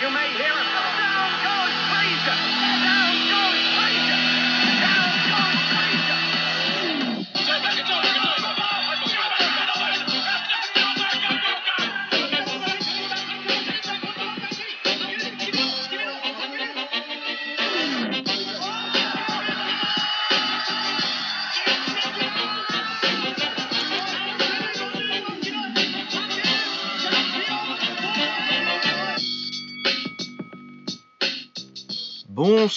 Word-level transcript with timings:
you 0.00 0.10
may 0.10 0.28
hear. 0.32 0.45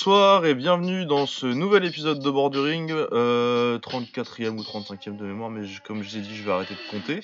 Bonsoir 0.10 0.44
et 0.48 0.56
bienvenue 0.56 1.06
dans 1.06 1.28
ce 1.28 1.46
nouvel 1.46 1.86
épisode 1.86 2.20
de 2.20 2.32
Borduring, 2.32 2.92
euh, 2.92 3.78
34e 3.78 4.58
ou 4.58 4.64
35e 4.64 5.16
de 5.16 5.24
mémoire, 5.24 5.52
mais 5.52 5.68
comme 5.86 6.02
je 6.02 6.16
l'ai 6.16 6.24
dit, 6.24 6.36
je 6.36 6.42
vais 6.42 6.52
arrêter 6.52 6.74
de 6.74 6.90
compter. 6.90 7.20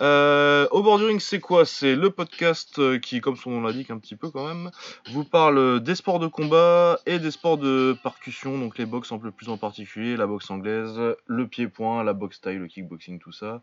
Euh, 0.00 0.66
au 0.70 0.82
Borduring, 0.82 1.20
c'est 1.20 1.40
quoi? 1.40 1.66
C'est 1.66 1.94
le 1.94 2.10
podcast 2.10 2.78
euh, 2.78 2.98
qui, 2.98 3.20
comme 3.20 3.36
son 3.36 3.50
nom 3.50 3.60
l'indique 3.60 3.90
un 3.90 3.98
petit 3.98 4.16
peu 4.16 4.30
quand 4.30 4.46
même, 4.46 4.70
vous 5.12 5.24
parle 5.24 5.80
des 5.80 5.94
sports 5.94 6.18
de 6.18 6.26
combat 6.26 6.98
et 7.06 7.18
des 7.18 7.30
sports 7.30 7.58
de 7.58 7.96
percussion, 8.02 8.58
donc 8.58 8.78
les 8.78 8.86
box 8.86 9.12
un 9.12 9.18
peu 9.18 9.30
plus 9.30 9.48
en 9.48 9.58
particulier, 9.58 10.16
la 10.16 10.26
boxe 10.26 10.50
anglaise, 10.50 10.98
le 11.26 11.46
pied-point, 11.46 12.02
la 12.02 12.14
boxe 12.14 12.36
style, 12.36 12.58
le 12.58 12.66
kickboxing, 12.66 13.18
tout 13.18 13.32
ça, 13.32 13.60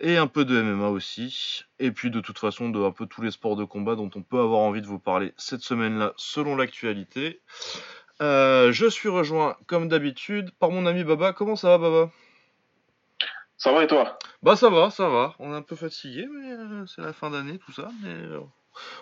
et 0.00 0.16
un 0.16 0.26
peu 0.26 0.44
de 0.44 0.60
MMA 0.60 0.88
aussi, 0.88 1.64
et 1.78 1.92
puis 1.92 2.10
de 2.10 2.20
toute 2.20 2.38
façon 2.38 2.68
de 2.68 2.82
un 2.82 2.90
peu 2.90 3.06
tous 3.06 3.22
les 3.22 3.30
sports 3.30 3.56
de 3.56 3.64
combat 3.64 3.94
dont 3.94 4.10
on 4.14 4.22
peut 4.22 4.40
avoir 4.40 4.60
envie 4.60 4.82
de 4.82 4.86
vous 4.86 4.98
parler 4.98 5.32
cette 5.36 5.62
semaine-là 5.62 6.14
selon 6.16 6.56
l'actualité. 6.56 7.40
Euh, 8.22 8.72
je 8.72 8.86
suis 8.86 9.08
rejoint 9.08 9.56
comme 9.66 9.88
d'habitude 9.88 10.50
par 10.58 10.70
mon 10.70 10.86
ami 10.86 11.04
Baba. 11.04 11.32
Comment 11.32 11.56
ça 11.56 11.68
va 11.68 11.78
Baba? 11.78 12.10
Ça 13.66 13.72
va 13.72 13.82
et 13.82 13.88
toi? 13.88 14.16
Bah 14.44 14.54
ça 14.54 14.70
va, 14.70 14.90
ça 14.90 15.08
va. 15.08 15.34
On 15.40 15.52
est 15.52 15.56
un 15.56 15.62
peu 15.62 15.74
fatigué, 15.74 16.28
mais 16.32 16.52
euh, 16.52 16.86
c'est 16.86 17.02
la 17.02 17.12
fin 17.12 17.30
d'année, 17.30 17.58
tout 17.66 17.72
ça. 17.72 17.88
Mais 18.00 18.10
euh, 18.10 18.38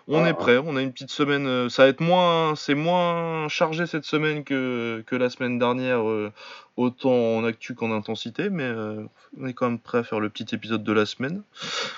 on 0.09 0.25
Ah. 0.25 0.29
est 0.31 0.33
prêt. 0.33 0.57
On 0.57 0.75
a 0.77 0.81
une 0.81 0.91
petite 0.91 1.11
semaine. 1.11 1.47
euh, 1.47 1.69
ça 1.69 1.83
va 1.83 1.91
être 1.91 2.01
moins, 2.01 2.55
c'est 2.57 2.75
moins 2.75 3.47
chargé 3.49 3.87
cette 3.87 4.07
semaine 4.07 4.43
que, 4.43 5.05
que 5.07 5.17
la 5.17 5.29
semaine 5.29 5.59
dernière, 5.59 6.09
euh, 6.09 6.33
autant 6.79 7.11
en 7.13 7.45
actu 7.45 7.75
qu'en 7.75 7.93
intensité. 7.93 8.49
Mais 8.49 8.63
euh, 8.63 9.05
on 9.39 9.47
est 9.47 9.53
quand 9.53 9.69
même 9.69 9.79
prêt 9.79 9.99
à 9.99 10.03
faire 10.03 10.19
le 10.19 10.31
petit 10.31 10.55
épisode 10.55 10.83
de 10.83 10.93
la 10.95 11.05
semaine. 11.05 11.43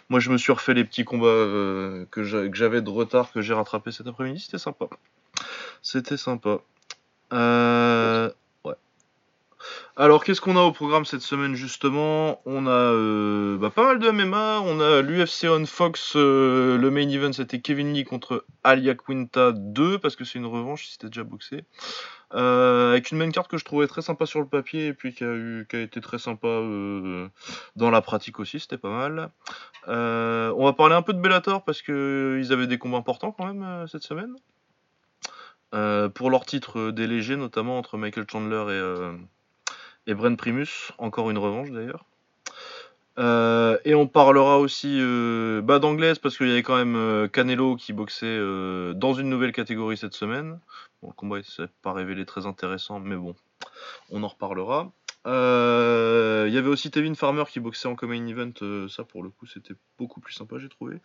Moi, 0.08 0.18
je 0.18 0.30
me 0.30 0.36
suis 0.36 0.50
refait 0.52 0.74
les 0.74 0.82
petits 0.84 1.04
combats 1.04 1.26
euh, 1.28 2.04
que 2.10 2.24
j'a- 2.24 2.48
que 2.48 2.56
j'avais 2.56 2.82
de 2.82 2.90
retard 2.90 3.30
que 3.30 3.42
j'ai 3.42 3.54
rattrapé 3.54 3.92
cet 3.92 4.08
après-midi. 4.08 4.40
C'était 4.40 4.58
sympa. 4.58 4.86
C'était 5.82 6.16
sympa. 6.16 6.58
Euh. 7.32 8.28
Alors, 9.98 10.24
qu'est-ce 10.24 10.42
qu'on 10.42 10.58
a 10.58 10.60
au 10.60 10.72
programme 10.72 11.06
cette 11.06 11.22
semaine 11.22 11.54
justement? 11.54 12.42
On 12.44 12.66
a 12.66 12.70
euh, 12.70 13.56
bah, 13.56 13.70
pas 13.70 13.82
mal 13.82 13.98
de 13.98 14.10
MMA. 14.10 14.60
On 14.60 14.78
a 14.78 15.00
l'UFC 15.00 15.46
on 15.48 15.64
Fox. 15.64 16.12
euh, 16.16 16.76
le 16.76 16.90
main 16.90 17.08
event 17.08 17.32
c'était 17.32 17.60
Kevin 17.60 17.94
Lee 17.94 18.04
contre 18.04 18.44
Alia 18.62 18.94
Quinta 18.94 19.52
2 19.52 19.98
parce 19.98 20.14
que 20.14 20.26
c'est 20.26 20.38
une 20.38 20.44
revanche 20.44 20.84
si 20.84 20.92
c'était 20.92 21.06
déjà 21.06 21.24
boxé. 21.24 21.64
Euh, 22.34 22.90
avec 22.90 23.10
une 23.10 23.16
main 23.16 23.30
carte 23.30 23.48
que 23.48 23.56
je 23.56 23.64
trouvais 23.64 23.86
très 23.86 24.02
sympa 24.02 24.26
sur 24.26 24.40
le 24.40 24.46
papier 24.46 24.88
et 24.88 24.92
puis 24.92 25.14
qui 25.14 25.24
a, 25.24 25.32
eu, 25.32 25.66
qui 25.70 25.76
a 25.76 25.80
été 25.80 26.02
très 26.02 26.18
sympa 26.18 26.48
euh, 26.48 27.28
dans 27.76 27.90
la 27.90 28.02
pratique 28.02 28.38
aussi, 28.38 28.60
c'était 28.60 28.76
pas 28.76 28.90
mal. 28.90 29.30
Euh, 29.88 30.52
on 30.58 30.64
va 30.64 30.74
parler 30.74 30.94
un 30.94 31.02
peu 31.02 31.14
de 31.14 31.20
Bellator 31.20 31.64
parce 31.64 31.80
que 31.80 32.38
ils 32.38 32.52
avaient 32.52 32.66
des 32.66 32.76
combats 32.76 32.98
importants 32.98 33.32
quand 33.32 33.46
même 33.46 33.86
cette 33.86 34.02
semaine. 34.02 34.36
Pour 36.14 36.30
leur 36.30 36.44
titre 36.46 36.90
des 36.90 37.36
notamment 37.36 37.78
entre 37.78 37.96
Michael 37.96 38.26
Chandler 38.30 38.64
et, 38.74 39.35
et 40.06 40.14
Bren 40.14 40.36
Primus, 40.36 40.92
encore 40.98 41.30
une 41.30 41.38
revanche 41.38 41.70
d'ailleurs. 41.70 42.04
Euh, 43.18 43.78
et 43.84 43.94
on 43.94 44.06
parlera 44.06 44.58
aussi 44.58 44.98
euh, 45.00 45.62
bah, 45.62 45.78
d'anglaise 45.78 46.18
parce 46.18 46.36
qu'il 46.36 46.48
y 46.48 46.52
avait 46.52 46.62
quand 46.62 46.76
même 46.76 46.96
euh, 46.96 47.28
Canelo 47.28 47.76
qui 47.76 47.94
boxait 47.94 48.26
euh, 48.26 48.92
dans 48.92 49.14
une 49.14 49.30
nouvelle 49.30 49.52
catégorie 49.52 49.96
cette 49.96 50.12
semaine. 50.12 50.60
Bon, 51.00 51.08
le 51.08 51.14
combat 51.14 51.42
s'est 51.42 51.68
pas 51.82 51.94
révélé 51.94 52.26
très 52.26 52.46
intéressant, 52.46 53.00
mais 53.00 53.16
bon, 53.16 53.34
on 54.10 54.22
en 54.22 54.28
reparlera. 54.28 54.92
Il 55.24 56.52
y 56.52 56.58
avait 56.58 56.68
aussi 56.68 56.90
Tevin 56.90 57.14
Farmer 57.14 57.44
qui 57.48 57.58
boxait 57.58 57.88
en 57.88 57.96
common 57.96 58.26
event, 58.28 58.52
ça 58.88 59.02
pour 59.02 59.24
le 59.24 59.30
coup 59.30 59.46
c'était 59.46 59.74
beaucoup 59.98 60.20
plus 60.20 60.32
sympa 60.32 60.58
j'ai 60.58 60.68
trouvé. 60.68 60.98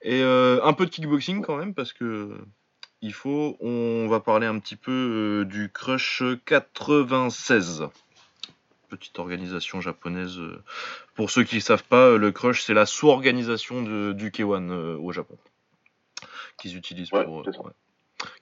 Et 0.00 0.22
un 0.22 0.72
peu 0.72 0.86
de 0.86 0.90
kickboxing 0.90 1.42
quand 1.42 1.58
même 1.58 1.74
parce 1.74 1.92
que 1.92 2.30
il 3.02 3.12
faut, 3.12 3.58
on 3.60 4.06
va 4.08 4.20
parler 4.20 4.46
un 4.46 4.58
petit 4.58 4.76
peu 4.76 5.44
du 5.46 5.70
Crush 5.70 6.22
96. 6.46 7.90
Petite 8.92 9.18
organisation 9.18 9.80
japonaise. 9.80 10.38
euh, 10.38 10.62
Pour 11.14 11.30
ceux 11.30 11.44
qui 11.44 11.54
ne 11.56 11.60
savent 11.60 11.82
pas, 11.84 12.18
le 12.18 12.30
Crush 12.30 12.62
c'est 12.62 12.74
la 12.74 12.84
sous-organisation 12.84 13.80
de- 13.82 14.12
du 14.12 14.30
K1 14.30 14.68
euh, 14.70 14.98
au 14.98 15.12
Japon. 15.12 15.38
Qu'ils 16.58 16.76
utilisent 16.76 17.10
Ouais, 17.10 17.24
pour. 17.24 17.40
euh, 17.40 17.42
c'est 17.46 17.52
ça. 17.54 17.62
ouais. 17.64 17.72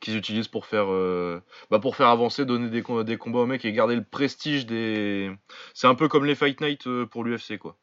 Qu'ils 0.01 0.17
utilisent 0.17 0.49
pour 0.49 0.67
faire, 0.67 0.87
euh, 0.91 1.41
bah 1.71 1.79
pour 1.79 1.95
faire 1.95 2.09
avancer, 2.09 2.45
donner 2.45 2.69
des, 2.69 2.83
com- 2.83 3.05
des 3.05 3.17
combats 3.17 3.39
aux 3.39 3.47
mecs 3.47 3.65
et 3.65 3.71
garder 3.73 3.95
le 3.95 4.03
prestige 4.03 4.67
des. 4.67 5.31
C'est 5.73 5.87
un 5.87 5.95
peu 5.95 6.09
comme 6.09 6.25
les 6.25 6.35
Fight 6.35 6.61
Night 6.61 6.87
euh, 6.89 7.07
pour 7.07 7.23
l'UFC 7.23 7.57
quoi. 7.57 7.77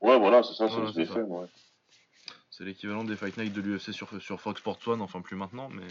Ouais, 0.00 0.18
voilà, 0.18 0.42
c'est 0.42 0.54
ça, 0.54 0.66
c'est 0.68 0.74
Voilà, 0.74 0.92
fait, 0.92 1.22
ouais. 1.22 1.46
C'est 2.50 2.64
l'équivalent 2.64 3.04
des 3.04 3.14
Fight 3.14 3.36
Night 3.38 3.52
de 3.52 3.60
l'UFC 3.60 3.92
sur, 3.92 4.08
sur 4.20 4.40
Fox 4.40 4.58
Sports 4.60 4.80
One, 4.86 5.00
enfin 5.00 5.20
plus 5.20 5.36
maintenant, 5.36 5.68
mais. 5.72 5.86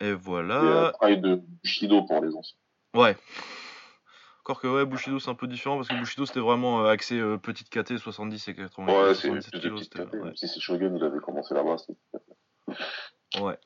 Et 0.00 0.10
Et 0.10 0.12
voilà. 0.14 0.88
un 0.88 0.92
travail 0.92 1.20
de 1.20 1.40
Bushido 1.64 2.02
pour 2.04 2.22
les 2.24 2.32
anciens. 2.32 2.56
Ouais. 2.94 3.16
Encore 4.48 4.62
que 4.62 4.66
ouais, 4.66 4.86
Bushido 4.86 5.18
c'est 5.18 5.28
un 5.28 5.34
peu 5.34 5.46
différent 5.46 5.76
parce 5.76 5.88
que 5.88 5.94
Bushido 5.94 6.24
c'était 6.24 6.40
vraiment 6.40 6.80
euh, 6.82 6.88
axé 6.88 7.18
euh, 7.18 7.36
petite 7.36 7.68
KT 7.68 7.98
70 7.98 8.48
et 8.48 8.54
80 8.54 8.86
Ouais, 9.08 9.14
c'est 9.14 9.28
77 9.28 9.50
plus 9.50 9.58
de 9.58 9.62
kilos. 9.62 9.80
petites 9.80 9.92
c'était- 9.92 10.06
KT, 10.08 10.14
ouais. 10.14 10.24
même 10.24 10.36
si 10.36 10.48
c'est 10.48 10.58
Shogun, 10.60 10.96
il 10.96 11.04
avait 11.04 11.18
commencé 11.18 11.52
là-bas. 11.54 11.76
Ouais. 13.42 13.58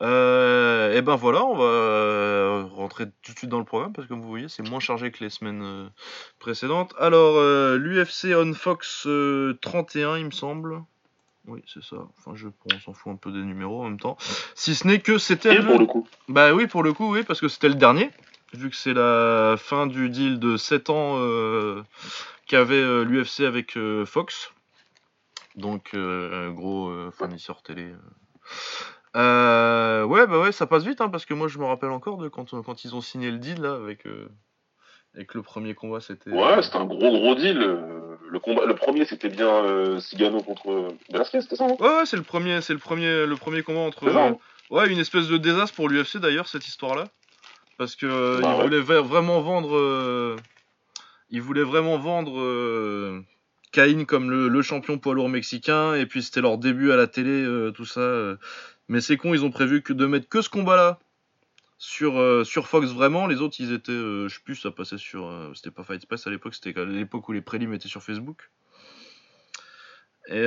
Euh, 0.00 0.96
et 0.96 1.02
ben 1.02 1.16
voilà, 1.16 1.44
on 1.44 1.56
va 1.56 2.62
rentrer 2.76 3.06
tout 3.22 3.32
de 3.32 3.38
suite 3.38 3.50
dans 3.50 3.58
le 3.58 3.64
programme 3.64 3.92
parce 3.92 4.06
que 4.06 4.12
comme 4.12 4.22
vous 4.22 4.28
voyez, 4.28 4.48
c'est 4.48 4.62
moins 4.68 4.78
chargé 4.78 5.10
que 5.10 5.24
les 5.24 5.30
semaines 5.30 5.90
précédentes. 6.38 6.94
Alors, 7.00 7.40
l'UFC 7.76 8.32
on 8.36 8.52
Fox 8.54 9.06
euh, 9.08 9.58
31, 9.60 10.18
il 10.18 10.26
me 10.26 10.30
semble. 10.30 10.82
Oui, 11.48 11.62
c'est 11.66 11.82
ça. 11.82 11.96
Enfin, 12.18 12.36
je, 12.36 12.46
on 12.72 12.78
s'en 12.78 12.92
fout 12.92 13.12
un 13.12 13.16
peu 13.16 13.32
des 13.32 13.42
numéros 13.42 13.80
en 13.82 13.88
même 13.88 13.98
temps. 13.98 14.16
Si 14.54 14.76
ce 14.76 14.86
n'est 14.86 15.00
que 15.00 15.18
c'était 15.18 15.56
Et 15.56 15.60
pour 15.60 15.80
le 15.80 15.86
coup. 15.86 16.06
Bah 16.28 16.54
oui, 16.54 16.68
pour 16.68 16.84
le 16.84 16.92
coup, 16.92 17.12
oui, 17.12 17.24
parce 17.24 17.40
que 17.40 17.48
c'était 17.48 17.68
le 17.68 17.74
dernier, 17.74 18.10
vu 18.54 18.70
que 18.70 18.76
c'est 18.76 18.94
la 18.94 19.56
fin 19.58 19.86
du 19.86 20.08
deal 20.08 20.38
de 20.38 20.56
7 20.56 20.90
ans 20.90 21.16
euh, 21.18 21.82
qu'avait 22.46 23.04
l'UFC 23.04 23.40
avec 23.40 23.76
euh, 23.76 24.04
Fox. 24.06 24.52
Donc, 25.56 25.90
euh, 25.94 26.50
gros 26.50 26.88
euh, 26.88 27.10
fournisseur 27.10 27.62
télé. 27.62 27.82
euh. 27.84 27.96
Euh, 29.14 30.04
ouais, 30.04 30.26
bah 30.26 30.40
ouais, 30.40 30.52
ça 30.52 30.66
passe 30.66 30.84
vite, 30.84 31.00
hein, 31.02 31.10
parce 31.10 31.26
que 31.26 31.34
moi 31.34 31.46
je 31.48 31.58
me 31.58 31.64
rappelle 31.66 31.90
encore 31.90 32.16
de 32.16 32.28
quand, 32.28 32.50
quand 32.62 32.84
ils 32.84 32.94
ont 32.94 33.02
signé 33.02 33.30
le 33.30 33.36
deal 33.38 33.60
là, 33.60 33.74
avec, 33.74 34.06
euh, 34.06 34.26
avec 35.14 35.34
le 35.34 35.42
premier 35.42 35.74
combat, 35.74 36.00
c'était. 36.00 36.30
Ouais, 36.30 36.62
c'était 36.62 36.76
un 36.78 36.86
gros 36.86 37.10
gros 37.10 37.34
deal. 37.34 37.58
euh, 37.60 38.16
Le, 38.30 38.40
combat, 38.40 38.64
le 38.64 38.74
premier, 38.74 39.04
c'était 39.04 39.28
bien 39.28 39.48
euh, 39.48 40.00
Cigano 40.00 40.40
contre 40.42 40.88
Velasquez, 41.10 41.42
c'était 41.42 41.56
ça 41.56 41.64
hein? 41.66 41.76
Ouais, 41.78 41.96
ouais, 41.98 42.06
c'est 42.06 42.16
le 42.16 42.22
premier, 42.22 42.62
c'est 42.62 42.72
le 42.72 42.78
premier, 42.78 43.26
le 43.26 43.36
premier 43.36 43.62
combat 43.62 43.80
entre. 43.80 44.10
Ça, 44.10 44.28
hein? 44.28 44.38
Ouais, 44.70 44.90
une 44.90 44.98
espèce 44.98 45.28
de 45.28 45.36
désastre 45.36 45.76
pour 45.76 45.90
l'UFC 45.90 46.16
d'ailleurs, 46.16 46.48
cette 46.48 46.66
histoire-là. 46.66 47.04
Parce 47.78 47.96
que 47.96 48.06
euh, 48.06 48.40
Bah 48.40 48.64
ouais. 48.64 49.00
vraiment 49.00 49.40
vendre. 49.40 49.76
euh, 49.76 50.36
ils 51.30 51.40
voulaient 51.42 51.62
vraiment 51.62 51.98
vendre 51.98 52.38
euh, 52.40 53.20
Caïn 53.72 54.04
comme 54.04 54.30
le, 54.30 54.48
le 54.48 54.62
champion 54.62 54.98
poids 54.98 55.14
lourd 55.14 55.28
mexicain, 55.30 55.94
et 55.94 56.04
puis 56.06 56.22
c'était 56.22 56.42
leur 56.42 56.58
début 56.58 56.92
à 56.92 56.96
la 56.96 57.06
télé, 57.06 57.70
tout 57.74 57.86
ça. 57.86 58.36
Mais 58.88 59.00
c'est 59.00 59.16
con, 59.16 59.32
ils 59.32 59.44
ont 59.44 59.50
prévu 59.50 59.82
que 59.82 59.92
de 59.94 60.04
mettre 60.06 60.28
que 60.28 60.42
ce 60.42 60.50
combat-là 60.50 60.98
sur, 61.78 62.20
euh, 62.20 62.44
sur 62.44 62.68
Fox 62.68 62.88
vraiment. 62.90 63.26
Les 63.26 63.40
autres, 63.40 63.56
ils 63.58 63.72
étaient. 63.72 63.90
euh, 63.92 64.28
je 64.28 64.34
sais 64.36 64.42
plus, 64.44 64.56
ça 64.56 64.70
passait 64.70 64.98
sur. 64.98 65.26
euh, 65.26 65.50
c'était 65.54 65.70
pas 65.70 65.82
Fight 65.82 66.06
Pass 66.06 66.26
à 66.26 66.30
l'époque, 66.30 66.54
c'était 66.54 66.78
à 66.78 66.84
l'époque 66.84 67.28
où 67.28 67.32
les 67.32 67.40
prélims 67.40 67.72
étaient 67.72 67.88
sur 67.88 68.02
Facebook. 68.02 68.50
Et 70.28 70.42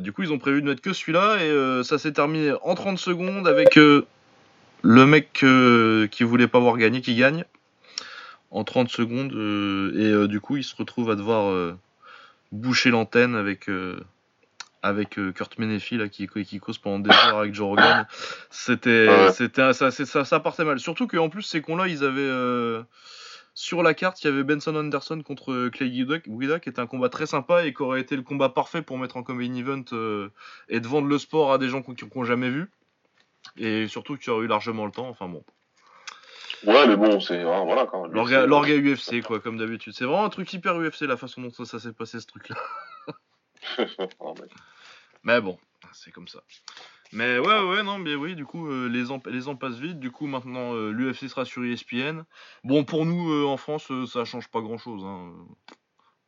du 0.00 0.12
coup, 0.12 0.22
ils 0.22 0.32
ont 0.32 0.38
prévu 0.38 0.62
de 0.62 0.66
mettre 0.66 0.80
que 0.82 0.92
celui-là, 0.92 1.44
et 1.44 1.84
ça 1.84 1.98
s'est 1.98 2.12
terminé 2.12 2.52
en 2.62 2.74
30 2.74 2.98
secondes 2.98 3.46
avec 3.46 3.78
le 4.86 5.06
mec 5.06 5.44
qui 6.10 6.24
voulait 6.24 6.48
pas 6.48 6.60
voir 6.60 6.76
gagner 6.76 7.00
qui 7.00 7.14
gagne 7.16 7.44
en 8.50 8.62
30 8.64 8.88
secondes, 8.88 9.32
euh, 9.34 9.92
et 9.96 10.12
euh, 10.12 10.28
du 10.28 10.40
coup, 10.40 10.56
il 10.56 10.64
se 10.64 10.74
retrouve 10.76 11.10
à 11.10 11.16
devoir 11.16 11.50
euh, 11.50 11.76
boucher 12.52 12.90
l'antenne 12.90 13.34
avec. 13.34 13.68
avec 14.82 15.18
Kurt 15.34 15.58
Menefee 15.58 15.96
là 15.98 16.08
qui, 16.08 16.28
qui 16.28 16.58
cause 16.60 16.78
pendant 16.78 17.00
des 17.00 17.10
heures 17.10 17.38
avec 17.38 17.52
Joe 17.54 17.66
Rogan 17.66 18.06
c'était 18.50 19.08
Ouais. 19.08 19.32
c'était 19.32 19.72
ça, 19.72 19.90
ça 19.90 20.24
ça 20.24 20.40
partait 20.40 20.64
mal 20.64 20.78
surtout 20.78 21.08
qu'en 21.08 21.28
plus 21.28 21.42
ces 21.42 21.60
cons 21.60 21.74
là 21.74 21.88
ils 21.88 22.04
avaient 22.04 22.20
euh, 22.20 22.82
Sur 23.54 23.82
la 23.82 23.94
carte, 23.94 24.22
il 24.22 24.26
y 24.26 24.30
avait 24.30 24.44
Benson 24.44 24.76
Anderson 24.76 25.22
contre 25.24 25.68
Clay 25.70 25.88
Guida, 25.90 26.60
qui 26.60 26.68
était 26.68 26.78
un 26.78 26.86
combat 26.86 27.08
très 27.08 27.26
sympa 27.26 27.64
et 27.64 27.72
qui 27.74 27.82
aurait 27.82 28.02
été 28.02 28.14
le 28.14 28.22
combat 28.22 28.50
parfait 28.50 28.82
pour 28.82 28.98
mettre 28.98 29.16
en 29.16 29.24
main 29.26 29.54
event 29.54 29.82
euh, 29.92 30.28
et 30.68 30.78
de 30.78 30.86
vendre 30.86 31.08
le 31.08 31.18
sport 31.18 31.52
à 31.52 31.58
des 31.58 31.68
gens 31.68 31.82
qui 31.82 31.92
n'ont 32.14 32.24
jamais 32.24 32.50
vu. 32.50 32.68
Et 33.56 33.86
surtout 33.88 34.16
qui 34.16 34.30
aurait 34.30 34.44
eu 34.44 34.48
largement 34.48 34.84
le 34.86 34.92
temps. 34.92 35.08
Enfin 35.08 35.28
bon. 35.28 35.44
Ouais, 36.64 36.86
mais 36.86 36.96
bon, 36.96 37.20
c'est. 37.20 37.42
hein, 37.42 37.64
voilà 37.64 37.86
quand. 37.86 38.06
L'orga 38.46 38.74
UFC, 38.76 39.22
quoi, 39.22 39.40
comme 39.40 39.58
d'habitude. 39.58 39.92
C'est 39.94 40.04
vraiment 40.04 40.24
un 40.24 40.30
truc 40.30 40.52
hyper 40.52 40.74
UFC, 40.80 41.02
la 41.02 41.16
façon 41.16 41.42
dont 41.42 41.50
ça, 41.50 41.64
ça 41.66 41.78
s'est 41.78 41.92
passé, 41.92 42.18
ce 42.20 42.26
truc-là. 42.26 42.56
Ah, 43.78 44.32
mais- 44.40 44.48
Mais 45.24 45.40
bon, 45.40 45.58
c'est 45.92 46.12
comme 46.12 46.28
ça. 46.28 46.40
Mais 47.12 47.38
ouais, 47.38 47.62
ouais, 47.62 47.82
non, 47.82 47.98
mais 47.98 48.14
oui, 48.14 48.34
du 48.34 48.44
coup, 48.46 48.68
euh, 48.68 48.88
les, 48.88 49.10
ans, 49.10 49.20
les 49.26 49.48
ans 49.48 49.56
passent 49.56 49.78
vite. 49.78 49.98
Du 50.00 50.10
coup, 50.10 50.26
maintenant, 50.26 50.74
euh, 50.74 50.90
l'UFC 50.92 51.28
sera 51.28 51.44
sur 51.44 51.64
ESPN. 51.64 52.22
Bon, 52.64 52.84
pour 52.84 53.06
nous, 53.06 53.30
euh, 53.32 53.44
en 53.46 53.56
France, 53.56 53.90
ça 54.06 54.24
change 54.24 54.48
pas 54.48 54.60
grand-chose. 54.60 55.02
hein. 55.04 55.32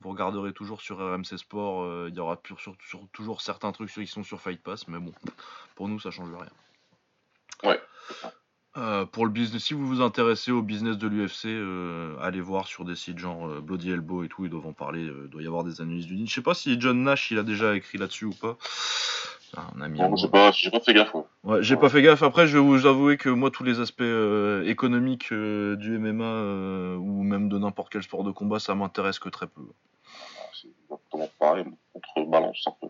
Vous 0.01 0.11
regarderez 0.11 0.53
toujours 0.53 0.81
sur 0.81 0.99
RMC 0.99 1.37
Sport. 1.39 2.09
Il 2.09 2.15
y 2.15 2.21
aura 2.21 2.37
pur- 2.41 2.61
sur, 2.61 2.75
sur- 2.89 3.09
toujours 3.13 3.41
certains 3.41 3.73
trucs 3.73 3.91
sur- 3.91 4.03
qui 4.03 4.09
sont 4.09 4.23
sur 4.25 4.41
Fight 4.41 4.63
Pass. 4.63 4.87
Mais 4.89 4.99
bon, 4.99 5.13
pour 5.75 5.89
nous, 5.89 5.99
ça 6.01 6.11
change 6.11 6.29
rien. 6.33 6.51
Ouais. 7.65 7.81
Euh, 8.77 9.07
pour 9.07 9.27
le 9.27 9.33
business, 9.33 9.65
si 9.65 9.75
vous 9.75 9.87
vous 9.87 10.01
intéressez 10.03 10.53
au 10.53 10.63
business 10.63 10.99
de 10.99 11.09
l'UFC, 11.09 11.47
euh, 11.47 12.17
allez 12.21 12.41
voir 12.41 12.69
sur 12.69 12.85
des 12.85 12.95
sites 12.95 13.19
genre 13.19 13.49
euh, 13.49 13.61
Bloody 13.61 13.91
Elbow 13.91 14.23
et 14.23 14.29
tout, 14.29 14.45
ils 14.45 14.51
doivent 14.51 14.67
en 14.67 14.73
parler, 14.73 15.05
euh, 15.05 15.23
il 15.25 15.31
doit 15.31 15.43
y 15.43 15.47
avoir 15.47 15.65
des 15.65 15.81
analyses 15.81 16.07
du 16.07 16.27
Je 16.27 16.33
sais 16.33 16.43
pas 16.43 16.55
si 16.55 16.81
John 16.81 17.03
Nash 17.03 17.31
il 17.33 17.39
a 17.39 17.43
déjà 17.43 17.75
écrit 17.75 17.99
là-dessus 17.99 18.27
ou 18.27 18.35
pas. 18.35 18.57
Un 19.57 19.81
ami 19.81 19.99
j'ai 20.17 20.29
pas, 20.29 20.53
j'ai 20.53 20.71
pas 20.71 20.81
fait 20.81 20.93
gaffe. 20.93 21.15
ouais. 21.15 21.23
Ouais, 21.43 21.63
j'ai 21.63 21.77
pas 21.77 21.89
fait 21.89 22.03
gaffe. 22.03 22.23
Après, 22.23 22.47
je 22.47 22.59
vais 22.59 22.63
vous 22.63 22.87
avouer 22.87 23.17
que 23.17 23.31
moi, 23.31 23.51
tous 23.51 23.65
les 23.65 23.81
aspects 23.81 24.03
euh, 24.03 24.63
économiques 24.67 25.33
euh, 25.33 25.75
du 25.77 25.99
MMA 25.99 26.25
euh, 26.25 26.97
ou 26.97 27.23
même 27.23 27.49
de 27.49 27.59
n'importe 27.59 27.91
quel 27.91 28.03
sport 28.03 28.25
de 28.25 28.31
combat, 28.31 28.59
ça 28.59 28.75
m'intéresse 28.75 29.19
que 29.19 29.31
très 29.31 29.47
peu. 29.47 29.63
C'est 30.53 30.69
exactement 30.85 31.31
pareil, 31.39 31.65
on 31.95 32.01
contrebalance 32.01 32.63
un 32.67 32.75
peu. 32.81 32.89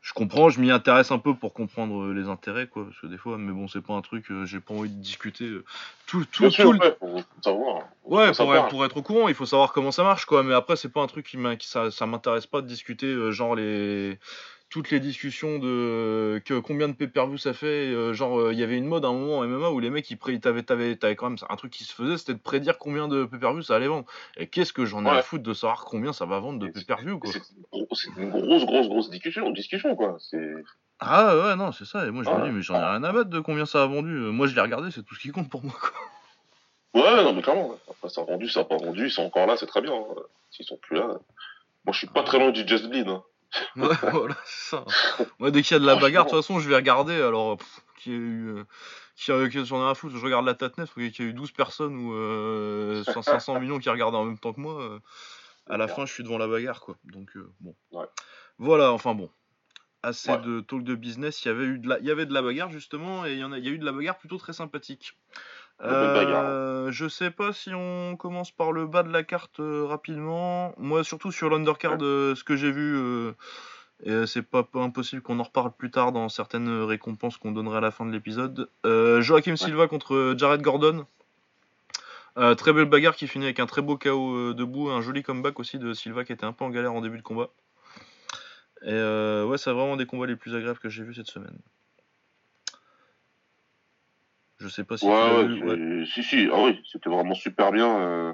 Je 0.00 0.14
comprends, 0.14 0.48
je 0.48 0.60
m'y 0.60 0.70
intéresse 0.70 1.10
un 1.10 1.18
peu 1.18 1.34
pour 1.34 1.52
comprendre 1.52 2.04
euh, 2.04 2.14
les 2.14 2.28
intérêts, 2.28 2.66
quoi, 2.66 2.84
parce 2.84 2.98
que 3.00 3.06
des 3.06 3.18
fois, 3.18 3.36
mais 3.36 3.52
bon, 3.52 3.68
c'est 3.68 3.82
pas 3.82 3.92
un 3.92 4.00
truc, 4.00 4.30
euh, 4.30 4.46
j'ai 4.46 4.58
pas 4.58 4.72
envie 4.72 4.88
de 4.88 5.00
discuter 5.00 5.44
euh, 5.44 5.64
tout, 6.06 6.24
tout, 6.24 6.44
Bien 6.44 6.50
sûr, 6.50 6.64
tout 6.64 6.72
le 6.72 6.78
ouais, 6.78 6.94
savoir. 7.42 7.82
Faut 8.02 8.16
Ouais, 8.16 8.32
pour, 8.32 8.68
pour 8.68 8.84
être 8.86 8.96
au 8.96 9.02
courant, 9.02 9.28
il 9.28 9.34
faut 9.34 9.44
savoir 9.44 9.72
comment 9.72 9.92
ça 9.92 10.02
marche, 10.02 10.24
quoi. 10.24 10.42
Mais 10.42 10.54
après, 10.54 10.76
c'est 10.76 10.88
pas 10.88 11.02
un 11.02 11.06
truc 11.06 11.26
qui, 11.26 11.36
m'a- 11.36 11.56
qui 11.56 11.68
ça, 11.68 11.90
ça 11.90 12.06
m'intéresse 12.06 12.46
pas 12.46 12.62
de 12.62 12.66
discuter, 12.66 13.06
euh, 13.06 13.30
genre 13.30 13.54
les 13.54 14.18
toutes 14.70 14.90
les 14.90 15.00
discussions 15.00 15.58
de 15.58 16.40
que 16.44 16.58
combien 16.60 16.88
de 16.88 16.94
pay-per-view 16.94 17.36
ça 17.38 17.52
fait. 17.52 17.66
euh, 17.92 18.14
genre, 18.14 18.38
euh, 18.40 18.52
il 18.52 18.58
y 18.58 18.62
avait 18.62 18.76
une 18.78 18.86
mode 18.86 19.04
à 19.04 19.08
un 19.08 19.12
moment 19.12 19.38
en 19.38 19.44
MMA 19.46 19.70
où 19.70 19.80
les 19.80 19.90
mecs, 19.90 20.08
ils 20.10 20.16
pré... 20.16 20.38
t'avais, 20.40 20.62
t'avais, 20.62 20.94
t'avais 20.96 21.16
quand 21.16 21.28
même 21.28 21.38
un 21.48 21.56
truc 21.56 21.72
qui 21.72 21.82
se 21.84 21.92
faisait, 21.92 22.16
c'était 22.16 22.34
de 22.34 22.38
prédire 22.38 22.78
combien 22.78 23.08
de 23.08 23.24
pay-per-view 23.24 23.62
ça 23.62 23.74
allait 23.76 23.88
vendre. 23.88 24.06
Et 24.36 24.46
qu'est-ce 24.46 24.72
que 24.72 24.86
j'en 24.86 25.04
ai 25.04 25.08
à 25.18 25.22
foutre 25.22 25.42
de 25.42 25.52
savoir 25.54 25.84
combien 25.84 26.12
ça 26.12 26.24
va 26.24 26.38
vendre 26.38 26.58
de 26.60 26.68
pay-per-view, 26.68 27.18
quoi. 27.18 27.32
C'est 27.32 27.38
une 27.38 27.62
gros- 27.72 27.88
c'est 27.94 28.10
une 28.16 28.30
grosse, 28.30 28.64
grosse, 28.64 28.88
grosse 28.88 29.10
discussion, 29.10 29.50
discussion 29.50 29.96
quoi. 29.96 30.16
C'est 30.20 30.54
Ah 31.00 31.36
ouais, 31.36 31.56
non, 31.56 31.72
c'est 31.72 31.84
ça. 31.86 32.06
Et 32.06 32.10
moi, 32.10 32.22
je 32.24 32.30
me 32.30 32.44
dis, 32.44 32.50
mais 32.52 32.62
j'en 32.62 32.76
ai 32.76 32.78
rien 32.84 33.02
à 33.02 33.12
battre 33.12 33.30
de 33.30 33.40
combien 33.40 33.66
ça 33.66 33.82
a 33.82 33.86
vendu. 33.86 34.14
Euh, 34.14 34.30
Moi, 34.30 34.46
je 34.46 34.54
l'ai 34.54 34.60
regardé, 34.60 34.90
c'est 34.92 35.02
tout 35.02 35.14
ce 35.16 35.20
qui 35.20 35.30
compte 35.30 35.50
pour 35.50 35.64
moi, 35.64 35.74
quoi. 35.80 35.90
Ouais, 37.02 37.24
non, 37.24 37.32
mais 37.32 37.42
clairement. 37.42 37.74
Après, 37.88 38.08
ça 38.08 38.20
a 38.20 38.24
vendu, 38.24 38.48
ça 38.48 38.60
a 38.60 38.64
pas 38.64 38.76
vendu, 38.76 39.06
ils 39.06 39.10
sont 39.10 39.22
encore 39.22 39.46
là, 39.46 39.56
c'est 39.56 39.66
très 39.66 39.80
bien. 39.80 39.94
hein. 39.94 40.14
S'ils 40.50 40.66
sont 40.66 40.76
plus 40.76 40.96
là. 40.96 41.06
Moi, 41.84 41.92
je 41.92 41.98
suis 41.98 42.06
pas 42.08 42.22
très 42.22 42.38
loin 42.38 42.50
du 42.50 42.66
Just 42.66 42.88
Bleed. 42.88 43.08
Hein. 43.08 43.22
Ouais, 43.76 43.88
voilà, 44.12 44.36
c'est 44.44 44.70
ça. 44.76 44.84
Moi, 45.38 45.50
dès 45.50 45.62
qu'il 45.62 45.74
y 45.74 45.76
a 45.76 45.80
de 45.80 45.86
la 45.86 45.96
bagarre, 45.96 46.24
de 46.24 46.30
toute 46.30 46.38
façon, 46.40 46.60
je 46.60 46.68
vais 46.68 46.76
regarder. 46.76 47.14
Alors, 47.14 47.58
eu. 48.06 48.48
euh, 48.48 48.64
a- 49.28 49.48
que 49.48 49.64
j'en 49.64 49.80
ai 49.86 49.90
un 49.90 49.94
foutre, 49.94 50.16
je 50.16 50.24
regarde 50.24 50.46
la 50.46 50.54
Tatnef, 50.54 50.94
qu'il 50.94 51.04
y 51.04 51.22
a 51.22 51.30
eu 51.30 51.32
12 51.32 51.52
personnes 51.52 51.96
ou 51.96 52.14
euh, 52.14 53.04
500 53.04 53.58
millions 53.60 53.78
qui 53.78 53.90
regardent 53.90 54.14
en 54.14 54.24
même 54.24 54.38
temps 54.38 54.52
que 54.52 54.60
moi. 54.60 54.80
euh, 54.80 54.98
à 55.68 55.76
la 55.76 55.86
fin, 55.88 56.04
je 56.06 56.12
suis 56.12 56.24
devant 56.24 56.38
la 56.38 56.48
bagarre, 56.48 56.80
quoi. 56.80 56.96
Donc, 57.04 57.36
euh, 57.36 57.52
bon. 57.60 57.76
Ouais. 57.92 58.06
Voilà, 58.58 58.92
enfin 58.92 59.14
bon. 59.14 59.30
Assez 60.02 60.30
de 60.38 60.60
talk 60.60 60.82
de 60.82 60.94
business. 60.94 61.44
Il 61.44 61.48
y 61.48 61.50
avait 61.50 61.64
eu 61.64 61.78
de 61.78 61.88
la, 61.88 61.98
il 62.00 62.06
y 62.06 62.10
avait 62.10 62.26
de 62.26 62.32
la 62.32 62.42
bagarre, 62.42 62.70
justement, 62.70 63.26
et 63.26 63.34
il 63.34 63.38
y, 63.38 63.44
en 63.44 63.52
a, 63.52 63.58
il 63.58 63.64
y 63.64 63.68
a 63.68 63.70
eu 63.70 63.78
de 63.78 63.84
la 63.84 63.92
bagarre 63.92 64.18
plutôt 64.18 64.38
très 64.38 64.52
sympathique. 64.54 65.18
Euh, 65.82 66.92
je 66.92 67.08
sais 67.08 67.30
pas 67.30 67.52
si 67.52 67.72
on 67.74 68.16
commence 68.16 68.50
par 68.50 68.72
le 68.72 68.86
bas 68.86 69.02
de 69.02 69.12
la 69.12 69.22
carte 69.22 69.60
euh, 69.60 69.84
rapidement. 69.86 70.74
Moi, 70.76 71.04
surtout 71.04 71.32
sur 71.32 71.48
l'undercard, 71.48 71.98
euh, 72.02 72.34
ce 72.34 72.44
que 72.44 72.56
j'ai 72.56 72.70
vu, 72.70 73.32
et 74.04 74.26
c'est 74.26 74.42
pas, 74.42 74.62
pas 74.62 74.80
impossible 74.80 75.22
qu'on 75.22 75.38
en 75.40 75.42
reparle 75.42 75.72
plus 75.72 75.90
tard 75.90 76.12
dans 76.12 76.28
certaines 76.28 76.82
récompenses 76.82 77.36
qu'on 77.36 77.52
donnerait 77.52 77.78
à 77.78 77.82
la 77.82 77.90
fin 77.90 78.06
de 78.06 78.12
l'épisode. 78.12 78.68
Joachim 78.84 79.56
Silva 79.56 79.88
contre 79.88 80.34
Jared 80.36 80.62
Gordon. 80.62 81.06
Très 82.56 82.72
belle 82.72 82.86
bagarre 82.86 83.16
qui 83.16 83.26
finit 83.26 83.44
avec 83.44 83.60
un 83.60 83.66
très 83.66 83.82
beau 83.82 83.98
KO 83.98 84.54
debout, 84.54 84.90
un 84.90 85.02
joli 85.02 85.22
comeback 85.22 85.60
aussi 85.60 85.78
de 85.78 85.92
Silva 85.92 86.24
qui 86.24 86.32
était 86.32 86.46
un 86.46 86.52
peu 86.52 86.64
en 86.64 86.70
galère 86.70 86.94
en 86.94 87.02
début 87.02 87.18
de 87.18 87.22
combat. 87.22 87.50
Et 88.82 88.92
ouais, 88.92 89.58
c'est 89.58 89.72
vraiment 89.72 89.96
des 89.96 90.06
combats 90.06 90.26
les 90.26 90.36
plus 90.36 90.54
agréables 90.54 90.78
que 90.78 90.88
j'ai 90.88 91.04
vus 91.04 91.14
cette 91.14 91.26
semaine. 91.26 91.58
Je 94.60 94.68
sais 94.68 94.84
pas 94.84 94.96
si 94.96 95.06
tu 95.06 95.10
Ouais, 95.10 95.16
l'as 95.18 95.34
ouais, 95.38 95.44
vu. 95.44 96.00
ouais. 96.00 96.06
si, 96.06 96.22
si, 96.22 96.48
ah 96.52 96.60
oui, 96.62 96.80
c'était 96.90 97.08
vraiment 97.10 97.34
super 97.34 97.72
bien. 97.72 97.98
euh. 98.00 98.32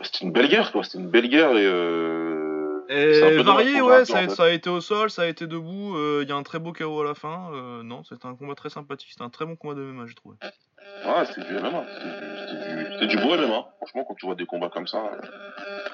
C'était 0.00 0.24
une 0.24 0.32
belle 0.32 0.48
guerre, 0.48 0.72
quoi. 0.72 0.82
C'était 0.82 0.98
une 0.98 1.10
belle 1.10 1.28
guerre 1.28 1.52
et. 1.56 1.64
Euh... 1.66 2.80
c'est 2.88 3.22
un 3.22 3.28
Et 3.28 3.36
peu 3.36 3.42
varié, 3.42 3.80
ouais, 3.80 4.04
ça 4.04 4.18
a, 4.18 4.24
en 4.24 4.28
fait. 4.28 4.34
ça 4.34 4.44
a 4.44 4.50
été 4.50 4.68
au 4.70 4.80
sol, 4.80 5.10
ça 5.10 5.22
a 5.22 5.26
été 5.26 5.46
debout, 5.46 5.96
euh, 5.96 6.20
il 6.24 6.28
y 6.28 6.32
a 6.32 6.34
un 6.36 6.42
très 6.42 6.58
beau 6.58 6.72
KO 6.72 7.00
à 7.02 7.04
la 7.04 7.14
fin. 7.14 7.50
euh, 7.54 7.82
non, 7.82 8.02
c'était 8.04 8.26
un 8.26 8.34
combat 8.34 8.54
très 8.54 8.70
sympathique, 8.70 9.08
c'était 9.12 9.22
un 9.22 9.30
très 9.30 9.46
bon 9.46 9.54
combat 9.54 9.74
de 9.74 9.80
MMA, 9.82 10.06
j'ai 10.08 10.14
trouvé. 10.14 10.36
Ouais, 10.42 11.24
c'était 11.26 11.42
du 11.46 11.54
MMA. 11.54 11.84
C'était 11.86 12.74
du, 12.74 12.92
c'était 12.94 13.06
du 13.06 13.16
beau 13.18 13.36
MMA. 13.36 13.66
Franchement, 13.78 14.04
quand 14.08 14.14
tu 14.14 14.26
vois 14.26 14.34
des 14.34 14.46
combats 14.46 14.70
comme 14.70 14.86
ça, 14.88 14.98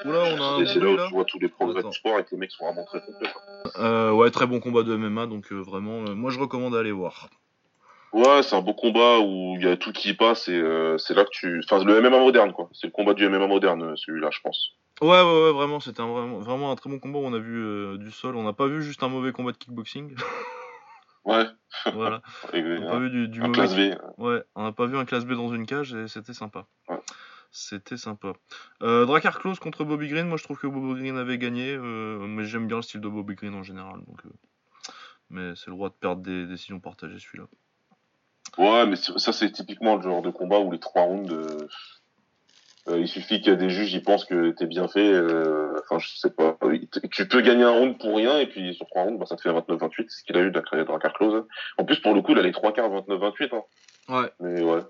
Oula, 0.06 0.18
on 0.34 0.40
a 0.42 0.62
un 0.62 0.66
c'est 0.66 0.78
là 0.80 0.86
où 0.90 0.96
là. 0.96 1.06
tu 1.08 1.14
vois 1.14 1.24
tous 1.24 1.38
les 1.38 1.48
progrès 1.48 1.80
Attends. 1.80 1.90
du 1.90 1.96
sport 1.98 2.18
et 2.18 2.24
que 2.24 2.28
les 2.32 2.38
mecs 2.38 2.50
sont 2.52 2.64
vraiment 2.64 2.84
très 2.86 3.00
complets. 3.02 3.28
quoi. 3.32 3.82
Euh, 3.84 4.12
ouais, 4.12 4.30
très 4.30 4.46
bon 4.46 4.60
combat 4.60 4.82
de 4.84 4.96
MMA, 4.96 5.26
donc 5.26 5.52
euh, 5.52 5.56
vraiment, 5.56 6.04
euh, 6.06 6.14
moi 6.14 6.30
je 6.30 6.38
recommande 6.38 6.72
d'aller 6.72 6.92
voir. 6.92 7.28
Ouais, 8.12 8.42
c'est 8.42 8.56
un 8.56 8.62
beau 8.62 8.72
combat 8.72 9.18
où 9.20 9.56
il 9.56 9.64
y 9.64 9.68
a 9.68 9.76
tout 9.76 9.92
qui 9.92 10.14
passe 10.14 10.48
et 10.48 10.56
euh, 10.56 10.96
c'est 10.98 11.14
là 11.14 11.24
que 11.24 11.30
tu. 11.30 11.60
Enfin, 11.64 11.84
le 11.84 12.00
MMA 12.00 12.18
moderne, 12.18 12.52
quoi. 12.52 12.70
C'est 12.72 12.86
le 12.86 12.92
combat 12.92 13.12
du 13.12 13.28
MMA 13.28 13.46
moderne, 13.46 13.82
euh, 13.82 13.96
celui-là, 13.96 14.30
je 14.32 14.40
pense. 14.40 14.76
Ouais, 15.02 15.08
ouais, 15.08 15.42
ouais, 15.44 15.52
vraiment, 15.52 15.78
c'était 15.78 16.00
un, 16.00 16.06
vraiment, 16.06 16.38
vraiment 16.38 16.72
un 16.72 16.76
très 16.76 16.88
bon 16.88 16.98
combat. 16.98 17.18
où 17.18 17.22
On 17.26 17.34
a 17.34 17.38
vu 17.38 17.62
euh, 17.62 17.98
du 17.98 18.10
sol, 18.10 18.34
on 18.36 18.44
n'a 18.44 18.54
pas 18.54 18.66
vu 18.66 18.82
juste 18.82 19.02
un 19.02 19.08
mauvais 19.08 19.32
combat 19.32 19.52
de 19.52 19.58
kickboxing. 19.58 20.16
Ouais, 21.24 21.44
voilà, 21.92 22.22
on 22.52 22.58
n'a 22.58 22.90
pas 22.90 22.98
vu 22.98 23.10
du, 23.10 23.28
du 23.28 23.40
un 23.42 23.48
mauvais. 23.48 23.52
classe 23.52 23.74
V. 23.74 23.94
Ouais, 24.16 24.42
on 24.54 24.62
n'a 24.64 24.72
pas 24.72 24.86
vu 24.86 24.96
un 24.96 25.04
classe 25.04 25.26
B 25.26 25.32
dans 25.34 25.52
une 25.52 25.66
cage 25.66 25.92
et 25.94 26.08
c'était 26.08 26.32
sympa. 26.32 26.66
Ouais. 26.88 26.98
C'était 27.50 27.96
sympa. 27.98 28.32
Euh, 28.82 29.04
Drakkar 29.04 29.38
Close 29.38 29.58
contre 29.58 29.84
Bobby 29.84 30.08
Green, 30.08 30.28
moi 30.28 30.36
je 30.38 30.44
trouve 30.44 30.58
que 30.58 30.66
Bobby 30.66 31.00
Green 31.00 31.16
avait 31.16 31.38
gagné, 31.38 31.76
mais 31.78 32.44
j'aime 32.44 32.66
bien 32.66 32.76
le 32.76 32.82
style 32.82 33.00
de 33.00 33.08
Bobby 33.08 33.34
Green 33.34 33.54
en 33.54 33.62
général. 33.62 34.00
Donc, 34.06 34.20
Mais 35.30 35.54
c'est 35.56 35.68
le 35.68 35.72
droit 35.74 35.88
de 35.88 35.94
perdre 35.94 36.22
des 36.22 36.46
décisions 36.46 36.78
partagées 36.80 37.18
celui-là. 37.18 37.46
Ouais, 38.58 38.86
mais 38.86 38.96
ça, 38.96 39.32
c'est 39.32 39.50
typiquement 39.52 39.96
le 39.96 40.02
genre 40.02 40.22
de 40.22 40.30
combat 40.30 40.58
où 40.58 40.70
les 40.72 40.78
trois 40.80 41.02
rounds. 41.02 41.32
euh, 41.32 41.66
euh, 42.88 42.98
il 42.98 43.06
suffit 43.08 43.40
qu'il 43.40 43.50
y 43.50 43.54
a 43.54 43.56
des 43.56 43.68
juges, 43.70 43.92
ils 43.92 44.02
pensent 44.02 44.24
que 44.24 44.50
t'es 44.52 44.66
bien 44.66 44.88
fait. 44.88 45.12
euh, 45.12 45.66
Enfin, 45.84 45.98
je 45.98 46.08
sais 46.16 46.30
pas. 46.30 46.58
Tu 47.12 47.28
peux 47.28 47.40
gagner 47.40 47.62
un 47.64 47.70
round 47.70 47.98
pour 47.98 48.16
rien, 48.16 48.38
et 48.38 48.46
puis 48.46 48.74
sur 48.74 48.86
trois 48.86 49.02
rounds, 49.04 49.18
bah, 49.18 49.26
ça 49.26 49.36
te 49.36 49.42
fait 49.42 49.50
29-28, 49.50 50.06
ce 50.10 50.24
qu'il 50.24 50.36
a 50.36 50.40
eu 50.40 50.50
Drakkar 50.50 51.12
Close. 51.14 51.44
En 51.78 51.84
plus, 51.84 52.00
pour 52.00 52.14
le 52.14 52.20
coup, 52.22 52.32
il 52.32 52.38
a 52.38 52.42
les 52.42 52.52
trois 52.52 52.72
quarts 52.72 52.90
29-28. 52.90 53.54
Hein. 53.54 53.62
Ouais. 54.08 54.30
Mais 54.40 54.62
ouais. 54.62 54.80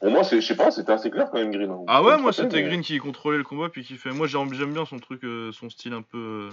Pour 0.00 0.10
moi, 0.10 0.24
c'est, 0.24 0.40
je 0.40 0.46
sais 0.46 0.56
pas, 0.56 0.70
c'était 0.70 0.92
assez 0.92 1.10
clair 1.10 1.28
quand 1.30 1.38
même, 1.38 1.50
Green. 1.52 1.70
hein. 1.70 1.84
Ah 1.86 2.02
ouais, 2.02 2.16
moi 2.18 2.32
c'était 2.32 2.56
mais- 2.56 2.62
Green 2.68 2.80
qui 2.82 2.98
contrôlait 2.98 3.36
le 3.38 3.44
combat 3.44 3.68
puis 3.68 3.84
qui 3.84 3.96
fait. 3.96 4.10
Moi 4.12 4.26
j'aime 4.26 4.52
j'aime 4.54 4.72
bien 4.72 4.84
son 4.86 4.98
truc, 4.98 5.22
euh, 5.24 5.52
son 5.52 5.68
style 5.68 5.92
un 5.92 6.02
peu. 6.02 6.48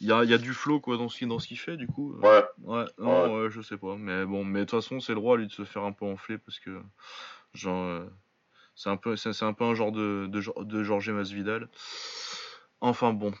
Il 0.00 0.06
y, 0.08 0.12
a, 0.12 0.24
y 0.24 0.32
a 0.32 0.38
du 0.38 0.54
flow 0.54 0.80
quoi 0.80 0.96
dans 0.96 1.08
ce, 1.08 1.18
qu'il- 1.18 1.28
dans 1.28 1.38
ce 1.38 1.46
qu'il 1.46 1.58
fait 1.58 1.76
du 1.76 1.86
coup. 1.86 2.14
Ouais, 2.22 2.42
Ouais, 2.62 2.84
non, 2.98 3.34
ouais, 3.42 3.50
je 3.50 3.60
sais 3.60 3.76
pas. 3.76 3.96
Mais 3.96 4.24
bon, 4.24 4.44
mais 4.44 4.60
de 4.60 4.64
toute 4.64 4.80
façon, 4.82 5.00
c'est 5.00 5.12
le 5.12 5.20
droit, 5.20 5.36
lui, 5.36 5.46
de 5.46 5.52
se 5.52 5.64
faire 5.64 5.82
un 5.84 5.92
peu 5.92 6.06
enfler 6.06 6.38
parce 6.38 6.58
que, 6.58 6.80
genre, 7.54 7.84
euh, 7.84 8.06
c'est 8.74 8.88
un 8.90 8.96
peu, 8.96 9.16
c'est 9.16 9.42
un 9.42 9.52
peu 9.52 9.64
un 9.64 9.74
genre 9.74 9.92
de, 9.92 10.26
de, 10.28 10.42
de 10.64 10.82
Jorge 10.82 11.10
Masvidal. 11.10 11.68
Enfin 12.80 13.12
bon. 13.12 13.32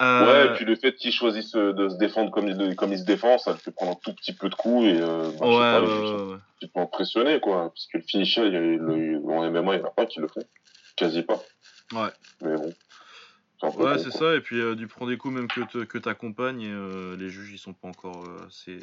Euh, 0.00 0.26
Ouais, 0.26 0.46
et 0.46 0.54
puis 0.56 0.64
le 0.64 0.76
fait 0.76 0.94
qu'il 0.94 1.12
choisisse 1.12 1.52
de 1.52 1.88
se 1.88 1.96
défendre 1.96 2.30
comme 2.30 2.48
il, 2.48 2.76
comme 2.76 2.92
il 2.92 2.98
se 2.98 3.04
défend, 3.04 3.38
ça 3.38 3.52
le 3.52 3.58
fait 3.58 3.72
prendre 3.72 3.92
un 3.92 4.00
tout 4.02 4.14
petit 4.14 4.32
peu 4.32 4.48
de 4.48 4.54
coups 4.54 4.84
et 4.86 5.00
euh, 5.00 5.30
bah, 5.38 5.46
ouais, 5.46 5.58
pas, 5.58 5.78
un 5.80 6.40
petit 6.60 6.68
peu 6.68 6.80
impressionnés, 6.80 7.40
quoi. 7.40 7.68
Parce 7.70 7.86
que 7.86 7.98
le 7.98 8.04
finisher, 8.04 8.46
il 8.46 8.52
le, 8.52 9.20
en 9.28 9.44
MMA, 9.50 9.74
il 9.74 9.78
n'y 9.78 9.84
en 9.84 9.88
a 9.88 9.90
pas 9.90 10.06
qui 10.06 10.20
le 10.20 10.28
font. 10.28 10.44
Quasi 10.96 11.22
pas. 11.22 11.40
Ouais. 11.92 12.10
Mais 12.42 12.56
bon. 12.56 12.72
Ouais, 13.62 13.98
c'est 13.98 14.10
ça. 14.10 14.34
Et 14.34 14.40
puis, 14.40 14.60
euh, 14.60 14.74
du 14.74 14.86
prends 14.86 15.06
des 15.06 15.16
coups 15.16 15.34
même 15.34 15.48
que 15.48 15.60
te- 15.62 15.84
que 15.84 15.98
t'accompagnes. 15.98 16.62
Et 16.62 16.70
euh, 16.70 17.16
les 17.16 17.30
juges, 17.30 17.50
ils 17.52 17.58
sont 17.58 17.74
pas 17.74 17.88
encore 17.88 18.24
euh, 18.24 18.46
assez, 18.46 18.78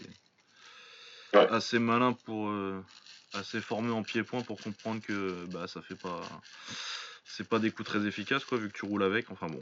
Ouais. 1.33 1.47
assez 1.49 1.79
malins 1.79 2.13
pour, 2.13 2.47
euh, 2.49 2.83
assez 3.33 3.59
formés 3.61 3.91
en 3.91 4.03
pied-point 4.03 4.41
pour 4.41 4.61
comprendre 4.61 5.01
que 5.01 5.45
bah 5.47 5.67
ça 5.67 5.81
fait 5.81 5.95
pas, 5.95 6.21
c'est 7.25 7.47
pas 7.47 7.59
des 7.59 7.71
coups 7.71 7.89
très 7.89 8.05
efficaces 8.05 8.45
quoi, 8.45 8.57
vu 8.57 8.69
que 8.69 8.77
tu 8.77 8.85
roules 8.85 9.03
avec. 9.03 9.29
Enfin 9.31 9.47
bon. 9.47 9.61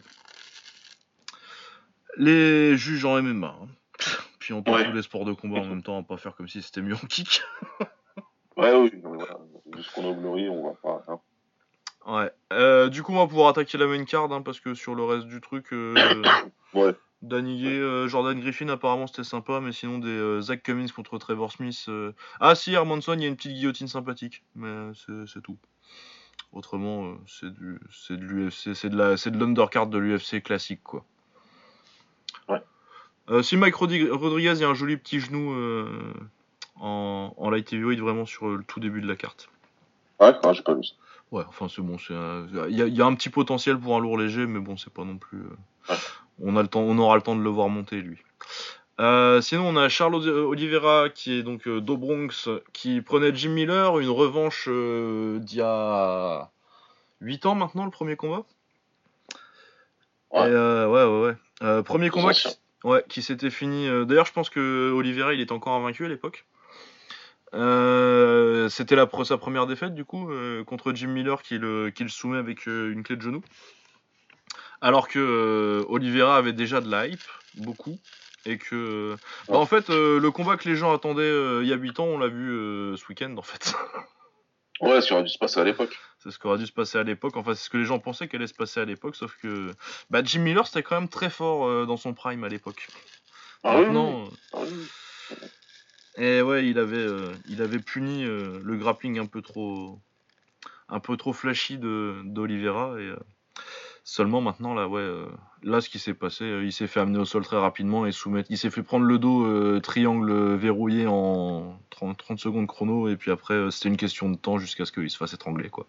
Les 2.18 2.78
juges 2.78 3.06
en 3.06 3.18
MMA. 3.18 3.48
hein. 3.48 3.68
Puis 4.40 4.54
on 4.54 4.62
parle 4.62 4.80
Ouais. 4.82 4.86
tous 4.86 4.94
les 4.94 5.02
sports 5.02 5.26
de 5.26 5.34
combat 5.34 5.60
en 5.62 5.66
même 5.66 5.82
temps, 5.84 5.98
on 5.98 6.02
va 6.02 6.08
pas 6.08 6.18
faire 6.18 6.36
comme 6.36 6.48
si 6.48 6.62
c'était 6.62 6.82
mieux 6.82 6.96
en 6.96 7.08
kick. 7.08 7.42
Ouais, 8.56 8.76
oui, 8.76 8.92
voilà. 9.04 9.40
Ce 9.82 9.92
qu'on 9.96 10.06
a 10.06 10.14
on 10.50 10.68
va 10.68 10.76
pas. 10.76 11.04
hein. 11.08 11.20
Ouais. 12.06 12.32
Euh, 12.52 12.90
du 12.90 13.02
coup, 13.02 13.14
on 13.14 13.18
va 13.20 13.28
pouvoir 13.28 13.50
attaquer 13.50 13.78
la 13.78 13.88
main 13.88 14.04
card, 14.04 14.32
hein, 14.32 14.42
parce 14.42 14.60
que 14.60 14.74
sur 14.74 14.94
le 14.96 15.04
reste 15.04 15.28
du 15.28 15.40
truc, 15.42 15.72
euh, 15.74 15.94
Ouais. 16.74 16.94
Euh, 17.32 18.08
Jordan 18.10 18.38
Griffin, 18.40 18.68
apparemment 18.68 19.08
c'était 19.08 19.24
sympa, 19.24 19.62
mais 19.62 19.72
sinon 19.72 20.00
des 20.00 20.10
euh, 20.10 20.42
Zach 20.42 20.62
Cummins 20.64 20.88
contre 20.94 21.18
Trevor 21.18 21.52
Smith. 21.54 21.90
Ah 22.42 22.56
si, 22.56 22.74
Hermanson, 22.74 23.14
il 23.14 23.22
y 23.22 23.26
a 23.26 23.30
une 23.30 23.38
petite 23.38 23.54
guillotine 23.54 23.88
sympathique, 23.88 24.44
mais 24.56 24.92
c'est 25.26 25.42
tout. 25.42 25.58
Autrement, 26.52 27.16
c'est 27.26 27.52
du, 27.54 27.80
c'est 27.92 28.18
de 28.18 28.24
l'UFC, 28.26 28.76
c'est 28.76 28.90
de 28.90 28.98
la, 28.98 29.16
c'est 29.16 29.32
de 29.32 29.40
l'undercard 29.40 29.88
de 29.88 29.98
l'UFC 29.98 30.44
classique, 30.44 30.84
quoi. 30.84 31.06
Ouais. 32.50 32.62
Si 33.42 33.56
Mike 33.56 33.76
Rodri- 33.76 34.10
Rodriguez, 34.12 34.54
il 34.56 34.62
y 34.62 34.66
a 34.66 34.70
un 34.70 34.74
joli 34.74 34.98
petit 34.98 35.22
genou 35.22 35.56
en, 36.76 37.34
en 37.38 37.50
light 37.50 37.72
heavyweight 37.72 38.00
vraiment 38.00 38.26
sur 38.26 38.50
le 38.50 38.64
tout 38.66 38.82
début 38.82 39.00
de 39.02 39.08
la 39.08 39.16
carte. 39.16 39.50
Ouais, 40.20 40.34
ouais, 40.44 40.54
j'ai 40.54 40.62
pas 40.64 40.74
vu 40.74 40.84
ça. 40.84 40.94
Ouais, 41.34 41.44
enfin 41.50 41.68
c'est 41.68 41.82
bon, 41.82 41.98
c'est 41.98 42.14
il 42.70 42.76
y, 42.78 42.82
a- 42.82 42.86
il 42.88 42.96
y 42.96 43.02
a 43.02 43.06
un 43.06 43.16
petit 43.16 43.30
potentiel 43.30 43.78
pour 43.80 43.96
un 43.96 44.00
lourd 44.00 44.18
léger, 44.18 44.46
mais 44.46 44.60
bon, 44.60 44.78
c'est 44.78 44.94
pas 44.94 45.04
non 45.04 45.18
plus. 45.18 45.40
euh, 45.40 45.90
Ouais. 45.90 45.96
On 46.44 46.56
a 46.58 46.62
le 46.62 46.68
temps, 46.68 46.82
on 46.82 46.98
aura 47.00 47.16
le 47.16 47.22
temps 47.22 47.36
de 47.36 47.42
le 47.42 47.50
voir 47.50 47.70
monter 47.70 48.02
lui. 48.02 48.20
Euh, 49.00 49.42
sinon, 49.42 49.68
on 49.70 49.76
a 49.76 49.90
Charles 49.90 50.14
Oli- 50.16 50.30
Oliveira 50.30 51.10
qui 51.10 51.34
est 51.40 51.44
donc 51.44 51.68
euh, 51.68 51.82
d'Au 51.82 51.98
Bronx, 51.98 52.50
qui 52.72 53.02
prenait 53.02 53.34
Jim 53.36 53.50
Miller, 53.50 53.98
une 54.00 54.10
revanche 54.12 54.66
euh, 54.70 55.40
d'il 55.40 55.58
y 55.58 55.62
a 55.64 56.52
8 57.22 57.46
ans 57.48 57.56
maintenant, 57.56 57.86
le 57.86 57.92
premier 57.92 58.16
combat. 58.16 58.44
Ouais. 60.32 60.50
Et, 60.50 60.54
ouais, 60.54 60.86
ouais, 61.06 61.36
ouais. 61.62 61.84
Premier 61.84 62.10
combat 62.10 62.34
qui, 62.34 62.48
ancien. 62.48 62.60
ouais, 62.84 63.04
qui 63.10 63.22
s'était 63.24 63.50
fini. 63.50 63.88
D'ailleurs, 64.06 64.26
je 64.26 64.34
pense 64.34 64.50
que 64.52 64.92
Oliveira 64.92 65.34
il 65.34 65.42
était 65.42 65.52
encore 65.52 65.74
invaincu 65.74 66.06
à 66.06 66.10
l'époque. 66.10 66.46
Euh, 67.54 68.68
C'était 68.70 68.96
la 68.96 69.08
sa 69.26 69.38
première 69.38 69.68
défaite 69.68 69.94
du 69.94 70.06
coup 70.06 70.32
euh, 70.32 70.64
contre 70.64 70.92
Jim 70.94 71.08
Miller 71.08 71.44
qui 71.44 71.58
le, 71.58 71.92
qui 71.92 72.04
le 72.04 72.10
soumet 72.10 72.38
avec 72.38 72.68
euh, 72.68 72.92
une 72.92 73.04
clé 73.04 73.16
de 73.16 73.22
genou. 73.22 73.44
Alors 74.82 75.08
que 75.08 75.86
Oliveira 75.88 76.36
avait 76.36 76.52
déjà 76.54 76.82
de 76.82 76.90
la 76.90 77.08
hype, 77.08 77.22
beaucoup. 77.56 77.98
Et 78.46 78.58
que. 78.58 79.16
bah, 79.48 79.58
en 79.58 79.66
fait, 79.66 79.88
le 79.88 80.30
combat 80.30 80.58
que 80.58 80.68
les 80.68 80.76
gens 80.76 80.94
attendaient 80.94 81.62
il 81.62 81.68
y 81.68 81.72
a 81.72 81.78
8 81.78 82.02
ans, 82.02 82.06
on 82.06 82.18
l'a 82.18 82.28
vu 82.28 82.98
ce 82.98 83.08
week-end 83.08 83.36
en 83.38 83.42
fait. 83.44 83.74
Ouais, 84.82 85.02
ça 85.02 85.14
aurait 85.14 85.24
dû 85.24 85.30
se 85.30 85.38
passer 85.38 85.62
à 85.62 85.64
l'époque. 85.64 85.98
c'est 86.20 86.30
ce 86.32 86.38
qui 86.38 86.48
aurait 86.48 86.58
dû 86.58 86.66
se 86.66 86.74
passer 86.74 86.98
à 86.98 87.04
l'époque. 87.04 87.38
Enfin, 87.38 87.54
c'est 87.54 87.64
ce 87.64 87.70
que 87.70 87.78
les 87.78 87.86
gens 87.86 88.00
pensaient 88.00 88.28
qu'allait 88.28 88.48
se 88.48 88.56
passer 88.56 88.82
à 88.82 88.86
l'époque. 88.86 89.16
Sauf 89.16 89.38
que. 89.42 89.72
Bah, 90.10 90.22
Jim 90.26 90.42
Miller 90.42 90.68
c'était 90.68 90.84
quand 90.84 91.00
même 91.00 91.08
très 91.08 91.30
fort 91.30 91.86
dans 91.86 91.96
son 91.96 92.14
prime 92.14 92.44
à 92.44 92.50
l'époque. 92.50 92.88
Ah 93.64 93.78
oui, 93.78 93.86
Maintenant. 93.86 94.24
oui, 94.26 94.30
ah 94.54 94.58
oui. 94.64 94.88
Et 96.18 96.42
ouais, 96.42 96.68
il 96.68 96.78
avait, 96.78 96.98
euh, 96.98 97.32
il 97.48 97.62
avait 97.62 97.80
puni 97.80 98.24
euh, 98.24 98.60
le 98.64 98.78
grappling 98.78 99.18
un 99.20 99.26
peu 99.26 99.42
trop, 99.42 100.00
un 100.90 101.00
peu 101.00 101.18
trop 101.18 101.34
flashy 101.34 101.78
de 101.78 102.22
d'Oliveira 102.24 103.00
et 103.00 103.08
euh, 103.08 103.18
seulement 104.04 104.40
maintenant 104.42 104.76
là, 104.76 104.88
ouais, 104.88 105.02
euh, 105.02 105.26
là 105.64 105.82
ce 105.82 105.90
qui 105.90 105.98
s'est 105.98 106.14
passé, 106.14 106.44
euh, 106.44 106.64
il 106.64 106.72
s'est 106.72 106.86
fait 106.86 107.00
amener 107.00 107.18
au 107.18 107.26
sol 107.26 107.44
très 107.44 107.58
rapidement 107.58 108.06
et 108.06 108.12
soumettre, 108.12 108.52
il 108.52 108.60
s'est 108.60 108.70
fait 108.70 108.84
prendre 108.84 109.06
le 109.06 109.18
dos 109.18 109.44
euh, 109.46 109.80
triangle 109.82 110.56
verrouillé 110.56 111.08
en 111.08 111.80
30, 111.90 112.16
30 112.18 112.40
secondes 112.40 112.68
chrono 112.68 113.08
et 113.08 113.16
puis 113.16 113.32
après 113.32 113.56
euh, 113.56 113.72
c'était 113.72 113.90
une 113.90 113.98
question 113.98 114.30
de 114.30 114.36
temps 114.38 114.60
jusqu'à 114.60 114.86
ce 114.86 114.92
qu'il 114.92 115.10
se 115.10 115.18
fasse 115.18 115.34
étrangler 115.34 115.70
quoi. 115.70 115.88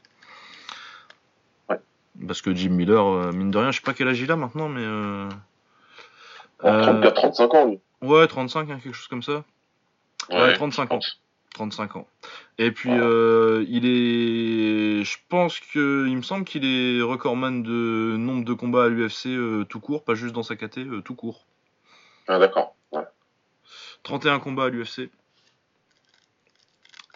Ouais. 1.69 1.78
Parce 2.26 2.40
que 2.40 2.54
Jim 2.54 2.71
Miller, 2.71 3.31
mine 3.35 3.50
de 3.50 3.59
rien, 3.59 3.73
je 3.73 3.81
sais 3.81 3.85
pas 3.85 3.93
quel 3.93 4.09
âge 4.09 4.21
il 4.21 4.31
a 4.33 4.37
maintenant, 4.37 4.69
mais 4.71 4.85
euh, 4.85 5.28
En 6.62 6.69
euh, 6.69 7.02
34-35 7.11 7.57
ans, 7.57 7.66
lui. 7.69 7.81
ouais, 8.00 8.26
35, 8.26 8.71
hein, 8.71 8.78
quelque 8.83 8.95
chose 8.95 9.09
comme 9.09 9.23
ça. 9.23 9.45
Ouais, 10.31 10.54
35 10.54 10.93
ans. 10.93 11.00
35 11.54 11.97
ans. 11.97 12.09
Et 12.59 12.71
puis 12.73 12.90
euh, 12.90 13.64
il 13.69 13.87
est, 13.87 15.04
je 15.04 15.19
pense 15.28 15.61
que, 15.61 16.07
il 16.07 16.16
me 16.16 16.23
semble 16.23 16.45
qu'il 16.45 16.64
est 16.64 17.00
recordman 17.00 17.62
de 17.62 18.16
nombre 18.16 18.45
de 18.45 18.52
combats 18.52 18.85
à 18.85 18.88
l'UFC 18.88 19.26
euh, 19.26 19.64
tout 19.64 19.81
court, 19.81 20.04
pas 20.04 20.14
juste 20.14 20.35
dans 20.35 20.43
sa 20.43 20.57
KT, 20.57 20.78
euh, 20.78 21.00
tout 21.00 21.14
court. 21.14 21.47
Ah, 22.28 22.38
d'accord. 22.38 22.75
Ouais. 22.93 23.04
31 24.02 24.40
combats 24.40 24.64
à 24.64 24.69
l'UFC. 24.69 25.11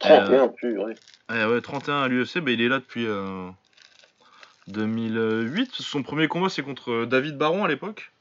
31, 0.01 0.49
purée. 0.49 0.95
Eh 1.31 1.45
ouais, 1.45 1.61
31 1.61 2.03
à 2.03 2.09
l'UFC, 2.09 2.39
bah, 2.39 2.53
il 2.53 2.63
est 2.63 2.69
là 2.69 2.79
depuis 2.79 3.07
euh, 3.07 3.51
2008. 4.69 5.71
Son 5.73 6.03
premier 6.03 6.29
combat 6.29 6.49
c'est 6.49 6.63
contre 6.63 7.05
David 7.05 7.37
Baron 7.37 7.65
à 7.65 7.69
l'époque. 7.69 8.13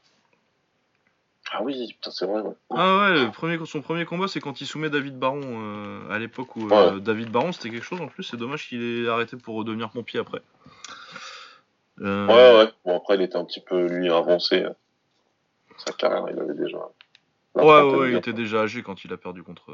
Ah 1.50 1.62
oui, 1.62 1.88
putain, 1.94 2.10
c'est 2.10 2.26
vrai, 2.26 2.42
ouais. 2.42 2.54
Ah 2.70 2.98
ouais, 2.98 3.24
le 3.24 3.30
premier, 3.30 3.58
son 3.64 3.80
premier 3.80 4.04
combat 4.04 4.28
c'est 4.28 4.40
quand 4.40 4.60
il 4.60 4.66
soumet 4.66 4.90
David 4.90 5.18
Baron 5.18 5.40
euh, 5.44 6.10
à 6.10 6.18
l'époque 6.18 6.54
où 6.56 6.70
euh, 6.70 6.98
David 7.00 7.30
Baron 7.30 7.52
c'était 7.52 7.70
quelque 7.70 7.84
chose 7.84 8.00
en 8.00 8.08
plus. 8.08 8.22
C'est 8.22 8.36
dommage 8.36 8.68
qu'il 8.68 8.82
ait 8.82 9.08
arrêté 9.08 9.36
pour 9.36 9.64
devenir 9.64 9.88
pompier 9.90 10.20
après. 10.20 10.42
Euh, 12.00 12.26
Ouais, 12.26 12.58
ouais. 12.64 12.72
Bon, 12.84 12.96
après, 12.96 13.14
il 13.16 13.22
était 13.22 13.36
un 13.36 13.44
petit 13.44 13.60
peu, 13.60 13.86
lui, 13.86 14.10
avancé. 14.10 14.62
euh, 14.62 14.70
Sa 15.78 15.92
carrière, 15.92 16.26
il 16.30 16.38
avait 16.38 16.54
déjà. 16.54 16.78
Ouais, 17.54 17.64
trentaine 17.64 17.98
ouais, 17.98 18.10
il 18.10 18.16
était 18.16 18.32
déjà 18.32 18.60
âgé 18.62 18.82
quand 18.82 19.04
il 19.04 19.12
a 19.12 19.16
perdu 19.16 19.42
contre, 19.42 19.72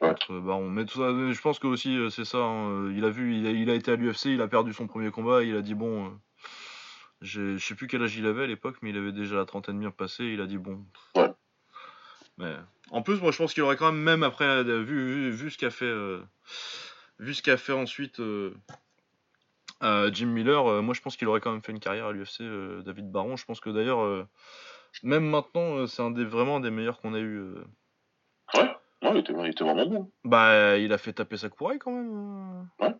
Ouais. 0.00 0.08
contre 0.10 0.38
Baron. 0.38 0.70
Mais 0.70 0.84
tout 0.86 0.98
ça, 0.98 1.06
euh, 1.08 1.32
je 1.32 1.40
pense 1.42 1.58
que 1.58 1.66
aussi 1.66 1.96
euh, 1.98 2.08
c'est 2.08 2.24
ça. 2.24 2.38
hein, 2.38 2.90
Il 2.96 3.04
a 3.04 3.10
vu, 3.10 3.36
il 3.36 3.46
a, 3.46 3.50
il 3.50 3.68
a 3.68 3.74
été 3.74 3.90
à 3.90 3.96
l'UFC, 3.96 4.26
il 4.26 4.40
a 4.40 4.48
perdu 4.48 4.72
son 4.72 4.86
premier 4.86 5.10
combat, 5.10 5.42
il 5.42 5.54
a 5.56 5.60
dit 5.60 5.74
bon, 5.74 6.06
euh, 6.06 6.08
je 7.22 7.56
sais 7.58 7.74
plus 7.74 7.86
quel 7.86 8.02
âge 8.02 8.16
il 8.16 8.26
avait 8.26 8.44
à 8.44 8.46
l'époque, 8.46 8.76
mais 8.82 8.90
il 8.90 8.96
avait 8.96 9.12
déjà 9.12 9.36
la 9.36 9.44
trentaine 9.44 9.78
bien 9.78 9.90
passée. 9.90 10.24
Il 10.24 10.40
a 10.40 10.46
dit 10.46 10.58
bon. 10.58 10.84
Ouais. 11.14 11.30
Mais 12.38 12.54
en 12.90 13.02
plus, 13.02 13.20
moi, 13.20 13.32
je 13.32 13.38
pense 13.38 13.54
qu'il 13.54 13.62
aurait 13.62 13.76
quand 13.76 13.90
même, 13.92 14.02
même 14.02 14.22
après, 14.22 14.44
euh, 14.44 14.82
vu, 14.82 15.06
vu, 15.06 15.30
vu 15.30 15.50
ce 15.50 15.56
qu'a 15.58 15.70
fait, 15.70 15.84
euh, 15.86 16.22
vu 17.18 17.32
ce 17.34 17.42
qu'a 17.42 17.56
fait 17.56 17.72
ensuite. 17.72 18.20
euh, 18.20 18.54
euh, 19.82 20.10
Jim 20.12 20.26
Miller, 20.28 20.82
moi 20.82 20.94
je 20.94 21.00
pense 21.02 21.16
qu'il 21.16 21.28
aurait 21.28 21.40
quand 21.40 21.52
même 21.52 21.62
fait 21.62 21.72
une 21.72 21.80
carrière 21.80 22.06
à 22.06 22.12
l'UFC, 22.12 22.42
David 22.84 23.10
Baron. 23.10 23.36
Je 23.36 23.44
pense 23.44 23.60
que 23.60 23.68
d'ailleurs, 23.70 24.26
même 25.02 25.24
maintenant, 25.28 25.86
c'est 25.86 26.00
un 26.02 26.10
des, 26.10 26.24
vraiment 26.24 26.56
un 26.56 26.60
des 26.60 26.70
meilleurs 26.70 26.98
qu'on 27.00 27.12
a 27.14 27.18
eu. 27.20 27.52
Ouais, 28.54 28.74
il 29.02 29.16
était, 29.18 29.34
il 29.38 29.46
était 29.50 29.64
vraiment 29.64 29.86
bon. 29.86 30.10
bah, 30.24 30.78
il 30.78 30.92
a 30.92 30.98
fait 30.98 31.12
taper 31.12 31.36
Sakurai 31.36 31.78
quand 31.78 31.92
même. 31.92 32.66
euh. 32.80 32.86
Ouais. 32.86 32.94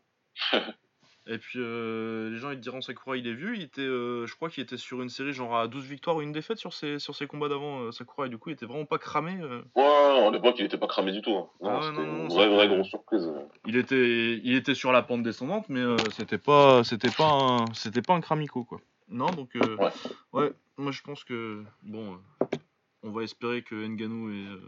Et 1.28 1.38
puis, 1.38 1.58
euh, 1.58 2.30
les 2.30 2.36
gens 2.38 2.50
ils 2.50 2.56
te 2.56 2.60
diront 2.62 2.80
Sakurai 2.80 3.18
il 3.18 3.26
est 3.26 3.34
vieux. 3.34 3.56
Il 3.56 3.62
était, 3.62 3.80
euh, 3.80 4.26
je 4.26 4.34
crois 4.36 4.48
qu'il 4.48 4.62
était 4.62 4.76
sur 4.76 5.02
une 5.02 5.08
série 5.08 5.32
genre 5.32 5.56
à 5.56 5.66
12 5.66 5.84
victoires 5.84 6.14
ou 6.16 6.22
une 6.22 6.30
défaite 6.30 6.58
sur 6.58 6.72
ses, 6.72 7.00
sur 7.00 7.16
ses 7.16 7.26
combats 7.26 7.48
d'avant. 7.48 7.80
euh, 7.80 7.90
Sakurai, 7.90 8.28
du 8.28 8.38
coup, 8.38 8.50
il 8.50 8.52
était 8.52 8.66
vraiment 8.66 8.84
pas 8.84 8.98
cramé. 8.98 9.36
euh. 9.42 9.62
Ouais, 9.74 10.26
à 10.26 10.30
l'époque, 10.30 10.54
il 10.60 10.66
était 10.66 10.78
pas 10.78 10.86
cramé 10.86 11.10
du 11.10 11.22
tout. 11.22 11.34
hein. 11.34 11.48
Non, 11.60 11.70
Ah 11.70 11.80
c'était 11.82 11.96
non, 11.96 12.06
non, 12.06 12.16
une 12.18 12.28
non, 12.28 12.34
vraie, 12.34 12.48
vraie 12.48 12.68
grosse 12.68 12.88
surprise. 12.88 13.28
Il 13.66 13.76
était, 13.76 14.38
il 14.44 14.54
était 14.54 14.74
sur 14.76 14.92
la 14.92 15.02
pente 15.02 15.24
descendante, 15.24 15.68
mais 15.68 15.80
euh, 15.80 15.96
c'était 16.12 16.38
pas, 16.38 16.84
c'était 16.84 17.10
pas, 17.10 17.28
un, 17.28 17.64
c'était 17.74 18.02
pas 18.02 18.14
un 18.14 18.20
cramico 18.20 18.62
quoi. 18.64 18.78
Non, 19.08 19.30
donc, 19.30 19.56
euh, 19.56 19.76
Ouais. 19.76 19.90
ouais, 20.32 20.52
moi 20.76 20.92
je 20.92 21.02
pense 21.02 21.24
que 21.24 21.64
bon, 21.82 22.14
euh, 22.14 22.56
on 23.02 23.10
va 23.10 23.22
espérer 23.24 23.62
que 23.62 23.74
Nganou 23.74 24.30
et, 24.30 24.46
euh, 24.46 24.60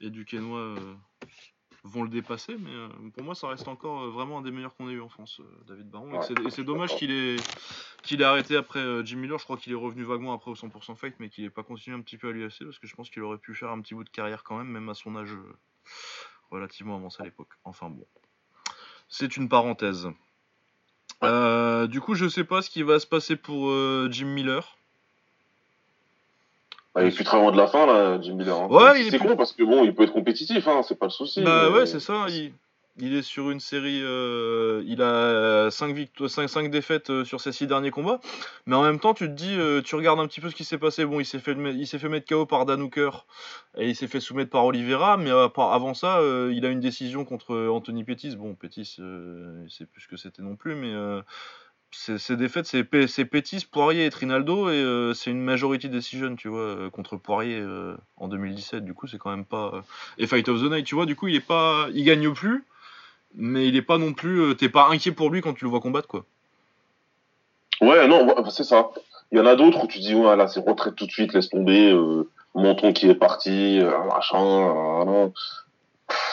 et 0.00 0.10
Duquesnoy 0.10 0.58
euh, 0.58 0.94
vont 1.84 2.02
le 2.02 2.08
dépasser, 2.08 2.56
mais 2.58 2.70
euh, 2.70 2.88
pour 3.14 3.22
moi 3.24 3.34
ça 3.34 3.46
reste 3.48 3.68
encore 3.68 4.04
euh, 4.04 4.10
vraiment 4.10 4.38
un 4.38 4.42
des 4.42 4.50
meilleurs 4.50 4.74
qu'on 4.74 4.88
ait 4.88 4.94
eu 4.94 5.00
en 5.02 5.08
France, 5.10 5.40
euh, 5.40 5.44
David 5.68 5.90
Baron. 5.90 6.10
Et 6.14 6.16
Ouais, 6.16 6.24
c'est- 6.26 6.40
et 6.46 6.50
c'est 6.50 6.64
dommage 6.64 6.96
qu'il 6.96 7.10
ait, 7.12 7.36
qu'il 8.02 8.22
ait 8.22 8.24
arrêté 8.24 8.56
après 8.56 9.04
Jim 9.04 9.18
Miller. 9.18 9.38
Je 9.38 9.44
crois 9.44 9.56
qu'il 9.58 9.70
est 9.72 9.76
revenu 9.76 10.02
vaguement 10.02 10.32
après 10.32 10.50
au 10.50 10.54
100% 10.54 10.94
fight, 10.96 11.14
mais 11.18 11.28
qu'il 11.28 11.44
ait 11.44 11.50
pas 11.50 11.62
continué 11.62 11.96
un 11.96 12.00
petit 12.00 12.16
peu 12.16 12.28
à 12.30 12.32
l'UFC 12.32 12.64
parce 12.64 12.78
que 12.78 12.86
je 12.86 12.94
pense 12.96 13.10
qu'il 13.10 13.22
aurait 13.22 13.38
pu 13.38 13.54
faire 13.54 13.70
un 13.70 13.80
petit 13.80 13.94
bout 13.94 14.04
de 14.04 14.08
carrière 14.10 14.44
quand 14.44 14.56
même, 14.56 14.68
même 14.68 14.88
à 14.88 14.94
son 14.94 15.14
âge 15.14 15.30
relativement 16.50 16.96
avancé 16.96 17.20
à 17.20 17.24
l'époque. 17.26 17.50
Enfin 17.64 17.90
bon, 17.90 18.06
c'est 19.08 19.36
une 19.36 19.48
parenthèse. 19.50 20.08
Du 21.22 22.00
coup, 22.00 22.14
je 22.14 22.28
sais 22.28 22.44
pas 22.44 22.62
ce 22.62 22.70
qui 22.70 22.82
va 22.82 22.98
se 22.98 23.06
passer 23.06 23.36
pour 23.36 23.70
Jim 24.10 24.26
Miller. 24.26 24.76
Bah, 26.94 27.02
il 27.02 27.08
est 27.08 27.14
plus 27.14 27.24
très 27.24 27.38
loin 27.38 27.50
de 27.52 27.56
la 27.56 27.66
fin, 27.66 27.86
là, 27.86 28.20
Jim 28.20 28.34
Miller. 28.34 28.56
hein. 28.56 28.68
Ouais, 28.70 29.00
il 29.00 29.06
est 29.08 29.10
c'est 29.10 29.18
plus- 29.18 29.28
con 29.28 29.36
parce 29.36 29.52
que 29.52 29.64
bon, 29.64 29.84
il 29.84 29.94
peut 29.94 30.04
être 30.04 30.12
compétitif, 30.12 30.68
hein, 30.68 30.82
c'est 30.86 30.98
pas 30.98 31.06
le 31.06 31.10
souci. 31.10 31.42
Bah 31.42 31.68
mais- 31.70 31.78
ouais, 31.78 31.86
c'est 31.86 31.98
ça. 32.00 32.26
Il, 32.28 32.52
il 33.00 33.16
est 33.16 33.22
sur 33.22 33.50
une 33.50 33.58
série. 33.58 34.00
euh, 34.04 34.80
il 34.86 35.02
a 35.02 35.68
5, 35.72 35.92
victoires, 35.92 36.30
5, 36.30 36.46
5 36.46 36.70
défaites 36.70 37.10
euh, 37.10 37.24
sur 37.24 37.40
ses 37.40 37.50
6 37.50 37.66
derniers 37.66 37.90
combats. 37.90 38.20
Mais 38.66 38.76
en 38.76 38.82
même 38.84 39.00
temps, 39.00 39.12
tu 39.12 39.26
te 39.26 39.32
dis, 39.32 39.56
euh, 39.58 39.82
tu 39.82 39.96
regardes 39.96 40.20
un 40.20 40.28
petit 40.28 40.40
peu 40.40 40.48
ce 40.50 40.54
qui 40.54 40.62
s'est 40.62 40.78
passé. 40.78 41.04
Bon, 41.04 41.18
il 41.18 41.26
s'est 41.26 41.40
fait, 41.40 41.56
il 41.58 41.86
fait 41.88 42.08
mettre 42.08 42.28
KO 42.32 42.46
par 42.46 42.64
Dan 42.64 42.80
Hooker 42.82 43.26
et 43.76 43.88
il 43.88 43.96
s'est 43.96 44.06
fait 44.06 44.20
soumettre 44.20 44.50
par 44.50 44.64
Oliveira. 44.64 45.16
Mais 45.16 45.30
avant 45.30 45.94
ça, 45.94 46.20
il 46.52 46.64
a 46.64 46.68
une 46.68 46.78
décision 46.78 47.24
contre 47.24 47.56
Anthony 47.68 48.04
Pettis. 48.04 48.36
Bon, 48.36 48.54
Pettis, 48.54 48.84
c'est 49.68 49.86
plus 49.90 50.02
ce 50.02 50.06
que 50.06 50.16
c'était 50.16 50.42
non 50.42 50.54
plus. 50.54 50.76
Mais 50.76 50.92
ces 52.18 52.36
défaites, 52.36 52.66
c'est 52.66 52.84
Pettis, 53.24 53.66
Poirier 53.70 54.06
et 54.06 54.10
Trinaldo. 54.10 54.68
Et 54.68 54.74
euh, 54.74 55.14
c'est 55.14 55.30
une 55.30 55.40
majority 55.40 55.88
decision, 55.88 56.36
tu 56.36 56.48
vois, 56.48 56.60
euh, 56.60 56.90
contre 56.90 57.16
Poirier 57.16 57.58
euh, 57.58 57.96
en 58.16 58.28
2017. 58.28 58.84
Du 58.84 58.94
coup, 58.94 59.06
c'est 59.06 59.18
quand 59.18 59.30
même 59.30 59.44
pas. 59.44 59.82
et 60.18 60.26
Fight 60.26 60.48
of 60.48 60.60
the 60.60 60.70
Night, 60.70 60.86
tu 60.86 60.94
vois, 60.94 61.06
du 61.06 61.16
coup, 61.16 61.28
il 61.28 61.36
est 61.36 61.46
pas, 61.46 61.86
il 61.92 62.04
gagne 62.04 62.32
plus, 62.32 62.64
mais 63.34 63.68
il 63.68 63.76
est 63.76 63.82
pas 63.82 63.98
non 63.98 64.12
plus, 64.12 64.56
t'es 64.56 64.68
pas 64.68 64.88
inquiet 64.88 65.12
pour 65.12 65.30
lui 65.30 65.40
quand 65.40 65.54
tu 65.54 65.64
le 65.64 65.70
vois 65.70 65.80
combattre, 65.80 66.08
quoi. 66.08 66.24
Ouais, 67.80 68.06
non, 68.06 68.26
ouais, 68.26 68.34
c'est 68.50 68.64
ça. 68.64 68.90
Il 69.32 69.38
y 69.38 69.40
en 69.40 69.46
a 69.46 69.56
d'autres 69.56 69.84
où 69.84 69.86
tu 69.86 69.98
dis, 69.98 70.14
ouais, 70.14 70.36
là, 70.36 70.46
c'est 70.46 70.60
retraite 70.60 70.94
tout 70.94 71.06
de 71.06 71.10
suite, 71.10 71.32
laisse 71.32 71.48
tomber, 71.48 71.92
Menton 72.54 72.92
qui 72.92 73.08
est 73.08 73.14
parti, 73.14 73.80
machin. 74.08 75.32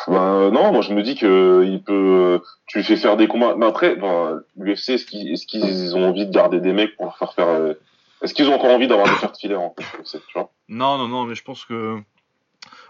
Euh, 0.10 0.50
Ben, 0.50 0.52
non, 0.52 0.72
moi 0.72 0.82
je 0.82 0.94
me 0.94 1.02
dis 1.04 1.16
que 1.16 1.64
il 1.66 1.84
peut, 1.84 2.42
tu 2.68 2.78
lui 2.80 2.84
fais 2.86 2.98
faire 2.98 3.18
des 3.18 3.28
combats. 3.28 3.56
Mais 3.56 3.66
après, 3.66 3.96
ben, 3.96 4.42
l'UFC, 4.58 4.90
est-ce 4.92 5.46
qu'ils 5.46 5.96
ont 5.96 6.10
envie 6.10 6.26
de 6.26 6.32
garder 6.32 6.60
des 6.60 6.74
mecs 6.74 6.96
pour 6.98 7.18
faire 7.18 7.34
faire. 7.34 7.48
euh, 7.48 7.74
Est-ce 8.22 8.34
qu'ils 8.34 8.48
ont 8.50 8.54
encore 8.56 8.72
envie 8.72 8.88
d'avoir 8.88 9.08
des 9.08 9.16
fers 9.16 9.32
de 9.32 9.38
filaire 9.38 9.62
en 9.62 9.74
fait 9.78 9.84
c'est- 10.04 10.20
tu 10.28 10.34
vois 10.34 10.52
Non, 10.70 10.98
non, 10.98 11.08
non, 11.08 11.26
mais 11.26 11.36
je 11.36 11.44
pense 11.44 11.66
que. 11.66 12.00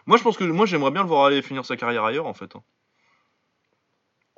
Moi, 0.05 0.17
je 0.17 0.23
pense 0.23 0.35
que 0.37 0.43
moi, 0.43 0.65
j'aimerais 0.65 0.91
bien 0.91 1.03
le 1.03 1.07
voir 1.07 1.25
aller 1.25 1.41
finir 1.41 1.63
sa 1.65 1.77
carrière 1.77 2.03
ailleurs, 2.03 2.25
en 2.27 2.33
fait. 2.33 2.55
hein. 2.55 2.61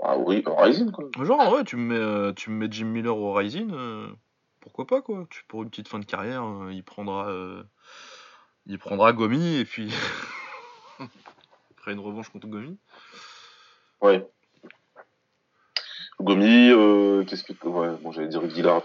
Ah 0.04 0.18
oui, 0.18 0.44
Rising 0.46 0.92
quoi. 0.92 1.06
Genre, 1.24 1.54
ouais, 1.54 1.64
tu 1.64 1.78
me 1.78 1.94
mets, 1.94 2.00
euh, 2.04 2.34
tu 2.34 2.50
me 2.50 2.58
mets 2.58 2.68
Jim 2.70 2.86
Miller 2.86 3.16
au 3.18 3.32
Rising, 3.34 3.72
euh, 3.74 4.08
pourquoi 4.60 4.86
pas, 4.86 5.02
quoi. 5.02 5.26
Tu, 5.30 5.44
pour 5.48 5.64
une 5.64 5.70
petite 5.70 5.88
fin 5.88 6.00
de 6.00 6.06
carrière, 6.06 6.44
euh, 6.44 6.74
il 6.74 6.84
prendra. 6.84 7.30
euh, 7.30 7.64
il 8.66 8.78
prendra 8.80 9.14
Gomi, 9.14 9.56
et 9.58 9.66
puis. 9.66 9.92
une 11.92 12.00
revanche 12.00 12.30
contre 12.30 12.48
Gomi. 12.48 12.78
Ouais. 14.02 14.26
Gomi, 16.20 16.70
euh, 16.72 17.24
qu'est-ce 17.26 17.44
que. 17.44 17.54
Ouais, 17.68 17.90
bon, 18.02 18.12
j'allais 18.12 18.28
dire 18.30 18.46
Guillard. 18.48 18.84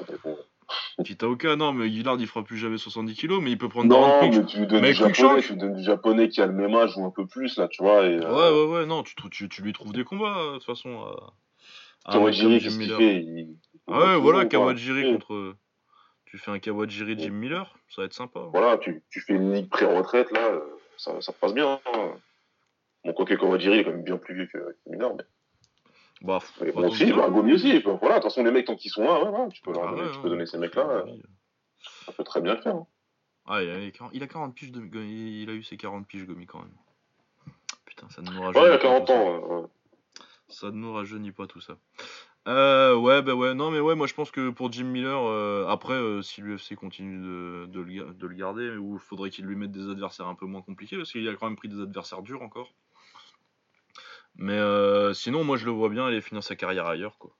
Kitaoka, 1.02 1.56
non, 1.56 1.72
mais 1.72 1.88
Guillard, 1.88 2.16
il 2.18 2.26
fera 2.26 2.44
plus 2.44 2.58
jamais 2.58 2.76
70 2.78 3.14
kilos, 3.14 3.40
mais 3.42 3.50
il 3.52 3.58
peut 3.58 3.68
prendre 3.68 3.88
Non, 3.88 4.02
40 4.20 4.34
mais 4.34 4.44
tu 4.46 4.58
lui 4.58 4.66
donnes 4.66 4.82
Mais 4.82 4.88
du 4.88 4.94
japonais, 4.94 5.40
tu 5.42 5.52
lui 5.52 5.58
donnes 5.58 5.76
du 5.76 5.82
japonais 5.84 6.28
qui 6.28 6.40
a 6.42 6.46
le 6.46 6.52
même 6.52 6.74
âge 6.74 6.96
ou 6.96 7.04
un 7.06 7.10
peu 7.10 7.26
plus, 7.26 7.56
là, 7.56 7.68
tu 7.68 7.82
vois. 7.82 8.04
Et, 8.04 8.18
Ouais, 8.18 8.24
euh, 8.24 8.66
ouais, 8.66 8.72
ouais, 8.80 8.86
non, 8.86 9.02
tu, 9.02 9.14
tu, 9.30 9.48
tu 9.48 9.62
lui 9.62 9.72
trouves 9.72 9.92
des 9.92 10.04
combats, 10.04 10.36
euh, 10.38 10.48
de 10.54 10.58
toute 10.58 10.64
façon. 10.66 11.00
à- 11.04 12.12
Kawajiri, 12.12 12.58
qu'est-ce 12.60 12.70
Jim 12.70 12.70
qu'il 12.70 12.78
Miller. 12.80 12.98
fait 12.98 13.14
il... 13.22 13.56
Ah 13.86 13.98
ouais, 14.00 14.16
voilà. 14.20 14.44
Kawajiri 14.46 15.04
Ouais. 15.06 15.12
contre. 15.12 15.54
Tu 16.26 16.36
fais 16.38 16.50
un 16.50 16.58
Kawajiri 16.58 17.18
Jim 17.18 17.30
Miller, 17.32 17.74
ça 17.88 18.02
va 18.02 18.06
être 18.06 18.12
sympa. 18.14 18.40
Voilà, 18.52 18.76
tu, 18.78 19.02
tu 19.10 19.20
fais 19.20 19.34
une 19.34 19.52
ligue 19.54 19.68
pré-retraite, 19.70 20.30
là, 20.32 20.52
ça, 20.98 21.18
ça 21.22 21.32
passe 21.32 21.54
bien. 21.54 21.80
hein. 21.94 22.12
Bon, 23.08 23.14
quoi 23.14 23.24
que 23.24 23.32
Kawajiri 23.34 23.76
il 23.76 23.80
est 23.80 23.84
quand 23.84 23.92
même 23.92 24.02
bien 24.04 24.18
plus 24.18 24.34
vieux 24.34 24.46
que, 24.52 24.58
que 24.58 24.90
Miller, 24.90 25.14
mais, 25.16 25.24
Bah, 26.20 26.38
mais 26.60 26.72
bon, 26.72 26.90
si, 26.90 27.10
bah, 27.10 27.30
Gomi 27.30 27.54
aussi. 27.54 27.80
bah, 27.80 27.96
voilà, 27.98 28.16
de 28.16 28.20
toute 28.22 28.30
façon, 28.30 28.44
les 28.44 28.50
mecs, 28.50 28.66
tant 28.66 28.76
qu'ils 28.76 28.90
sont 28.90 29.02
là, 29.02 29.24
ouais, 29.24 29.48
tu 29.48 29.62
peux, 29.62 29.72
leur 29.72 29.84
Ah 29.84 29.90
donner, 29.92 30.02
ouais, 30.02 30.10
tu 30.12 30.20
peux 30.20 30.28
donner 30.28 30.44
ces 30.44 30.58
mecs-là, 30.58 31.06
ça 32.04 32.12
peut 32.12 32.24
très 32.24 32.42
bien 32.42 32.54
le 32.56 32.60
faire. 32.60 32.74
hein. 32.76 32.86
Ah, 33.46 33.62
il 33.62 33.70
a, 33.70 33.90
40 33.90 34.10
il 34.12 34.22
a 34.22 34.26
40 34.26 34.54
piges 34.54 34.72
de. 34.72 34.82
Il 35.02 35.48
a 35.48 35.54
eu 35.54 35.62
ses 35.62 35.78
40 35.78 36.06
piges 36.06 36.26
Gomi 36.26 36.44
quand 36.44 36.58
même. 36.58 36.74
Putain, 37.86 38.10
ça 38.10 38.20
ne 38.20 38.30
nous 38.30 38.42
rajeunit 38.42 38.62
Ouais, 38.62 38.70
il 38.70 38.74
a 38.74 38.76
pas 38.76 38.82
40 38.82 39.06
tout 39.06 39.12
ça. 39.14 39.18
ans. 39.18 39.60
ouais. 39.62 39.66
Ça 40.50 40.66
ne 40.66 40.72
nous 40.76 40.92
rajeunit 40.92 41.32
pas 41.32 41.46
tout 41.46 41.60
ça. 41.62 41.78
Euh, 42.46 42.94
ouais, 42.96 43.20
bah 43.20 43.34
ouais, 43.34 43.54
non, 43.54 43.70
mais 43.70 43.80
ouais, 43.80 43.94
moi 43.94 44.06
je 44.06 44.14
pense 44.14 44.30
que 44.30 44.48
pour 44.48 44.72
Jim 44.72 44.84
Miller, 44.84 45.18
euh, 45.22 45.66
après, 45.68 45.94
euh, 45.94 46.22
si 46.22 46.40
l'UFC 46.40 46.74
continue 46.76 47.18
de, 47.22 47.66
de, 47.66 47.80
le, 47.80 47.92
ga- 47.92 48.12
de 48.14 48.26
le 48.26 48.34
garder, 48.34 48.70
ou 48.76 48.94
il 48.94 49.00
faudrait 49.00 49.28
qu'il 49.28 49.44
lui 49.44 49.54
mette 49.56 49.70
des 49.72 49.90
adversaires 49.90 50.26
un 50.28 50.34
peu 50.34 50.46
moins 50.46 50.62
compliqués, 50.62 50.96
parce 50.96 51.12
qu'il 51.12 51.28
a 51.28 51.34
quand 51.34 51.46
même 51.46 51.56
pris 51.56 51.68
des 51.68 51.80
adversaires 51.80 52.22
durs 52.22 52.40
encore. 52.40 52.72
Mais 54.38 54.54
euh, 54.54 55.12
sinon, 55.14 55.45
moi 55.45 55.57
je 55.57 55.64
le 55.66 55.73
vois 55.73 55.88
bien 55.88 56.07
aller 56.07 56.21
finir 56.21 56.42
sa 56.42 56.54
carrière 56.57 56.87
ailleurs, 56.87 57.18
quoi. 57.18 57.30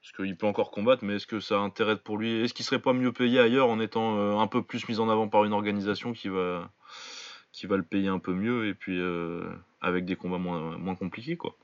Parce 0.00 0.12
qu'il 0.12 0.34
peut 0.36 0.46
encore 0.46 0.70
combattre, 0.70 1.04
mais 1.04 1.16
est-ce 1.16 1.26
que 1.26 1.40
ça 1.40 1.58
intérêt 1.58 1.96
pour 1.98 2.16
lui? 2.16 2.42
Est-ce 2.42 2.54
qu'il 2.54 2.64
serait 2.64 2.78
pas 2.78 2.94
mieux 2.94 3.12
payé 3.12 3.38
ailleurs 3.38 3.68
en 3.68 3.78
étant 3.80 4.16
euh, 4.16 4.36
un 4.38 4.46
peu 4.46 4.62
plus 4.62 4.88
mis 4.88 4.98
en 4.98 5.10
avant 5.10 5.28
par 5.28 5.44
une 5.44 5.52
organisation 5.52 6.14
qui 6.14 6.28
va, 6.28 6.70
qui 7.52 7.66
va 7.66 7.76
le 7.76 7.82
payer 7.82 8.08
un 8.08 8.18
peu 8.18 8.32
mieux 8.32 8.66
et 8.66 8.74
puis 8.74 8.98
euh, 8.98 9.42
avec 9.82 10.06
des 10.06 10.16
combats 10.16 10.38
moins, 10.38 10.78
moins 10.78 10.94
compliqués, 10.94 11.36
quoi? 11.36 11.54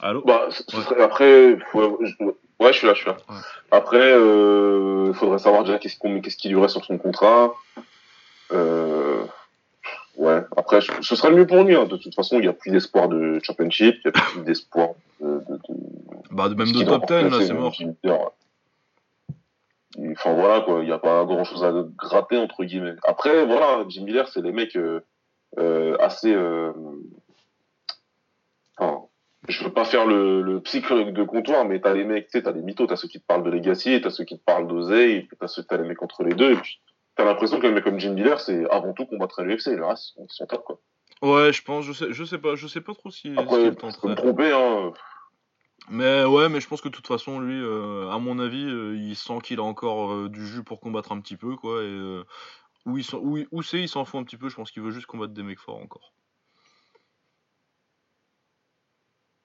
Allô? 0.00 0.22
Bah, 0.26 0.48
ce 0.50 0.62
ce 0.68 0.76
Ouais. 0.76 0.82
serait, 0.82 1.02
après, 1.02 1.58
je, 1.58 1.78
ouais, 1.78 2.72
je 2.72 2.76
suis 2.76 2.86
là, 2.86 2.92
je 2.92 2.98
suis 3.00 3.08
là. 3.08 3.16
Ouais. 3.30 3.40
Après, 3.70 4.10
il 4.12 5.14
faudrait 5.14 5.38
savoir 5.38 5.64
déjà 5.64 5.78
qu'est-ce 5.78 5.98
qu'on, 5.98 6.20
qu'est-ce 6.20 6.36
qu'il 6.36 6.50
y 6.50 6.54
aurait 6.54 6.68
sur 6.68 6.84
son 6.84 6.98
contrat. 6.98 7.54
Euh, 8.52 8.95
ouais. 10.26 10.42
Après, 10.56 10.80
je- 10.80 10.92
ce 11.00 11.16
serait 11.16 11.30
le 11.30 11.36
mieux 11.36 11.46
pour 11.46 11.62
lui. 11.64 11.74
hein. 11.74 11.84
De 11.86 11.96
toute 11.96 12.14
façon, 12.14 12.36
il 12.36 12.42
n'y 12.42 12.48
a 12.48 12.52
plus 12.52 12.70
d'espoir 12.70 13.08
de 13.08 13.38
championship, 13.42 13.96
il 14.04 14.08
n'y 14.08 14.08
a 14.08 14.12
plus 14.12 14.40
d'espoir 14.42 14.90
de, 15.20 15.26
de, 15.48 15.54
de, 15.56 15.74
Bah, 16.30 16.48
même 16.48 16.72
de 16.72 16.82
top 16.84 17.06
10, 17.06 17.14
là, 17.30 17.40
c'est 17.46 17.54
mort. 17.54 17.74
Enfin 20.12 20.34
voilà 20.34 20.60
quoi, 20.60 20.80
il 20.82 20.86
n'y 20.86 20.92
a 20.92 20.98
pas 20.98 21.24
grand 21.24 21.44
chose 21.44 21.64
à 21.64 21.72
gratter 21.96 22.36
entre 22.36 22.64
guillemets. 22.64 22.96
Après 23.04 23.46
voilà, 23.46 23.84
Jim 23.88 24.04
Miller 24.04 24.28
c'est 24.28 24.42
les 24.42 24.52
mecs 24.52 24.76
euh, 24.76 25.00
euh, 25.58 25.96
assez. 26.00 26.34
Euh... 26.34 26.72
Enfin, 28.76 29.04
je 29.48 29.64
veux 29.64 29.72
pas 29.72 29.86
faire 29.86 30.04
le, 30.04 30.42
le 30.42 30.60
psychologue 30.60 31.14
de 31.14 31.22
comptoir, 31.24 31.64
mais 31.64 31.80
t'as 31.80 31.94
les 31.94 32.04
mecs, 32.04 32.26
tu 32.26 32.32
sais, 32.32 32.42
t'as 32.42 32.52
des 32.52 32.60
mythos, 32.60 32.86
t'as 32.86 32.96
ceux 32.96 33.08
qui 33.08 33.20
te 33.20 33.24
parlent 33.26 33.42
de 33.44 33.50
Legacy, 33.50 33.98
t'as 34.02 34.10
ceux 34.10 34.24
qui 34.24 34.36
te 34.38 34.44
parlent 34.44 34.66
d'oseille, 34.68 35.26
t'as 35.40 35.46
ceux, 35.46 35.62
t'as 35.62 35.78
les 35.78 35.88
mecs 35.88 36.02
entre 36.02 36.24
les 36.24 36.34
deux, 36.34 36.52
et 36.52 36.56
puis 36.56 36.78
t'as 37.16 37.24
l'impression 37.24 37.58
que 37.58 37.66
les 37.66 37.72
mecs 37.72 37.84
comme 37.84 37.98
Jim 37.98 38.12
Miller 38.12 38.40
c'est 38.40 38.68
avant 38.70 38.92
tout 38.92 39.06
combattre 39.06 39.40
à 39.40 39.44
l'UFC, 39.44 39.68
le 39.68 39.84
reste 39.84 40.14
ils 40.18 40.26
sont 40.28 40.46
top 40.46 40.64
quoi. 40.64 40.80
Ouais, 41.22 41.52
je 41.52 41.62
pense, 41.62 41.84
je 41.84 41.92
sais, 41.92 42.12
je 42.12 42.24
sais 42.24 42.38
pas, 42.38 42.56
je 42.56 42.66
sais 42.66 42.82
pas 42.82 42.94
trop 42.94 43.10
si, 43.10 43.32
si 43.32 43.38
Après, 43.38 43.62
il 43.62 43.66
je 43.68 44.00
peux 44.00 44.08
me 44.08 44.14
tromper, 44.14 44.52
hein. 44.52 44.92
Mais 45.88 46.24
ouais, 46.24 46.48
mais 46.48 46.60
je 46.60 46.68
pense 46.68 46.80
que 46.80 46.88
de 46.88 46.94
toute 46.94 47.06
façon, 47.06 47.40
lui, 47.40 47.58
euh, 47.62 48.10
à 48.10 48.18
mon 48.18 48.38
avis, 48.38 48.66
euh, 48.66 48.96
il 48.96 49.16
sent 49.16 49.38
qu'il 49.42 49.60
a 49.60 49.62
encore 49.62 50.12
euh, 50.12 50.28
du 50.28 50.46
jus 50.46 50.64
pour 50.64 50.80
combattre 50.80 51.12
un 51.12 51.20
petit 51.20 51.36
peu, 51.36 51.56
quoi. 51.56 51.82
Et 51.82 52.22
où, 52.84 52.98
il 52.98 53.06
où, 53.14 53.38
où 53.50 53.62
c'est, 53.62 53.80
il 53.80 53.88
s'en 53.88 54.04
fout 54.04 54.20
un 54.20 54.24
petit 54.24 54.36
peu. 54.36 54.48
Je 54.48 54.56
pense 54.56 54.70
qu'il 54.70 54.82
veut 54.82 54.90
juste 54.90 55.06
combattre 55.06 55.32
des 55.32 55.42
mecs 55.42 55.60
forts 55.60 55.78
encore. 55.78 56.12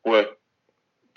Ouais, 0.04 0.28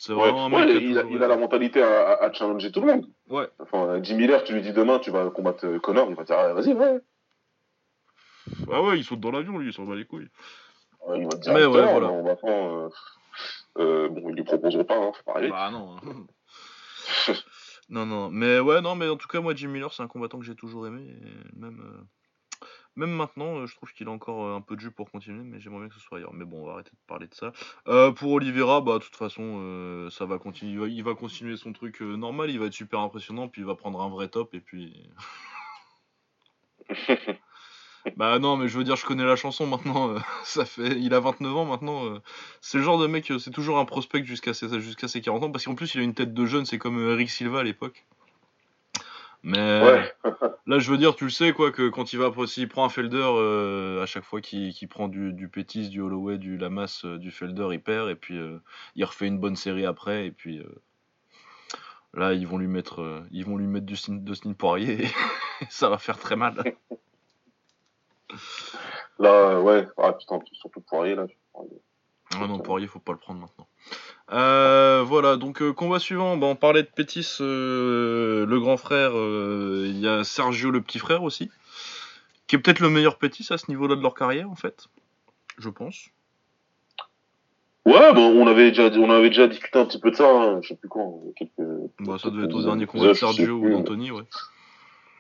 C'est 0.07 0.13
ouais. 0.13 0.21
vraiment 0.21 0.45
un 0.45 0.49
mec 0.51 0.59
Ouais, 0.59 0.65
a 0.71 0.75
il, 0.75 0.99
a, 0.99 1.03
toujours 1.03 1.17
il 1.17 1.23
a 1.23 1.29
la 1.29 1.37
mentalité 1.39 1.83
à, 1.83 2.11
à- 2.11 2.25
à 2.25 2.33
challenger 2.33 2.71
tout 2.71 2.83
le 2.83 2.89
monde. 2.89 3.07
Ouais. 3.31 3.49
Enfin, 3.59 4.03
Jim 4.03 4.17
Miller, 4.17 4.45
tu 4.45 4.53
lui 4.53 4.61
dis 4.61 4.75
demain, 4.75 4.99
tu 4.99 5.11
vas 5.11 5.31
combattre 5.31 5.65
euh, 5.67 5.79
Connor, 5.79 6.09
il 6.11 6.15
va 6.15 6.25
dire, 6.25 6.37
ah, 6.39 6.53
vas-y, 6.53 6.75
ouais. 6.75 7.01
Ah 8.71 8.83
ouais, 8.83 8.99
il 8.99 9.05
saute 9.05 9.21
dans 9.21 9.31
l'avion, 9.31 9.57
lui, 9.57 9.69
il 9.69 9.73
s'en 9.73 9.85
bat 9.85 9.95
les 9.95 10.05
couilles. 10.05 10.29
Ouais, 11.07 11.21
Il 11.21 11.25
va 11.25 11.31
te 11.31 11.37
dire, 11.39 11.55
Mais 11.55 11.65
ouais, 11.65 11.91
voilà. 11.91 12.09
euh, 12.09 12.89
euh, 13.79 14.09
bon, 14.11 14.29
ils 14.29 14.35
lui 14.37 14.45
proposeront 14.45 14.85
pas, 14.85 14.99
hein, 14.99 15.13
faut 15.15 15.33
pas. 15.33 15.49
Bah 15.49 15.71
non. 15.71 15.97
non, 17.89 18.05
non. 18.05 18.29
Mais 18.31 18.61
ouais, 18.61 18.83
non, 18.83 18.97
mais 18.97 19.09
en 19.09 19.17
tout 19.17 19.29
cas, 19.29 19.41
moi, 19.41 19.55
Jim 19.55 19.69
Miller, 19.69 19.91
c'est 19.95 20.03
un 20.03 20.07
combattant 20.07 20.39
que 20.39 20.45
j'ai 20.45 20.55
toujours 20.55 20.87
aimé. 20.87 21.01
et 21.09 21.59
même, 21.59 21.81
euh, 21.81 22.03
même 22.97 23.11
maintenant, 23.11 23.59
euh, 23.59 23.67
je 23.67 23.75
trouve 23.75 23.93
qu'il 23.93 24.09
a 24.09 24.11
encore 24.11 24.45
euh, 24.47 24.57
un 24.57 24.61
peu 24.61 24.77
de 24.77 24.81
jus 24.81 24.91
pour 24.91 25.11
continuer, 25.11 25.43
mais 25.43 25.61
j'aimerais 25.61 25.81
bien 25.81 25.89
que 25.89 25.95
ce 25.95 26.01
soit 26.01 26.19
ailleurs. 26.19 26.33
Mais 26.33 26.45
bon, 26.45 26.63
on 26.63 26.67
va 26.67 26.73
arrêter 26.75 26.91
de 26.91 27.07
parler 27.07 27.27
de 27.27 27.35
ça. 27.35 27.53
Euh, 27.89 28.13
pour 28.13 28.33
Oliveira, 28.33 28.81
bah, 28.81 28.95
de 28.95 29.05
toute 29.05 29.17
façon, 29.17 29.43
euh, 29.61 30.11
ça 30.11 30.25
va 30.27 30.39
continuer. 30.39 30.73
Il 30.73 30.79
va, 30.79 30.87
il 30.87 31.05
va 31.05 31.15
continuer 31.15 31.57
son 31.57 31.73
truc 31.73 32.03
euh, 32.03 32.17
normal, 32.17 32.51
il 32.51 32.59
va 32.59 32.67
être 32.67 32.73
super 32.73 33.01
impressionnant, 33.01 33.49
puis 33.49 33.63
il 33.63 33.67
va 33.67 33.75
prendre 33.75 34.01
un 34.01 34.09
vrai 34.09 34.29
top, 34.29 34.55
et 34.55 34.61
puis. 34.61 35.09
Bah 38.19 38.39
non, 38.39 38.59
mais 38.59 38.69
je 38.69 38.77
veux 38.77 38.85
dire, 38.85 38.97
je 38.97 39.07
connais 39.07 39.25
la 39.25 39.35
chanson 39.35 39.67
maintenant. 39.67 40.15
ça 40.45 40.67
fait, 40.67 41.01
il 41.01 41.15
a 41.15 41.21
29 41.21 41.57
ans 41.57 41.65
maintenant. 41.65 42.21
c'est 42.61 42.77
le 42.77 42.85
genre 42.85 42.99
de 42.99 43.07
mec, 43.07 43.33
c'est 43.39 43.51
toujours 43.51 43.79
un 43.79 43.87
prospect 43.87 44.23
jusqu'à 44.27 44.53
ses, 44.53 44.79
jusqu'à 44.79 45.09
ses 45.09 45.23
40 45.23 45.45
ans, 45.45 45.51
parce 45.51 45.65
qu'en 45.65 45.75
plus 45.75 45.95
il 45.95 46.03
a 46.03 46.05
une 46.05 46.13
tête 46.13 46.35
de 46.35 46.45
jeune, 46.45 46.67
c'est 46.67 46.77
comme 46.77 47.01
Eric 47.01 47.31
Silva 47.31 47.61
à 47.61 47.63
l'époque. 47.63 48.05
Mais 49.45 49.83
Ouais. 49.83 50.13
là, 50.67 50.79
je 50.79 50.91
veux 50.91 50.97
dire, 50.97 51.15
tu 51.15 51.25
le 51.25 51.31
sais 51.31 51.53
quoi, 51.53 51.71
que 51.71 51.91
quand 51.91 52.13
il 52.15 52.19
va, 52.19 52.33
s'il 52.47 52.67
prend 52.67 52.87
un 52.87 52.89
Felder, 52.89 53.19
euh, 53.23 54.03
à 54.03 54.07
chaque 54.07 54.25
fois 54.25 54.41
qu'il 54.41 54.89
prend 54.89 55.07
du, 55.07 55.35
du 55.35 55.49
Pétis, 55.49 55.91
du 55.91 56.01
Holloway, 56.01 56.39
du 56.39 56.57
Lamas, 56.57 57.03
euh, 57.05 57.19
du 57.19 57.31
Felder, 57.31 57.69
il 57.73 57.83
perd, 57.83 58.09
et 58.09 58.15
puis 58.15 58.39
euh, 58.39 58.59
il 58.97 59.05
refait 59.05 59.27
une 59.27 59.39
bonne 59.39 59.55
série 59.55 59.85
après, 59.85 60.27
et 60.27 60.31
puis 60.31 60.61
euh, 60.61 60.83
là, 62.15 62.33
ils 62.33 62.47
vont 62.47 62.57
lui 62.57 62.69
mettre, 62.69 63.23
ils 63.31 63.45
vont 63.45 63.59
lui 63.59 63.67
mettre 63.67 63.87
du 63.87 63.97
Dustin, 64.09 64.55
Poirier, 64.55 65.05
et 65.61 65.67
ça 65.69 65.91
va 65.91 65.99
faire 65.99 66.19
très 66.19 66.37
mal. 66.37 66.75
Là, 69.19 69.61
ouais, 69.61 69.87
ah 69.99 70.15
putain, 70.15 70.39
surtout 70.53 70.81
Poirier, 70.81 71.17
là. 71.17 71.27
Ah 72.35 72.47
non, 72.47 72.59
Poirier, 72.61 72.87
faut 72.87 72.99
pas 72.99 73.13
le 73.13 73.19
prendre 73.19 73.41
maintenant. 73.41 73.69
Euh, 74.33 75.03
voilà, 75.07 75.37
donc 75.37 75.61
euh, 75.61 75.73
combat 75.73 75.99
suivant, 75.99 76.37
bah, 76.37 76.47
on 76.47 76.57
parlait 76.57 76.83
de 76.83 76.89
Pétis, 76.89 77.37
euh, 77.41 78.47
le 78.47 78.59
grand 78.61 78.79
frère, 78.79 79.11
euh, 79.15 79.85
il 79.87 80.01
y 80.01 80.09
a 80.09 80.25
Sergio 80.25 80.71
le 80.71 80.81
petit 80.81 80.99
frère 80.99 81.23
aussi, 81.23 81.51
qui 82.47 82.57
est 82.57 82.59
peut-être 82.59 82.81
le 82.81 82.89
meilleur 82.89 83.19
Pétis 83.19 83.47
à 83.51 83.59
ce 83.59 83.71
niveau-là 83.71 83.97
de 83.97 84.01
leur 84.01 84.15
carrière 84.15 84.51
en 84.51 84.55
fait, 84.55 84.87
je 85.59 85.69
pense. 85.69 86.09
Ouais, 87.85 88.15
bon, 88.15 88.31
on 88.41 88.47
avait 88.47 88.71
déjà, 88.71 88.85
on 88.99 89.11
avait 89.11 89.29
déjà 89.29 89.47
discuté 89.47 89.79
un 89.79 89.85
petit 89.85 90.01
peu 90.01 90.11
de 90.11 90.17
ça, 90.17 90.27
hein, 90.27 90.61
je 90.63 90.69
sais 90.69 90.77
plus 90.77 90.89
quand, 90.89 91.21
quelques... 91.37 91.69
Bah, 92.01 92.17
ça 92.19 92.31
devait 92.31 92.47
être 92.47 92.55
au 92.55 92.63
dernier 92.63 92.87
combat 92.87 93.09
de 93.09 93.13
Sergio 93.13 93.57
ou 93.57 93.69
d'Anthony, 93.69 94.11
ouais. 94.11 94.23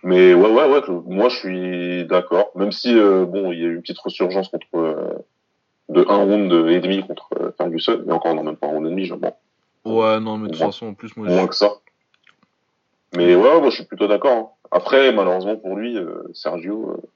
Mais 0.03 0.33
ouais, 0.33 0.51
ouais, 0.51 0.67
ouais, 0.67 0.81
moi 1.07 1.29
je 1.29 1.37
suis 1.37 2.05
d'accord, 2.07 2.53
même 2.55 2.73
si, 2.73 2.95
bon, 2.95 3.53
il 3.53 3.59
y 3.59 3.65
a 3.65 3.67
eu 3.67 3.75
une 3.75 3.83
petite 3.83 3.99
resurgence 3.99 4.49
contre, 4.49 5.25
de 5.89 6.05
un 6.09 6.17
round 6.17 6.53
et 6.71 6.81
demi 6.81 7.07
contre 7.07 7.29
euh, 7.41 7.51
Ferguson, 7.59 8.03
mais 8.07 8.13
encore, 8.13 8.35
non, 8.35 8.43
même 8.43 8.57
pas 8.57 8.67
un 8.67 8.71
round 8.71 8.87
et 8.87 8.91
demi, 8.91 9.05
je 9.05 9.15
bon, 9.15 9.33
Ouais, 9.85 10.19
non, 10.21 10.39
mais 10.39 10.49
de 10.49 10.53
toute 10.55 10.63
façon, 10.63 10.87
en 10.89 10.95
plus, 10.95 11.15
moi, 11.17 11.29
moins 11.29 11.47
que 11.47 11.55
ça. 11.55 11.73
Mais 13.17 13.37
ouais, 13.37 13.61
moi 13.61 13.71
je 13.71 13.77
suis 13.77 13.85
plutôt 13.85 14.09
d'accord. 14.09 14.33
hein. 14.37 14.49
Après, 14.73 15.13
malheureusement 15.13 15.57
pour 15.57 15.77
lui, 15.77 15.97
euh, 15.97 16.23
Sergio, 16.33 16.91
euh, 16.91 17.07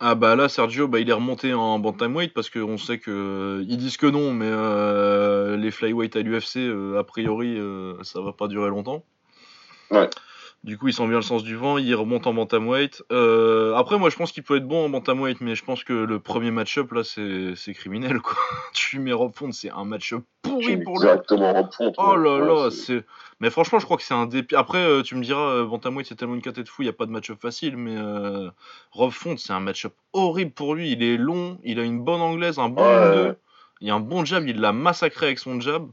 Ah 0.00 0.14
bah 0.14 0.34
là 0.34 0.48
Sergio 0.48 0.88
bah 0.88 0.98
il 0.98 1.10
est 1.10 1.12
remonté 1.12 1.52
en 1.52 1.78
bantamweight 1.78 2.32
parce 2.32 2.48
qu'on 2.48 2.78
sait 2.78 2.98
que 2.98 3.62
ils 3.68 3.76
disent 3.76 3.98
que 3.98 4.06
non 4.06 4.32
mais 4.32 4.48
euh, 4.48 5.58
les 5.58 5.70
flyweight 5.70 6.16
à 6.16 6.20
l'UFC 6.22 6.56
euh, 6.56 6.98
a 6.98 7.04
priori 7.04 7.58
euh, 7.58 8.02
ça 8.02 8.22
va 8.22 8.32
pas 8.32 8.48
durer 8.48 8.70
longtemps. 8.70 9.04
Ouais. 9.90 10.08
Du 10.64 10.78
coup, 10.78 10.86
il 10.86 10.94
sent 10.94 11.08
bien 11.08 11.16
le 11.16 11.22
sens 11.22 11.42
du 11.42 11.56
vent, 11.56 11.76
il 11.76 11.92
remonte 11.96 12.28
en 12.28 12.34
bantamweight. 12.34 13.02
Euh, 13.10 13.74
après, 13.74 13.98
moi, 13.98 14.10
je 14.10 14.16
pense 14.16 14.30
qu'il 14.30 14.44
peut 14.44 14.56
être 14.58 14.66
bon 14.68 14.84
en 14.84 14.88
bantamweight, 14.88 15.40
mais 15.40 15.56
je 15.56 15.64
pense 15.64 15.82
que 15.82 15.92
le 15.92 16.20
premier 16.20 16.52
match-up, 16.52 16.92
là, 16.92 17.02
c'est 17.02 17.54
c'est 17.56 17.74
criminel, 17.74 18.20
quoi. 18.20 18.36
tu 18.72 19.00
mets 19.00 19.12
Rob 19.12 19.32
Font, 19.34 19.50
c'est 19.50 19.70
un 19.70 19.84
match-up 19.84 20.22
pourri 20.42 20.76
pour 20.76 21.00
lui. 21.00 21.08
Exactement, 21.08 21.52
Rob 21.52 21.66
Font. 21.76 21.92
Oh 21.98 22.14
là 22.16 22.36
Ouais, 22.38 22.46
là, 22.46 22.70
c'est-. 22.70 23.04
Mais 23.40 23.50
franchement, 23.50 23.80
je 23.80 23.86
crois 23.86 23.96
que 23.96 24.04
c'est 24.04 24.14
un 24.14 24.28
pi- 24.28 24.54
Après, 24.54 24.78
euh, 24.78 25.02
tu 25.02 25.16
me 25.16 25.24
diras, 25.24 25.40
euh, 25.50 25.64
Bantamweight, 25.66 26.06
c'est 26.06 26.14
tellement 26.14 26.36
une 26.36 26.42
caté 26.42 26.62
de 26.62 26.68
fou, 26.68 26.82
il 26.82 26.84
n'y 26.84 26.90
a 26.90 26.92
pas 26.94 27.06
de 27.06 27.10
match-up 27.10 27.40
facile, 27.42 27.76
mais 27.76 27.96
euh, 27.96 28.48
Rob 28.92 29.10
Font, 29.10 29.36
c'est 29.36 29.52
un 29.52 29.58
match-up 29.60 29.94
horrible 30.12 30.52
pour 30.52 30.76
lui. 30.76 30.92
Il 30.92 31.02
est 31.02 31.16
long, 31.16 31.58
il 31.64 31.80
a 31.80 31.82
une 31.82 32.04
bonne 32.04 32.20
anglaise, 32.20 32.60
un 32.60 32.68
bon 32.68 32.82
Ouais. 32.84 33.14
2 33.14 33.36
il 33.80 33.90
a 33.90 33.94
un 33.94 34.00
bon 34.00 34.24
jab, 34.24 34.46
il 34.46 34.60
l'a 34.60 34.72
massacré 34.72 35.26
avec 35.26 35.40
son 35.40 35.58
jab. 35.58 35.88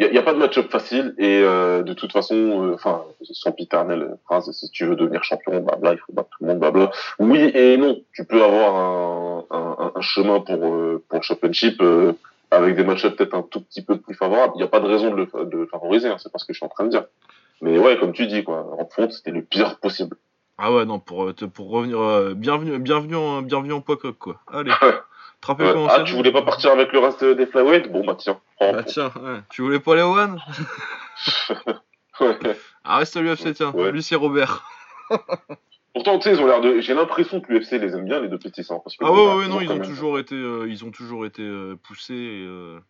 Il 0.00 0.08
n'y 0.12 0.18
a, 0.18 0.22
pas 0.22 0.32
de 0.32 0.38
match-up 0.38 0.70
facile 0.70 1.12
et 1.18 1.42
euh, 1.42 1.82
de 1.82 1.92
toute 1.92 2.12
façon, 2.12 2.36
euh, 2.36 2.74
enfin, 2.74 3.02
son 3.20 3.50
piternelle 3.50 4.16
phrase, 4.26 4.48
si 4.52 4.70
tu 4.70 4.86
veux 4.86 4.94
devenir 4.94 5.24
champion, 5.24 5.58
blabla, 5.60 5.94
il 5.94 5.98
faut 5.98 6.12
battre 6.12 6.28
tout 6.30 6.44
le 6.44 6.50
monde, 6.50 6.60
blabla. 6.60 6.92
Oui 7.18 7.50
et 7.52 7.76
non, 7.76 8.00
tu 8.12 8.24
peux 8.24 8.40
avoir 8.42 8.76
un, 8.76 9.44
un, 9.50 9.92
un 9.96 10.00
chemin 10.00 10.38
pour, 10.38 10.64
euh, 10.64 11.04
pour 11.08 11.18
le 11.18 11.22
championship 11.24 11.82
euh, 11.82 12.12
avec 12.52 12.76
des 12.76 12.84
match-ups 12.84 13.16
peut-être 13.16 13.34
un 13.34 13.42
tout 13.42 13.60
petit 13.60 13.82
peu 13.82 13.98
plus 13.98 14.14
favorables. 14.14 14.52
Il 14.54 14.58
n'y 14.58 14.64
a 14.64 14.68
pas 14.68 14.78
de 14.78 14.86
raison 14.86 15.10
de 15.10 15.16
le, 15.16 15.44
de 15.46 15.56
le 15.58 15.66
favoriser, 15.66 16.08
hein, 16.08 16.16
c'est 16.18 16.30
pas 16.30 16.38
ce 16.38 16.44
que 16.44 16.52
je 16.52 16.58
suis 16.58 16.66
en 16.66 16.70
train 16.70 16.84
de 16.84 16.90
dire. 16.90 17.04
Mais 17.60 17.76
ouais, 17.76 17.98
comme 17.98 18.12
tu 18.12 18.28
dis, 18.28 18.44
quoi, 18.44 18.66
en 18.78 18.86
fond, 18.86 19.10
c'était 19.10 19.32
le 19.32 19.42
pire 19.42 19.80
possible. 19.80 20.16
Ah 20.58 20.72
ouais, 20.72 20.84
non, 20.84 21.00
pour, 21.00 21.24
euh, 21.24 21.32
te- 21.32 21.44
pour 21.44 21.70
revenir. 21.70 22.00
euh, 22.00 22.34
bienvenue, 22.34 22.78
bienvenue, 22.78 23.16
en, 23.16 23.42
bienvenue 23.42 23.72
en 23.72 23.80
quoi. 23.80 24.40
Allez. 24.52 24.72
Ouais. 25.48 25.72
comment 25.72 25.86
Ah, 25.90 26.02
tu 26.02 26.14
voulais 26.14 26.32
pas 26.32 26.42
partir 26.42 26.72
avec 26.72 26.92
le 26.92 26.98
reste 26.98 27.24
des 27.24 27.46
flyweight 27.46 27.90
Bon, 27.90 28.04
bah 28.04 28.16
tiens, 28.18 28.40
prends. 28.56 28.72
Ah 28.74 28.82
tiens, 28.82 29.12
ouais. 29.22 29.40
tu 29.50 29.62
voulais 29.62 29.78
pas 29.80 29.92
aller 29.92 30.02
au 30.02 30.16
One? 30.16 30.38
Ouais. 32.20 32.36
Ah, 32.82 32.96
reste 32.98 33.16
à 33.16 33.20
l'UFC, 33.20 33.54
tiens. 33.54 33.72
Lui, 33.92 34.02
c'est 34.02 34.16
Robert. 34.16 34.64
Pourtant, 35.94 36.18
tu 36.18 36.24
sais, 36.24 36.34
ils 36.34 36.40
ont 36.40 36.46
l'air 36.46 36.60
de. 36.60 36.80
J'ai 36.80 36.92
l'impression 36.94 37.40
que 37.40 37.52
l'UFC 37.52 37.72
les 37.78 37.94
aime 37.94 38.04
bien, 38.06 38.20
les 38.20 38.26
deux 38.28 38.38
petits, 38.38 38.62
hein, 38.70 38.80
parce 38.82 38.96
que 38.96 39.04
Ah 39.04 39.12
ouais, 39.12 39.24
bah, 39.24 39.36
ouais, 39.36 39.46
non, 39.48 39.60
ils 39.60 39.68
quand 39.68 39.74
ont 39.76 39.80
toujours 39.80 40.18
été, 40.18 40.34
euh, 40.34 40.66
ils 40.68 40.84
ont 40.84 40.90
toujours 40.90 41.24
été 41.26 41.42
euh, 41.42 41.76
poussés. 41.80 42.14
Et, 42.14 42.44
euh, 42.44 42.80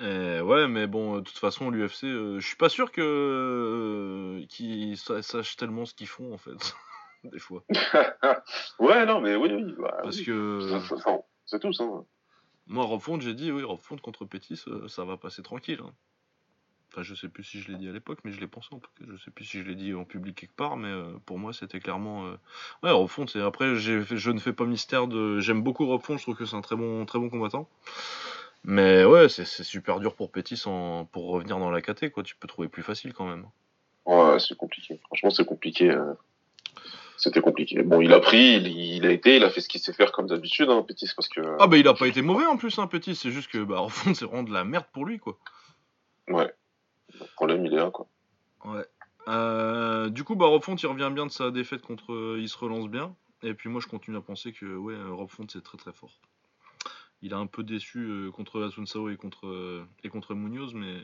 et 0.00 0.40
ouais, 0.40 0.66
mais 0.66 0.86
bon, 0.88 1.14
euh, 1.14 1.20
de 1.20 1.24
toute 1.24 1.38
façon, 1.38 1.70
l'UFC, 1.70 2.04
euh, 2.04 2.40
je 2.40 2.46
suis 2.46 2.56
pas 2.56 2.68
sûr 2.68 2.90
que 2.90 3.00
euh, 3.02 4.44
qu'ils 4.48 4.96
sa- 4.98 5.22
sachent 5.22 5.56
tellement 5.56 5.84
ce 5.86 5.94
qu'ils 5.94 6.08
font 6.08 6.34
en 6.34 6.38
fait, 6.38 6.50
des 7.24 7.38
fois. 7.38 7.64
ouais, 8.78 9.06
non, 9.06 9.20
mais 9.20 9.36
oui, 9.36 9.50
oui. 9.52 9.74
Bah, 9.78 9.98
Parce 10.02 10.18
oui. 10.18 10.24
que 10.24 10.60
C'est 11.46 11.60
tout, 11.60 11.72
ça. 11.72 11.84
moi, 12.66 12.84
Rob 12.84 13.00
Font, 13.00 13.20
j'ai 13.20 13.34
dit, 13.34 13.50
oui, 13.52 13.62
Rob 13.62 13.80
Font 13.80 13.96
contre 13.98 14.24
Pétis, 14.24 14.62
euh, 14.68 14.88
ça 14.88 15.04
va 15.04 15.16
passer 15.16 15.42
tranquille. 15.42 15.80
hein. 15.84 15.92
Enfin, 16.92 17.02
je 17.02 17.14
sais 17.14 17.28
plus 17.28 17.42
si 17.44 17.60
je 17.60 17.70
l'ai 17.70 17.76
dit 17.78 17.88
à 17.88 17.92
l'époque, 17.92 18.20
mais 18.24 18.32
je 18.32 18.40
l'ai 18.40 18.46
pensé 18.46 18.68
en 18.72 18.78
tout 18.78 18.90
cas. 18.98 19.04
Je 19.10 19.16
sais 19.22 19.30
plus 19.30 19.44
si 19.44 19.60
je 19.60 19.64
l'ai 19.66 19.74
dit 19.74 19.92
en 19.92 20.04
public 20.04 20.36
quelque 20.36 20.54
part, 20.56 20.76
mais 20.76 20.88
euh, 20.88 21.12
pour 21.26 21.38
moi, 21.38 21.52
c'était 21.52 21.80
clairement. 21.80 22.26
euh, 22.26 22.36
Ouais, 22.82 22.90
Rob 22.90 23.08
Font, 23.08 23.26
c'est 23.26 23.40
après, 23.42 23.74
fait- 23.74 24.16
je 24.16 24.30
ne 24.30 24.38
fais 24.38 24.52
pas 24.52 24.64
mystère 24.64 25.06
de. 25.08 25.40
J'aime 25.40 25.62
beaucoup 25.62 25.84
Rob 25.86 26.00
Font, 26.02 26.16
je 26.16 26.22
trouve 26.22 26.36
que 26.36 26.46
c'est 26.46 26.56
un 26.56 26.62
très 26.62 26.76
bon, 26.76 27.04
très 27.04 27.18
bon 27.18 27.28
combattant. 27.28 27.68
Mais 28.64 29.04
ouais, 29.04 29.28
c'est 29.28 29.44
c'est 29.44 29.62
super 29.64 30.00
dur 30.00 30.14
pour 30.14 30.30
Pétis 30.32 30.62
en... 30.66 31.04
pour 31.04 31.26
revenir 31.28 31.58
dans 31.58 31.70
la 31.70 31.82
KT, 31.82 32.10
quoi. 32.10 32.22
Tu 32.22 32.34
peux 32.36 32.48
trouver 32.48 32.68
plus 32.68 32.82
facile 32.82 33.12
quand 33.12 33.28
même. 33.28 33.46
Ouais, 34.06 34.38
c'est 34.40 34.56
compliqué. 34.56 34.98
Franchement, 35.06 35.30
c'est 35.30 35.44
compliqué. 35.44 35.90
euh. 35.90 36.14
C'était 37.18 37.40
compliqué. 37.40 37.82
Bon, 37.82 38.00
il 38.00 38.12
a 38.12 38.20
pris, 38.20 38.56
il, 38.56 38.66
il 38.66 39.06
a 39.06 39.10
été, 39.10 39.36
il 39.36 39.44
a 39.44 39.50
fait 39.50 39.60
ce 39.60 39.68
qu'il 39.68 39.80
sait 39.80 39.92
faire 39.92 40.12
comme 40.12 40.26
d'habitude, 40.26 40.68
hein, 40.68 40.82
Pétis, 40.82 41.10
parce 41.16 41.28
que. 41.28 41.40
Ah, 41.58 41.66
bah 41.66 41.78
il 41.78 41.88
a 41.88 41.94
pas 41.94 42.06
été 42.06 42.20
mauvais 42.20 42.44
en 42.46 42.56
plus, 42.56 42.78
hein, 42.78 42.86
Pétis. 42.86 43.14
C'est 43.16 43.30
juste 43.30 43.50
que, 43.50 43.64
bah, 43.64 43.78
Rob 43.78 43.90
Font, 43.90 44.12
c'est 44.14 44.26
vraiment 44.26 44.42
de 44.42 44.52
la 44.52 44.64
merde 44.64 44.84
pour 44.92 45.06
lui, 45.06 45.18
quoi. 45.18 45.38
Ouais. 46.28 46.52
Le 47.18 47.26
problème, 47.34 47.64
il 47.64 47.72
est 47.72 47.76
là, 47.76 47.90
quoi. 47.90 48.06
Ouais. 48.64 48.84
Euh, 49.28 50.10
du 50.10 50.24
coup, 50.24 50.36
bah, 50.36 50.46
Rob 50.46 50.62
Font, 50.62 50.76
il 50.76 50.86
revient 50.86 51.10
bien 51.12 51.26
de 51.26 51.30
sa 51.30 51.50
défaite 51.50 51.82
contre. 51.82 52.12
euh, 52.12 52.38
Il 52.38 52.48
se 52.48 52.58
relance 52.58 52.88
bien. 52.88 53.14
Et 53.42 53.54
puis 53.54 53.68
moi, 53.68 53.80
je 53.80 53.86
continue 53.86 54.16
à 54.16 54.20
penser 54.20 54.52
que 54.52 54.76
ouais, 54.76 54.94
euh, 54.94 55.12
Rob 55.12 55.30
Font, 55.30 55.46
c'est 55.48 55.62
très 55.62 55.78
très 55.78 55.92
fort. 55.92 56.20
Il 57.22 57.32
a 57.32 57.38
un 57.38 57.46
peu 57.46 57.62
déçu 57.62 57.98
euh, 57.98 58.30
contre 58.30 58.62
Asunsao 58.62 59.08
et 59.08 59.16
contre, 59.16 59.46
euh, 59.46 59.86
et 60.04 60.10
contre 60.10 60.34
Munoz, 60.34 60.74
mais. 60.74 60.98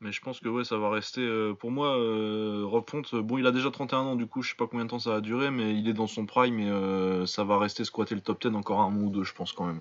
Mais 0.00 0.12
je 0.12 0.20
pense 0.22 0.40
que 0.40 0.48
ouais, 0.48 0.64
ça 0.64 0.78
va 0.78 0.90
rester. 0.90 1.20
euh, 1.20 1.52
pour 1.52 1.70
moi, 1.70 1.98
euh, 1.98 2.62
Rob 2.64 2.84
euh, 3.12 3.22
bon, 3.22 3.36
il 3.36 3.46
a 3.46 3.52
déjà 3.52 3.70
31 3.70 3.98
ans, 3.98 4.16
du 4.16 4.26
coup, 4.26 4.42
je 4.42 4.50
sais 4.50 4.56
pas 4.56 4.66
combien 4.66 4.86
de 4.86 4.90
temps 4.90 4.98
ça 4.98 5.10
va 5.10 5.20
durer, 5.20 5.50
mais 5.50 5.74
il 5.74 5.88
est 5.88 5.92
dans 5.92 6.06
son 6.06 6.24
prime 6.24 6.58
et 6.58 6.70
euh, 6.70 7.26
ça 7.26 7.44
va 7.44 7.58
rester 7.58 7.84
squatter 7.84 8.14
le 8.14 8.22
top 8.22 8.40
10 8.40 8.56
encore 8.56 8.80
un 8.80 8.88
mois 8.90 9.08
ou 9.08 9.10
deux, 9.10 9.24
je 9.24 9.34
pense, 9.34 9.52
quand 9.52 9.66
même. 9.66 9.80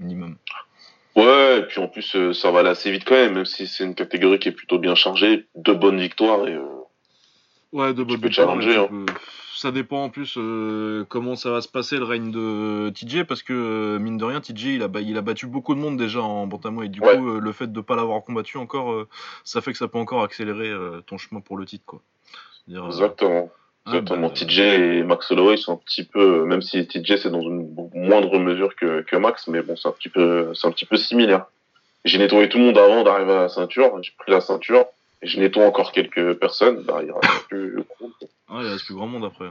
Minimum. 0.00 0.36
Ouais, 1.16 1.58
et 1.58 1.62
puis 1.62 1.80
en 1.80 1.88
plus, 1.88 2.32
ça 2.32 2.50
va 2.50 2.60
aller 2.60 2.68
assez 2.70 2.90
vite 2.90 3.04
quand 3.04 3.14
même, 3.14 3.34
même 3.34 3.44
si 3.44 3.66
c'est 3.66 3.84
une 3.84 3.94
catégorie 3.94 4.38
qui 4.38 4.48
est 4.48 4.52
plutôt 4.52 4.78
bien 4.78 4.94
chargée. 4.94 5.46
Deux 5.54 5.74
bonnes 5.74 6.00
victoires 6.00 6.46
et. 6.46 6.56
Euh, 7.74 7.76
Ouais, 7.78 7.92
de 7.94 8.02
peux 8.16 8.30
challenger, 8.30 8.66
mais 8.68 8.72
tu 8.74 8.78
hein. 8.80 8.88
peux- 9.06 9.12
Ça 9.54 9.72
dépend 9.72 10.04
en 10.04 10.08
plus 10.08 10.34
euh, 10.38 11.04
comment 11.08 11.34
ça 11.34 11.50
va 11.50 11.60
se 11.60 11.66
passer 11.68 11.96
le 11.96 12.04
règne 12.04 12.30
de 12.30 12.90
TJ 12.90 13.24
parce 13.24 13.42
que 13.42 13.52
euh, 13.52 13.98
mine 13.98 14.16
de 14.16 14.24
rien 14.24 14.40
TJ 14.40 14.66
il 14.76 14.82
a, 14.84 14.88
il 15.00 15.16
a 15.18 15.20
battu 15.20 15.46
beaucoup 15.48 15.74
de 15.74 15.80
monde 15.80 15.96
déjà 15.96 16.20
en 16.22 16.46
bantamweight 16.46 16.86
et 16.86 16.92
du 16.92 17.00
Ouais. 17.00 17.16
coup 17.16 17.28
euh, 17.28 17.40
le 17.40 17.52
fait 17.52 17.72
de 17.72 17.80
pas 17.80 17.96
l'avoir 17.96 18.22
combattu 18.22 18.56
encore 18.56 18.92
euh, 18.92 19.08
ça 19.42 19.60
fait 19.60 19.72
que 19.72 19.78
ça 19.78 19.88
peut 19.88 19.98
encore 19.98 20.22
accélérer 20.22 20.68
euh, 20.68 21.00
ton 21.06 21.18
chemin 21.18 21.40
pour 21.40 21.56
le 21.56 21.64
titre 21.66 21.82
quoi. 21.86 22.00
Euh, 22.70 22.86
Exactement. 22.86 23.50
ah, 23.86 23.90
Exactement. 23.96 24.28
bah, 24.28 24.32
TJ 24.34 24.58
et 24.60 25.02
Max 25.02 25.28
Holloway 25.32 25.56
sont 25.56 25.72
un 25.72 25.76
petit 25.84 26.04
peu, 26.04 26.44
même 26.44 26.62
si 26.62 26.86
TJ 26.86 27.16
c'est 27.16 27.30
dans 27.30 27.42
une 27.42 27.68
moindre 27.94 28.38
mesure 28.38 28.76
que, 28.76 29.00
que 29.02 29.16
Max, 29.16 29.48
mais 29.48 29.62
bon, 29.62 29.74
c'est 29.74 29.88
un 29.88 29.92
petit 29.92 30.08
peu, 30.10 30.52
c'est 30.54 30.68
un 30.68 30.70
petit 30.70 30.86
peu 30.86 30.96
similaire. 30.96 31.46
J'ai 32.04 32.18
nettoyé 32.18 32.48
tout 32.48 32.58
le 32.58 32.64
monde 32.64 32.78
avant 32.78 33.02
d'arriver 33.02 33.32
à 33.32 33.40
la 33.42 33.48
ceinture, 33.48 33.98
j'ai 34.02 34.12
pris 34.18 34.30
la 34.30 34.40
ceinture, 34.40 34.84
je 35.22 35.40
nettoie 35.40 35.66
encore 35.66 35.92
quelques 35.92 36.34
personnes, 36.34 36.82
bah, 36.84 37.02
il 37.02 37.12
reste 37.12 37.46
plus. 37.48 37.82
Ah, 38.48 38.60
il 38.62 38.68
reste 38.68 38.84
plus 38.86 38.94
grand 38.94 39.06
monde 39.06 39.24
après. 39.24 39.50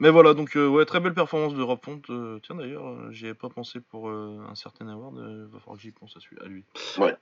Mais 0.00 0.10
voilà, 0.10 0.34
donc 0.34 0.56
euh, 0.56 0.66
ouais, 0.66 0.84
très 0.84 0.98
belle 1.00 1.14
performance 1.14 1.54
de 1.54 1.62
Rob 1.62 1.78
Font. 1.82 2.02
Euh, 2.10 2.40
tiens 2.42 2.56
d'ailleurs, 2.56 2.88
euh, 2.88 3.12
j'y 3.12 3.26
avais 3.26 3.34
pas 3.34 3.48
pensé 3.48 3.80
pour 3.80 4.10
un 4.10 4.54
certain 4.54 4.88
award, 4.88 5.16
euh, 5.18 5.46
va 5.50 5.60
falloir 5.60 5.76
que 5.76 5.82
j'y 5.82 5.92
pense 5.92 6.16
à, 6.16 6.20
celui- 6.20 6.40
à 6.40 6.46
lui. 6.46 6.64
Ouais. 6.98 7.16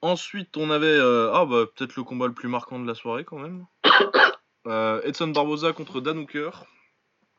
Ensuite, 0.00 0.56
on 0.56 0.70
avait 0.70 0.98
ah 1.00 1.44
bah 1.46 1.64
peut-être 1.74 1.96
le 1.96 2.04
combat 2.04 2.26
le 2.26 2.34
plus 2.34 2.48
marquant 2.48 2.78
de 2.78 2.86
la 2.86 2.94
soirée 2.94 3.24
quand 3.24 3.38
même. 3.38 3.66
Edson 5.04 5.28
Barboza 5.28 5.72
contre 5.72 6.00
Dan 6.00 6.18
Hooker. 6.18 6.50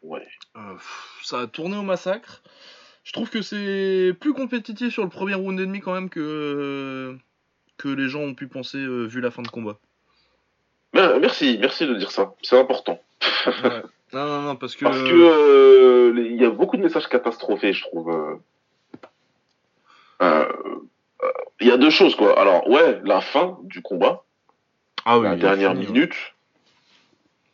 Ouais. 0.02 0.28
Ça 1.24 1.42
a 1.42 1.48
tourné 1.48 1.78
au 1.78 1.84
massacre. 1.84 2.42
Je 3.06 3.14
trouve 3.14 3.30
que 3.30 3.42
c'est 3.42 4.14
plus 4.20 4.34
compétitif 4.34 4.92
sur 4.92 5.04
le 5.04 5.10
premier 5.10 5.36
round 5.36 5.58
et 5.60 5.66
demi 5.66 5.80
quand 5.80 5.94
même 5.94 6.10
que 6.10 7.16
que 7.78 7.88
les 7.88 8.10
gens 8.10 8.22
ont 8.22 8.34
pu 8.34 8.48
penser 8.48 8.80
euh, 8.80 9.06
vu 9.06 9.22
la 9.22 9.32
fin 9.32 9.42
de 9.42 9.48
combat. 9.48 9.78
Mais, 10.94 11.20
merci, 11.20 11.58
merci 11.60 11.86
de 11.86 11.94
dire 11.94 12.12
ça, 12.12 12.34
c'est 12.42 12.60
important. 12.60 13.00
Ouais. 13.48 13.54
Non, 14.14 14.26
non, 14.28 14.42
non, 14.44 14.56
parce 14.56 14.76
que. 14.76 14.86
Parce 14.86 15.02
que 15.02 15.10
euh, 15.12 16.14
il 16.16 16.40
y 16.40 16.46
a 16.46 16.50
beaucoup 16.52 16.78
de 16.78 16.84
messages 16.84 17.08
catastrophés, 17.10 17.74
je 17.74 17.82
trouve. 17.82 18.40
euh. 20.22 20.46
Il 21.60 21.68
y 21.68 21.72
a 21.72 21.78
deux 21.78 21.90
choses, 21.90 22.16
quoi. 22.16 22.40
Alors, 22.40 22.70
ouais, 22.70 23.02
la 23.04 23.20
fin 23.20 23.58
du 23.64 23.82
combat, 23.82 24.24
Ah 25.06 25.18
oui, 25.18 25.26
la 25.26 25.36
dernière 25.36 25.72
fini, 25.72 25.86
ouais. 25.88 25.92
minute, 25.92 26.14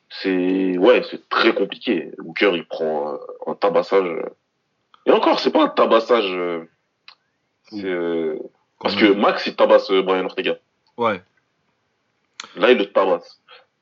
c'est 0.10 0.78
ouais, 0.78 1.02
c'est 1.10 1.28
très 1.30 1.54
compliqué. 1.56 2.12
Hooker, 2.20 2.56
il 2.56 2.66
prend 2.66 3.18
un 3.48 3.56
tabassage. 3.56 4.10
Et 5.06 5.12
encore, 5.12 5.40
c'est 5.40 5.52
pas 5.52 5.64
un 5.64 5.70
tabassage. 5.70 6.26
euh, 6.32 6.64
euh, 7.74 8.38
parce 8.80 8.96
que. 8.96 9.06
Max, 9.14 9.46
il 9.48 9.56
tabasse 9.56 9.90
euh, 9.92 10.02
Brian 10.02 10.26
Ortega. 10.26 10.58
Ouais. 10.98 11.22
Là, 12.56 12.72
il 12.72 12.78
le 12.78 12.86
tabasse. 12.92 13.40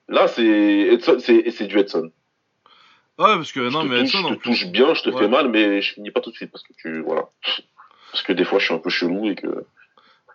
Là, 0.08 0.28
c'est 0.28 0.44
Edson, 0.46 1.18
c'est 1.20 1.50
c'est 1.52 1.68
du 1.68 1.78
Edson. 1.80 2.12
Ouais, 3.18 3.36
parce 3.36 3.52
que 3.52 3.70
Je 3.70 3.74
non, 3.74 3.84
te 3.84 3.88
mais 3.88 4.00
touche, 4.02 4.16
Edson 4.16 4.28
je 4.30 4.34
te 4.36 4.40
touche 4.42 4.66
bien, 4.68 4.94
je 4.94 5.04
te 5.04 5.10
Ouais. 5.10 5.18
fais 5.20 5.28
mal, 5.28 5.50
mais 5.50 5.82
je 5.82 5.94
finis 5.94 6.12
pas 6.12 6.22
tout 6.22 6.32
de 6.32 6.36
suite 6.36 6.52
parce 6.52 6.64
que 6.64 6.74
tu 6.74 7.02
voilà. 7.02 7.30
Parce 8.12 8.24
que 8.24 8.34
des 8.34 8.46
fois, 8.46 8.60
je 8.60 8.66
suis 8.66 8.74
un 8.74 8.80
peu 8.80 8.90
chelou 8.90 9.30
et 9.30 9.36
que. 9.36 9.66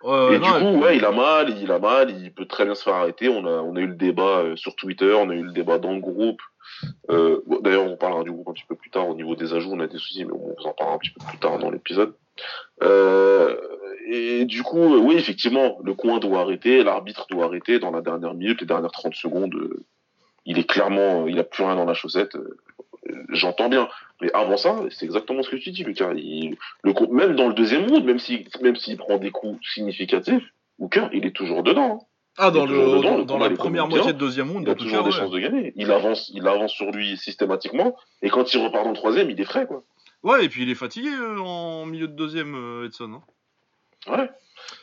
Et 0.04 0.38
du 0.38 0.50
coup, 0.50 0.82
ouais, 0.82 0.96
il 0.96 1.04
a 1.04 1.12
mal, 1.12 1.56
il 1.58 1.70
a 1.72 1.78
mal, 1.78 2.10
il 2.10 2.32
peut 2.32 2.44
très 2.44 2.64
bien 2.64 2.74
se 2.74 2.82
faire 2.82 2.94
arrêter. 2.94 3.28
On 3.28 3.46
a, 3.46 3.62
on 3.62 3.74
a 3.76 3.80
eu 3.80 3.86
le 3.86 3.94
débat 3.94 4.40
euh, 4.40 4.56
sur 4.56 4.76
Twitter, 4.76 5.12
on 5.14 5.30
a 5.30 5.34
eu 5.34 5.42
le 5.42 5.52
débat 5.52 5.78
dans 5.78 5.92
le 5.94 6.00
groupe. 6.00 6.40
Euh, 7.10 7.40
bon, 7.46 7.60
D'ailleurs, 7.60 7.90
on 7.90 7.96
parlera 7.96 8.22
du 8.22 8.30
groupe 8.30 8.48
un 8.48 8.52
petit 8.52 8.66
peu 8.68 8.74
plus 8.74 8.90
tard 8.90 9.08
au 9.08 9.14
niveau 9.14 9.34
des 9.34 9.54
ajouts. 9.54 9.70
On 9.72 9.80
a 9.80 9.86
des 9.86 9.98
soucis, 9.98 10.24
mais 10.24 10.32
on 10.32 10.54
vous 10.58 10.66
en 10.66 10.72
parlera 10.72 10.96
un 10.96 10.98
petit 10.98 11.10
peu 11.10 11.24
plus 11.26 11.38
tard 11.38 11.58
dans 11.58 11.70
l'épisode. 11.70 12.14
Euh, 12.82 13.56
et 14.06 14.44
du 14.44 14.62
coup, 14.62 14.94
euh, 14.94 14.98
oui, 14.98 15.14
effectivement, 15.16 15.78
le 15.82 15.94
coin 15.94 16.18
doit 16.18 16.40
arrêter, 16.40 16.82
l'arbitre 16.82 17.26
doit 17.30 17.46
arrêter 17.46 17.78
dans 17.78 17.90
la 17.90 18.02
dernière 18.02 18.34
minute, 18.34 18.60
les 18.60 18.66
dernières 18.66 18.92
30 18.92 19.14
secondes. 19.14 19.54
euh, 19.54 19.84
il 20.46 20.58
est 20.58 20.68
clairement, 20.68 21.26
il 21.26 21.38
a 21.38 21.44
plus 21.44 21.64
rien 21.64 21.74
dans 21.74 21.86
la 21.86 21.94
chaussette. 21.94 22.36
J'entends 23.30 23.68
bien. 23.68 23.88
Mais 24.20 24.30
avant 24.32 24.56
ça, 24.56 24.76
c'est 24.90 25.04
exactement 25.04 25.42
ce 25.42 25.50
que 25.50 25.56
tu 25.56 25.70
dis, 25.70 25.84
Lucas. 25.84 26.12
Il, 26.14 26.56
le, 26.82 26.92
même 27.12 27.34
dans 27.36 27.48
le 27.48 27.54
deuxième 27.54 27.86
round, 27.88 28.04
même 28.04 28.18
s'il 28.18 28.46
même 28.62 28.76
s'il 28.76 28.96
prend 28.96 29.18
des 29.18 29.30
coups 29.30 29.58
significatifs, 29.74 30.42
Hooker, 30.78 31.08
il 31.12 31.26
est 31.26 31.32
toujours 31.36 31.62
dedans. 31.62 31.98
hein. 32.02 32.06
Ah, 32.36 32.50
dans, 32.50 32.66
le, 32.66 32.72
toujours 32.74 32.94
dedans, 32.96 33.02
dans, 33.10 33.16
le 33.18 33.24
dans 33.24 33.34
combat, 33.34 33.48
la 33.48 33.54
première 33.56 33.86
moitié 33.88 34.12
de 34.12 34.18
deuxième 34.18 34.50
round, 34.50 34.64
Il 34.66 34.70
a 34.70 34.74
toujours 34.74 34.98
cas, 34.98 35.02
des 35.02 35.14
ouais. 35.14 35.20
chances 35.20 35.30
de 35.30 35.38
gagner. 35.38 35.72
Il 35.76 35.92
avance, 35.92 36.30
il 36.34 36.46
avance 36.48 36.72
sur 36.72 36.90
lui 36.90 37.16
systématiquement. 37.16 37.94
Et 38.22 38.30
quand 38.30 38.52
il 38.52 38.58
repart 38.64 38.82
dans 38.84 38.90
le 38.90 38.96
troisième, 38.96 39.30
il 39.30 39.40
est 39.40 39.44
frais, 39.44 39.66
quoi. 39.66 39.84
Ouais, 40.24 40.44
et 40.44 40.48
puis 40.48 40.62
il 40.62 40.70
est 40.70 40.74
fatigué 40.74 41.10
euh, 41.10 41.38
en 41.38 41.84
milieu 41.86 42.08
de 42.08 42.14
deuxième, 42.14 42.54
euh, 42.56 42.86
Edson. 42.86 43.20
hein. 44.08 44.12
Ouais. 44.16 44.30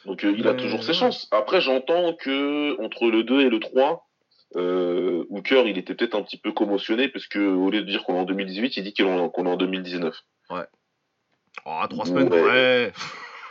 Donc 0.06 0.24
euh, 0.24 0.34
il 0.38 0.48
a 0.48 0.54
toujours 0.54 0.84
ses 0.84 0.94
chances. 0.94 1.28
Après, 1.32 1.60
j'entends 1.62 2.14
que 2.14 2.80
entre 2.84 3.08
le 3.10 3.24
2 3.24 3.42
et 3.42 3.50
le 3.50 3.60
3, 3.60 4.08
euh, 4.56 5.26
Hooker, 5.30 5.68
il 5.68 5.78
était 5.78 5.94
peut-être 5.96 6.16
un 6.16 6.22
petit 6.24 6.38
peu 6.38 6.52
commotionné 6.52 7.08
parce 7.08 7.28
que 7.28 7.40
au 7.40 7.70
lieu 7.70 7.82
de 7.82 7.86
dire 7.88 8.04
qu'on 8.04 8.16
est 8.16 8.20
en 8.20 8.26
2018, 8.26 8.78
il 8.78 8.84
dit 8.84 8.94
qu'il 8.94 9.06
est 9.06 9.10
en- 9.12 9.30
qu'on 9.30 9.46
est 9.46 9.50
en 9.50 9.58
2019. 9.58 10.16
Oh, 11.66 11.72
trois 11.90 12.06
semaines, 12.06 12.32
Ouais. 12.32 12.42
ouais. 12.44 12.94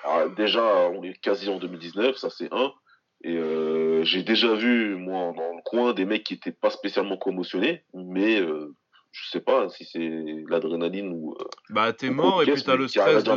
Alors, 0.04 0.30
déjà, 0.30 0.62
on 0.90 1.02
est 1.02 1.14
quasi 1.20 1.48
en 1.48 1.58
2019, 1.58 2.16
ça 2.16 2.30
c'est 2.30 2.48
un. 2.52 2.72
Et 3.22 3.36
euh, 3.36 4.02
j'ai 4.04 4.22
déjà 4.22 4.54
vu, 4.54 4.96
moi, 4.96 5.32
dans 5.36 5.54
le 5.54 5.62
coin, 5.64 5.92
des 5.92 6.06
mecs 6.06 6.24
qui 6.24 6.34
étaient 6.34 6.52
pas 6.52 6.70
spécialement 6.70 7.18
commotionnés, 7.18 7.84
mais 7.92 8.40
euh, 8.40 8.74
je 9.12 9.28
sais 9.28 9.40
pas 9.40 9.68
si 9.68 9.84
c'est 9.84 10.10
l'adrénaline 10.48 11.12
ou. 11.12 11.34
euh, 11.38 11.44
Bah, 11.68 11.92
t'es 11.92 12.08
mort 12.08 12.42
et 12.42 12.46
puis 12.46 12.62
t'as 12.62 12.76
le 12.76 12.88
stress 12.88 13.24
de. 13.24 13.30
quoi 13.30 13.34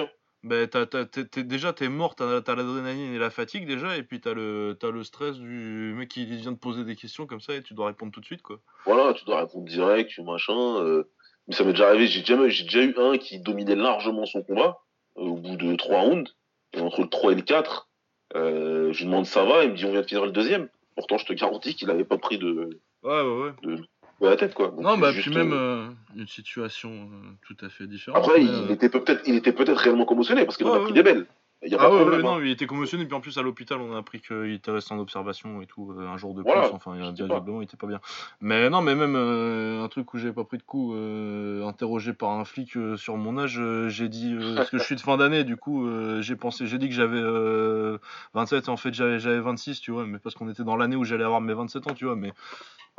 hein. 0.00 0.08
Bah, 0.42 0.66
t'as, 0.66 0.86
t'as- 0.86 1.04
t'es- 1.04 1.26
t'es- 1.26 1.44
déjà, 1.44 1.72
t'es 1.74 1.88
mort, 1.88 2.14
t'as, 2.14 2.40
t'as 2.40 2.54
l'adrénaline 2.54 3.12
et 3.14 3.18
la 3.18 3.28
fatigue 3.30 3.66
déjà, 3.66 3.96
et 3.98 4.02
puis 4.02 4.20
t'as 4.22 4.32
le, 4.32 4.74
t'as 4.80 4.90
le 4.90 5.04
stress 5.04 5.36
du 5.38 5.92
mec 5.96 6.08
qui 6.08 6.24
vient 6.24 6.52
de 6.52 6.56
poser 6.56 6.84
des 6.84 6.96
questions 6.96 7.26
comme 7.26 7.40
ça 7.40 7.54
et 7.54 7.62
tu 7.62 7.74
dois 7.74 7.88
répondre 7.88 8.10
tout 8.10 8.20
de 8.20 8.24
suite, 8.24 8.40
quoi. 8.40 8.58
Voilà, 8.86 9.12
tu 9.12 9.24
dois 9.26 9.40
répondre 9.40 9.66
direct, 9.66 10.18
machin. 10.20 10.78
euh, 10.82 11.04
Mais 11.46 11.54
ça 11.54 11.64
m'est 11.64 11.72
déjà 11.72 11.88
arrivé, 11.88 12.06
j'ai 12.06 12.20
déjà, 12.20 12.48
j'ai 12.48 12.64
déjà 12.64 12.82
eu 12.82 12.94
un 12.96 13.18
qui 13.18 13.38
dominait 13.40 13.76
largement 13.76 14.24
son 14.24 14.42
combat 14.42 14.78
euh, 15.18 15.22
au 15.22 15.36
bout 15.36 15.56
de 15.56 15.74
trois 15.76 16.00
rounds. 16.00 16.34
Et 16.72 16.80
entre 16.80 17.02
le 17.02 17.08
3 17.08 17.32
et 17.32 17.34
le 17.34 17.42
4, 17.42 17.88
euh, 18.36 18.92
je 18.92 18.98
lui 19.00 19.06
demande 19.06 19.26
ça 19.26 19.44
va, 19.44 19.64
il 19.64 19.72
me 19.72 19.76
dit 19.76 19.84
on 19.84 19.90
vient 19.90 20.02
de 20.02 20.06
finir 20.06 20.24
le 20.24 20.30
deuxième. 20.32 20.68
Pourtant, 20.94 21.18
je 21.18 21.26
te 21.26 21.32
garantis 21.32 21.74
qu'il 21.74 21.90
avait 21.90 22.04
pas 22.04 22.16
pris 22.18 22.38
de, 22.38 22.80
Ouais, 23.02 23.20
ouais, 23.22 23.42
ouais. 23.44 23.52
de, 23.62 23.82
de 24.20 24.26
la 24.28 24.36
tête, 24.36 24.54
quoi. 24.54 24.68
Donc, 24.68 24.80
Non, 24.80 24.98
bah, 24.98 25.12
juste, 25.12 25.28
puis 25.28 25.36
même 25.36 25.52
euh, 25.52 25.86
euh, 25.86 25.88
une 26.16 26.26
situation 26.26 26.90
euh, 26.90 27.28
tout 27.46 27.56
à 27.64 27.68
fait 27.68 27.86
différente. 27.86 28.24
Après, 28.24 28.40
mais, 28.40 28.46
il 28.66 28.70
était 28.70 28.88
peut-être, 28.88 29.22
il 29.26 29.34
était 29.36 29.52
peut-être 29.52 29.78
réellement 29.78 30.04
commotionné 30.04 30.44
parce 30.44 30.56
qu'il 30.56 30.66
en 30.66 30.72
Ouais, 30.72 30.78
a 30.78 30.82
pris 30.82 30.92
des 30.92 31.02
belles. 31.02 31.26
Il 31.62 31.70
y 31.70 31.74
a 31.74 31.78
Ah 31.78 31.82
pas 31.82 31.88
de 31.90 31.94
ouais, 31.94 31.98
ouais, 31.98 32.06
problème. 32.06 32.22
non, 32.26 32.36
hein. 32.36 32.42
il 32.42 32.50
était 32.50 32.66
commotionné, 32.66 33.04
puis 33.04 33.14
en 33.14 33.20
plus 33.20 33.36
à 33.36 33.42
l'hôpital, 33.42 33.78
on 33.82 33.94
a 33.94 33.98
appris 33.98 34.18
qu'il 34.22 34.50
était 34.54 34.70
resté 34.70 34.94
en 34.94 34.98
observation 34.98 35.60
et 35.60 35.66
tout, 35.66 35.94
un 35.98 36.16
jour 36.16 36.32
de 36.32 36.40
Voilà, 36.40 36.62
plus, 36.62 36.74
enfin, 36.74 36.94
il 36.96 37.02
il 37.02 37.62
était 37.62 37.76
pas 37.76 37.86
bien. 37.86 38.00
Mais 38.40 38.70
non, 38.70 38.80
mais 38.80 38.94
même 38.94 39.14
euh, 39.14 39.84
un 39.84 39.88
truc 39.88 40.14
où 40.14 40.18
j'ai 40.18 40.32
pas 40.32 40.44
pris 40.44 40.56
de 40.56 40.62
coup, 40.62 40.94
euh, 40.94 41.66
interrogé 41.66 42.14
par 42.14 42.30
un 42.30 42.46
flic 42.46 42.78
euh, 42.78 42.96
sur 42.96 43.18
mon 43.18 43.36
âge, 43.36 43.60
j'ai 43.88 44.08
dit, 44.08 44.34
parce 44.56 44.70
que 44.70 44.78
je 44.78 44.84
suis 44.84 44.96
de 44.96 45.02
fin 45.02 45.18
d'année, 45.18 45.44
du 45.44 45.58
coup, 45.58 45.86
j'ai 46.22 46.34
pensé, 46.34 46.66
j'ai 46.66 46.78
dit 46.78 46.88
que 46.88 46.94
j'avais 46.94 47.20
euh, 47.20 47.98
27, 48.32 48.66
et 48.66 48.70
en 48.70 48.78
fait 48.78 48.94
j'avais 48.94 49.18
j'avais 49.18 49.40
26, 49.40 49.82
tu 49.82 49.90
vois, 49.90 50.06
mais 50.06 50.18
parce 50.18 50.34
qu'on 50.34 50.48
était 50.48 50.64
dans 50.64 50.76
l'année 50.76 50.96
où 50.96 51.04
j'allais 51.04 51.24
avoir 51.24 51.42
mes 51.42 51.52
27 51.52 51.88
ans, 51.90 51.94
tu 51.94 52.06
vois, 52.06 52.16
mais 52.16 52.32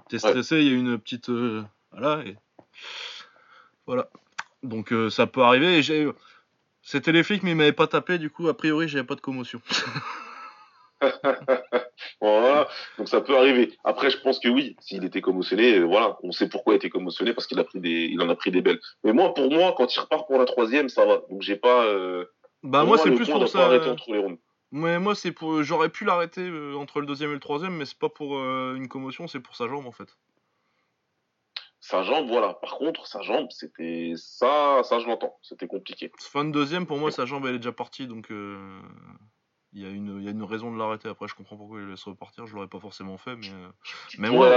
t'es 0.09 0.19
stressé, 0.19 0.61
il 0.61 0.67
y 0.67 0.69
a 0.71 0.73
une 0.77 0.97
petite. 0.97 1.29
euh, 1.29 1.63
voilà, 1.91 2.23
et. 2.25 2.35
Voilà. 3.85 4.09
Donc 4.63 4.93
euh, 4.93 5.09
ça 5.09 5.27
peut 5.27 5.41
arriver, 5.41 5.77
et 5.77 5.81
j'ai. 5.81 6.09
C'était 6.83 7.11
les 7.11 7.23
flics, 7.23 7.43
mais 7.43 7.51
ils 7.51 7.55
m'avaient 7.55 7.71
pas 7.71 7.87
tapé, 7.87 8.17
du 8.17 8.29
coup, 8.29 8.47
a 8.47 8.57
priori, 8.57 8.87
j'avais 8.87 9.05
pas 9.05 9.15
de 9.15 9.21
commotion. 9.21 9.61
Voilà, 12.21 12.67
donc 12.99 13.09
ça 13.09 13.21
peut 13.21 13.35
arriver. 13.35 13.75
Après, 13.83 14.11
je 14.11 14.17
pense 14.19 14.39
que 14.39 14.47
oui, 14.47 14.75
s'il 14.79 15.03
était 15.03 15.21
commotionné, 15.21 15.79
euh, 15.79 15.83
voilà, 15.83 16.17
on 16.21 16.31
sait 16.31 16.47
pourquoi 16.47 16.73
il 16.73 16.77
était 16.77 16.89
commotionné 16.91 17.33
parce 17.33 17.47
qu'il 17.47 17.59
a 17.59 17.63
pris 17.63 17.79
des, 17.79 17.89
il 18.11 18.21
en 18.21 18.29
a 18.29 18.35
pris 18.35 18.51
des 18.51 18.61
belles. 18.61 18.79
Mais 19.03 19.11
moi, 19.11 19.33
pour 19.33 19.51
moi, 19.51 19.73
quand 19.75 19.95
il 19.95 19.99
repart 19.99 20.27
pour 20.27 20.37
la 20.37 20.45
troisième, 20.45 20.89
ça 20.89 21.05
va. 21.05 21.21
Donc 21.29 21.41
j'ai 21.41 21.55
pas. 21.55 21.87
Bah 22.63 22.79
pour 22.79 22.89
moi 22.89 22.97
c'est 22.99 23.09
le 23.09 23.15
plus 23.15 23.27
pour 23.27 23.47
ça. 23.47 23.71
entre 23.89 24.11
les. 24.11 24.37
Mais 24.71 24.99
moi 24.99 25.15
c'est 25.15 25.31
pour. 25.31 25.63
J'aurais 25.63 25.89
pu 25.89 26.05
l'arrêter 26.05 26.41
euh, 26.41 26.75
entre 26.75 27.01
le 27.01 27.05
deuxième 27.05 27.31
et 27.31 27.34
le 27.34 27.39
troisième, 27.39 27.75
mais 27.75 27.86
c'est 27.86 27.97
pas 27.97 28.10
pour 28.10 28.38
euh, 28.38 28.75
une 28.75 28.88
commotion, 28.88 29.27
c'est 29.27 29.41
pour 29.41 29.55
sa 29.55 29.67
jambe 29.67 29.86
en 29.86 29.91
fait. 29.91 30.17
Sa 31.81 32.03
jambe, 32.03 32.27
voilà. 32.27 32.53
Par 32.53 32.77
contre, 32.77 33.07
sa 33.07 33.21
jambe, 33.21 33.47
c'était 33.49 34.13
ça, 34.15 34.81
ça 34.84 34.99
je 34.99 35.07
l'entends. 35.07 35.38
C'était 35.41 35.67
compliqué. 35.67 36.12
Fin 36.19 36.45
de 36.45 36.51
deuxième, 36.51 36.86
pour 36.86 36.97
moi 36.97 37.12
sa 37.12 37.25
jambe 37.25 37.45
elle 37.47 37.55
est 37.55 37.60
déjà 37.60 37.73
partie, 37.73 38.07
donc 38.07 38.31
euh, 38.31 38.81
il 39.73 39.81
y, 39.81 39.86
a 39.86 39.89
une- 39.89 40.17
il 40.19 40.25
y 40.25 40.27
a 40.27 40.31
une 40.31 40.43
raison 40.43 40.71
de 40.73 40.77
l'arrêter. 40.77 41.07
Après 41.10 41.27
je 41.27 41.36
comprends 41.36 41.55
pourquoi 41.57 41.79
il 41.79 41.88
laisse 41.88 42.03
repartir, 42.03 42.45
je 42.45 42.53
l'aurais 42.55 42.67
pas 42.67 42.79
forcément 42.79 43.17
fait, 43.17 43.36
mais. 43.36 43.49
euh, 43.49 43.67
Mais 44.17 44.29
moi-. 44.38 44.49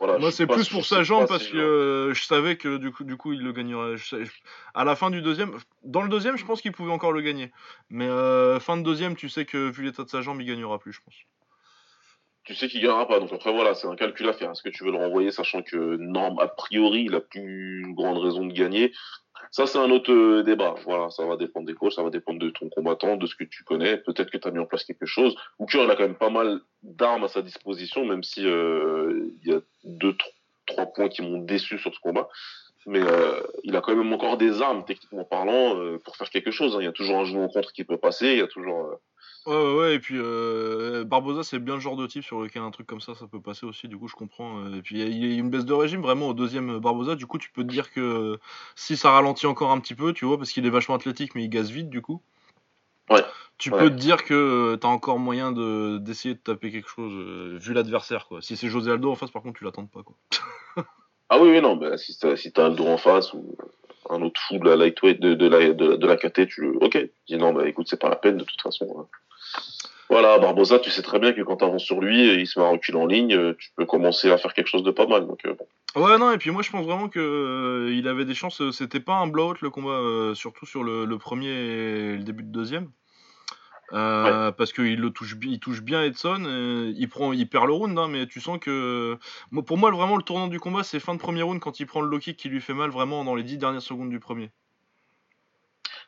Voilà. 0.00 0.18
C'est 0.32 0.46
plus 0.46 0.68
pour 0.68 0.84
sa 0.84 1.02
jambe 1.04 1.26
parce 1.28 1.46
que 1.46 1.56
euh, 1.56 2.14
je 2.14 2.24
savais 2.24 2.56
que 2.56 2.76
du 2.78 2.90
coup, 2.90 3.04
du 3.04 3.16
coup, 3.16 3.32
il 3.32 3.40
le 3.42 3.52
gagnerait. 3.52 3.96
Je 3.96 4.08
sais- 4.08 4.24
je- 4.24 4.32
À 4.74 4.84
la 4.84 4.96
fin 4.96 5.10
du 5.10 5.22
deuxième, 5.22 5.52
dans 5.84 6.02
le 6.02 6.08
deuxième, 6.08 6.36
je 6.36 6.44
pense 6.44 6.60
qu'il 6.60 6.72
pouvait 6.72 6.92
encore 6.92 7.12
le 7.12 7.20
gagner. 7.22 7.52
Mais 7.88 8.08
euh, 8.08 8.58
fin 8.60 8.76
de 8.76 8.82
deuxième, 8.82 9.16
tu 9.16 9.28
sais 9.28 9.44
que 9.44 9.70
vu 9.70 9.84
l'état 9.84 10.02
de 10.04 10.08
sa 10.08 10.22
jambe, 10.22 10.40
il 10.40 10.46
gagnera 10.46 10.78
plus, 10.78 10.92
je 10.92 11.00
pense. 11.04 11.14
tu 12.44 12.54
sais 12.54 12.66
qu'il 12.68 12.80
gagnera 12.80 13.06
pas. 13.06 13.20
Donc 13.20 13.30
après, 13.32 13.52
voilà, 13.52 13.74
c'est 13.74 13.86
un 13.86 13.94
calcul 13.94 14.26
à 14.28 14.32
faire. 14.32 14.50
Est-ce 14.50 14.62
que 14.62 14.70
tu 14.70 14.82
veux 14.82 14.90
le 14.90 14.96
renvoyer, 14.96 15.30
sachant 15.30 15.62
que 15.62 15.96
norme, 15.98 16.38
a 16.40 16.48
priori, 16.48 17.02
il 17.02 17.14
a 17.14 17.20
plus 17.20 17.84
grande 17.94 18.18
raison 18.18 18.46
de 18.46 18.52
gagner? 18.54 18.92
Ça, 19.50 19.66
c'est 19.66 19.78
un 19.78 19.90
autre 19.90 20.12
euh, 20.12 20.42
débat. 20.42 20.74
Voilà, 20.84 21.10
ça 21.10 21.24
va 21.24 21.36
dépendre 21.36 21.66
des 21.66 21.74
coachs, 21.74 21.92
ça 21.92 22.02
va 22.02 22.10
dépendre 22.10 22.38
de 22.38 22.50
ton 22.50 22.68
combattant, 22.68 23.16
de 23.16 23.26
ce 23.26 23.34
que 23.34 23.44
tu 23.44 23.64
connais. 23.64 23.96
Peut-être 23.96 24.30
que 24.30 24.38
tu 24.38 24.46
as 24.46 24.50
mis 24.50 24.58
en 24.58 24.66
place 24.66 24.84
quelque 24.84 25.06
chose. 25.06 25.34
Hooker, 25.58 25.84
il 25.84 25.90
a 25.90 25.96
quand 25.96 26.02
même 26.02 26.14
pas 26.16 26.30
mal 26.30 26.60
d'armes 26.82 27.24
à 27.24 27.28
sa 27.28 27.42
disposition, 27.42 28.04
même 28.04 28.22
si 28.22 28.46
euh, 28.46 29.28
il 29.42 29.50
y 29.50 29.54
a 29.54 29.60
deux, 29.84 30.12
tr- 30.12 30.32
trois 30.66 30.86
points 30.86 31.08
qui 31.08 31.22
m'ont 31.22 31.38
déçu 31.38 31.78
sur 31.78 31.94
ce 31.94 32.00
combat. 32.00 32.28
Mais 32.86 33.00
euh, 33.02 33.42
il 33.64 33.76
a 33.76 33.80
quand 33.80 33.94
même 33.94 34.12
encore 34.12 34.38
des 34.38 34.62
armes, 34.62 34.84
techniquement 34.84 35.24
parlant, 35.24 35.76
euh, 35.78 35.98
pour 35.98 36.16
faire 36.16 36.30
quelque 36.30 36.50
chose. 36.50 36.74
hein. 36.76 36.80
Il 36.80 36.84
y 36.84 36.88
a 36.88 36.92
toujours 36.92 37.18
un 37.18 37.24
genou 37.24 37.42
en 37.42 37.48
contre 37.48 37.72
qui 37.72 37.84
peut 37.84 37.98
passer. 37.98 38.28
Il 38.32 38.38
y 38.38 38.42
a 38.42 38.46
toujours. 38.46 38.98
Ouais, 39.48 39.54
ouais, 39.56 39.74
ouais, 39.78 39.94
et 39.94 39.98
puis 39.98 40.16
euh, 40.18 41.04
Barbosa, 41.04 41.42
c'est 41.42 41.58
bien 41.58 41.74
le 41.74 41.80
genre 41.80 41.96
de 41.96 42.06
type 42.06 42.22
sur 42.22 42.42
lequel 42.42 42.60
un 42.60 42.70
truc 42.70 42.86
comme 42.86 43.00
ça, 43.00 43.14
ça 43.14 43.26
peut 43.26 43.40
passer 43.40 43.64
aussi, 43.64 43.88
du 43.88 43.96
coup, 43.96 44.06
je 44.06 44.14
comprends. 44.14 44.58
euh, 44.66 44.76
Et 44.76 44.82
puis, 44.82 45.00
il 45.00 45.24
y 45.26 45.32
a- 45.32 45.38
une 45.38 45.48
baisse 45.48 45.64
de 45.64 45.72
régime 45.72 46.02
vraiment 46.02 46.28
au 46.28 46.34
deuxième 46.34 46.76
euh, 46.76 46.80
Barbosa, 46.80 47.14
du 47.14 47.24
coup, 47.26 47.38
tu 47.38 47.50
peux 47.50 47.62
te 47.62 47.68
dire 47.70 47.90
que 47.90 48.00
euh, 48.00 48.36
si 48.76 48.96
ça 48.98 49.10
ralentit 49.10 49.46
encore 49.46 49.70
un 49.70 49.80
petit 49.80 49.94
peu, 49.94 50.12
tu 50.12 50.26
vois, 50.26 50.36
parce 50.36 50.50
qu'il 50.52 50.66
est 50.66 50.70
vachement 50.70 50.96
athlétique, 50.96 51.34
mais 51.34 51.44
il 51.44 51.48
gaze 51.48 51.70
vite, 51.70 51.88
du 51.88 52.02
coup. 52.02 52.20
Ouais. 53.08 53.22
Tu 53.56 53.70
Ouais. 53.70 53.78
peux 53.78 53.88
te 53.90 53.94
dire 53.96 54.22
que 54.22 54.76
t'as 54.76 54.88
encore 54.88 55.18
moyen 55.18 55.50
de 55.50 55.96
d'essayer 55.98 56.34
de 56.34 56.40
taper 56.40 56.70
quelque 56.70 56.90
chose, 56.90 57.12
euh, 57.14 57.56
vu 57.58 57.72
l'adversaire, 57.72 58.26
quoi. 58.28 58.42
Si 58.42 58.54
c'est 58.54 58.68
José 58.68 58.90
Aldo 58.92 59.10
en 59.10 59.14
face, 59.14 59.30
par 59.30 59.40
contre, 59.42 59.58
tu 59.58 59.64
l'attends 59.64 59.86
pas, 59.86 60.02
quoi. 60.02 60.14
Ah 61.30 61.38
oui, 61.40 61.48
oui, 61.50 61.60
non, 61.62 61.76
bah, 61.76 61.96
si 61.96 62.18
t'as 62.18 62.36
si 62.36 62.52
Aldo 62.56 62.86
en 62.86 62.98
face 62.98 63.32
ou 63.32 63.56
un 64.10 64.22
autre 64.22 64.40
fou 64.46 64.58
de 64.58 64.64
la 64.64 64.76
lightweight 64.76 65.20
de, 65.20 65.34
de 65.34 65.46
la 65.48 65.72
de, 65.72 65.96
de 65.96 66.06
la 66.06 66.16
KT, 66.16 66.46
tu 66.46 66.60
le. 66.62 66.76
Ok. 66.84 66.98
Dis 67.26 67.36
non, 67.36 67.52
bah 67.52 67.66
écoute, 67.68 67.86
c'est 67.88 68.00
pas 68.00 68.08
la 68.08 68.16
peine 68.16 68.36
de 68.36 68.44
toute 68.44 68.60
façon. 68.62 68.86
hein. 68.98 69.06
Voilà, 70.10 70.38
Barbosa, 70.38 70.78
tu 70.78 70.90
sais 70.90 71.02
très 71.02 71.18
bien 71.18 71.32
que 71.32 71.42
quand 71.42 71.56
t'avances 71.56 71.84
sur 71.84 72.00
lui, 72.00 72.40
il 72.40 72.46
se 72.46 72.58
met 72.58 72.64
à 72.64 72.70
reculer 72.70 72.98
en 72.98 73.06
ligne, 73.06 73.34
euh, 73.34 73.54
tu 73.58 73.68
peux 73.76 73.84
commencer 73.84 74.30
à 74.30 74.38
faire 74.38 74.54
quelque 74.54 74.68
chose 74.68 74.82
de 74.82 74.90
pas 74.90 75.06
mal. 75.06 75.26
Donc 75.26 75.44
euh, 75.44 75.54
bon. 75.54 75.66
Ouais, 75.96 76.18
non, 76.18 76.32
et 76.32 76.38
puis 76.38 76.50
moi 76.50 76.62
je 76.62 76.70
pense 76.70 76.84
vraiment 76.84 77.08
que 77.08 77.18
euh, 77.18 77.94
il 77.94 78.08
avait 78.08 78.24
des 78.24 78.34
chances. 78.34 78.62
C'était 78.70 79.00
pas 79.00 79.14
un 79.14 79.26
blowout 79.26 79.56
le 79.62 79.70
combat, 79.70 79.90
euh, 79.90 80.34
surtout 80.34 80.66
sur 80.66 80.84
le, 80.84 81.04
le 81.04 81.18
premier 81.18 81.48
et 81.48 82.16
le 82.16 82.22
début 82.22 82.42
de 82.42 82.52
deuxième. 82.52 82.90
Euh, 83.94 84.52
Parce 84.52 84.74
qu'il 84.74 85.00
le 85.00 85.10
touche, 85.10 85.34
il 85.42 85.60
touche 85.60 85.80
bien 85.80 86.02
Edson, 86.02 86.92
il 86.94 87.08
prend, 87.08 87.32
il 87.32 87.48
perd 87.48 87.66
le 87.66 87.72
round, 87.72 87.98
hein, 87.98 88.08
mais 88.08 88.26
tu 88.26 88.38
sens 88.38 88.58
que, 88.58 89.18
pour 89.64 89.78
moi 89.78 89.90
vraiment 89.90 90.16
le 90.16 90.22
tournant 90.22 90.48
du 90.48 90.60
combat 90.60 90.82
c'est 90.82 91.00
fin 91.00 91.14
de 91.14 91.18
premier 91.18 91.40
round 91.40 91.58
quand 91.58 91.80
il 91.80 91.86
prend 91.86 92.02
le 92.02 92.08
low 92.08 92.18
kick 92.18 92.36
qui 92.36 92.50
lui 92.50 92.60
fait 92.60 92.74
mal 92.74 92.90
vraiment 92.90 93.24
dans 93.24 93.34
les 93.34 93.42
10 93.42 93.56
dernières 93.56 93.80
secondes 93.80 94.10
du 94.10 94.20
premier. 94.20 94.50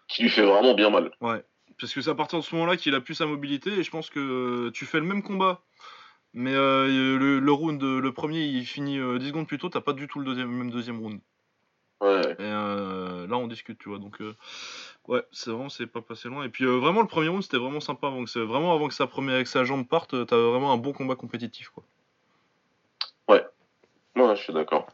Qui 0.08 0.24
lui 0.24 0.28
fait 0.28 0.44
vraiment 0.44 0.74
bien 0.74 0.90
mal. 0.90 1.10
Ouais, 1.22 1.42
parce 1.80 1.94
que 1.94 2.00
c'est 2.00 2.10
à 2.10 2.14
partir 2.14 2.38
de 2.38 2.44
ce 2.44 2.54
moment-là 2.54 2.76
qu'il 2.76 2.94
a 2.94 3.00
plus 3.00 3.14
sa 3.14 3.26
mobilité 3.26 3.70
et 3.70 3.82
je 3.82 3.90
pense 3.90 4.10
que 4.10 4.70
tu 4.70 4.86
fais 4.86 4.98
le 5.00 5.06
même 5.06 5.22
combat, 5.22 5.62
mais 6.32 6.54
euh, 6.54 7.18
le, 7.18 7.40
le 7.40 7.52
round, 7.52 7.82
le 7.82 8.12
premier 8.12 8.44
il 8.44 8.64
finit 8.66 8.98
euh, 8.98 9.18
10 9.18 9.28
secondes 9.28 9.46
plus 9.46 9.58
tôt, 9.58 9.68
t'as 9.68 9.80
pas 9.80 9.92
du 9.92 10.06
tout 10.08 10.18
le 10.18 10.24
deuxième, 10.24 10.50
même 10.50 10.70
deuxième 10.70 11.00
round. 11.00 11.20
Ouais. 12.00 12.32
Et 12.32 12.36
euh, 12.40 13.26
là, 13.26 13.36
on 13.36 13.46
discute, 13.46 13.78
tu 13.78 13.90
vois. 13.90 13.98
Donc, 13.98 14.22
euh, 14.22 14.34
ouais, 15.06 15.22
c'est 15.32 15.50
vraiment, 15.50 15.68
c'est 15.68 15.86
pas 15.86 16.00
passé 16.00 16.28
loin. 16.30 16.44
Et 16.44 16.48
puis, 16.48 16.64
euh, 16.64 16.78
vraiment, 16.78 17.02
le 17.02 17.06
premier 17.06 17.28
round, 17.28 17.42
c'était 17.42 17.58
vraiment 17.58 17.80
sympa. 17.80 18.06
Avant 18.06 18.24
que, 18.24 18.30
c'est- 18.30 18.40
vraiment, 18.40 18.74
avant 18.74 18.88
que 18.88 18.94
sa 18.94 19.06
première, 19.06 19.46
sa 19.46 19.64
jambe 19.64 19.86
parte, 19.86 20.14
euh, 20.14 20.24
t'as 20.24 20.38
vraiment 20.38 20.72
un 20.72 20.78
bon 20.78 20.94
combat 20.94 21.14
compétitif, 21.14 21.68
quoi. 21.68 21.84
Ouais, 24.16 24.36
je 24.36 24.42
suis 24.42 24.52
d'accord. 24.52 24.86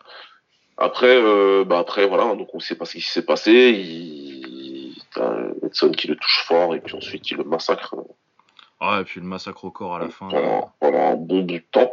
Après, 0.77 1.17
euh, 1.17 1.65
bah 1.65 1.79
après, 1.79 2.07
voilà, 2.07 2.35
donc 2.35 2.55
on 2.55 2.61
sait 2.61 2.77
pas 2.77 2.85
ce 2.85 2.93
qui 2.93 3.01
s'est 3.01 3.25
passé. 3.25 3.53
Il... 3.53 4.36
T'as 5.17 5.35
Edson 5.67 5.91
qui 5.93 6.09
le 6.09 6.17
touche 6.17 6.45
fort 6.47 6.75
et 6.75 6.81
puis 6.81 6.95
ensuite 6.95 7.31
il 7.31 7.39
le 7.39 7.45
massacre 7.45 7.95
euh, 7.95 8.03
Ah, 8.81 8.99
et 9.01 9.05
puis 9.05 9.21
le 9.21 9.27
massacre 9.27 9.65
au 9.65 9.71
corps 9.71 9.97
à 9.97 9.99
la 9.99 10.11
fin. 10.11 10.29
pendant, 10.29 10.73
un 10.83 11.15
bon 11.15 11.41
bout 11.41 11.43
de 11.43 11.59
temps. 11.73 11.91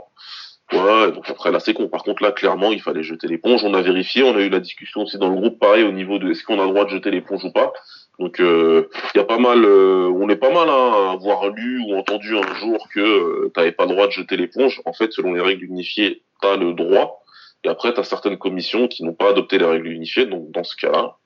Ouais, 0.74 1.12
donc 1.12 1.30
après 1.30 1.52
là 1.52 1.60
c'est 1.60 1.74
con. 1.74 1.88
Par 1.88 2.04
contre 2.04 2.22
là 2.22 2.32
clairement 2.32 2.72
il 2.72 2.82
fallait 2.82 3.04
jeter 3.04 3.28
l'éponge. 3.28 3.64
On 3.64 3.74
a 3.74 3.82
vérifié, 3.82 4.24
on 4.24 4.36
a 4.36 4.42
eu 4.42 4.50
la 4.50 4.60
discussion 4.60 5.04
aussi 5.04 5.18
dans 5.18 5.30
le 5.30 5.36
groupe 5.36 5.60
pareil 5.60 5.84
au 5.84 5.92
niveau 5.92 6.20
de 6.20 6.32
est-ce 6.32 6.44
qu'on 6.44 6.60
a 6.60 6.66
le 6.66 6.72
droit 6.72 6.84
de 6.84 6.90
jeter 6.90 7.12
l'éponge 7.12 7.46
ou 7.46 7.52
pas. 7.52 7.72
Donc 8.20 8.38
il 8.40 8.86
y 9.16 9.20
a 9.20 9.24
pas 9.24 9.38
mal, 9.38 9.64
euh, 9.64 10.12
on 10.14 10.28
est 10.30 10.36
pas 10.36 10.52
mal 10.52 10.70
hein, 10.70 11.10
à 11.10 11.12
avoir 11.14 11.50
lu 11.50 11.82
ou 11.88 11.96
entendu 11.96 12.38
un 12.38 12.54
jour 12.56 12.88
que 12.94 13.00
euh, 13.00 13.52
t'avais 13.54 13.72
pas 13.72 13.86
le 13.86 13.92
droit 13.92 14.08
de 14.08 14.12
jeter 14.12 14.36
l'éponge. 14.36 14.82
En 14.86 14.94
fait 14.94 15.14
selon 15.14 15.34
les 15.34 15.42
règles 15.42 15.64
unifiées 15.64 16.24
t'as 16.42 16.58
le 16.58 16.74
droit. 16.74 17.24
Et 17.64 17.70
après 17.70 17.94
t'as 17.94 18.04
certaines 18.04 18.38
commissions 18.38 18.88
qui 18.90 19.04
n'ont 19.06 19.14
pas 19.14 19.30
adopté 19.30 19.60
les 19.60 19.66
règles 19.66 19.88
unifiées. 19.88 20.26
Donc 20.26 20.52
dans 20.52 20.64
ce 20.64 20.76
cas-là, 20.76 21.18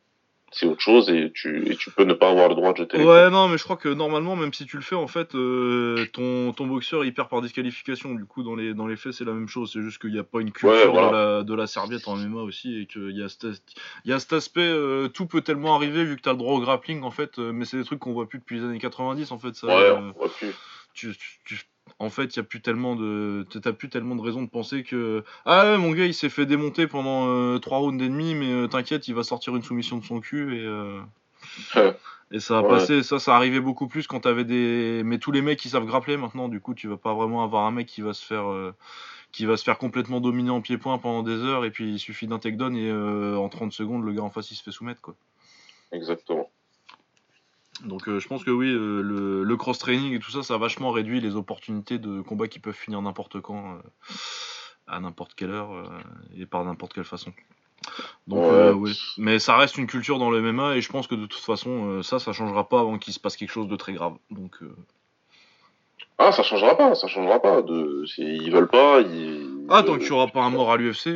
c'est 0.51 0.65
autre 0.65 0.79
chose 0.81 1.09
et 1.09 1.31
tu, 1.33 1.69
et 1.71 1.75
tu 1.75 1.91
peux 1.91 2.03
ne 2.05 2.13
pas 2.13 2.29
avoir 2.29 2.47
le 2.47 2.55
droit 2.55 2.71
de 2.71 2.77
jeter 2.77 2.97
les 2.99 3.03
Ouais, 3.03 3.29
non, 3.29 3.49
mais 3.49 3.57
je 3.57 3.63
crois 3.63 3.75
que 3.77 3.89
normalement, 3.89 4.35
même 4.35 4.53
si 4.53 4.65
tu 4.65 4.77
le 4.77 4.81
fais, 4.81 4.95
en 4.95 5.07
fait, 5.07 5.35
euh, 5.35 6.05
ton, 6.13 6.53
ton 6.53 6.65
boxeur 6.67 7.03
il 7.03 7.13
perd 7.13 7.27
par 7.29 7.41
disqualification. 7.41 8.13
Du 8.15 8.25
coup, 8.25 8.43
dans 8.43 8.55
les, 8.55 8.73
dans 8.73 8.87
les 8.87 8.95
faits, 8.95 9.11
c'est 9.13 9.25
la 9.25 9.33
même 9.33 9.47
chose. 9.49 9.71
C'est 9.73 9.81
juste 9.81 9.99
qu'il 9.99 10.11
n'y 10.13 10.19
a 10.19 10.23
pas 10.23 10.39
une 10.39 10.51
culture 10.51 10.69
Ouais, 10.71 10.87
voilà. 10.87 11.07
de, 11.07 11.13
la, 11.13 11.43
de 11.43 11.53
la 11.53 11.67
serviette 11.67 12.07
en 12.07 12.15
MMA 12.15 12.41
aussi 12.41 12.81
et 12.81 12.85
qu'il 12.85 13.11
y, 13.11 13.21
a 13.23 13.29
cet- 13.29 13.61
il 14.05 14.11
y 14.11 14.13
a 14.13 14.19
cet 14.19 14.33
aspect, 14.33 14.61
euh, 14.61 15.09
tout 15.09 15.25
peut 15.27 15.41
tellement 15.41 15.75
arriver 15.75 16.03
vu 16.05 16.15
que 16.15 16.21
tu 16.21 16.29
as 16.29 16.31
le 16.33 16.37
droit 16.37 16.53
au 16.55 16.59
grappling, 16.61 17.03
en 17.03 17.11
fait. 17.11 17.39
euh, 17.39 17.51
mais 17.51 17.65
c'est 17.65 17.77
des 17.77 17.83
trucs 17.83 17.99
qu'on 17.99 18.13
voit 18.13 18.29
plus 18.29 18.39
depuis 18.39 18.57
les 18.59 18.63
années 18.65 18.79
90, 18.79 19.31
en 19.31 19.39
fait. 19.39 19.53
Ça, 19.55 19.67
Ouais, 19.67 19.91
on 19.91 20.11
voit 20.13 20.29
plus. 20.33 20.53
tu, 20.93 21.11
tu- 21.17 21.39
tu- 21.45 21.65
en 21.99 22.09
fait, 22.09 22.35
il 22.35 22.37
y 22.37 22.39
a 22.39 22.43
plus 22.43 22.61
tellement 22.61 22.95
de, 22.95 23.45
t'as 23.61 23.73
plus 23.73 23.89
tellement 23.89 24.15
de 24.15 24.21
raisons 24.21 24.43
de 24.43 24.49
penser 24.49 24.83
que 24.83 25.23
ah 25.45 25.71
ouais, 25.71 25.77
mon 25.77 25.91
gars, 25.91 26.05
il 26.05 26.13
s'est 26.13 26.29
fait 26.29 26.45
démonter 26.45 26.87
pendant 26.87 27.27
euh, 27.27 27.57
trois 27.59 27.79
rounds 27.79 28.03
et 28.03 28.09
demi, 28.09 28.35
mais 28.35 28.51
euh, 28.51 28.67
t'inquiète, 28.67 29.07
il 29.07 29.15
va 29.15 29.23
sortir 29.23 29.55
une 29.55 29.63
soumission 29.63 29.97
de 29.97 30.03
son 30.03 30.19
cul 30.19 30.57
et 30.57 30.65
euh, 30.65 31.01
et 32.31 32.39
ça 32.39 32.61
Ouais. 32.61 32.67
passer. 32.67 33.03
Ça, 33.03 33.19
ça 33.19 33.35
arrivait 33.35 33.59
beaucoup 33.59 33.87
plus 33.87 34.05
quand 34.07 34.21
t'avais 34.21 34.43
des, 34.43 35.01
mais 35.05 35.17
tous 35.17 35.31
les 35.31 35.41
mecs 35.41 35.59
qui 35.59 35.69
savent 35.69 35.85
grappler 35.85 36.17
maintenant, 36.17 36.49
du 36.49 36.59
coup, 36.59 36.73
tu 36.73 36.87
vas 36.87 36.97
pas 36.97 37.13
vraiment 37.13 37.43
avoir 37.43 37.65
un 37.65 37.71
mec 37.71 37.87
qui 37.87 38.01
va 38.01 38.13
se 38.13 38.25
faire 38.25 38.49
euh, 38.51 38.73
qui 39.31 39.45
va 39.45 39.57
se 39.57 39.63
faire 39.63 39.77
complètement 39.77 40.19
dominer 40.19 40.49
en 40.49 40.61
pied-point 40.61 40.97
pendant 40.99 41.23
des 41.23 41.37
heures 41.37 41.65
et 41.65 41.71
puis 41.71 41.91
il 41.91 41.99
suffit 41.99 42.27
d'un 42.27 42.39
takedown 42.39 42.75
et 42.75 42.89
euh, 42.89 43.37
en 43.37 43.49
30 43.49 43.71
secondes, 43.71 44.03
le 44.03 44.13
gars 44.13 44.23
en 44.23 44.29
face 44.29 44.51
il 44.51 44.55
se 44.55 44.63
fait 44.63 44.71
soumettre 44.71 45.01
quoi. 45.01 45.15
Exactement. 45.91 46.46
Donc 47.85 48.07
euh, 48.07 48.19
je 48.19 48.27
pense 48.27 48.43
que 48.43 48.51
oui, 48.51 48.67
euh, 48.71 49.01
le, 49.01 49.43
le 49.43 49.57
cross-training 49.57 50.13
et 50.13 50.19
tout 50.19 50.31
ça, 50.31 50.43
ça 50.43 50.55
a 50.55 50.57
vachement 50.57 50.91
réduit 50.91 51.21
les 51.21 51.35
opportunités 51.35 51.99
de 51.99 52.21
combat 52.21 52.47
qui 52.47 52.59
peuvent 52.59 52.75
finir 52.75 53.01
n'importe 53.01 53.39
quand, 53.41 53.75
euh, 53.75 53.77
à 54.87 54.99
n'importe 54.99 55.33
quelle 55.35 55.51
heure 55.51 55.91
et 56.35 56.45
par 56.45 56.63
n'importe 56.65 56.93
quelle 56.93 57.03
façon. 57.03 57.33
Donc 58.25 58.43
Ouais. 58.51 58.91
mais 59.17 59.37
ça 59.39 59.55
reste 59.55 59.77
une 59.77 59.87
culture 59.87 60.17
dans 60.17 60.31
le 60.31 60.41
MMA 60.41 60.77
et 60.77 60.81
je 60.81 60.89
pense 60.91 61.07
que 61.07 61.15
de 61.15 61.25
toute 61.25 61.43
façon 61.43 62.01
ça, 62.01 62.19
ça 62.19 62.33
changera 62.33 62.67
pas 62.67 62.79
avant 62.79 62.97
qu'il 62.97 63.13
se 63.13 63.19
passe 63.19 63.37
quelque 63.37 63.51
chose 63.51 63.67
de 63.67 63.75
très 63.75 63.93
grave. 63.93 64.13
Donc 64.31 64.57
Ah, 66.17 66.31
ça 66.31 66.41
changera 66.41 66.75
pas, 66.75 66.95
ça 66.95 67.07
changera 67.07 67.39
pas. 67.39 67.61
De... 67.61 68.05
Ils 68.17 68.51
veulent 68.51 68.67
pas. 68.69 69.01
Ils... 69.01 69.65
ah 69.69 69.83
tant 69.83 69.97
que 69.97 70.03
tu 70.03 70.11
auras 70.11 70.27
pas 70.27 70.41
un 70.41 70.49
mort 70.49 70.71
à 70.71 70.77
l'UFC. 70.77 71.09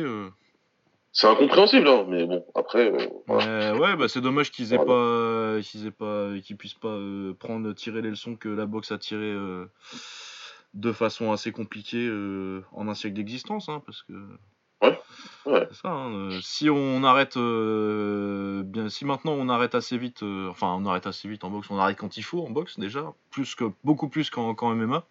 Euh, 1.12 1.14
C'est 1.14 1.26
incompréhensible, 1.26 1.86
hein, 1.88 2.04
mais 2.08 2.24
bon, 2.26 2.44
après. 2.54 2.90
euh, 2.90 3.06
voilà. 3.26 3.72
Ouais, 3.74 3.78
ouais, 3.80 3.96
bah 3.96 4.08
c'est 4.08 4.20
dommage 4.20 4.50
qu'ils 4.50 4.72
aient 4.72 4.76
Voilà. 4.76 5.56
pas, 5.56 5.60
qu'ils 5.62 5.86
aient 5.86 5.90
pas, 5.90 6.30
qu'ils 6.42 6.56
puissent 6.56 6.74
pas 6.74 6.88
euh, 6.88 7.34
prendre, 7.34 7.72
tirer 7.74 8.00
les 8.02 8.10
leçons 8.10 8.36
que 8.36 8.48
la 8.48 8.66
boxe 8.66 8.92
a 8.92 8.98
tirées 8.98 9.20
euh, 9.32 9.66
de 10.74 10.92
façon 10.92 11.32
assez 11.32 11.52
compliquée 11.52 12.06
euh, 12.08 12.62
en 12.72 12.88
un 12.88 12.94
siècle 12.94 13.16
d'existence, 13.16 13.68
hein, 13.68 13.82
parce 13.84 14.02
que. 14.02 14.12
Ouais, 14.82 14.98
ouais. 15.46 15.68
C'est 15.70 15.82
ça. 15.82 15.90
hein, 15.90 16.12
euh, 16.12 16.38
si 16.42 16.68
on 16.70 17.04
arrête, 17.04 17.36
euh, 17.36 18.62
bien, 18.64 18.88
si 18.88 19.04
maintenant 19.04 19.32
on 19.32 19.48
arrête 19.48 19.76
assez 19.76 19.96
vite, 19.96 20.22
euh, 20.24 20.48
enfin 20.50 20.74
on 20.76 20.84
arrête 20.86 21.06
assez 21.06 21.28
vite 21.28 21.44
en 21.44 21.50
boxe, 21.50 21.68
on 21.70 21.78
arrête 21.78 21.96
quand 21.98 22.16
il 22.16 22.22
faut 22.22 22.44
en 22.44 22.50
boxe 22.50 22.80
déjà, 22.80 23.12
plus 23.30 23.54
que 23.54 23.70
beaucoup 23.84 24.08
plus 24.08 24.28
qu'en 24.28 24.54
qu'en 24.56 24.74
MMA, 24.74 25.04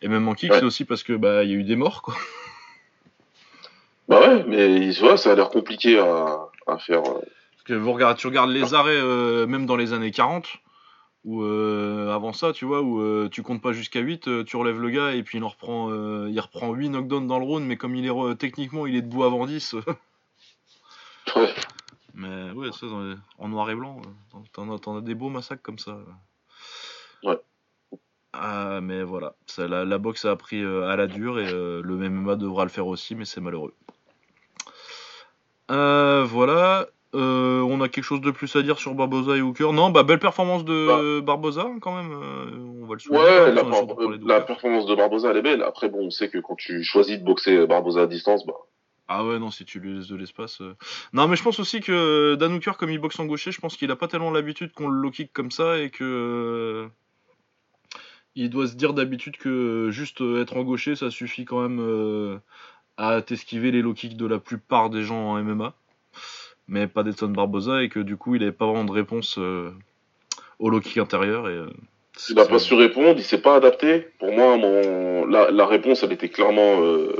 et 0.00 0.08
même 0.08 0.26
en 0.26 0.32
kick, 0.34 0.52
Ouais. 0.52 0.60
c'est 0.60 0.64
aussi 0.64 0.84
parce 0.86 1.02
que 1.02 1.12
bah 1.12 1.44
il 1.44 1.50
y 1.50 1.52
a 1.52 1.56
eu 1.56 1.64
des 1.64 1.76
morts 1.76 2.00
quoi. 2.00 2.14
Bah 4.10 4.18
ouais, 4.20 4.44
mais 4.46 4.90
tu 4.92 5.00
vois, 5.00 5.16
ça 5.16 5.30
a 5.30 5.34
l'air 5.36 5.48
compliqué 5.50 5.98
à, 6.00 6.40
à 6.66 6.78
faire. 6.78 6.98
euh. 7.06 7.20
Parce 7.52 7.62
que 7.64 7.74
vous 7.74 7.92
regardez, 7.92 8.18
tu 8.18 8.26
regardes 8.26 8.50
les 8.50 8.74
arrêts, 8.74 8.90
euh, 9.00 9.46
même 9.46 9.66
dans 9.66 9.76
les 9.76 9.92
années 9.92 10.10
40, 10.10 10.48
ou 11.24 11.42
euh, 11.44 12.12
avant 12.12 12.32
ça, 12.32 12.52
tu 12.52 12.64
vois, 12.64 12.82
où 12.82 13.28
tu 13.28 13.42
comptes 13.44 13.62
pas 13.62 13.72
jusqu'à 13.72 14.00
8, 14.00 14.26
euh, 14.26 14.42
tu 14.44 14.56
relèves 14.56 14.80
le 14.80 14.90
gars 14.90 15.12
et 15.12 15.22
puis 15.22 15.38
il 15.38 15.44
en 15.44 15.48
reprend, 15.48 15.90
euh, 15.90 16.28
il 16.28 16.40
reprend 16.40 16.72
8 16.72 16.88
knockdowns 16.88 17.28
dans 17.28 17.38
le 17.38 17.44
round, 17.44 17.64
mais 17.64 17.76
comme 17.76 17.94
il 17.94 18.04
est 18.04 18.34
techniquement 18.36 18.86
il 18.86 18.96
est 18.96 19.02
debout 19.02 19.22
avant 19.22 19.46
10. 19.46 19.74
euh, 19.74 19.82
Ouais. 21.36 21.54
mais 22.14 22.50
ouais, 22.50 22.72
ça, 22.72 22.86
les- 22.86 23.14
en 23.38 23.48
noir 23.48 23.70
et 23.70 23.76
blanc, 23.76 24.02
t'en 24.52 24.96
as, 24.96 25.00
des 25.02 25.14
beaux 25.14 25.28
massacres 25.28 25.62
comme 25.62 25.78
ça. 25.78 25.96
Ouais. 27.22 27.38
Ah, 28.32 28.80
mais 28.82 29.04
voilà, 29.04 29.34
ça, 29.46 29.68
la, 29.68 29.84
la 29.84 29.98
boxe 29.98 30.24
a 30.24 30.32
appris 30.32 30.60
euh, 30.62 30.88
à 30.88 30.96
la 30.96 31.06
dure 31.06 31.38
et 31.38 31.52
le 31.52 31.82
MMA 32.10 32.34
devra 32.34 32.64
le 32.64 32.70
faire 32.70 32.88
aussi, 32.88 33.14
mais 33.14 33.24
c'est 33.24 33.40
malheureux. 33.40 33.74
Euh, 35.70 36.24
voilà. 36.24 36.86
Euh, 37.14 37.60
on 37.62 37.80
a 37.80 37.88
quelque 37.88 38.04
chose 38.04 38.20
de 38.20 38.30
plus 38.30 38.54
à 38.54 38.62
dire 38.62 38.78
sur 38.78 38.94
Barbosa 38.94 39.36
et 39.36 39.40
Hooker? 39.40 39.72
Non, 39.72 39.90
bah 39.90 40.04
belle 40.04 40.20
performance 40.20 40.64
de 40.64 41.18
Barbosa 41.20 41.66
quand 41.80 41.96
même. 41.96 42.12
euh, 42.12 42.82
on 42.82 42.86
va 42.86 42.94
le 42.94 43.00
souligner. 43.00 43.24
Ouais, 43.24 43.52
la, 43.52 43.62
de 43.62 44.28
la 44.28 44.40
performance 44.40 44.86
de 44.86 44.94
Barbosa, 44.94 45.30
elle 45.30 45.38
est 45.38 45.42
belle. 45.42 45.62
Après, 45.62 45.88
bon, 45.88 46.06
on 46.06 46.10
sait 46.10 46.28
que 46.28 46.38
quand 46.38 46.54
tu 46.54 46.84
choisis 46.84 47.18
de 47.18 47.24
boxer 47.24 47.66
Barbosa 47.66 48.02
à 48.02 48.06
distance, 48.06 48.46
bah, 48.46 48.54
Ah 49.08 49.24
ouais, 49.24 49.40
non, 49.40 49.50
si 49.50 49.64
tu 49.64 49.80
lui 49.80 49.94
laisses 49.96 50.06
de 50.06 50.14
l'espace. 50.14 50.60
euh. 50.60 50.76
Non, 51.12 51.26
mais 51.26 51.34
je 51.34 51.42
pense 51.42 51.58
aussi 51.58 51.80
que 51.80 52.36
Dan 52.36 52.52
Hooker, 52.54 52.76
comme 52.78 52.90
il 52.90 53.00
boxe 53.00 53.18
en 53.18 53.26
gaucher, 53.26 53.50
je 53.50 53.60
pense 53.60 53.76
qu'il 53.76 53.90
a 53.90 53.96
pas 53.96 54.06
tellement 54.06 54.30
l'habitude 54.30 54.72
qu'on 54.72 54.88
le 54.88 55.00
low 55.00 55.10
kick 55.10 55.32
comme 55.32 55.50
ça 55.50 55.78
et 55.78 55.90
que. 55.90 56.88
Il 58.36 58.50
doit 58.50 58.68
se 58.68 58.76
dire 58.76 58.94
d'habitude 58.94 59.36
que 59.36 59.88
juste 59.90 60.20
être 60.20 60.56
en 60.56 60.62
gaucher, 60.62 60.94
ça 60.94 61.10
suffit 61.10 61.44
quand 61.44 61.60
même 61.68 62.40
à 63.00 63.22
t'esquiver 63.22 63.70
les 63.70 63.80
low 63.80 63.94
kicks 63.94 64.16
de 64.16 64.26
la 64.26 64.38
plupart 64.38 64.90
des 64.90 65.02
gens 65.02 65.32
en 65.32 65.42
MMA. 65.42 65.72
Mais 66.68 66.86
pas 66.86 67.02
d'Edson 67.02 67.28
Barbosa 67.28 67.82
et 67.82 67.88
que 67.88 67.98
du 67.98 68.16
coup, 68.16 68.34
il 68.34 68.42
avait 68.42 68.52
pas 68.52 68.66
vraiment 68.66 68.84
de 68.84 68.92
réponse 68.92 69.36
euh, 69.38 69.70
au 70.58 70.68
low 70.68 70.80
kick 70.80 70.98
intérieur. 70.98 71.48
Et, 71.48 71.52
euh, 71.54 71.70
il 72.28 72.36
n'a 72.36 72.44
pas 72.44 72.58
su 72.58 72.74
répondre, 72.74 73.14
il 73.16 73.24
s'est 73.24 73.40
pas 73.40 73.56
adapté. 73.56 74.08
Pour 74.18 74.30
moi, 74.32 74.56
mon... 74.58 75.24
la, 75.26 75.50
la 75.50 75.66
réponse, 75.66 76.02
elle 76.02 76.12
était 76.12 76.28
clairement 76.28 76.82
euh, 76.82 77.12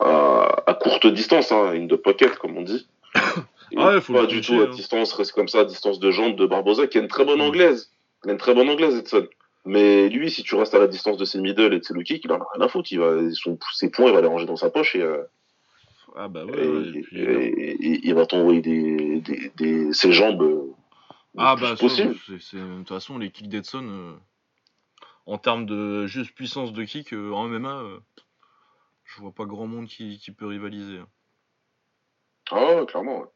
à, 0.00 0.62
à 0.66 0.74
courte 0.74 1.06
distance, 1.06 1.52
hein, 1.52 1.72
in 1.74 1.86
the 1.86 1.96
pocket, 1.96 2.36
comme 2.38 2.56
on 2.56 2.62
dit. 2.62 2.88
Et 3.14 3.18
Ah 3.76 3.90
ouais, 3.94 4.00
faut 4.00 4.14
pas 4.14 4.26
du 4.26 4.40
tout 4.40 4.54
à 4.54 4.64
hein. 4.64 4.70
distance, 4.70 5.12
reste 5.12 5.32
comme 5.32 5.48
ça, 5.48 5.60
à 5.60 5.64
distance 5.64 6.00
de 6.00 6.10
jambe 6.10 6.36
de 6.36 6.46
Barbosa, 6.46 6.86
qui 6.86 6.96
a 6.98 7.02
une 7.02 7.08
très 7.08 7.24
bonne 7.26 7.38
Mm. 7.38 7.42
anglaise. 7.42 7.90
Il 8.24 8.30
a 8.30 8.32
une 8.32 8.38
très 8.38 8.54
bonne 8.54 8.68
anglaise, 8.70 8.96
Edson. 8.96 9.26
Mais 9.66 10.08
lui, 10.08 10.30
si 10.30 10.42
tu 10.42 10.54
restes 10.54 10.74
à 10.74 10.78
la 10.78 10.86
distance 10.88 11.16
de 11.18 11.24
ses 11.24 11.38
middle 11.40 11.74
et 11.74 11.78
de 11.80 11.84
ses 11.84 11.92
low 11.94 12.02
kicks, 12.02 12.24
il 12.24 12.32
en 12.32 12.40
a 12.40 12.46
rien 12.54 12.64
à 12.64 12.68
foutre. 12.68 12.90
Il 12.92 12.98
va, 13.00 13.16
son, 13.34 13.58
ses 13.74 13.90
points, 13.90 14.06
il 14.06 14.14
va 14.14 14.20
les 14.20 14.26
ranger 14.26 14.46
dans 14.46 14.56
sa 14.56 14.70
poche 14.70 14.96
et, 14.96 15.02
euh, 15.02 15.22
Ah 16.16 16.28
bah 16.28 16.44
ouais, 16.44 16.64
et, 16.64 16.68
ouais, 16.68 16.88
et 16.88 17.02
puis- 17.02 17.20
et- 17.20 17.70
et- 17.70 18.00
il 18.04 18.14
va 18.14 18.26
t'envoyer 18.26 18.60
des, 18.62 19.20
des, 19.20 19.52
des, 19.56 19.92
ses 19.92 20.12
jambes 20.12 20.42
euh, 20.42 20.72
Ah 21.36 21.56
bah 21.56 21.76
possible. 21.76 22.14
de 22.14 22.78
toute 22.78 22.88
façon 22.88 23.18
les 23.18 23.30
kicks 23.30 23.48
d'Edson 23.48 23.84
euh, 23.84 24.12
en 25.26 25.38
termes 25.38 25.66
de 25.66 26.06
juste 26.06 26.34
puissance 26.34 26.72
de 26.72 26.82
kick 26.84 27.12
en 27.12 27.46
MMA 27.48 27.82
je 29.04 29.20
vois 29.20 29.32
pas 29.32 29.44
grand 29.44 29.66
monde 29.66 29.86
qui, 29.88 30.18
qui 30.18 30.30
peut 30.30 30.46
rivaliser. 30.46 30.98
hein. 30.98 31.08
Ah 32.52 32.76
ouais, 32.76 32.86
clairement. 32.86 33.20
ouais. 33.20 33.26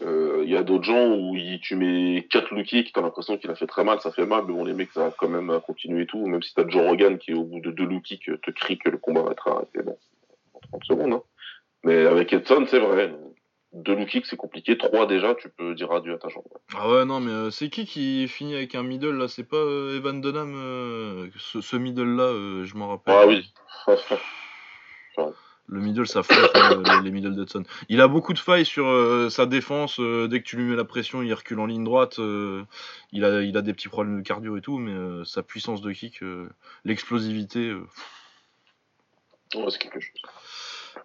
Euh, 0.00 0.42
Il 0.44 0.50
y 0.50 0.56
a 0.56 0.62
d'autres 0.62 0.84
gens 0.84 1.14
où 1.14 1.36
il- 1.36 1.60
tu 1.60 1.76
mets 1.76 2.26
4 2.30 2.52
low 2.54 2.62
kicks, 2.62 2.92
t'as 2.92 3.00
l'impression 3.02 3.36
qu'il 3.38 3.50
a 3.50 3.54
fait 3.54 3.66
très 3.66 3.84
mal, 3.84 4.00
ça 4.00 4.10
fait 4.10 4.26
mal, 4.26 4.44
mais 4.46 4.52
bon, 4.54 4.64
les 4.64 4.72
mecs, 4.72 4.90
ça 4.92 5.04
va 5.04 5.10
quand 5.16 5.28
même 5.28 5.60
continuer 5.66 6.02
et 6.02 6.06
tout, 6.06 6.26
même 6.26 6.42
si 6.42 6.52
t'as 6.54 6.66
Joe 6.66 6.82
Rogan 6.86 7.18
qui, 7.18 7.32
au 7.34 7.44
bout 7.44 7.60
de 7.60 7.70
deux 7.70 7.84
low 7.84 8.00
kicks, 8.00 8.24
te 8.42 8.50
crie 8.50 8.78
que 8.78 8.88
le 8.88 8.98
combat 8.98 9.22
va 9.22 9.32
être 9.32 9.46
arrêté 9.48 9.82
bon, 9.82 9.96
en 10.54 10.58
30 10.60 10.84
secondes. 10.84 11.12
Hein. 11.12 11.22
Mais 11.84 12.06
avec 12.06 12.32
Edson, 12.32 12.64
c'est 12.68 12.78
vrai. 12.80 13.14
Deux 13.72 13.94
low 13.94 14.04
kicks, 14.06 14.26
c'est 14.26 14.36
compliqué. 14.36 14.76
Trois 14.76 15.06
déjà, 15.06 15.34
tu 15.34 15.48
peux 15.48 15.74
dire 15.74 15.92
adieu 15.92 16.14
à 16.14 16.18
ta 16.18 16.28
jambe. 16.28 16.44
Ah 16.76 16.90
ouais 16.90 17.04
non 17.04 17.20
mais 17.20 17.30
euh, 17.32 17.50
c'est 17.50 17.70
qui 17.70 17.86
qui 17.86 18.28
finit 18.28 18.54
avec 18.54 18.74
un 18.74 18.82
middle 18.82 19.16
là? 19.16 19.28
C'est 19.28 19.48
pas 19.48 19.56
euh, 19.56 19.96
Evan 19.96 20.20
Dunham 20.20 20.54
euh, 20.54 21.28
ce, 21.38 21.60
ce 21.62 21.76
middle 21.76 22.16
là 22.16 22.24
euh, 22.24 22.64
je 22.64 22.76
m'en 22.76 22.88
rappelle. 22.88 23.14
Ah 23.16 23.26
oui. 23.26 23.52
Le 25.72 25.80
middle 25.80 26.06
ça 26.06 26.22
flotte 26.22 26.54
euh, 26.54 27.00
les, 27.02 27.10
middle 27.10 27.34
d'Edson. 27.34 27.62
Il 27.88 28.02
a 28.02 28.08
beaucoup 28.08 28.34
de 28.34 28.38
failles 28.38 28.66
sur 28.66 28.86
euh, 28.86 29.30
sa 29.30 29.46
défense 29.46 29.98
euh, 30.00 30.28
dès 30.28 30.40
que 30.40 30.46
tu 30.46 30.56
lui 30.56 30.64
mets 30.64 30.76
la 30.76 30.84
pression 30.84 31.22
il 31.22 31.32
recule 31.32 31.58
en 31.60 31.66
ligne 31.66 31.82
droite 31.82 32.18
euh, 32.18 32.62
il 33.10 33.24
a 33.24 33.40
il 33.40 33.56
a 33.56 33.62
des 33.62 33.72
petits 33.72 33.88
problèmes 33.88 34.18
de 34.18 34.26
cardio 34.26 34.58
et 34.58 34.60
tout 34.60 34.76
mais 34.76 35.24
sa 35.24 35.42
puissance 35.42 35.80
de 35.80 35.90
kick 35.92 36.20
l'explosivité 36.84 37.74
Ouais, 39.54 39.70
c'est 39.70 39.78
quelque 39.78 40.00
chose. 40.00 40.12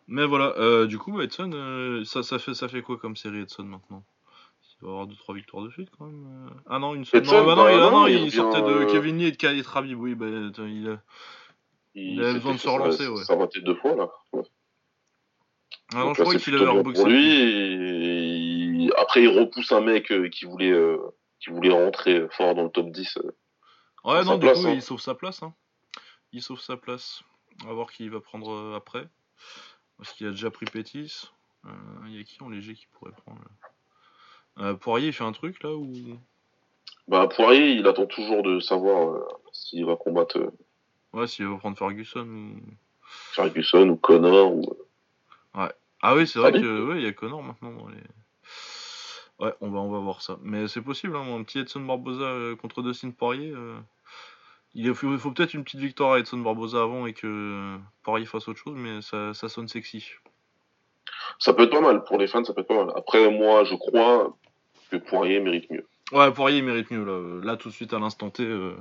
Mais 0.08 0.26
voilà, 0.26 0.86
du 0.86 0.98
coup, 0.98 1.20
Edson, 1.20 2.02
ça, 2.06 2.24
ça, 2.24 2.40
fait, 2.40 2.54
ça 2.54 2.70
fait 2.70 2.82
quoi 2.82 2.98
comme 2.98 3.18
série 3.18 3.42
Edson 3.42 3.64
maintenant? 3.64 4.06
Il 4.82 4.86
va 4.86 4.92
avoir 4.94 5.08
2-3 5.08 5.36
victoires 5.36 5.64
de 5.66 5.70
suite 5.70 5.90
quand 5.98 6.06
même. 6.06 6.50
Ah 6.70 6.80
non, 6.80 6.96
une 6.96 7.04
seule. 7.04 7.26
Non, 7.26 7.46
bah 7.46 7.56
non, 7.56 7.64
bah 7.64 7.72
il, 7.74 7.80
ah 7.80 7.90
non, 7.90 7.92
non, 7.92 8.08
il 8.08 8.20
il 8.20 8.32
sortait 8.32 8.62
de 8.62 8.86
Kevin 8.90 9.18
Lee 9.18 9.26
et 9.26 9.32
de 9.32 9.36
Khalid 9.38 9.66
Rabib, 9.66 10.00
oui, 10.00 10.16
bah, 10.16 10.28
il 10.30 10.90
a... 10.90 11.02
Il 12.00 12.20
avait 12.22 12.34
s'est 12.34 12.34
besoin 12.36 12.54
de 12.54 12.60
se 12.60 12.70
relancer, 12.70 13.04
sa- 13.06 13.12
ouais. 13.12 13.24
Sa 13.24 13.36
vingtaine 13.36 13.64
de 13.64 13.74
fois, 13.74 13.96
là. 13.96 14.10
Ouais. 14.34 14.44
Ah 15.94 16.00
non, 16.00 16.06
Donc 16.08 16.18
je 16.18 16.24
c'est 16.32 16.38
qu'il 16.40 16.56
avait 16.56 16.66
reboxé. 16.68 17.02
pour 17.02 17.10
lui. 17.10 18.86
Et 18.86 18.90
Après, 18.98 19.24
il 19.24 19.30
repousse 19.30 19.72
un 19.72 19.82
mec 19.82 20.12
euh, 20.12 20.30
qui 20.30 20.46
voulait, 20.46 20.72
euh, 20.72 20.98
qui 21.40 21.50
voulait 21.50 21.72
rentrer 21.72 22.28
fort 22.32 22.56
dans 22.56 22.64
le 22.64 22.70
top 22.70 22.92
10. 22.92 23.18
euh. 23.18 23.32
Ouais, 24.04 24.24
non, 24.24 24.36
du 24.36 24.42
place, 24.46 24.62
coup, 24.62 24.68
hein. 24.68 24.74
il 24.74 24.82
sauve 24.82 25.00
sa 25.02 25.16
place. 25.16 25.44
Hein. 25.44 25.54
Il 26.34 26.42
sauve 26.42 26.60
sa 26.60 26.78
place. 26.78 27.22
On 27.64 27.68
va 27.68 27.74
voir 27.74 27.92
qui 27.92 28.04
il 28.04 28.12
va 28.12 28.20
prendre 28.22 28.52
euh, 28.52 28.76
après. 28.76 29.08
Parce 29.98 30.14
qu'il 30.14 30.28
a 30.28 30.32
déjà 30.32 30.52
pris 30.52 30.66
Pétis. 30.66 31.30
Euh, 31.66 31.70
Il 32.08 32.16
y 32.18 32.20
a 32.20 32.24
qui 32.24 32.42
en 32.44 32.50
léger 32.50 32.74
qui 32.74 32.88
pourrait 32.88 33.12
prendre 33.26 33.40
Euh, 34.60 34.74
Poirier, 34.76 35.08
il 35.08 35.14
fait 35.14 35.24
un 35.24 35.32
truc 35.32 35.62
là 35.64 35.74
ou? 35.74 35.92
Bah, 37.08 37.28
Poirier, 37.28 37.72
il 37.72 37.88
attend 37.88 38.06
toujours 38.06 38.44
de 38.44 38.60
savoir 38.60 39.10
euh, 39.14 39.28
s'il 39.54 39.86
va 39.86 39.96
combattre 39.96 40.52
Ouais, 41.14 41.28
s'il 41.28 41.48
va 41.48 41.58
prendre 41.58 41.78
Ferguson 41.78 42.28
ou. 42.28 42.56
Ferguson 43.32 43.88
ou 43.90 43.96
Connor. 43.96 44.54
Ou... 44.54 44.78
Ah 46.02 46.16
oui, 46.16 46.28
c'est 46.28 46.38
vrai 46.40 46.52
Salut. 46.52 46.64
que 46.64 46.84
ouais, 46.86 46.98
il 46.98 47.04
y 47.04 47.08
a 47.08 47.12
Connor 47.14 47.42
maintenant 47.42 47.72
dans 47.72 47.88
les 47.88 47.98
Ouais, 49.40 49.54
on 49.62 49.70
va, 49.70 49.80
on 49.80 49.92
va 49.92 50.00
voir 50.00 50.22
ça. 50.22 50.38
Mais 50.42 50.68
c'est 50.68 50.82
possible, 50.82 51.16
hein, 51.16 51.24
un 51.36 51.44
petit 51.44 51.60
Edson 51.60 51.82
Barboza 51.82 52.24
euh, 52.24 52.56
contre 52.56 52.82
Dustin 52.82 53.12
Poirier. 53.12 53.52
euh, 53.52 53.78
Il 54.74 54.94
faut, 54.96 55.32
peut-être 55.32 55.54
une 55.54 55.64
petite 55.64 55.80
victoire 55.80 56.14
à 56.14 56.20
Edson 56.20 56.38
Barboza 56.40 56.82
avant 56.82 57.06
et 57.06 57.14
que 57.14 57.78
Poirier 58.04 58.26
fasse 58.26 58.48
autre 58.48 58.60
chose, 58.60 58.76
mais 58.76 59.02
ça, 59.02 59.34
ça 59.34 59.48
sonne 59.50 59.68
sexy. 59.68 60.08
Ça 61.40 61.54
peut 61.54 61.64
être 61.64 61.72
pas 61.72 61.82
mal. 61.82 62.04
Pour 62.04 62.18
les 62.18 62.28
fans, 62.28 62.44
ça 62.44 62.54
peut 62.54 62.62
être 62.62 62.68
pas 62.68 62.84
mal. 62.86 62.94
Après, 62.96 63.30
moi, 63.30 63.64
je 63.64 63.76
crois 63.76 64.36
que 64.90 64.98
Poirier 64.98 65.40
mérite 65.40 65.70
mieux. 65.70 65.88
Ouais, 66.12 66.32
Poirier 66.32 66.62
mérite 66.64 66.90
mieux 66.90 67.04
là. 67.06 67.44
Là, 67.44 67.58
tout 67.58 67.70
de 67.70 67.74
suite, 67.74 67.94
à 67.94 68.00
l'instant 68.00 68.30
T, 68.32 68.44
euh, 68.44 68.76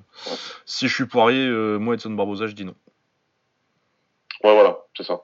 si 0.65 0.89
je 0.89 0.95
suis 0.95 1.07
Poirier, 1.07 1.49
moi 1.79 1.95
Edson 1.95 2.11
Barboza, 2.11 2.47
je 2.47 2.53
dis 2.55 2.65
non. 2.65 2.75
Ouais, 4.45 4.55
voilà, 4.55 4.79
c'est 4.97 5.03
ça. 5.03 5.21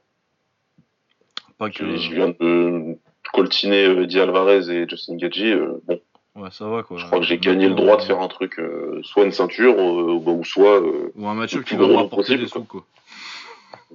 Pas 1.62 1.70
que. 1.70 1.96
je 1.96 2.12
viens 2.12 2.28
de 2.28 2.96
coltiner 3.32 3.84
euh, 3.86 4.02
Eddie 4.02 4.18
Alvarez 4.20 4.68
et 4.68 4.88
Justin 4.88 5.16
Gagey. 5.16 5.52
euh, 5.52 5.80
bon, 5.86 6.00
Ouais, 6.34 6.48
ça 6.50 6.66
va 6.66 6.82
quoi. 6.82 6.96
je 6.98 7.04
crois 7.06 7.18
que 7.20 7.24
j'ai 7.26 7.38
gagné 7.38 7.68
le 7.68 7.74
droit 7.74 7.96
de 7.98 8.02
faire 8.02 8.20
un 8.20 8.26
truc, 8.28 8.58
euh, 8.58 9.00
soit 9.04 9.24
une 9.24 9.32
ceinture, 9.32 9.74
euh, 9.78 10.12
ou- 10.14 10.30
ou 10.40 10.44
soit, 10.44 10.80
euh, 10.80 11.12
Ou 11.14 11.28
un 11.28 11.34
match 11.34 11.56
qui 11.62 11.76
va 11.76 11.86
me 11.86 11.94
rapporter 11.94 12.36
des 12.38 12.48
sous 12.48 12.64
quoi. 12.64 12.84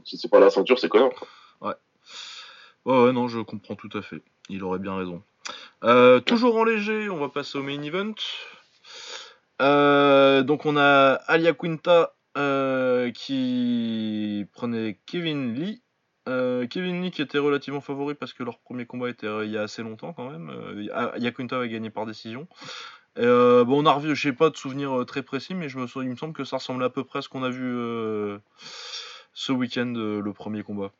si 0.05 0.17
c'est 0.17 0.29
pas 0.29 0.39
la 0.39 0.49
ceinture, 0.49 0.77
c'est 0.79 0.87
quoi 0.89 1.09
Ouais, 1.61 1.73
ouais, 2.85 3.11
non, 3.11 3.27
je 3.27 3.39
comprends 3.41 3.75
tout 3.75 3.89
à 3.97 4.01
fait. 4.01 4.21
Il 4.49 4.63
aurait 4.63 4.79
bien 4.79 4.95
raison. 4.95 5.21
Euh, 5.83 6.21
toujours 6.21 6.55
en 6.55 6.63
léger, 6.63 7.09
on 7.09 7.17
va 7.17 7.27
passer 7.27 7.57
au 7.57 7.63
main 7.63 7.81
event. 7.81 8.13
Euh, 9.61 10.41
donc 10.43 10.65
on 10.65 10.77
a 10.77 11.13
Alia 11.27 11.51
Quinta 11.53 12.13
euh, 12.37 13.11
qui 13.11 14.45
prenait 14.53 14.99
Kevin 15.05 15.53
Lee. 15.55 15.81
Euh, 16.27 16.67
Kevin 16.67 17.01
Lee 17.01 17.11
qui 17.11 17.21
était 17.21 17.37
relativement 17.37 17.81
favori 17.81 18.13
parce 18.13 18.33
que 18.33 18.43
leur 18.43 18.59
premier 18.59 18.85
combat 18.85 19.09
était 19.09 19.27
euh, 19.27 19.45
il 19.45 19.51
y 19.51 19.57
a 19.57 19.61
assez 19.61 19.81
longtemps 19.81 20.13
quand 20.13 20.29
même. 20.29 20.49
Euh, 20.49 20.87
Alia 20.93 21.31
Quinta 21.31 21.55
avait 21.57 21.69
gagné 21.69 21.89
par 21.89 22.05
décision. 22.05 22.47
Euh, 23.17 23.63
bon, 23.63 23.81
on 23.81 23.85
a 23.85 23.93
revu, 23.93 24.15
je 24.15 24.29
pas 24.31 24.49
de 24.49 24.57
souvenirs 24.57 25.05
très 25.07 25.23
précis, 25.23 25.55
mais 25.55 25.69
il 25.69 25.77
me 25.79 26.15
semble 26.15 26.33
que 26.33 26.43
ça 26.43 26.57
ressemble 26.57 26.83
à 26.83 26.89
peu 26.89 27.03
près 27.03 27.19
à 27.19 27.21
ce 27.21 27.29
qu'on 27.29 27.43
a 27.43 27.49
vu 27.49 28.39
ce 29.33 29.51
week-end, 29.51 29.93
le 29.95 30.31
premier 30.33 30.63
combat. 30.63 30.91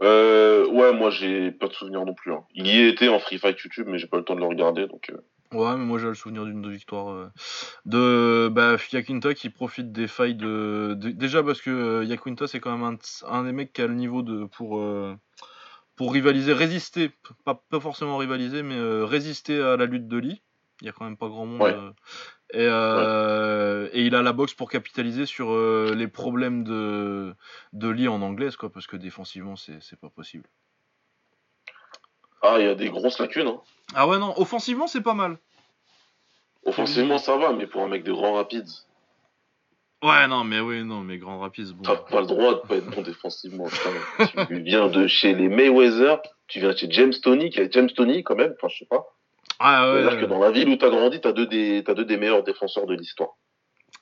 Ouais, 0.00 0.92
moi, 0.92 1.10
j'ai 1.10 1.50
pas 1.50 1.68
de 1.68 1.72
souvenir 1.72 2.04
non 2.04 2.14
plus. 2.14 2.32
hein. 2.32 2.44
Il 2.54 2.66
y 2.66 2.86
était 2.86 3.08
en 3.08 3.18
Free 3.18 3.38
Fight 3.38 3.58
YouTube, 3.60 3.86
mais 3.88 3.98
j'ai 3.98 4.06
pas 4.06 4.18
le 4.18 4.24
temps 4.24 4.34
de 4.34 4.40
le 4.40 4.46
regarder, 4.46 4.86
donc... 4.86 5.10
Ouais, 5.54 5.76
mais 5.76 5.84
moi 5.84 5.98
j'ai 5.98 6.08
le 6.08 6.14
souvenir 6.14 6.44
d'une 6.44 6.68
victoire 6.68 7.10
euh, 7.10 7.30
de 7.86 8.48
bah, 8.50 8.76
Yakinta 8.92 9.34
qui 9.34 9.50
profite 9.50 9.92
des 9.92 10.08
failles 10.08 10.34
de. 10.34 10.94
de- 10.98 11.10
déjà 11.10 11.42
parce 11.42 11.62
que 11.62 11.70
euh, 11.70 12.04
Yakinta 12.04 12.48
c'est 12.48 12.60
quand 12.60 12.76
même 12.76 12.98
un, 13.28 13.44
des 13.44 13.52
mecs 13.52 13.72
qui 13.72 13.82
a 13.82 13.86
le 13.86 13.94
niveau 13.94 14.22
de 14.22 14.46
pour 14.46 14.80
euh, 14.80 15.14
pour 15.96 16.12
rivaliser, 16.12 16.52
résister, 16.52 17.12
pas, 17.44 17.62
pas 17.70 17.78
forcément 17.80 18.16
rivaliser, 18.18 18.62
mais 18.64 18.76
euh, 18.76 19.04
résister 19.04 19.60
à 19.60 19.76
la 19.76 19.86
lutte 19.86 20.08
de 20.08 20.16
Lee. 20.18 20.42
Il 20.80 20.86
y 20.86 20.90
a 20.90 20.92
quand 20.92 21.04
même 21.04 21.16
pas 21.16 21.28
grand 21.28 21.46
monde. 21.46 21.62
Ouais. 21.62 21.76
euh, 22.56 23.88
et, 23.92 24.00
et 24.00 24.06
il 24.06 24.14
a 24.16 24.22
la 24.22 24.32
boxe 24.32 24.54
pour 24.54 24.68
capitaliser 24.70 25.24
sur 25.24 25.54
les 25.94 26.08
problèmes 26.08 26.64
de, 26.64 27.34
de 27.72 27.88
Lee 27.88 28.08
en 28.08 28.22
anglaise, 28.22 28.56
quoi, 28.56 28.70
parce 28.72 28.88
que 28.88 28.96
défensivement 28.96 29.54
c'est 29.56 30.00
pas 30.00 30.10
possible. 30.10 30.48
Ah, 32.46 32.56
il 32.58 32.66
y 32.66 32.68
a 32.68 32.74
des 32.74 32.90
grosses 32.90 33.18
lacunes. 33.18 33.48
Hein. 33.48 33.60
Ah 33.94 34.06
ouais, 34.06 34.18
non, 34.18 34.34
offensivement 34.38 34.86
c'est 34.86 35.00
pas 35.02 35.14
mal. 35.14 35.38
Offensivement, 36.66 37.18
ça 37.18 37.36
va, 37.36 37.52
mais 37.52 37.66
pour 37.66 37.82
un 37.82 37.88
mec 37.88 38.04
de 38.04 38.12
grand 38.12 38.34
rapide, 38.34 38.66
Ouais, 40.02 40.26
non, 40.28 40.44
mais 40.44 40.60
oui, 40.60 40.84
non, 40.84 41.00
mais 41.00 41.16
Grand 41.16 41.38
Rapids, 41.38 41.72
bon. 41.72 41.82
t'as 41.82 41.96
pas 41.96 42.20
le 42.20 42.26
droit 42.26 42.52
de 42.56 42.58
pas 42.68 42.76
être 42.76 42.90
bon 42.90 43.00
défensivement. 43.00 43.64
putain. 43.64 44.44
tu 44.46 44.60
viens 44.60 44.88
de 44.88 45.06
chez 45.06 45.34
les 45.34 45.48
Mayweather, 45.48 46.20
tu 46.46 46.60
viens 46.60 46.72
de 46.72 46.76
chez 46.76 46.90
James 46.90 47.14
Tony, 47.22 47.48
qui 47.48 47.60
est 47.60 47.72
James 47.72 47.88
Tony 47.90 48.22
quand 48.22 48.34
même, 48.36 48.52
enfin 48.58 48.68
je 48.68 48.80
sais 48.80 48.84
pas. 48.84 49.06
Ah 49.58 49.90
ouais, 49.94 50.02
C'est-à-dire 50.02 50.20
que 50.20 50.26
dans 50.26 50.40
la 50.40 50.50
ville 50.50 50.68
où 50.68 50.76
t'as 50.76 50.90
grandi, 50.90 51.22
t'as 51.22 51.32
deux 51.32 51.46
des, 51.46 51.82
t'as 51.86 51.94
deux 51.94 52.04
des 52.04 52.18
meilleurs 52.18 52.42
défenseurs 52.42 52.84
de 52.84 52.94
l'histoire. 52.94 53.30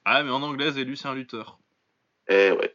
ah, 0.04 0.24
mais 0.24 0.32
en 0.32 0.42
anglaise, 0.42 0.76
et 0.76 0.84
lui, 0.84 0.96
c'est 0.96 1.06
un 1.06 1.14
lutteur. 1.14 1.58
Eh 2.28 2.50
ouais, 2.50 2.74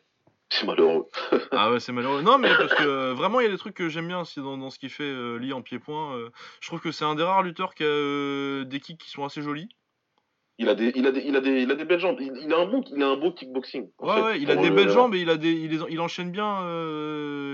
c'est 0.50 0.66
malheureux. 0.66 1.08
Ah 1.54 1.72
ouais, 1.72 1.80
c'est 1.80 1.92
malheureux. 1.92 2.22
Non, 2.22 2.38
mais 2.38 2.50
parce 2.58 2.74
que 2.74 2.84
euh, 2.84 3.14
vraiment, 3.14 3.40
il 3.40 3.46
y 3.46 3.48
a 3.48 3.52
des 3.52 3.58
trucs 3.58 3.76
que 3.76 3.90
j'aime 3.90 4.08
bien 4.08 4.20
aussi 4.20 4.40
dans, 4.40 4.58
dans 4.58 4.70
ce 4.70 4.80
qu'il 4.80 4.90
fait, 4.90 5.04
euh, 5.04 5.38
Lee 5.38 5.54
en 5.54 5.62
pied-point. 5.62 6.16
euh, 6.16 6.30
je 6.62 6.68
trouve 6.68 6.82
que 6.82 6.92
c'est 6.92 7.06
un 7.06 7.16
des 7.16 7.24
rares 7.24 7.44
lutteurs 7.44 7.74
qui 7.74 7.84
a 7.84 7.88
euh, 7.88 8.64
des 8.66 8.80
kicks 8.80 9.00
qui 9.00 9.10
sont 9.10 9.24
assez 9.24 9.42
jolis. 9.42 9.70
Il 10.60 10.70
a 10.70 10.76
des, 10.76 10.92
il 10.96 11.06
a 11.06 11.12
des, 11.12 11.22
il 11.22 11.36
a 11.36 11.42
des, 11.42 11.62
il 11.62 11.72
a 11.72 11.76
des 11.76 11.86
belles 11.86 12.00
jambes. 12.00 12.18
Il, 12.20 12.32
il 12.42 12.52
a 12.54 12.58
un 12.58 12.66
bon, 12.66 12.84
il 12.96 13.02
a 13.02 13.08
un 13.08 13.16
beau 13.16 13.32
kickboxing. 13.32 13.90
Ouais, 14.00 14.14
fait, 14.16 14.22
ouais, 14.22 14.42
il 14.42 14.52
a 14.52 14.56
des 14.56 14.70
le- 14.70 14.76
belles 14.76 14.90
jambes 14.90 15.14
et 15.16 15.22
il, 15.22 15.30
a 15.30 15.38
des, 15.38 15.52
il, 15.52 15.70
les- 15.70 15.86
il 15.90 16.00
enchaîne 16.02 16.32
bien 16.32 16.64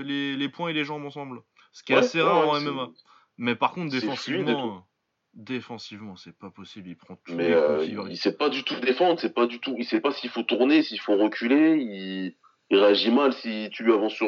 les, 0.02 0.36
les 0.36 0.48
points 0.48 0.68
et 0.70 0.72
les 0.72 0.84
jambes 0.84 1.04
ensemble. 1.04 1.42
Ce 1.72 1.82
qui 1.82 1.92
est 1.92 1.96
Ouais, 1.96 2.00
assez 2.02 2.18
ouais, 2.18 2.26
rare 2.26 2.48
en 2.48 2.60
MMA. 2.60 2.90
Mais 3.36 3.56
par 3.56 3.72
contre, 3.72 3.90
défensivement, 3.90 4.86
défensivement, 5.34 6.16
c'est 6.16 6.36
pas 6.36 6.50
possible. 6.50 6.88
Il 6.88 6.96
prend 6.96 7.16
tous 7.16 7.34
Mais 7.34 7.50
les 7.50 7.54
euh, 7.54 8.06
il 8.10 8.16
sait 8.16 8.36
pas 8.36 8.48
du 8.48 8.62
tout 8.64 8.76
défendre, 8.80 9.18
c'est 9.20 9.34
pas 9.34 9.46
du 9.46 9.60
tout, 9.60 9.74
il 9.78 9.84
sait 9.84 10.00
pas 10.00 10.12
s'il 10.12 10.30
faut 10.30 10.44
tourner, 10.44 10.82
s'il 10.82 11.00
faut 11.00 11.16
reculer, 11.16 11.76
il, 11.78 12.36
il 12.70 12.78
réagit 12.78 13.10
mal 13.10 13.32
si 13.32 13.68
tu 13.72 13.84
lui 13.84 13.92
avances 13.92 14.18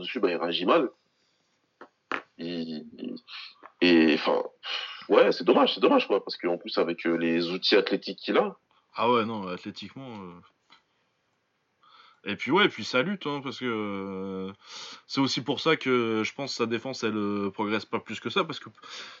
dessus, 0.00 0.20
bah 0.20 0.30
il 0.30 0.36
réagit 0.36 0.66
mal. 0.66 0.90
Et 2.38 4.14
enfin, 4.14 4.42
ouais, 5.08 5.32
c'est 5.32 5.44
dommage, 5.44 5.74
c'est 5.74 5.80
dommage 5.80 6.06
quoi, 6.06 6.22
parce 6.24 6.36
qu'en 6.36 6.58
plus 6.58 6.76
avec 6.78 7.06
euh, 7.06 7.16
les 7.16 7.50
outils 7.50 7.76
athlétiques 7.76 8.18
qu'il 8.18 8.36
a, 8.38 8.56
Ah 8.94 9.10
ouais, 9.10 9.24
non, 9.24 9.46
athlétiquement. 9.48 10.08
euh. 10.08 10.40
Et 12.26 12.36
puis 12.36 12.50
ouais, 12.50 12.64
et 12.64 12.68
puis 12.68 12.84
ça 12.84 13.02
lutte, 13.02 13.26
hein, 13.26 13.40
parce 13.44 13.58
que 13.58 13.66
euh, 13.66 14.52
c'est 15.06 15.20
aussi 15.20 15.42
pour 15.42 15.60
ça 15.60 15.76
que 15.76 16.22
je 16.24 16.34
pense 16.34 16.52
que 16.52 16.56
sa 16.56 16.66
défense, 16.66 17.04
elle 17.04 17.16
euh, 17.16 17.50
progresse 17.50 17.84
pas 17.84 18.00
plus 18.00 18.18
que 18.18 18.30
ça, 18.30 18.44
parce 18.44 18.58
que 18.60 18.70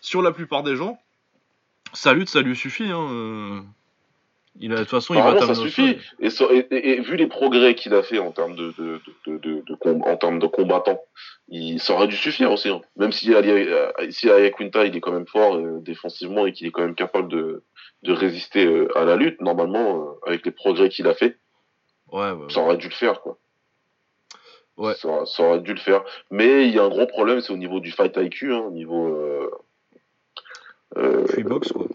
sur 0.00 0.22
la 0.22 0.32
plupart 0.32 0.62
des 0.62 0.74
gens, 0.74 0.98
sa 1.92 2.14
lutte, 2.14 2.30
ça 2.30 2.40
lui 2.40 2.56
suffit. 2.56 2.90
Hein. 2.90 3.66
Il 4.60 4.72
a, 4.72 4.76
de 4.76 4.80
toute 4.82 4.90
façon, 4.90 5.14
il 5.14 5.18
va 5.20 5.40
ça 5.40 5.54
suffit. 5.64 5.98
Et, 6.20 6.30
ça- 6.30 6.44
et- 6.52 6.66
et- 6.70 6.90
et 6.92 7.00
vu 7.00 7.16
les 7.16 7.26
progrès 7.26 7.74
qu'il 7.74 7.92
a 7.94 8.02
fait 8.04 8.18
en 8.20 8.30
termes 8.30 8.54
de, 8.54 8.72
de, 8.78 9.00
de, 9.26 9.38
de, 9.38 9.62
de 9.66 9.74
com- 9.74 10.02
en 10.06 10.16
termes 10.16 10.38
de 10.38 10.46
combattants, 10.46 11.00
il, 11.48 11.80
ça 11.80 11.94
aurait 11.94 12.06
dû 12.06 12.16
suffire 12.16 12.52
aussi. 12.52 12.68
hein. 12.68 12.80
Même 12.96 13.10
si 13.10 13.34
Ali, 13.34 13.50
euh, 13.50 13.90
si 14.10 14.30
Ayaquinta, 14.30 14.86
il 14.86 14.94
est 14.96 15.00
quand 15.00 15.10
même 15.12 15.26
fort 15.26 15.56
euh, 15.56 15.80
défensivement 15.80 16.46
et 16.46 16.52
qu'il 16.52 16.68
est 16.68 16.70
quand 16.70 16.82
même 16.82 16.94
capable 16.94 17.28
de, 17.28 17.64
de 18.04 18.12
résister 18.12 18.64
euh, 18.64 18.96
à 18.96 19.04
la 19.04 19.16
lutte, 19.16 19.40
normalement, 19.40 20.16
euh, 20.24 20.28
avec 20.30 20.46
les 20.46 20.52
progrès 20.52 20.88
qu'il 20.88 21.08
a 21.08 21.14
fait, 21.14 21.36
Ouais, 22.12 22.30
ouais, 22.30 22.46
ça 22.48 22.60
aurait 22.60 22.76
dû 22.76 22.86
le 22.88 22.94
faire, 22.94 23.22
quoi. 23.22 23.36
Ouais. 24.76 24.94
Ça, 24.94 25.24
ça 25.26 25.42
aurait 25.42 25.60
dû 25.60 25.72
le 25.74 25.80
faire. 25.80 26.04
Mais 26.30 26.68
il 26.68 26.74
y 26.74 26.78
a 26.78 26.84
un 26.84 26.88
gros 26.88 27.06
problème, 27.06 27.40
c'est 27.40 27.52
au 27.52 27.56
niveau 27.56 27.80
du 27.80 27.90
fight 27.90 28.16
IQ, 28.16 28.52
hein, 28.52 28.58
au 28.68 28.70
niveau. 28.70 29.08
Euh, 29.16 29.50
euh, 30.96 31.24
Puis 31.32 31.42
box, 31.42 31.72
quoi. 31.72 31.86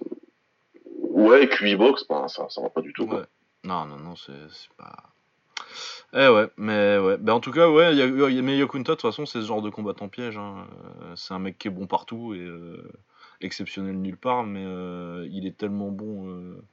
Ouais, 1.20 1.48
QI 1.50 1.76
box, 1.76 2.06
ben, 2.10 2.28
ça, 2.28 2.48
ça 2.50 2.62
va 2.62 2.70
pas 2.70 2.82
du 2.82 2.94
tout. 2.94 3.06
quoi. 3.08 3.20
Ouais. 3.20 3.26
Non, 3.64 3.86
non, 3.86 3.98
non, 3.98 4.16
c'est 4.16 4.34
pas. 4.78 4.96
Eh 6.14 6.28
ouais, 6.28 6.48
mais 6.58 6.98
ouais. 6.98 7.18
Ben, 7.18 7.34
en 7.34 7.40
tout 7.40 7.52
cas, 7.52 7.70
ouais, 7.70 7.94
y 7.96 8.02
a, 8.02 8.06
y 8.08 8.40
a- 8.40 8.42
mais 8.42 8.58
Yokunta, 8.58 8.94
de 8.94 8.96
toute 8.96 9.02
façon, 9.02 9.26
c'est 9.26 9.42
ce 9.42 9.46
genre 9.46 9.62
de 9.62 9.70
combattant 9.70 10.08
piège. 10.08 10.38
hein. 10.38 10.66
Euh, 11.04 11.14
C'est 11.16 11.34
un 11.34 11.40
mec 11.40 11.58
qui 11.58 11.68
est 11.68 11.72
bon 11.72 11.86
partout 11.86 12.34
et 12.34 12.40
euh, 12.40 12.90
exceptionnel 13.42 14.00
nulle 14.00 14.18
part, 14.18 14.44
mais 14.44 14.64
euh, 14.66 15.28
il 15.32 15.46
est 15.46 15.56
tellement 15.58 15.90
bon. 15.90 16.30
euh, 16.30 16.64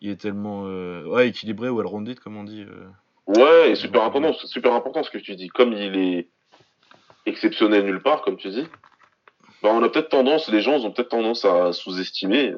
il 0.00 0.10
est 0.10 0.20
tellement 0.20 0.64
ouais, 0.64 1.28
équilibré 1.28 1.68
ou 1.70 1.76
well-rounded, 1.78 2.20
comme 2.20 2.36
on 2.36 2.44
dit. 2.44 2.66
Ouais, 3.26 3.70
et 3.70 3.74
super 3.74 4.02
important, 4.02 4.32
super 4.34 4.74
important 4.74 5.02
ce 5.02 5.10
que 5.10 5.16
tu 5.18 5.34
dis. 5.34 5.48
Comme 5.48 5.72
il 5.72 5.96
est 5.96 6.28
exceptionnel 7.26 7.84
nulle 7.86 8.02
part, 8.02 8.20
comme 8.22 8.36
tu 8.36 8.50
dis, 8.50 8.66
bah 9.62 9.70
on 9.72 9.82
a 9.82 9.88
peut-être 9.88 10.10
tendance, 10.10 10.48
les 10.50 10.60
gens 10.60 10.84
ont 10.84 10.92
peut-être 10.92 11.08
tendance 11.08 11.44
à 11.46 11.72
sous-estimer. 11.72 12.54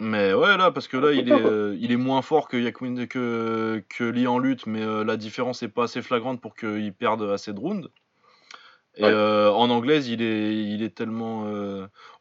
Mais 0.00 0.32
ouais, 0.32 0.56
là, 0.56 0.70
parce 0.70 0.86
que 0.86 0.96
là, 0.96 1.12
il 1.12 1.28
est, 1.28 1.32
euh, 1.44 1.76
il 1.80 1.90
est 1.90 1.96
moins 1.96 2.22
fort 2.22 2.48
que, 2.48 2.56
Yakuin- 2.56 3.06
que, 3.08 3.82
que 3.88 4.04
Lee 4.04 4.26
en 4.28 4.38
lutte, 4.38 4.66
mais 4.66 4.82
euh, 4.82 5.02
la 5.04 5.16
différence 5.16 5.62
est 5.62 5.68
pas 5.68 5.84
assez 5.84 6.02
flagrante 6.02 6.40
pour 6.40 6.54
qu'il 6.54 6.92
perde 6.92 7.22
assez 7.22 7.52
de 7.52 7.58
rounds. 7.60 7.88
Et 8.96 9.02
Ouais. 9.04 9.10
euh, 9.12 9.50
en 9.52 9.70
anglaise, 9.70 10.08
il 10.08 10.22
est, 10.22 10.54
il 10.72 10.82
est 10.82 10.94
tellement 10.96 11.46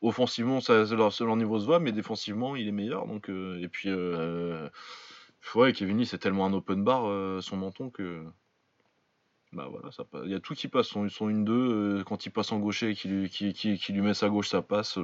offensivement, 0.01 0.61
ça, 0.61 0.83
leur, 0.85 1.11
leur 1.19 1.35
niveau 1.35 1.59
se 1.59 1.65
voit, 1.65 1.79
mais 1.79 1.91
défensivement, 1.91 2.55
il 2.55 2.67
est 2.67 2.71
meilleur. 2.71 3.07
Donc, 3.07 3.29
et 3.29 3.67
puis, 3.67 3.89
ouais, 5.55 5.73
Kevin 5.73 5.97
Lee, 5.97 6.05
c'est 6.05 6.19
tellement 6.19 6.45
un 6.45 6.53
open 6.53 6.83
bar, 6.83 7.41
son 7.41 7.57
menton, 7.57 7.89
que. 7.89 8.23
Bah 9.53 9.67
voilà, 9.71 9.91
ça 9.91 10.03
passe. 10.03 10.21
Il 10.25 10.31
y 10.31 10.35
a 10.35 10.39
tout 10.41 10.53
qui 10.55 10.67
passe. 10.67 10.87
Son, 10.87 11.07
son 11.09 11.29
1-2, 11.29 11.49
euh, 11.49 12.03
quand 12.03 12.25
il 12.25 12.31
passe 12.31 12.51
en 12.51 12.59
gaucher 12.59 12.89
et 12.89 12.95
qu'il 12.95 13.11
lui, 13.21 13.29
qui, 13.29 13.53
qui, 13.53 13.77
qui 13.77 13.93
lui 13.93 14.01
met 14.01 14.13
sa 14.13 14.27
gauche, 14.29 14.49
ça 14.49 14.61
passe. 14.61 14.97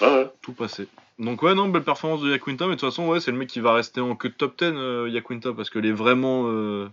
ouais. 0.00 0.30
tout 0.40 0.54
passé. 0.54 0.88
Donc 1.20 1.42
ouais, 1.42 1.54
non, 1.54 1.68
belle 1.68 1.84
performance 1.84 2.22
de 2.22 2.30
Yaquinta, 2.30 2.64
mais 2.64 2.76
de 2.76 2.80
toute 2.80 2.88
façon, 2.88 3.06
ouais, 3.06 3.20
c'est 3.20 3.30
le 3.30 3.36
mec 3.36 3.50
qui 3.50 3.60
va 3.60 3.74
rester 3.74 4.00
en 4.00 4.16
queue 4.16 4.30
de 4.30 4.34
top 4.34 4.58
10, 4.58 4.72
euh, 4.74 5.52
parce 5.54 5.68
qu'il 5.68 5.84
est 5.84 5.92
vraiment 5.92 6.44
euh, 6.46 6.88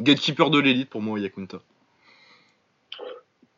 gatekeeper 0.00 0.50
de 0.50 0.58
l'élite 0.58 0.90
pour 0.90 1.00
moi, 1.00 1.18
Yaquinta. 1.18 1.56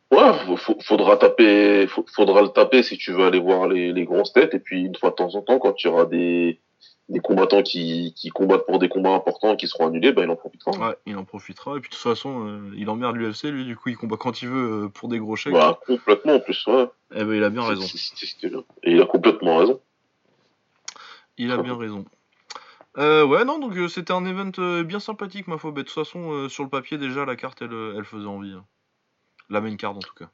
Ouais, 0.09 0.55
faudra 0.81 1.17
taper, 1.17 1.87
faudra 1.87 2.41
le 2.41 2.49
taper 2.49 2.83
si 2.83 2.97
tu 2.97 3.11
veux 3.11 3.25
aller 3.25 3.39
voir 3.39 3.67
les, 3.67 3.91
les 3.91 4.05
grosses 4.05 4.31
têtes. 4.31 4.53
Et 4.53 4.59
puis 4.59 4.81
une 4.81 4.95
fois 4.95 5.09
de 5.09 5.15
temps 5.15 5.35
en 5.35 5.41
temps, 5.41 5.59
quand 5.59 5.83
il 5.83 5.87
y 5.87 5.89
aura 5.89 6.05
des 6.05 6.59
des 7.11 7.19
combattants 7.19 7.61
qui, 7.61 8.13
qui 8.15 8.29
combattent 8.29 8.65
pour 8.65 8.79
des 8.79 8.89
combats 8.89 9.13
importants 9.13 9.55
qui 9.55 9.67
seront 9.67 9.87
annulés, 9.87 10.11
bah, 10.11 10.23
il 10.23 10.29
en 10.29 10.35
profitera. 10.35 10.71
Ouais, 10.89 10.95
il 11.05 11.17
en 11.17 11.25
profitera. 11.25 11.77
Et 11.77 11.79
puis 11.79 11.89
de 11.89 11.93
toute 11.95 12.01
façon, 12.03 12.47
euh, 12.47 12.71
il 12.75 12.89
emmerde 12.89 13.15
l'UFC, 13.17 13.43
lui, 13.51 13.65
du 13.65 13.75
coup, 13.75 13.89
il 13.89 13.97
combat 13.97 14.17
quand 14.17 14.41
il 14.41 14.47
veut 14.49 14.85
euh, 14.85 14.87
pour 14.89 15.09
des 15.09 15.19
gros 15.19 15.35
chèques. 15.35 15.53
Bah, 15.53 15.79
complètement 15.85 16.35
en 16.35 16.39
plus, 16.39 16.65
ouais. 16.67 16.87
Eh 17.13 17.23
ben, 17.23 17.33
il 17.33 17.43
a 17.43 17.49
bien 17.49 17.63
raison. 17.63 17.81
C'est- 17.83 17.97
c'est- 18.15 18.45
Et 18.83 18.91
il 18.91 19.01
a 19.01 19.05
complètement 19.05 19.57
raison. 19.57 19.79
Il 21.37 21.51
a 21.51 21.57
bien 21.57 21.75
raison. 21.77 22.05
Euh, 22.97 23.25
ouais, 23.25 23.45
non, 23.45 23.57
donc 23.59 23.73
c'était 23.89 24.11
un 24.13 24.25
event 24.25 24.83
bien 24.83 24.99
sympathique, 24.99 25.47
ma 25.47 25.57
foi. 25.57 25.71
Mais 25.71 25.83
de 25.83 25.87
toute 25.87 25.95
façon, 25.95 26.49
sur 26.49 26.63
le 26.63 26.69
papier, 26.69 26.97
déjà, 26.97 27.25
la 27.25 27.35
carte, 27.35 27.61
elle, 27.61 27.93
elle 27.97 28.03
faisait 28.05 28.27
envie. 28.27 28.51
hein. 28.53 28.65
La 29.49 29.59
main 29.61 29.75
card, 29.75 29.95
en 29.97 29.99
tout 29.99 30.13
cas. 30.13 30.29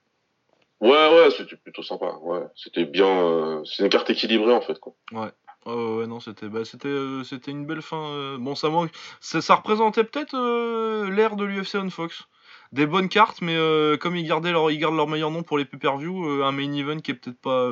Ouais, 0.79 0.89
ouais, 0.89 1.29
c'était 1.35 1.55
plutôt 1.55 1.81
sympa. 1.81 2.17
Ouais, 2.21 2.43
c'était 2.55 2.85
bien. 2.85 3.63
c'est 3.65 3.83
une 3.83 3.89
carte 3.89 4.09
équilibrée 4.11 4.53
en 4.53 4.61
fait, 4.61 4.79
quoi. 4.79 4.93
Ouais, 5.11 5.29
ouais, 5.75 5.97
ouais, 5.99 6.07
non, 6.07 6.19
c'était 6.19 6.49
bah, 6.49 6.65
c'était 6.65 6.87
euh, 6.87 7.23
c'était 7.23 7.51
une 7.51 7.65
belle 7.65 7.81
fin. 7.81 7.97
euh, 8.11 8.37
Bon, 8.37 8.55
ça 8.55 8.69
manque. 8.69 8.91
Ça, 9.21 9.41
ça 9.41 9.55
représentait 9.55 10.03
peut-être 10.03 10.35
euh, 10.35 11.09
l'ère 11.11 11.35
de 11.35 11.45
l'UFC 11.45 11.75
on 11.75 11.89
Fox. 11.89 12.27
Des 12.71 12.85
bonnes 12.85 13.09
cartes, 13.09 13.41
mais 13.41 13.55
euh, 13.55 13.97
comme 13.97 14.15
ils, 14.15 14.27
gardaient 14.27 14.51
gardent 14.77 14.95
leur 14.95 15.07
meilleur 15.07 15.31
nom 15.31 15.43
pour 15.43 15.57
les 15.57 15.65
pay-per-view, 15.65 16.43
un 16.43 16.51
main 16.51 16.73
event 16.73 16.99
qui 16.99 17.11
est 17.11 17.13
peut-être 17.15 17.39
pas 17.39 17.69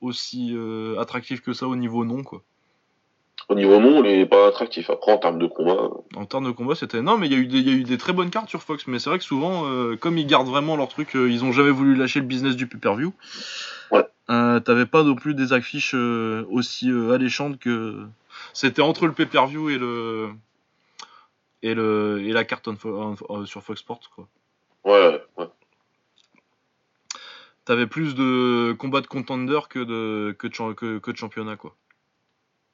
aussi 0.00 0.56
attractif 0.98 1.40
que 1.42 1.52
ça 1.52 1.66
au 1.68 1.76
niveau 1.76 2.04
nom, 2.04 2.22
quoi. 2.22 2.42
Au 3.50 3.56
niveau 3.56 3.80
nom, 3.80 4.04
il 4.04 4.10
est 4.20 4.26
pas 4.26 4.46
attractif. 4.46 4.90
Après, 4.90 5.10
en 5.10 5.18
termes 5.18 5.40
de 5.40 5.48
combat, 5.48 5.72
euh, 5.72 5.88
En 6.18 6.24
termes 6.24 6.46
de 6.46 6.52
combat, 6.52 6.76
c'était. 6.76 7.02
Non, 7.02 7.18
mais 7.18 7.26
il 7.26 7.32
y, 7.32 7.34
a 7.34 7.38
eu 7.38 7.46
des- 7.48 7.58
il 7.58 7.68
y 7.68 7.72
a 7.72 7.74
eu 7.74 7.82
des 7.82 7.98
très 7.98 8.12
bonnes 8.12 8.30
cartes 8.30 8.48
sur 8.48 8.62
Fox, 8.62 8.86
mais 8.86 9.00
c'est 9.00 9.10
vrai 9.10 9.18
que 9.18 9.24
souvent, 9.24 9.66
euh, 9.66 9.96
comme 9.96 10.16
ils 10.18 10.26
gardent 10.26 10.46
vraiment 10.46 10.76
leur 10.76 10.86
truc, 10.86 11.16
euh, 11.16 11.28
ils 11.28 11.44
ont 11.44 11.50
jamais 11.50 11.72
voulu 11.72 11.96
lâcher 11.96 12.20
le 12.20 12.26
business 12.26 12.54
du 12.54 12.68
pay-per-view. 12.68 13.12
Ouais. 13.90 14.06
Euh, 14.30 14.60
T'avais 14.60 14.86
pas 14.86 15.02
non 15.02 15.16
plus 15.16 15.34
des 15.34 15.52
affiches 15.52 15.94
aussi 15.94 16.90
alléchantes 17.12 17.58
que. 17.58 18.06
C'était 18.52 18.82
entre 18.82 19.06
le 19.08 19.12
pay-per-view 19.12 19.68
et 19.70 19.78
le. 19.78 20.30
Et, 21.62 21.74
le, 21.74 22.20
et 22.24 22.32
la 22.32 22.44
carte 22.44 22.68
on 22.68 22.74
Fo- 22.74 23.16
en- 23.28 23.44
sur 23.46 23.62
Fox 23.62 23.80
Sports, 23.80 24.10
quoi. 24.14 24.28
ouais, 24.84 25.20
ouais. 25.36 25.46
T'avais 27.64 27.86
plus 27.86 28.14
de 28.14 28.72
combats 28.78 29.00
de 29.02 29.06
contender 29.06 29.58
que 29.68 29.80
de, 29.80 30.32
que 30.38 30.46
de, 30.46 30.98
que 30.98 31.10
de 31.10 31.16
championnat, 31.16 31.56
quoi. 31.56 31.74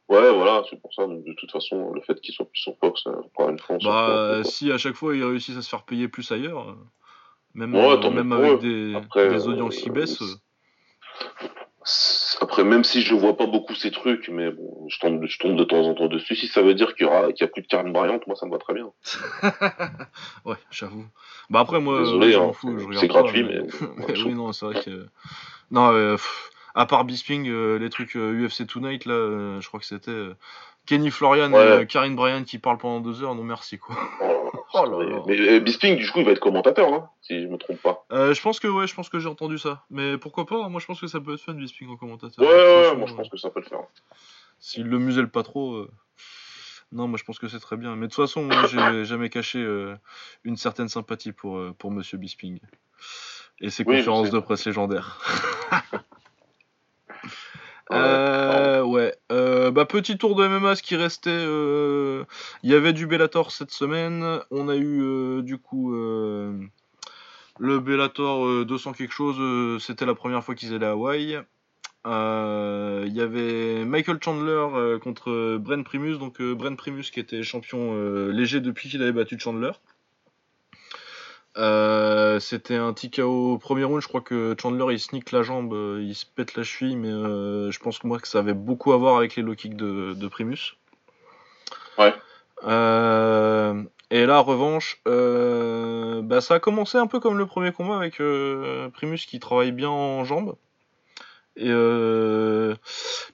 Ouais, 0.09 0.33
voilà, 0.33 0.63
c'est 0.71 0.81
pour 0.81 0.95
ça. 0.95 1.07
Donc, 1.07 1.25
de 1.25 1.33
toute 1.33 1.51
façon, 1.51 1.93
le 1.93 2.01
fait 2.01 2.21
qu'il 2.21 2.33
soit 2.33 2.49
plus 2.49 2.61
sur 2.61 2.77
Fox, 2.79 3.03
euh, 3.07 3.11
encore 3.25 3.51
une 3.51 3.59
s'en 3.59 3.77
Bah, 3.79 4.09
euh, 4.09 4.45
si 4.45 4.71
à 4.71 4.79
chaque 4.79 4.95
fois 4.95 5.17
ils 5.17 5.25
réussissent 5.25 5.57
à 5.57 5.63
se 5.63 5.69
faire 5.69 5.83
payer 5.85 6.07
plus 6.07 6.31
ailleurs, 6.31 6.71
euh, 6.71 6.75
même, 7.55 7.75
Ouais, 7.75 7.99
euh, 8.05 8.11
même 8.11 8.33
avec 8.33 8.61
des, 8.61 8.95
Après, 8.95 9.29
des 9.29 9.49
euh, 9.49 9.51
audiences 9.51 9.77
qui 9.77 9.91
baissent. 9.91 10.23
euh, 10.23 10.37
Après, 12.41 12.63
même 12.63 12.85
si 12.85 13.03
je 13.03 13.15
vois 13.15 13.37
pas 13.37 13.47
beaucoup 13.47 13.75
ces 13.75 13.91
trucs, 13.91 14.29
mais 14.29 14.51
bon, 14.53 14.87
je 14.89 15.01
tombe, 15.01 15.27
je 15.27 15.39
tombe 15.39 15.57
de 15.57 15.65
temps 15.65 15.83
en 15.83 15.95
temps 15.95 16.07
dessus. 16.07 16.37
Si 16.37 16.47
ça 16.47 16.63
veut 16.63 16.75
dire 16.75 16.95
qu'il 16.95 17.07
y 17.07 17.09
aura, 17.09 17.33
qu'il 17.33 17.45
y 17.45 17.49
a 17.49 17.49
plus 17.49 17.63
de 17.63 17.67
Karen 17.67 17.93
Bryant, 17.93 18.21
moi, 18.29 18.37
ça 18.37 18.47
me 18.47 18.53
va 18.53 18.59
très 18.59 18.75
bien. 18.75 18.93
ouais, 20.45 20.57
j'avoue. 20.71 21.07
Bah 21.51 21.61
après 21.61 21.81
moi, 21.81 21.99
Désolé, 22.01 22.29
euh, 22.29 22.33
je 22.33 22.39
m'en 22.39 22.51
hein, 22.51 22.53
fous, 22.53 22.79
je 22.93 22.99
c'est 22.99 23.09
gratuit, 23.09 23.43
pas, 23.45 23.49
mais- 23.49 24.07
mais 24.09 24.23
oui 24.23 24.35
non, 24.35 24.53
c'est 24.53 24.67
vrai 24.67 24.83
que 24.83 25.07
non, 25.71 25.93
euh, 25.93 26.13
pff, 26.13 26.51
à 26.77 26.87
part 26.87 27.05
Bisping, 27.05 27.49
euh, 27.49 27.79
les 27.79 27.91
trucs 27.91 28.15
euh, 28.17 28.47
UFC 28.47 28.67
Tonight 28.67 29.05
là, 29.07 29.15
euh, 29.15 29.61
je 29.61 29.67
crois 29.67 29.81
que 29.81 29.87
c'était 29.87 30.11
euh, 30.13 30.37
Kenny 30.87 31.11
Florian 31.11 31.53
Ouais. 31.53 31.59
et 31.59 31.71
euh, 31.73 31.85
Karine 31.85 32.15
Bryan 32.15 32.45
qui 32.45 32.59
parlent 32.59 32.79
pendant 32.79 33.01
deux 33.01 33.23
heures, 33.25 33.35
non 33.35 33.43
merci 33.43 33.79
quoi. 33.79 33.97
Oh 34.75 34.85
là 34.85 34.99
mais, 34.99 35.11
là. 35.11 35.23
mais, 35.27 35.41
euh, 35.41 35.61
Bisping, 35.61 35.97
du 35.97 36.11
coup, 36.11 36.19
il 36.19 36.25
va 36.27 36.33
être 36.33 36.41
commentateur, 36.41 36.93
hein, 36.93 37.09
si 37.23 37.41
je 37.41 37.47
me 37.47 37.57
trompe 37.57 37.81
pas. 37.81 38.05
Euh, 38.13 38.35
je 38.35 38.43
pense 38.43 38.59
que 38.61 38.67
ouais, 38.69 38.87
je 38.87 38.95
pense 38.95 39.09
que 39.09 39.19
j'ai 39.19 39.29
entendu 39.29 39.59
ça, 39.59 39.85
mais 39.91 40.19
pourquoi 40.19 40.45
pas 40.45 40.57
hein, 40.65 40.69
Moi 40.69 40.81
je 40.81 40.87
pense 40.87 41.01
que 41.01 41.07
ça 41.07 41.21
peut 41.21 41.35
être 41.35 41.41
fun 41.41 41.55
Bisping 41.55 41.89
en 41.89 41.97
commentateur. 41.97 42.45
Ouais, 42.45 42.53
ouais, 42.53 42.97
moi, 42.97 43.07
je 43.07 43.13
euh, 43.13 43.17
pense 43.17 43.29
que 43.31 43.37
ça 43.39 43.49
peut 43.51 43.61
le 43.61 43.67
faire. 43.67 43.81
S'il 44.59 44.87
le 44.87 44.99
muselle 44.99 45.29
pas 45.31 45.43
trop. 45.45 45.75
euh, 45.75 45.91
Non, 46.93 47.09
moi 47.09 47.19
je 47.19 47.25
pense 47.25 47.39
que 47.39 47.49
c'est 47.49 47.61
très 47.61 47.77
bien. 47.77 47.95
Mais 47.97 48.07
de 48.09 48.13
toute 48.13 48.23
façon, 48.27 48.43
moi 48.45 48.67
j'ai 48.67 49.05
jamais 49.05 49.31
caché 49.31 49.61
euh, 49.61 49.95
une 50.45 50.57
certaine 50.57 50.89
sympathie 50.89 51.33
pour, 51.33 51.57
euh, 51.59 51.75
pour 51.79 51.91
Monsieur 51.91 52.19
Bisping. 52.19 52.59
Et 53.61 53.71
ses 53.71 53.85
Oui, 53.87 53.97
conférences 53.99 54.31
de 54.31 54.39
presse 54.41 54.67
légendaires. 54.67 55.19
Euh, 57.93 58.83
ouais. 58.83 59.15
Euh, 59.31 59.71
bah, 59.71 59.85
petit 59.85 60.19
tour 60.19 60.35
de 60.35 60.47
MMA, 60.47 60.77
ce 60.77 60.83
qui 60.83 60.97
restait. 60.97 61.31
euh, 61.31 62.25
Il 62.63 62.71
y 62.71 62.75
avait 62.75 62.93
du 62.93 63.07
Bellator 63.07 63.53
cette 63.53 63.71
semaine. 63.71 64.41
On 64.51 64.69
a 64.69 64.77
eu 64.77 65.01
euh, 65.03 65.43
du 65.43 65.59
coup 65.59 65.93
le 65.93 67.79
Bellator 67.81 68.47
euh, 68.47 68.65
200 68.65 68.93
quelque 68.93 69.13
chose. 69.15 69.83
C'était 69.83 70.07
la 70.07 70.15
première 70.15 70.43
fois 70.45 70.55
qu'ils 70.55 70.75
allaient 70.75 70.87
à 70.87 70.91
Hawaï. 70.91 71.41
Il 72.05 73.13
y 73.15 73.21
avait 73.21 73.85
Michael 73.85 74.19
Chandler 74.23 74.99
contre 75.03 75.57
Brent 75.59 75.85
Primus. 75.85 76.19
Donc 76.19 76.41
Brent 76.43 76.77
Primus 76.77 77.11
qui 77.13 77.21
était 77.21 77.43
champion 77.43 77.95
léger 78.31 78.61
depuis 78.61 78.89
qu'il 78.89 79.03
avait 79.03 79.13
battu 79.13 79.39
Chandler. 79.39 79.73
Euh, 81.59 82.39
c'était 82.39 82.77
un 82.77 82.93
TKO 82.93 83.55
au 83.55 83.59
premier 83.59 83.85
round, 83.85 84.03
je 84.03 84.09
crois 84.09 84.21
que 84.21 84.55
Chandler 84.61 84.93
il 84.93 85.01
sneak 85.01 85.33
la 85.33 85.43
jambe, 85.43 85.73
euh, 85.73 86.03
il 86.03 86.15
se 86.15 86.27
pète 86.27 86.55
la 86.55 86.63
cheville, 86.63 86.97
mais 86.97 87.09
euh, 87.09 87.71
je 87.71 87.79
pense 87.79 87.99
que 87.99 88.07
moi 88.07 88.19
que 88.19 88.29
ça 88.29 88.41
avait 88.41 88.53
beaucoup 88.53 88.93
à 88.93 88.99
voir 88.99 89.17
avec 89.17 89.37
les 89.37 89.43
low 89.43 89.55
kicks 89.55 89.77
de, 89.77 90.13
de 90.13 90.29
Primus. 90.29 90.77
Ouais. 91.99 92.13
Euh, 92.65 93.83
et 94.11 94.27
là, 94.27 94.41
revanche, 94.41 95.01
bah, 95.07 96.41
ça 96.43 96.55
a 96.55 96.61
commencé 96.61 96.99
un 96.99 97.07
peu 97.07 97.21
comme 97.21 97.39
le 97.39 97.47
premier 97.47 97.73
combat 97.73 97.97
avec 97.97 98.21
Primus 98.93 99.19
qui 99.27 99.41
travaille 99.41 99.73
bien 99.73 99.89
en 99.89 100.25
jambes. 100.25 100.57
Et 101.57 101.71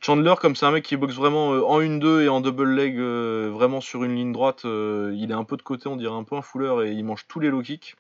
Chandler, 0.00 0.34
comme 0.40 0.54
c'est 0.54 0.64
un 0.64 0.70
mec 0.70 0.84
qui 0.84 0.96
boxe 0.96 1.14
vraiment 1.14 1.48
en 1.48 1.80
1-2 1.80 2.22
et 2.22 2.28
en 2.28 2.40
double 2.40 2.70
leg, 2.70 2.96
vraiment 2.98 3.80
sur 3.80 4.04
une 4.04 4.14
ligne 4.14 4.32
droite, 4.32 4.62
il 4.64 5.26
est 5.28 5.34
un 5.34 5.44
peu 5.44 5.56
de 5.56 5.62
côté, 5.62 5.88
on 5.88 5.96
dirait 5.96 6.14
un 6.14 6.24
peu 6.24 6.36
un 6.36 6.42
fouleur 6.42 6.84
et 6.84 6.92
il 6.92 7.04
mange 7.04 7.26
tous 7.26 7.40
les 7.40 7.50
low 7.50 7.62
kicks. 7.62 7.96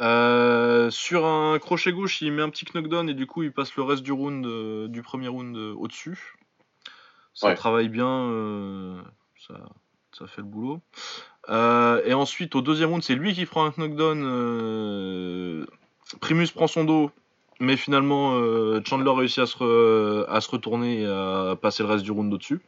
Euh, 0.00 0.90
sur 0.90 1.26
un 1.26 1.58
crochet 1.58 1.92
gauche, 1.92 2.22
il 2.22 2.32
met 2.32 2.42
un 2.42 2.48
petit 2.48 2.64
knockdown 2.74 3.08
et 3.08 3.14
du 3.14 3.26
coup 3.26 3.42
il 3.42 3.52
passe 3.52 3.76
le 3.76 3.82
reste 3.82 4.02
du 4.02 4.12
round, 4.12 4.46
euh, 4.46 4.88
du 4.88 5.02
premier 5.02 5.28
round 5.28 5.56
euh, 5.56 5.74
au-dessus. 5.74 6.36
Ça 7.34 7.48
Ouais. 7.48 7.54
travaille 7.54 7.88
bien, 7.88 9.04
ça, 9.46 9.54
ça 10.12 10.26
fait 10.26 10.40
le 10.42 10.46
boulot. 10.46 10.80
Et 11.48 12.14
ensuite 12.14 12.54
au 12.54 12.60
deuxième 12.62 12.90
round, 12.90 13.02
c'est 13.02 13.14
lui 13.14 13.34
qui 13.34 13.46
prend 13.46 13.64
un 13.66 13.72
knockdown. 13.76 15.66
Primus 16.20 16.48
prend 16.54 16.66
son 16.66 16.84
dos, 16.84 17.10
mais 17.60 17.76
finalement 17.76 18.32
Chandler 18.84 19.10
réussit 19.10 19.38
à 19.40 19.46
se, 19.46 19.56
re- 19.58 20.26
à 20.28 20.40
se 20.40 20.50
retourner 20.50 21.02
et 21.02 21.06
à 21.06 21.56
passer 21.60 21.82
le 21.82 21.88
reste 21.88 22.04
du 22.04 22.10
round 22.10 22.32
au-dessus. 22.32 22.60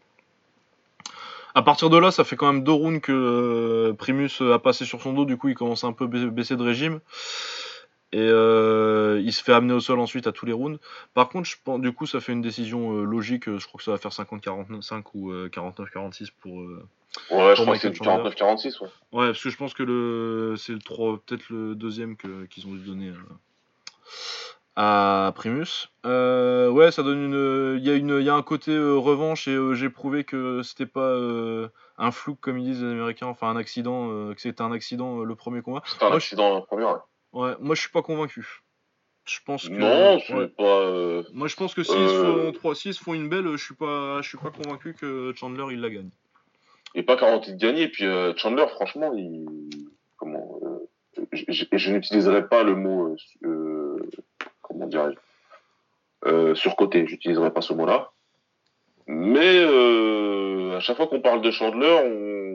À 1.54 1.62
partir 1.62 1.90
de 1.90 1.96
là, 1.98 2.10
ça 2.10 2.24
fait 2.24 2.36
quand 2.36 2.52
même 2.52 2.64
deux 2.64 2.72
rounds 2.72 3.00
que 3.00 3.12
euh, 3.12 3.92
Primus 3.94 4.30
a 4.40 4.58
passé 4.58 4.84
sur 4.84 5.02
son 5.02 5.12
dos, 5.12 5.24
du 5.24 5.36
coup 5.36 5.48
il 5.48 5.54
commence 5.54 5.84
à 5.84 5.86
un 5.86 5.92
peu 5.92 6.06
ba- 6.06 6.26
baisser 6.26 6.56
de 6.56 6.62
régime. 6.62 7.00
Et 8.14 8.18
euh, 8.20 9.22
il 9.24 9.32
se 9.32 9.42
fait 9.42 9.54
amener 9.54 9.72
au 9.72 9.80
sol 9.80 9.98
ensuite 9.98 10.26
à 10.26 10.32
tous 10.32 10.44
les 10.44 10.52
rounds. 10.52 10.78
Par 11.14 11.30
contre, 11.30 11.48
je 11.48 11.56
pense, 11.64 11.80
du 11.80 11.92
coup, 11.92 12.04
ça 12.06 12.20
fait 12.20 12.32
une 12.32 12.42
décision 12.42 12.92
euh, 12.98 13.04
logique. 13.04 13.44
Je 13.56 13.66
crois 13.66 13.78
que 13.78 13.84
ça 13.84 13.90
va 13.92 13.96
faire 13.96 14.10
50-45 14.12 15.02
ou 15.14 15.30
euh, 15.30 15.48
49-46 15.48 16.28
pour. 16.40 16.60
euh, 16.60 16.86
Ouais, 17.30 17.54
je 17.54 17.54
Pour 17.56 17.64
crois 17.64 17.74
que 17.76 17.80
c'est 17.80 17.88
Michael 17.88 17.92
du 17.92 17.98
Chandler. 17.98 18.30
49-46, 18.30 18.82
ouais. 18.82 18.88
Ouais, 19.12 19.26
parce 19.28 19.42
que 19.42 19.48
je 19.50 19.56
pense 19.56 19.72
que 19.72 19.82
le 19.82 20.54
c'est 20.58 20.72
le 20.72 20.78
3, 20.80 21.18
peut-être 21.24 21.48
le 21.50 21.74
deuxième 21.74 22.16
que- 22.16 22.44
qu'ils 22.46 22.66
ont 22.66 22.72
dû 22.72 22.80
donner 22.84 23.12
à 24.76 25.32
Primus. 25.34 25.88
Euh, 26.06 26.68
ouais, 26.70 26.90
ça 26.90 27.02
donne 27.02 27.24
une. 27.24 27.76
Il 27.78 27.86
y, 27.86 27.90
a 27.90 27.94
une- 27.94 28.20
y 28.20 28.28
a 28.28 28.34
un 28.34 28.42
côté 28.42 28.70
euh, 28.72 28.94
revanche 28.96 29.46
et 29.48 29.54
euh, 29.54 29.74
j'ai 29.74 29.90
prouvé 29.90 30.24
que 30.24 30.62
c'était 30.62 30.86
pas 30.86 31.14
un 31.98 32.10
flou 32.10 32.34
comme 32.34 32.58
ils 32.58 32.64
disent 32.64 32.82
les 32.82 32.90
Américains, 32.92 33.26
enfin 33.26 33.48
un 33.50 33.56
accident, 33.56 34.08
que 34.34 34.40
c'était 34.40 34.62
un 34.62 34.72
accident 34.72 35.18
le 35.24 35.34
premier 35.36 35.62
combat. 35.62 35.82
C'était 35.84 36.04
un 36.04 36.08
Moi, 36.08 36.18
je- 36.18 36.24
accident 36.24 36.48
dans 36.50 36.54
la 36.56 36.62
première, 36.62 36.88
ouais. 36.88 36.98
Ouais, 37.32 37.54
moi 37.60 37.74
je 37.74 37.80
suis 37.80 37.90
pas 37.90 38.02
convaincu. 38.02 38.60
Je 39.24 39.38
pense 39.46 39.68
que. 39.68 39.72
Non, 39.74 40.18
c'est 40.26 40.34
ouais. 40.34 40.48
pas. 40.48 41.22
Moi 41.32 41.48
je 41.48 41.56
pense 41.56 41.74
que 41.74 41.82
s'ils 41.82 41.94
se 41.94 42.52
font 42.60 42.74
se 42.74 42.92
font 43.02 43.14
une 43.14 43.28
belle, 43.28 43.46
je 43.56 43.64
suis 43.64 43.74
pas, 43.74 44.20
je 44.22 44.28
suis 44.28 44.38
pas 44.38 44.50
convaincu 44.50 44.94
que 44.94 45.32
Chandler 45.36 45.64
il 45.72 45.80
la 45.80 45.90
gagne. 45.90 46.10
Et 46.94 47.02
pas 47.02 47.16
48 47.16 47.56
gagnés. 47.56 47.88
Puis 47.88 48.04
euh, 48.04 48.32
Chandler, 48.36 48.66
franchement, 48.68 49.12
il. 49.14 49.46
Comment. 50.16 50.60
je 51.32 51.44
je- 51.48 51.64
je 51.72 51.92
n'utiliserai 51.92 52.48
pas 52.48 52.62
le 52.64 52.74
mot. 52.74 53.16
Comment 54.62 54.86
dirais-je 54.86 55.18
euh, 56.28 56.54
Surcoté, 56.54 57.06
j'utiliserai 57.06 57.52
pas 57.52 57.60
ce 57.60 57.74
mot-là. 57.74 58.12
Mais 59.06 59.58
euh, 59.58 60.76
à 60.76 60.80
chaque 60.80 60.96
fois 60.96 61.08
qu'on 61.08 61.20
parle 61.20 61.42
de 61.42 61.50
Chandler, 61.50 62.00
on. 62.04 62.52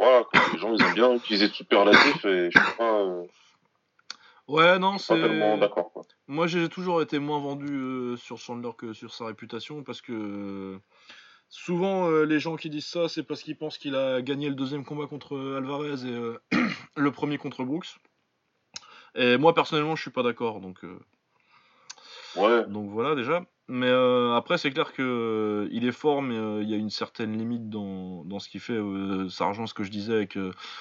Voilà, 0.00 0.24
les 0.52 0.58
gens 0.60 0.72
ils 0.72 0.80
aiment 0.80 0.94
bien 0.94 1.12
utiliser 1.12 1.48
de 1.48 1.52
superlatifs 1.52 2.24
et 2.24 2.52
je 2.52 2.58
suis 2.58 2.76
pas, 2.78 3.00
euh, 3.00 3.24
Ouais, 4.46 4.78
non, 4.78 4.96
c'est. 4.96 5.58
d'accord. 5.58 5.90
Moi, 6.28 6.46
j'ai 6.46 6.68
toujours 6.68 7.02
été 7.02 7.18
moins 7.18 7.40
vendu 7.40 8.14
sur 8.16 8.38
Chandler 8.38 8.70
que 8.78 8.92
sur 8.92 9.12
sa 9.12 9.26
réputation 9.26 9.82
parce 9.82 10.00
que 10.00 10.78
souvent 11.48 12.08
les 12.08 12.38
gens 12.38 12.54
qui 12.54 12.70
disent 12.70 12.86
ça, 12.86 13.08
c'est 13.08 13.24
parce 13.24 13.42
qu'ils 13.42 13.58
pensent 13.58 13.76
qu'il 13.76 13.96
a 13.96 14.22
gagné 14.22 14.48
le 14.48 14.54
deuxième 14.54 14.84
combat 14.84 15.06
contre 15.08 15.36
Alvarez 15.56 16.06
et 16.06 16.56
le 16.96 17.10
premier 17.10 17.36
contre 17.36 17.64
Brooks. 17.64 17.96
Et 19.16 19.36
moi, 19.36 19.52
personnellement, 19.52 19.96
je 19.96 20.02
suis 20.02 20.12
pas 20.12 20.22
d'accord. 20.22 20.60
Donc, 20.60 20.84
Donc 22.68 22.90
voilà 22.90 23.14
déjà. 23.14 23.44
Mais 23.70 23.88
euh, 23.88 24.34
après, 24.34 24.56
c'est 24.56 24.70
clair 24.70 24.94
que 24.94 25.02
euh, 25.02 25.68
il 25.70 25.86
est 25.86 25.92
fort, 25.92 26.22
mais 26.22 26.36
euh, 26.36 26.62
il 26.62 26.70
y 26.70 26.74
a 26.74 26.78
une 26.78 26.88
certaine 26.88 27.36
limite 27.36 27.68
dans, 27.68 28.24
dans 28.24 28.38
ce 28.38 28.48
qu'il 28.48 28.60
fait. 28.60 28.72
Euh, 28.72 29.28
ça 29.28 29.44
rejoint 29.44 29.66
ce 29.66 29.74
que 29.74 29.84
je 29.84 29.90
disais 29.90 30.26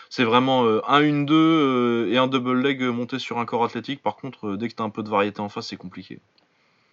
c'est 0.09 0.23
vraiment 0.23 0.65
un 0.65 1.01
1-1-2 1.01 1.31
euh, 1.33 2.09
et 2.09 2.17
un 2.17 2.27
double 2.27 2.61
leg 2.61 2.81
monté 2.83 3.19
sur 3.19 3.39
un 3.39 3.45
corps 3.45 3.65
athlétique. 3.65 4.01
Par 4.01 4.15
contre, 4.15 4.55
dès 4.55 4.69
que 4.69 4.75
tu 4.75 4.81
un 4.81 4.89
peu 4.89 5.03
de 5.03 5.09
variété 5.09 5.41
en 5.41 5.49
face, 5.49 5.67
c'est 5.67 5.75
compliqué. 5.75 6.19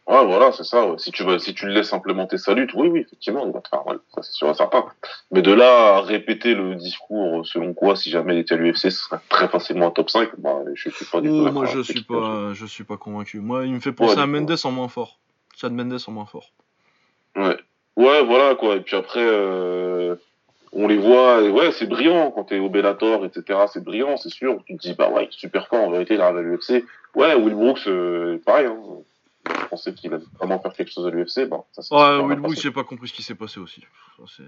Ouais, 0.06 0.22
voilà, 0.26 0.52
c'est 0.52 0.64
ça. 0.64 0.86
ouais. 0.86 0.98
Si 0.98 1.10
tu 1.12 1.24
vas, 1.24 1.38
si 1.38 1.54
tu 1.54 1.64
le 1.66 1.72
laisses 1.72 1.94
implémenter 1.94 2.36
sa 2.36 2.52
lutte, 2.52 2.74
oui, 2.74 2.88
oui, 2.88 3.00
effectivement, 3.00 3.46
il 3.46 3.52
va 3.52 3.60
te 3.62 3.68
faire 3.68 3.84
mal. 3.86 4.00
Ça, 4.14 4.22
c'est 4.22 4.32
sûr 4.32 4.50
et 4.50 4.54
certain. 4.54 4.84
Mais 5.30 5.40
de 5.40 5.50
là 5.52 5.96
à 5.96 6.00
répéter 6.02 6.54
le 6.54 6.74
discours 6.74 7.46
selon 7.46 7.72
quoi, 7.72 7.96
si 7.96 8.10
jamais 8.10 8.34
il 8.34 8.40
était 8.40 8.52
à 8.54 8.58
l'UFC, 8.58 8.76
ce 8.76 8.90
serait 8.90 9.20
très 9.30 9.48
facilement 9.48 9.86
un 9.86 9.90
top 9.90 10.10
5, 10.10 10.28
bah, 10.38 10.58
je 10.74 10.90
suis 10.90 11.04
pas 11.06 11.22
du 11.22 11.28
tout 11.28 11.46
Oh, 11.48 11.52
moi, 11.52 11.64
je 11.64 11.80
suis 11.80 12.02
pas, 12.02 12.52
je 12.52 12.66
suis 12.66 12.84
pas 12.84 12.98
convaincu. 12.98 13.40
Moi, 13.40 13.64
il 13.64 13.72
me 13.72 13.80
fait 13.80 13.92
penser 13.92 14.16
Ouais, 14.16 14.22
à. 14.22 14.26
Mendes 14.26 14.54
en 14.62 14.70
moins 14.70 14.88
fort. 14.88 15.18
Chad 15.56 15.72
Mendes 15.72 15.98
en 16.06 16.12
moins 16.12 16.26
fort. 16.26 16.50
Ouais. 17.36 17.56
Ouais, 17.96 18.22
voilà, 18.24 18.54
quoi. 18.56 18.76
Et 18.76 18.80
puis 18.80 18.96
après, 18.96 19.20
euh, 19.24 20.16
on 20.72 20.86
les 20.86 20.98
voit, 20.98 21.40
et 21.42 21.48
ouais, 21.48 21.72
c'est 21.72 21.86
brillant 21.86 22.30
quand 22.32 22.44
t'es 22.44 22.58
au 22.58 22.68
Bellator, 22.68 23.24
etc. 23.24 23.60
C'est 23.72 23.82
brillant, 23.82 24.16
c'est 24.18 24.28
sûr. 24.28 24.58
Tu 24.66 24.76
te 24.76 24.82
dis, 24.82 24.94
bah 24.94 25.08
ouais, 25.08 25.28
super 25.30 25.66
fort, 25.68 25.82
en 25.84 25.90
vérité, 25.90 26.14
il 26.14 26.20
arrive 26.20 26.36
à 26.38 26.42
l'UFC. 26.42 26.84
Ouais, 27.14 27.34
Will 27.36 27.54
Brooks, 27.54 27.86
euh, 27.86 28.38
pareil, 28.44 28.66
hein. 28.66 28.76
Je 29.46 29.66
pensais 29.66 29.94
qu'il 29.94 30.12
allait 30.14 30.24
vraiment 30.38 30.60
faire 30.60 30.72
quelque 30.72 30.90
chose 30.90 31.06
à 31.06 31.10
l'UFC, 31.10 31.48
bon, 31.48 31.64
ça 31.72 31.80
Ouais, 31.94 32.16
super 32.16 32.24
Will 32.26 32.40
passé. 32.42 32.60
j'ai 32.62 32.70
pas 32.70 32.84
compris 32.84 33.08
ce 33.08 33.12
qui 33.14 33.22
s'est 33.22 33.34
passé 33.34 33.60
aussi. 33.60 33.82
Ça, 34.26 34.42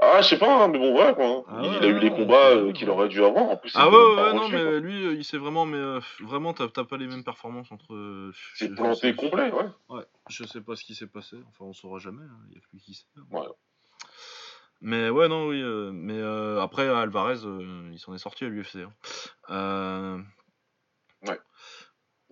Ah, 0.00 0.20
je 0.22 0.28
sais 0.28 0.38
pas, 0.38 0.64
hein, 0.64 0.68
mais 0.68 0.78
bon, 0.78 0.92
voilà, 0.92 1.12
quoi. 1.14 1.26
hein. 1.26 1.44
Ah 1.48 1.60
il, 1.62 1.68
ouais, 1.70 1.76
il 1.76 1.84
a 1.84 1.88
eu 1.88 1.94
ouais, 1.94 2.00
les 2.00 2.10
ouais, 2.10 2.16
combats 2.16 2.50
ouais, 2.50 2.56
euh, 2.56 2.66
ouais. 2.66 2.72
qu'il 2.72 2.90
aurait 2.90 3.08
dû 3.08 3.22
avoir. 3.22 3.44
En 3.50 3.56
plus, 3.56 3.72
Ah 3.76 3.86
il 3.88 3.94
ouais, 3.94 4.14
ouais, 4.22 4.32
non, 4.34 4.48
mais 4.48 4.62
quoi. 4.62 4.78
lui, 4.80 5.04
euh, 5.06 5.14
il 5.14 5.24
s'est 5.24 5.36
vraiment, 5.38 5.64
mais 5.66 5.76
euh, 5.76 6.00
vraiment, 6.20 6.52
t'as 6.54 6.68
t'as 6.68 6.84
pas 6.84 6.96
les 6.96 7.06
mêmes 7.06 7.22
performances 7.24 7.70
entre. 7.70 7.94
euh, 7.94 8.32
C'est 8.54 8.74
planté 8.74 9.14
complet, 9.14 9.52
ouais. 9.52 9.68
Ouais, 9.88 10.04
je 10.28 10.44
sais 10.44 10.60
pas 10.60 10.74
ce 10.74 10.84
qui 10.84 10.94
s'est 10.94 11.06
passé. 11.06 11.36
Enfin, 11.50 11.66
on 11.66 11.72
saura 11.72 11.98
jamais. 11.98 12.24
hein, 12.24 12.38
Il 12.48 12.54
y 12.54 12.58
a 12.58 12.60
plus 12.68 12.78
qui 12.80 12.94
sait. 12.94 13.04
Ouais. 13.30 13.46
Mais 14.80 15.10
ouais, 15.10 15.28
non, 15.28 15.46
oui. 15.48 15.60
euh, 15.62 15.90
mais 15.92 16.18
euh, 16.18 16.60
après, 16.62 16.88
Alvarez, 16.88 17.44
euh, 17.44 17.90
il 17.92 17.98
s'en 17.98 18.14
est 18.14 18.18
sorti 18.18 18.44
à 18.46 18.48
l'UFC. 18.48 18.76
Hein. 18.78 18.92
Euh, 19.50 20.18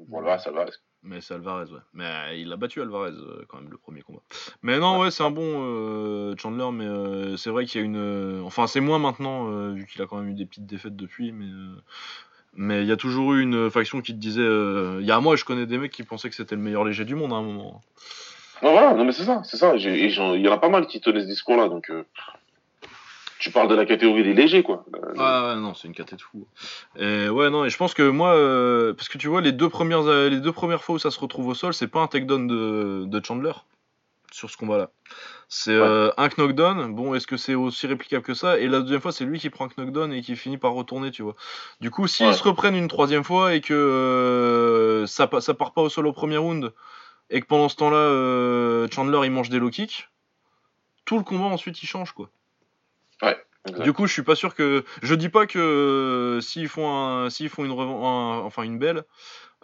Voilà, 0.08 0.38
ça 0.38 0.50
va. 0.50 0.64
Mais 1.02 1.20
c'est 1.20 1.34
Alvarez, 1.34 1.70
ouais. 1.70 1.80
Mais 1.94 2.04
euh, 2.04 2.34
il 2.34 2.52
a 2.52 2.56
battu 2.56 2.80
Alvarez 2.80 3.12
euh, 3.12 3.44
quand 3.48 3.60
même 3.60 3.70
le 3.70 3.78
premier 3.78 4.02
combat. 4.02 4.20
Mais 4.62 4.78
non, 4.78 4.98
ouais, 5.00 5.10
c'est 5.10 5.22
un 5.22 5.30
bon 5.30 5.42
euh, 5.44 6.34
Chandler, 6.36 6.70
mais 6.72 7.36
c'est 7.36 7.50
vrai 7.50 7.66
qu'il 7.66 7.80
y 7.80 7.84
a 7.84 7.86
une. 7.86 8.42
Enfin, 8.44 8.66
c'est 8.66 8.80
moins 8.80 8.98
maintenant, 8.98 9.70
vu 9.70 9.86
qu'il 9.86 10.02
a 10.02 10.06
quand 10.06 10.16
même 10.18 10.30
eu 10.30 10.34
des 10.34 10.46
petites 10.46 10.66
défaites 10.66 10.96
depuis, 10.96 11.32
mais. 11.32 11.46
Mais 12.54 12.82
il 12.82 12.88
y 12.88 12.92
a 12.92 12.96
toujours 12.96 13.34
eu 13.34 13.42
une 13.42 13.70
faction 13.70 14.00
qui 14.00 14.12
te 14.12 14.18
disait. 14.18 14.42
Il 14.42 15.06
y 15.06 15.10
a 15.10 15.16
un 15.16 15.20
mois, 15.20 15.36
je 15.36 15.44
connais 15.44 15.66
des 15.66 15.78
mecs 15.78 15.92
qui 15.92 16.02
pensaient 16.02 16.28
que 16.28 16.34
c'était 16.34 16.56
le 16.56 16.62
meilleur 16.62 16.84
léger 16.84 17.04
du 17.04 17.14
monde 17.14 17.32
à 17.32 17.36
un 17.36 17.42
moment. 17.42 17.80
Non, 18.62 18.72
voilà, 18.72 18.94
non, 18.94 19.04
mais 19.04 19.12
c'est 19.12 19.24
ça, 19.24 19.42
c'est 19.44 19.56
ça. 19.56 19.76
Il 19.76 20.10
y 20.10 20.48
en 20.48 20.52
a 20.52 20.58
pas 20.58 20.68
mal 20.68 20.86
qui 20.86 21.00
tenaient 21.00 21.20
ce 21.20 21.26
discours-là, 21.26 21.68
donc. 21.68 21.92
Tu 23.38 23.50
parles 23.50 23.68
de 23.68 23.74
la 23.74 23.86
catégorie 23.86 24.24
des 24.24 24.34
légers, 24.34 24.62
quoi. 24.62 24.84
Euh, 24.94 25.14
Ah 25.16 25.48
ouais, 25.54 25.60
non, 25.60 25.74
c'est 25.74 25.86
une 25.88 25.94
caté 25.94 26.16
de 26.16 26.22
fou. 26.22 26.46
Et 26.96 27.28
ouais, 27.28 27.50
non, 27.50 27.64
et 27.64 27.70
je 27.70 27.76
pense 27.76 27.94
que 27.94 28.02
moi, 28.08 28.34
euh, 28.34 28.94
parce 28.94 29.08
que 29.08 29.16
tu 29.18 29.28
vois, 29.28 29.40
les 29.40 29.52
deux 29.52 29.68
premières, 29.68 30.06
euh, 30.06 30.28
les 30.28 30.40
deux 30.40 30.52
premières 30.52 30.82
fois 30.82 30.96
où 30.96 30.98
ça 30.98 31.10
se 31.10 31.20
retrouve 31.20 31.46
au 31.48 31.54
sol, 31.54 31.72
c'est 31.74 31.86
pas 31.88 32.00
un 32.00 32.06
takedown 32.08 32.46
de, 32.46 33.04
de 33.06 33.24
Chandler 33.24 33.52
sur 34.32 34.50
ce 34.50 34.56
combat-là. 34.56 34.90
C'est 35.48 35.70
Ouais. 35.78 35.86
euh, 35.86 36.10
un 36.18 36.28
knockdown. 36.28 36.94
Bon, 36.94 37.14
est-ce 37.14 37.26
que 37.26 37.36
c'est 37.38 37.54
aussi 37.54 37.86
réplicable 37.86 38.22
que 38.22 38.34
ça? 38.34 38.58
Et 38.58 38.66
la 38.68 38.80
deuxième 38.80 39.00
fois, 39.00 39.12
c'est 39.12 39.24
lui 39.24 39.38
qui 39.38 39.48
prend 39.50 39.64
un 39.66 39.68
knockdown 39.76 40.12
et 40.12 40.20
qui 40.20 40.36
finit 40.36 40.58
par 40.58 40.72
retourner, 40.72 41.10
tu 41.10 41.22
vois. 41.22 41.34
Du 41.80 41.90
coup, 41.90 42.06
s'ils 42.06 42.26
Ouais. 42.26 42.32
se 42.34 42.42
reprennent 42.42 42.76
une 42.76 42.88
troisième 42.88 43.24
fois 43.24 43.54
et 43.54 43.60
que 43.62 43.72
euh, 43.72 45.06
ça, 45.06 45.30
ça 45.40 45.54
part 45.54 45.72
pas 45.72 45.80
au 45.82 45.88
sol 45.88 46.06
au 46.06 46.12
premier 46.12 46.36
round 46.36 46.72
et 47.30 47.40
que 47.40 47.46
pendant 47.46 47.68
ce 47.68 47.76
temps-là, 47.76 47.96
euh, 47.96 48.88
Chandler 48.92 49.20
il 49.24 49.30
mange 49.30 49.48
des 49.48 49.58
low 49.58 49.70
kicks, 49.70 50.08
tout 51.04 51.16
le 51.18 51.24
combat 51.24 51.44
ensuite 51.46 51.82
il 51.82 51.86
change, 51.86 52.12
quoi. 52.12 52.28
Exact. 53.22 53.82
Du 53.82 53.92
coup, 53.92 54.06
je 54.06 54.12
suis 54.12 54.22
pas 54.22 54.34
sûr 54.36 54.54
que. 54.54 54.84
Je 55.02 55.14
dis 55.14 55.28
pas 55.28 55.46
que 55.46 55.58
euh, 55.58 56.40
s'ils 56.40 56.68
font 56.68 56.88
un, 56.90 57.30
s'ils 57.30 57.48
font 57.48 57.64
une, 57.64 57.72
revan- 57.72 58.04
un- 58.04 58.38
enfin 58.44 58.62
une 58.62 58.78
belle, 58.78 59.04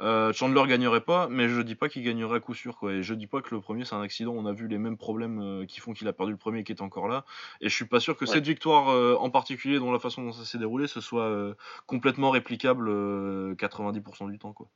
euh, 0.01 0.33
Chandler 0.33 0.67
gagnerait 0.67 1.01
pas, 1.03 1.29
mais 1.29 1.49
je 1.49 1.61
dis 1.63 1.75
pas 1.77 1.89
qu'il 1.89 2.03
gagnerait 2.03 2.37
à 2.37 2.41
coup 2.41 2.53
sûr 2.53 2.77
quoi. 2.77 2.93
Et 2.93 3.03
je 3.03 3.15
dis 3.15 3.27
pas 3.29 3.41
que 3.41 3.55
le 3.55 3.61
premier 3.61 3.85
c'est 3.85 3.95
un 3.95 4.03
accident. 4.03 4.33
On 4.37 4.45
a 4.47 4.53
vu 4.53 4.67
les 4.69 4.77
mêmes 4.79 4.97
problèmes 4.99 5.41
euh, 5.41 5.67
qui 5.67 5.81
font 5.81 5.93
qu'il 5.95 6.09
a 6.09 6.13
perdu 6.13 6.33
le 6.33 6.39
premier 6.39 6.65
qui 6.65 6.73
est 6.73 6.83
encore 6.83 7.09
là. 7.09 7.25
Et 7.61 7.69
je 7.69 7.75
suis 7.75 7.87
pas 7.87 8.01
sûr 8.01 8.17
que 8.17 8.25
Ouais. 8.25 8.31
cette 8.31 8.45
victoire 8.47 8.89
euh, 8.91 9.17
en 9.19 9.31
particulier, 9.31 9.79
dont 9.79 9.93
la 9.93 10.01
façon 10.01 10.23
dont 10.23 10.33
ça 10.33 10.45
s'est 10.45 10.59
déroulé, 10.59 10.87
ce 10.87 11.01
soit 11.01 11.55
complètement 11.87 12.31
réplicable 12.31 12.89
euh, 12.89 13.55
90% 13.55 14.29
du 14.31 14.39
temps 14.39 14.53
quoi. 14.53 14.69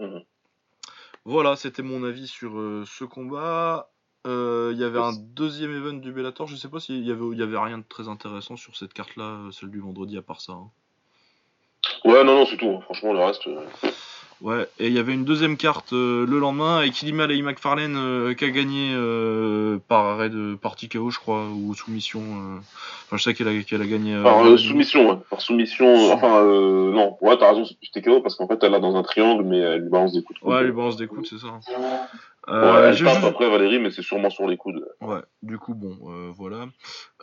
Mhm. 0.00 0.22
Voilà, 1.24 1.56
c'était 1.56 1.82
mon 1.82 2.04
avis 2.04 2.26
sur 2.26 2.52
ce 2.84 3.04
combat. 3.04 3.90
Euh, 4.26 4.70
Il 4.74 4.78
y 4.80 4.84
avait 4.84 4.98
un 4.98 5.12
deuxième 5.12 5.70
event 5.74 5.92
du 5.94 6.10
Bellator, 6.12 6.46
je 6.46 6.56
sais 6.56 6.68
pas 6.68 6.80
s'il 6.80 7.04
y 7.06 7.10
avait, 7.10 7.24
il 7.32 7.38
y 7.38 7.42
avait 7.42 7.58
rien 7.58 7.78
de 7.78 7.84
très 7.88 8.08
intéressant 8.08 8.56
sur 8.56 8.76
cette 8.76 8.94
carte-là, 8.94 9.24
euh, 9.24 9.50
celle 9.50 9.70
du 9.70 9.80
vendredi 9.80 10.16
à 10.16 10.22
part 10.22 10.40
ça. 10.40 10.52
hein. 10.52 10.70
Ouais, 12.04 12.24
non, 12.24 12.34
non, 12.34 12.46
c'est 12.46 12.56
tout. 12.56 12.70
hein. 12.70 12.80
Franchement, 12.82 13.12
le 13.12 13.20
reste. 13.24 13.46
euh, 13.46 13.60
Ouais, 14.40 14.68
et 14.78 14.88
il 14.88 14.92
y 14.92 14.98
avait 14.98 15.14
une 15.14 15.24
deuxième 15.24 15.56
carte 15.56 15.92
euh, 15.94 16.26
le 16.26 16.38
lendemain 16.38 16.78
avec 16.78 17.00
Ilima 17.02 17.24
et 17.24 17.40
McFarlane 17.40 17.96
euh, 17.96 18.34
qui 18.34 18.44
a 18.44 18.50
gagné 18.50 18.92
euh, 18.94 19.78
par 19.88 20.04
arrêt 20.04 20.28
de 20.28 20.54
partie 20.54 20.88
KO, 20.88 21.10
je 21.10 21.18
crois, 21.18 21.46
ou 21.48 21.72
soumission. 21.74 22.20
euh. 22.20 22.58
Enfin, 23.06 23.16
je 23.16 23.22
sais 23.22 23.32
qu'elle 23.34 23.48
a, 23.48 23.62
qu'elle 23.62 23.80
a 23.80 23.86
gagné. 23.86 24.14
euh, 24.14 24.22
Par 24.22 24.44
euh, 24.44 24.58
soumission, 24.58 25.08
ouais. 25.10 25.16
Par 25.30 25.40
soumission, 25.40 25.86
euh, 25.86 26.12
enfin, 26.12 26.42
euh, 26.44 26.92
non, 26.92 27.16
ouais, 27.22 27.38
t'as 27.38 27.50
raison, 27.50 27.64
c'est 27.64 27.78
plus 27.78 27.90
TKO 27.90 28.20
parce 28.20 28.34
qu'en 28.34 28.46
fait, 28.46 28.62
elle 28.62 28.72
l'a 28.72 28.80
dans 28.80 28.96
un 28.96 29.02
triangle, 29.02 29.44
mais 29.44 29.58
elle 29.58 29.82
lui 29.82 29.88
balance 29.88 30.12
des 30.12 30.22
coups 30.22 30.40
de 30.40 30.44
coude. 30.44 30.52
Ouais, 30.52 30.60
elle 30.60 30.66
lui 30.66 30.72
balance 30.72 30.96
des 30.96 31.06
coudes, 31.06 31.26
c'est 31.26 31.38
ça. 31.38 31.46
Ouais, 31.46 31.84
Euh, 32.48 32.88
elle 32.88 32.94
j'ai 32.94 33.04
tape 33.06 33.14
juste- 33.14 33.26
après 33.26 33.48
Valérie, 33.48 33.78
mais 33.78 33.90
c'est 33.90 34.02
sûrement 34.02 34.28
sur 34.28 34.46
les 34.46 34.58
coudes. 34.58 34.84
Ouais, 35.00 35.22
du 35.42 35.56
coup, 35.56 35.74
bon, 35.74 35.96
euh, 36.10 36.30
voilà. 36.36 36.66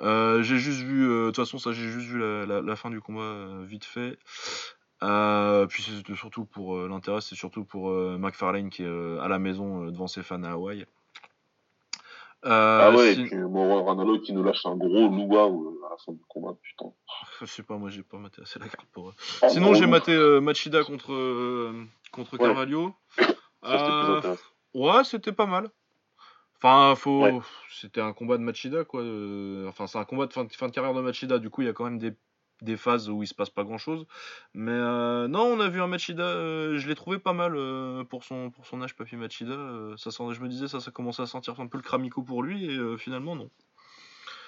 Euh, 0.01 0.41
j'ai 0.41 0.57
juste 0.57 0.81
vu, 0.81 1.07
euh, 1.07 1.25
de 1.25 1.31
toute 1.31 1.35
façon, 1.45 1.59
ça, 1.59 1.71
j'ai 1.73 1.87
juste 1.89 2.07
vu 2.07 2.17
la, 2.17 2.45
la- 2.47 2.61
la 2.61 2.75
fin 2.75 2.89
du 2.89 2.99
combat 3.01 3.45
vite 3.67 3.85
fait. 3.85 4.17
Euh, 5.03 5.65
puis 5.65 5.81
c'était 5.83 6.15
surtout 6.15 6.45
pour 6.45 6.75
euh, 6.77 6.87
l'intérêt, 6.87 7.21
c'est 7.21 7.35
surtout 7.35 7.63
pour 7.65 7.89
euh, 7.89 8.17
McFarlane 8.19 8.69
qui 8.69 8.83
est 8.83 8.87
euh, 8.87 9.19
à 9.21 9.27
la 9.27 9.39
maison 9.39 9.85
devant 9.85 10.07
ses 10.07 10.21
fans 10.21 10.43
à 10.43 10.51
Hawaï. 10.51 10.85
Ah 12.43 12.91
ouais, 12.95 13.13
si- 13.13 13.21
et 13.21 13.25
puis 13.25 13.35
Mauro 13.37 13.83
Ranallo 13.83 14.19
qui 14.19 14.33
nous 14.33 14.43
lâche 14.43 14.65
un 14.65 14.75
gros 14.75 15.09
luau 15.09 15.79
à 15.85 15.91
la 15.91 15.97
fin 15.97 16.11
du 16.11 16.21
combat, 16.27 16.53
putain. 16.61 16.91
Je 17.41 17.45
sais 17.45 17.63
pas, 17.63 17.77
moi 17.77 17.89
j'ai 17.89 18.01
pas 18.03 18.17
maté 18.17 18.41
assez 18.41 18.57
la 18.59 18.67
carte 18.67 18.87
pour 18.91 19.09
eux. 19.09 19.13
Sinon, 19.49 19.73
j'ai 19.75 19.85
loup. 19.85 19.91
maté 19.91 20.39
Machida 20.41 20.83
contre, 20.83 21.73
contre 22.11 22.33
Ouais. 22.33 22.39
Carvalho. 22.39 22.93
Ça. 23.63 24.35
Ouais, 24.73 25.03
c'était 25.03 25.31
pas 25.33 25.45
mal. 25.45 25.69
Enfin, 26.57 26.95
faut... 26.95 27.21
Ouais. 27.23 27.39
c'était 27.69 28.01
un 28.01 28.13
combat 28.13 28.37
de 28.37 28.43
Machida, 28.43 28.85
quoi. 28.85 29.01
Enfin, 29.67 29.85
c'est 29.87 29.97
un 29.99 30.05
combat 30.05 30.25
de 30.27 30.33
fin, 30.33 30.43
de 30.45 30.53
fin 30.53 30.67
de 30.67 30.71
carrière 30.71 30.93
de 30.95 31.01
Machida. 31.01 31.37
Du 31.37 31.49
coup, 31.51 31.61
il 31.61 31.65
y 31.65 31.69
a 31.69 31.73
quand 31.73 31.83
même 31.83 31.99
des, 31.99 32.13
des 32.61 32.77
phases 32.77 33.09
où 33.09 33.23
il 33.23 33.27
se 33.27 33.33
passe 33.33 33.49
pas 33.49 33.63
grand 33.63 33.77
chose. 33.77 34.05
Mais 34.53 34.71
euh, 34.71 35.27
non, 35.27 35.43
on 35.43 35.59
a 35.59 35.67
vu 35.67 35.81
un 35.81 35.87
Machida. 35.87 36.23
euh, 36.23 36.77
je 36.77 36.87
l'ai 36.87 36.95
trouvé 36.95 37.19
pas 37.19 37.33
mal 37.33 37.55
euh, 37.55 38.03
pour, 38.03 38.23
son, 38.23 38.51
pour 38.51 38.65
son 38.65 38.81
âge, 38.81 38.95
Papy 38.95 39.15
Machida. 39.15 39.51
euh, 39.51 39.97
ça 39.97 40.11
sent, 40.11 40.23
je 40.33 40.41
me 40.41 40.47
disais, 40.47 40.67
ça, 40.67 40.79
ça 40.79 40.91
commençait 40.91 41.23
à 41.23 41.25
sentir 41.25 41.59
un 41.59 41.67
peu 41.67 41.77
le 41.77 41.83
cramico 41.83 42.21
pour 42.21 42.43
lui. 42.43 42.65
Et 42.65 42.77
euh, 42.77 42.97
finalement, 42.97 43.35
non. 43.35 43.49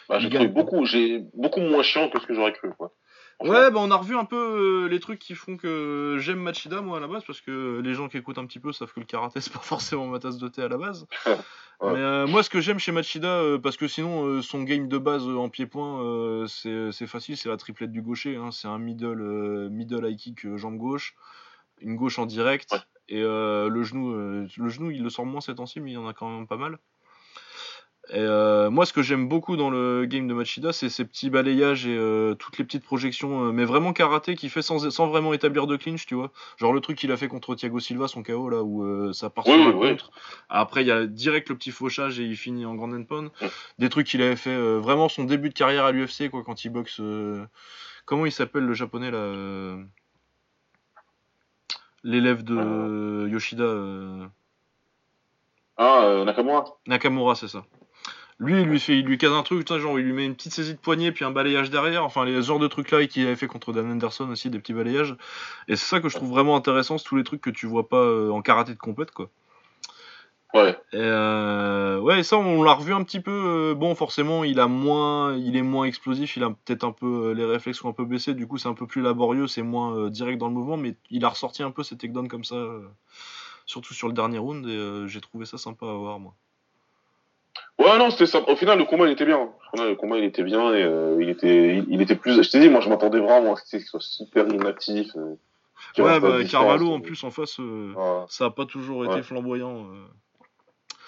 Bah, 0.09 0.19
j'ai 0.19 0.29
trouvé 0.29 0.47
beaucoup, 0.47 0.85
j'ai 0.85 1.23
beaucoup 1.33 1.61
moins 1.61 1.83
chiant 1.83 2.09
que 2.09 2.19
ce 2.19 2.27
que 2.27 2.33
j'aurais 2.33 2.53
cru, 2.53 2.71
quoi. 2.77 2.93
Ouais, 3.39 3.71
bah 3.71 3.79
on 3.79 3.91
a 3.91 3.95
revu 3.97 4.15
un 4.15 4.25
peu 4.25 4.37
euh, 4.85 4.87
les 4.87 4.99
trucs 4.99 5.19
qui 5.19 5.35
font 5.35 5.57
que 5.57 6.17
j'aime 6.19 6.39
Machida, 6.39 6.81
moi, 6.81 6.97
à 6.97 7.01
la 7.01 7.07
base, 7.07 7.23
parce 7.25 7.41
que 7.41 7.81
les 7.83 7.93
gens 7.93 8.07
qui 8.07 8.17
écoutent 8.17 8.37
un 8.37 8.45
petit 8.45 8.59
peu 8.59 8.71
savent 8.71 8.93
que 8.93 8.99
le 9.01 9.05
karaté, 9.05 9.41
c'est 9.41 9.51
pas 9.53 9.59
forcément 9.59 10.07
ma 10.07 10.19
tasse 10.19 10.37
de 10.37 10.47
thé 10.47 10.61
à 10.63 10.67
la 10.67 10.77
base. 10.77 11.05
Ouais. 11.81 11.91
Mais 11.93 11.99
euh, 11.99 12.27
moi, 12.27 12.43
ce 12.43 12.49
que 12.49 12.61
j'aime 12.61 12.79
chez 12.79 12.93
Machida, 12.93 13.27
euh, 13.27 13.57
parce 13.57 13.75
que 13.75 13.89
sinon, 13.89 14.23
euh, 14.25 14.41
son 14.41 14.63
game 14.63 14.87
de 14.87 14.97
base 14.97 15.27
en 15.27 15.49
pied-point, 15.49 16.45
c'est 16.47 17.07
facile, 17.07 17.35
c'est 17.35 17.49
la 17.49 17.57
triplette 17.57 17.91
du 17.91 18.01
gaucher. 18.01 18.37
hein. 18.37 18.51
C'est 18.51 18.69
un 18.69 18.77
middle, 18.77 19.69
middle 19.69 20.07
high 20.07 20.15
kick 20.15 20.55
jambe 20.55 20.77
gauche, 20.77 21.15
une 21.81 21.95
gauche 21.97 22.19
en 22.19 22.25
direct, 22.25 22.71
Ouais. 22.71 22.77
et 23.09 23.21
le 23.21 23.83
genou, 23.83 24.13
le 24.13 24.69
genou, 24.69 24.91
il 24.91 25.03
le 25.03 25.09
sort 25.09 25.25
moins 25.25 25.41
ces 25.41 25.55
temps-ci, 25.55 25.81
mais 25.81 25.91
il 25.91 25.95
y 25.95 25.97
en 25.97 26.07
a 26.07 26.13
quand 26.13 26.29
même 26.29 26.47
pas 26.47 26.57
mal. 26.57 26.77
Et 28.09 28.15
euh, 28.17 28.69
moi, 28.69 28.85
ce 28.85 28.91
que 28.91 29.01
j'aime 29.01 29.29
beaucoup 29.29 29.55
dans 29.55 29.69
le 29.69 30.05
game 30.05 30.27
de 30.27 30.33
Machida, 30.33 30.73
c'est 30.73 30.89
ces 30.89 31.05
petits 31.05 31.29
balayages 31.29 31.87
et 31.87 31.95
euh, 31.97 32.35
toutes 32.35 32.57
les 32.57 32.65
petites 32.65 32.83
projections, 32.83 33.45
euh, 33.45 33.51
mais 33.53 33.63
vraiment 33.63 33.93
karaté 33.93 34.35
qui 34.35 34.49
fait 34.49 34.61
sans, 34.61 34.89
sans 34.89 35.07
vraiment 35.07 35.33
établir 35.33 35.67
de 35.67 35.77
clinch, 35.77 36.05
tu 36.05 36.15
vois. 36.15 36.31
Genre 36.57 36.73
le 36.73 36.81
truc 36.81 36.97
qu'il 36.97 37.13
a 37.13 37.17
fait 37.17 37.29
contre 37.29 37.55
Thiago 37.55 37.79
Silva, 37.79 38.09
son 38.09 38.21
KO 38.21 38.49
là, 38.49 38.61
où 38.61 39.13
ça 39.13 39.29
part 39.29 39.45
sur 39.45 39.55
oui. 39.55 39.91
contre. 39.91 40.11
Après, 40.49 40.83
il 40.83 40.87
y 40.87 40.91
a 40.91 41.05
direct 41.05 41.47
le 41.49 41.55
petit 41.55 41.71
fauchage 41.71 42.19
et 42.19 42.23
il 42.23 42.35
finit 42.35 42.65
en 42.65 42.75
grand. 42.75 42.87
Mm. 42.87 43.29
Des 43.79 43.89
trucs 43.89 44.07
qu'il 44.07 44.21
avait 44.21 44.35
fait 44.35 44.57
vraiment 44.77 45.07
son 45.07 45.23
début 45.23 45.49
de 45.49 45.53
carrière 45.53 45.85
à 45.85 45.91
l'UFC, 45.91 46.29
quoi, 46.29 46.43
quand 46.43 46.65
il 46.65 46.69
boxe. 46.69 47.01
Comment 48.05 48.25
il 48.25 48.31
s'appelle 48.31 48.63
le 48.63 48.73
japonais 48.73 49.11
là 49.11 49.77
L'élève 52.03 52.43
de 52.43 53.29
Yoshida. 53.29 54.29
Ah, 55.77 56.03
euh, 56.03 56.25
Nakamura 56.25 56.65
Nakamura, 56.87 57.35
c'est 57.35 57.47
ça. 57.47 57.65
Lui, 58.39 58.61
il 58.61 58.67
lui 58.67 58.79
fait, 58.79 58.97
il 58.99 59.05
lui 59.05 59.17
case 59.17 59.31
un 59.31 59.43
truc, 59.43 59.67
genre 59.67 59.99
il 59.99 60.05
lui 60.05 60.13
met 60.13 60.25
une 60.25 60.35
petite 60.35 60.53
saisie 60.53 60.73
de 60.73 60.79
poignet 60.79 61.11
puis 61.11 61.25
un 61.25 61.31
balayage 61.31 61.69
derrière, 61.69 62.03
enfin 62.03 62.25
les 62.25 62.41
genres 62.41 62.59
de 62.59 62.67
trucs 62.67 62.91
là 62.91 63.05
qu'il 63.07 63.25
avait 63.25 63.35
fait 63.35 63.47
contre 63.47 63.73
Dan 63.73 63.91
Anderson 63.91 64.29
aussi, 64.29 64.49
des 64.49 64.59
petits 64.59 64.73
balayages. 64.73 65.15
Et 65.67 65.75
c'est 65.75 65.85
ça 65.85 65.99
que 65.99 66.09
je 66.09 66.15
trouve 66.15 66.29
vraiment 66.29 66.55
intéressant, 66.55 66.97
c'est 66.97 67.05
tous 67.05 67.15
les 67.15 67.23
trucs 67.23 67.41
que 67.41 67.49
tu 67.49 67.67
vois 67.67 67.87
pas 67.87 67.97
euh, 67.97 68.29
en 68.31 68.41
karaté 68.41 68.73
de 68.73 68.79
compète 68.79 69.11
quoi. 69.11 69.29
Ouais. 70.53 70.77
Et 70.91 70.97
euh, 70.97 71.99
ouais, 71.99 72.21
ça, 72.21 72.37
on 72.37 72.61
l'a 72.61 72.73
revu 72.73 72.93
un 72.93 73.03
petit 73.03 73.19
peu. 73.19 73.31
euh, 73.71 73.73
bon, 73.75 73.95
forcément, 73.95 74.43
il 74.43 74.59
a 74.59 74.67
moins, 74.67 75.35
il 75.35 75.55
est 75.55 75.63
moins 75.63 75.85
explosif. 75.85 76.37
Il 76.37 76.43
a 76.43 76.51
peut-être 76.51 76.83
un 76.83 76.91
peu 76.91 77.31
les 77.33 77.43
réflexes 77.43 77.79
sont 77.79 77.89
un 77.89 77.93
peu 77.93 78.05
baissés. 78.05 78.35
Du 78.35 78.45
coup, 78.47 78.57
c'est 78.59 78.67
un 78.69 78.75
peu 78.75 78.85
plus 78.85 79.01
laborieux, 79.01 79.47
c'est 79.47 79.63
moins 79.63 79.95
euh, 79.97 80.09
direct 80.11 80.37
dans 80.37 80.47
le 80.47 80.53
mouvement. 80.53 80.77
Mais 80.77 80.95
il 81.09 81.25
a 81.25 81.29
ressorti 81.29 81.63
un 81.63 81.71
peu 81.71 81.81
ses 81.83 81.97
takedowns 81.97 82.27
comme 82.27 82.43
ça, 82.43 82.55
euh, 82.55 82.87
surtout 83.65 83.95
sur 83.95 84.07
le 84.07 84.13
dernier 84.13 84.37
round. 84.37 84.67
Et 84.67 85.07
j'ai 85.07 85.21
trouvé 85.21 85.45
ça 85.45 85.57
sympa 85.57 85.87
à 85.87 85.93
voir, 85.93 86.19
moi. 86.19 86.35
Ouais, 87.79 87.97
non, 87.97 88.09
c'était 88.11 88.25
ça. 88.27 88.47
Au 88.47 88.55
final, 88.55 88.77
le 88.77 88.85
combat, 88.85 89.07
il 89.07 89.11
était 89.13 89.25
bien. 89.25 89.39
Au 89.39 89.53
final, 89.75 89.89
le 89.89 89.95
combat, 89.95 90.17
il 90.17 90.23
était 90.23 90.43
bien 90.43 90.73
et 90.73 90.83
euh, 90.83 91.17
il, 91.21 91.29
était, 91.29 91.77
il, 91.77 91.85
il 91.89 92.01
était 92.01 92.15
plus. 92.15 92.41
Je 92.41 92.49
t'ai 92.49 92.59
dit, 92.59 92.69
moi, 92.69 92.81
je 92.81 92.89
m'attendais 92.89 93.19
vraiment 93.19 93.53
à 93.53 93.55
ce 93.57 93.63
qu'il 93.69 93.81
soit 93.81 94.01
super 94.01 94.47
inactif. 94.47 95.07
euh, 95.15 95.35
Ouais, 95.97 96.19
bah, 96.19 96.43
Carvalho 96.45 96.91
en 96.93 97.01
plus 97.01 97.23
en 97.23 97.31
face, 97.31 97.59
euh, 97.59 97.93
ça 98.29 98.45
a 98.45 98.49
pas 98.51 98.65
toujours 98.65 99.05
été 99.05 99.15
Ouais. 99.15 99.23
flamboyant. 99.23 99.87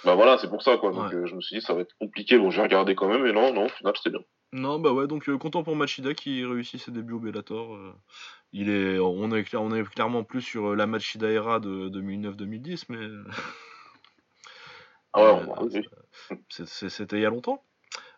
Bah 0.04 0.16
voilà, 0.16 0.38
c'est 0.38 0.50
pour 0.50 0.62
ça, 0.62 0.78
quoi. 0.78 0.92
Donc, 0.92 1.12
Ouais. 1.14 1.28
je 1.28 1.34
me 1.36 1.42
suis 1.42 1.58
dit, 1.60 1.66
ça 1.66 1.74
va 1.74 1.82
être 1.82 1.96
compliqué. 2.00 2.38
Bon, 2.38 2.52
je 2.52 2.58
vais 2.58 2.64
regarder 2.64 2.94
quand 2.94 3.08
même, 3.08 3.24
mais 3.24 3.32
non, 3.32 3.54
non, 3.54 3.66
au 3.66 3.70
final, 3.70 3.94
c'était 3.98 4.12
bien. 4.12 4.26
Non, 4.54 4.80
bah 4.80 4.92
ouais, 4.94 5.08
donc 5.08 5.30
content 5.38 5.64
pour 5.64 5.76
Machida 5.76 6.14
qui 6.14 6.46
réussit 6.46 6.80
ses 6.80 6.92
débuts 6.92 7.14
au 7.14 7.20
Bellator. 7.20 7.78
il 8.54 8.70
est, 8.70 9.00
on 9.00 9.32
est, 9.32 9.44
clair- 9.44 9.62
on 9.62 9.74
est 9.74 9.84
clairement 9.84 10.24
plus 10.24 10.42
sur 10.42 10.76
la 10.76 10.86
Machida 10.88 11.30
era 11.30 11.60
de 11.60 11.90
2009-2010, 11.90 12.86
mais 12.90 13.00
Ah 15.18 15.22
ouais, 15.24 15.42
Euh, 15.50 15.70
oui. 16.30 16.38
c'est- 16.50 16.90
c'était 16.90 17.16
il 17.18 17.22
y 17.22 17.26
a 17.26 17.30
longtemps. 17.30 17.64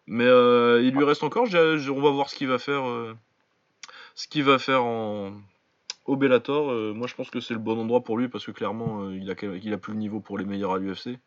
Mais 0.08 0.26
euh, 0.26 0.82
il 0.84 0.94
lui 0.96 1.04
reste 1.04 1.24
encore, 1.24 1.46
j'ai- 1.46 1.78
j'ai- 1.78 1.92
on 1.92 2.02
va 2.02 2.10
voir 2.12 2.30
ce 2.30 2.36
qu'il 2.36 2.48
va 2.48 2.58
faire, 2.58 2.88
euh, 2.88 3.16
ce 4.16 4.28
qu'il 4.28 4.44
va 4.44 4.58
faire 4.58 4.84
en, 4.84 5.34
au 6.06 6.16
Bellator. 6.16 6.72
moi, 6.96 7.08
je 7.08 7.14
pense 7.14 7.30
que 7.30 7.40
c'est 7.40 7.54
le 7.54 7.60
bon 7.60 7.80
endroit 7.80 8.02
pour 8.02 8.18
lui 8.18 8.30
parce 8.30 8.46
que 8.46 8.52
clairement, 8.52 9.10
il, 9.12 9.30
a, 9.30 9.36
il 9.42 9.74
a 9.74 9.78
plus 9.78 9.94
le 9.94 10.00
niveau 10.00 10.20
pour 10.20 10.38
les 10.38 10.46
meilleurs 10.46 10.74
à 10.74 10.80
l'UFC. 10.80 11.20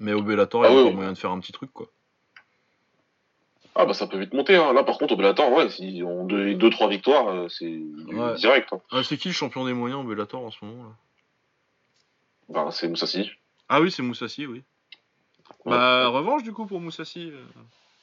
Mais 0.00 0.12
au 0.12 0.22
Bellator, 0.22 0.64
Ah 0.64 0.68
il 0.68 0.74
y 0.74 0.76
a 0.76 0.78
encore 0.80 0.90
ouais. 0.90 0.96
moyen 0.96 1.12
de 1.12 1.18
faire 1.18 1.30
un 1.30 1.40
petit 1.40 1.52
truc, 1.52 1.72
quoi. 1.72 1.86
Ah 3.78 3.84
bah 3.86 3.92
ça 3.94 4.06
peut 4.06 4.18
vite 4.18 4.32
monter. 4.32 4.56
Hein. 4.56 4.72
Là, 4.72 4.82
par 4.84 4.98
contre, 4.98 5.14
au 5.14 5.16
Bellator, 5.16 5.52
ouais, 5.52 5.68
si 5.70 6.02
on 6.04 6.24
deux, 6.24 6.54
deux 6.54 6.70
trois 6.70 6.88
victoires, 6.88 7.50
c'est 7.50 7.66
Ouais. 8.08 8.34
direct. 8.34 8.72
Hein. 8.72 8.80
Ah, 8.90 9.02
c'est 9.02 9.16
qui 9.18 9.28
le 9.28 9.34
champion 9.34 9.64
des 9.64 9.72
moyens 9.74 10.00
au 10.00 10.04
Bellator 10.04 10.42
en 10.44 10.50
ce 10.50 10.64
moment 10.64 10.84
là? 10.84 10.90
Bah, 12.48 12.68
c'est 12.70 12.88
Moussassi. 12.88 13.30
Ah 13.68 13.80
oui, 13.80 13.90
c'est 13.90 14.02
Moussassi, 14.02 14.46
oui. 14.46 14.62
Ouais. 15.64 15.72
Bah, 15.72 16.08
revanche 16.08 16.42
du 16.42 16.52
coup 16.52 16.66
pour 16.66 16.80
Moussassi. 16.80 17.30
euh. 17.32 17.44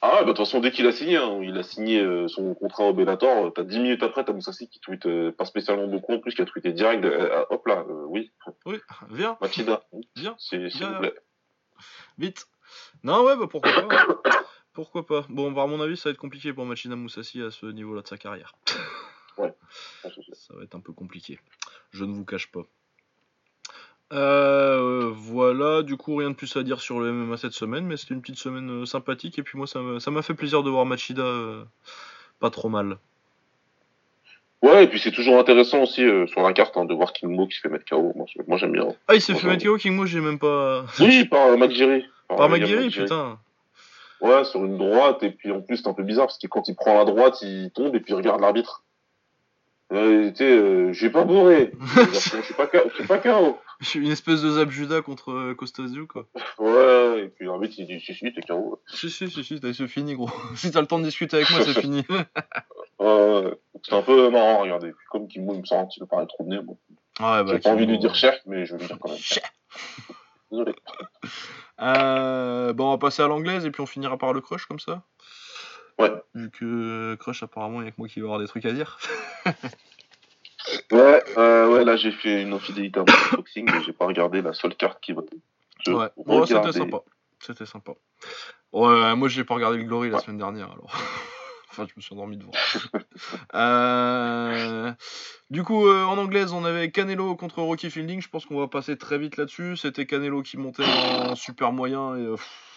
Ah 0.02 0.08
ouais, 0.16 0.18
bah 0.20 0.24
de 0.24 0.28
toute 0.28 0.38
façon, 0.38 0.60
dès 0.60 0.70
qu'il 0.70 0.86
a 0.86 0.92
signé, 0.92 1.16
hein, 1.16 1.40
il 1.42 1.56
a 1.56 1.62
signé 1.62 1.98
euh, 2.00 2.28
son 2.28 2.54
contrat 2.54 2.84
au 2.84 2.92
Bellator, 2.92 3.46
euh, 3.46 3.50
t'as 3.50 3.62
10 3.64 3.78
minutes 3.78 4.02
après, 4.02 4.22
t'as 4.22 4.34
Moussassi 4.34 4.68
qui 4.68 4.78
tweet 4.80 5.06
euh, 5.06 5.32
pas 5.32 5.46
spécialement 5.46 5.86
beaucoup, 5.86 6.12
en 6.12 6.18
plus 6.20 6.34
qui 6.34 6.42
a 6.42 6.44
tweeté 6.44 6.72
direct, 6.74 7.02
euh, 7.04 7.30
ah, 7.32 7.46
hop 7.50 7.66
là, 7.66 7.84
euh, 7.88 8.04
oui, 8.08 8.30
Oui, 8.66 8.76
viens, 9.10 9.38
viens, 10.14 10.34
s'il 10.38 10.68
vous 10.86 10.98
plaît. 10.98 11.14
vite. 12.18 12.46
Non, 13.02 13.24
ouais, 13.24 13.36
bah 13.36 13.46
pourquoi 13.50 13.72
pas. 13.72 14.06
pourquoi 14.74 15.06
pas. 15.06 15.24
Bon, 15.30 15.52
bah, 15.52 15.62
à 15.62 15.66
mon 15.66 15.80
avis, 15.80 15.96
ça 15.96 16.10
va 16.10 16.12
être 16.12 16.18
compliqué 16.18 16.52
pour 16.52 16.66
Machina 16.66 16.96
Moussassi 16.96 17.40
à 17.40 17.50
ce 17.50 17.64
niveau-là 17.66 18.02
de 18.02 18.08
sa 18.08 18.18
carrière. 18.18 18.52
Ça 20.34 20.54
va 20.54 20.62
être 20.64 20.74
un 20.74 20.80
peu 20.80 20.92
compliqué. 20.92 21.40
Je 21.92 22.04
ne 22.04 22.12
vous 22.12 22.24
cache 22.24 22.52
pas. 22.52 22.62
Euh, 24.14 25.10
voilà, 25.14 25.82
du 25.82 25.96
coup, 25.96 26.16
rien 26.16 26.30
de 26.30 26.34
plus 26.34 26.56
à 26.56 26.62
dire 26.62 26.80
sur 26.80 27.00
le 27.00 27.12
MMA 27.12 27.36
cette 27.36 27.52
semaine, 27.52 27.84
mais 27.84 27.96
c'était 27.96 28.14
une 28.14 28.20
petite 28.20 28.38
semaine 28.38 28.82
euh, 28.82 28.86
sympathique. 28.86 29.38
Et 29.38 29.42
puis, 29.42 29.58
moi, 29.58 29.66
ça 29.66 30.10
m'a 30.10 30.22
fait 30.22 30.34
plaisir 30.34 30.62
de 30.62 30.70
voir 30.70 30.86
Machida 30.86 31.22
euh, 31.22 31.64
pas 32.40 32.50
trop 32.50 32.68
mal. 32.68 32.98
Ouais, 34.64 34.84
et 34.84 34.86
puis 34.86 34.98
c'est 34.98 35.10
toujours 35.10 35.38
intéressant 35.38 35.82
aussi 35.82 36.02
euh, 36.02 36.26
sur 36.26 36.40
la 36.40 36.54
carte 36.54 36.74
hein, 36.78 36.86
de 36.86 36.94
voir 36.94 37.12
Kimbo 37.12 37.46
qui 37.46 37.54
se 37.54 37.60
fait 37.60 37.68
mettre 37.68 37.84
KO. 37.84 38.14
Moi, 38.14 38.56
j'aime 38.56 38.72
bien. 38.72 38.88
Ah, 39.08 39.14
il 39.14 39.20
s'est 39.20 39.34
fait 39.34 39.46
mettre 39.46 39.62
KO 39.62 39.76
King, 39.76 39.94
moi, 39.94 40.06
j'ai 40.06 40.20
même 40.20 40.38
pas. 40.38 40.86
Oui, 41.00 41.26
par 41.26 41.48
euh, 41.48 41.56
McGiri. 41.58 42.06
Par 42.28 42.48
McGuire, 42.48 42.80
McGiri. 42.80 43.02
putain. 43.02 43.38
Ouais, 44.22 44.42
sur 44.44 44.64
une 44.64 44.78
droite, 44.78 45.22
et 45.22 45.32
puis 45.32 45.52
en 45.52 45.60
plus 45.60 45.76
c'est 45.76 45.88
un 45.88 45.92
peu 45.92 46.02
bizarre 46.02 46.28
parce 46.28 46.38
que 46.38 46.46
quand 46.46 46.66
il 46.66 46.74
prend 46.74 46.94
la 46.94 47.04
droite, 47.04 47.42
il 47.42 47.72
tombe 47.74 47.94
et 47.94 48.00
puis 48.00 48.14
il 48.14 48.16
regarde 48.16 48.40
l'arbitre. 48.40 48.83
Euh, 49.92 50.32
euh, 50.40 50.92
j'ai 50.92 51.10
pas 51.10 51.24
bourré. 51.24 51.72
Je 52.12 52.40
suis 52.42 52.54
pas, 52.54 52.66
K- 52.66 52.82
je 52.90 53.04
suis 53.04 53.06
KO. 53.06 53.58
Une 53.94 54.10
espèce 54.10 54.40
de 54.42 54.50
Zab 54.50 54.70
Judah 54.70 55.02
contre 55.02 55.30
euh, 55.30 55.54
Costasio, 55.54 56.06
quoi. 56.06 56.26
Ouais, 56.58 57.24
et 57.24 57.28
puis 57.28 57.44
l'arbitre 57.46 57.74
il 57.78 57.86
dit 57.86 58.00
si, 58.00 58.14
si, 58.14 58.32
t'es 58.32 58.40
KO. 58.40 58.80
Si, 58.88 59.10
si, 59.10 59.30
si, 59.30 59.44
si, 59.44 59.60
c'est 59.60 59.86
fini, 59.86 60.14
gros. 60.14 60.30
si 60.56 60.70
t'as 60.70 60.80
le 60.80 60.86
temps 60.86 60.98
de 60.98 61.04
discuter 61.04 61.36
avec 61.36 61.50
moi, 61.50 61.60
c'est 61.62 61.80
fini. 61.80 62.04
Ouais, 63.00 63.06
ouais. 63.08 63.58
c'est 63.82 63.94
un 63.94 64.02
peu 64.02 64.30
marrant, 64.30 64.60
regardez. 64.60 64.92
Puis 64.92 65.06
comme 65.10 65.26
Kimbo 65.26 65.52
il 65.54 65.60
me 65.60 65.64
sent 65.66 65.74
un 65.74 65.84
petit 65.84 65.98
peu 66.00 66.06
paraît 66.06 66.26
trop 66.26 66.44
nez, 66.44 66.60
bon. 66.62 66.78
ouais, 67.20 67.44
bah, 67.44 67.44
j'ai 67.48 67.58
pas 67.58 67.70
envie 67.70 67.86
de 67.86 67.90
lui 67.90 67.98
dire 67.98 68.14
cher, 68.14 68.34
mais 68.46 68.64
je 68.64 68.72
vais 68.74 68.80
lui 68.80 68.86
dire 68.86 68.98
quand 69.00 69.10
même. 69.10 69.18
Cher. 69.18 69.42
Désolé. 70.50 70.74
Euh, 71.80 72.72
bon, 72.72 72.86
on 72.86 72.90
va 72.92 72.98
passer 72.98 73.22
à 73.22 73.26
l'anglaise 73.26 73.66
et 73.66 73.70
puis 73.72 73.82
on 73.82 73.86
finira 73.86 74.16
par 74.16 74.32
le 74.32 74.40
crush 74.40 74.64
comme 74.66 74.78
ça. 74.78 75.02
Ouais. 75.98 76.12
Vu 76.34 76.50
que 76.50 76.64
euh, 76.64 77.16
crush, 77.16 77.42
apparemment, 77.42 77.80
il 77.80 77.84
y 77.84 77.88
a 77.88 77.90
que 77.90 77.96
moi 77.98 78.08
qui 78.08 78.20
vais 78.20 78.26
avoir 78.26 78.40
des 78.40 78.48
trucs 78.48 78.64
à 78.66 78.72
dire. 78.72 78.98
Ouais, 80.90 81.22
euh, 81.36 81.68
ouais, 81.68 81.84
là 81.84 81.96
j'ai 81.96 82.10
fait 82.10 82.40
une 82.42 82.54
infidélité 82.54 82.98
mon 83.00 83.06
boxing, 83.36 83.68
mais 83.70 83.82
j'ai 83.84 83.92
pas 83.92 84.06
regardé 84.06 84.40
la 84.40 84.54
seule 84.54 84.74
carte 84.74 84.98
qui 85.00 85.12
se 85.84 85.90
ouais, 85.90 86.46
c'était 86.46 86.72
sympa. 86.72 86.98
C'était 87.38 87.66
sympa. 87.66 87.92
Ouais, 88.72 89.14
moi, 89.14 89.28
j'ai 89.28 89.44
pas 89.44 89.54
regardé 89.54 89.76
le 89.76 89.84
Glory 89.84 90.08
la 90.08 90.16
Ouais. 90.16 90.22
semaine 90.22 90.38
dernière 90.38 90.72
alors. 90.72 90.90
enfin, 91.70 91.86
je 91.86 91.92
me 91.96 92.00
suis 92.00 92.14
endormi 92.14 92.38
devant. 92.38 92.52
Euh, 93.54 94.92
Du 95.50 95.62
coup, 95.62 95.86
euh, 95.86 96.04
en 96.04 96.16
anglaise, 96.18 96.52
on 96.52 96.64
avait 96.64 96.90
Canelo 96.90 97.36
contre 97.36 97.60
Rocky 97.62 97.90
Fielding. 97.90 98.20
Je 98.22 98.28
pense 98.28 98.46
qu'on 98.46 98.58
va 98.58 98.66
passer 98.66 98.96
très 98.96 99.18
vite 99.18 99.36
là-dessus. 99.36 99.76
C'était 99.76 100.06
Canelo 100.06 100.42
qui 100.42 100.56
montait 100.56 100.84
en 100.84 101.34
super 101.36 101.72
moyen 101.72 102.16
et 102.16 102.26
pff, 102.30 102.73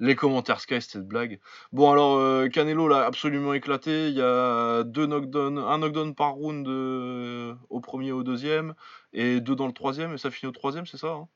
les 0.00 0.14
commentaires 0.16 0.60
Sky, 0.60 0.80
c'était 0.80 0.98
de 0.98 1.04
blague. 1.04 1.38
Bon, 1.72 1.90
alors 1.90 2.16
euh, 2.16 2.48
Canelo 2.48 2.88
l'a 2.88 3.04
absolument 3.06 3.54
éclaté. 3.54 4.08
Il 4.08 4.14
y 4.14 4.22
a 4.22 4.82
deux 4.84 5.06
knockdowns, 5.06 5.58
un 5.58 5.78
knockdown 5.78 6.14
par 6.14 6.32
round 6.32 6.66
euh, 6.68 7.54
au 7.70 7.80
premier 7.80 8.08
et 8.08 8.12
au 8.12 8.22
deuxième, 8.22 8.74
et 9.12 9.40
deux 9.40 9.54
dans 9.54 9.66
le 9.66 9.72
troisième, 9.72 10.14
et 10.14 10.18
ça 10.18 10.30
finit 10.30 10.48
au 10.48 10.52
troisième, 10.52 10.86
c'est 10.86 10.96
ça 10.98 11.08
hein? 11.12 11.28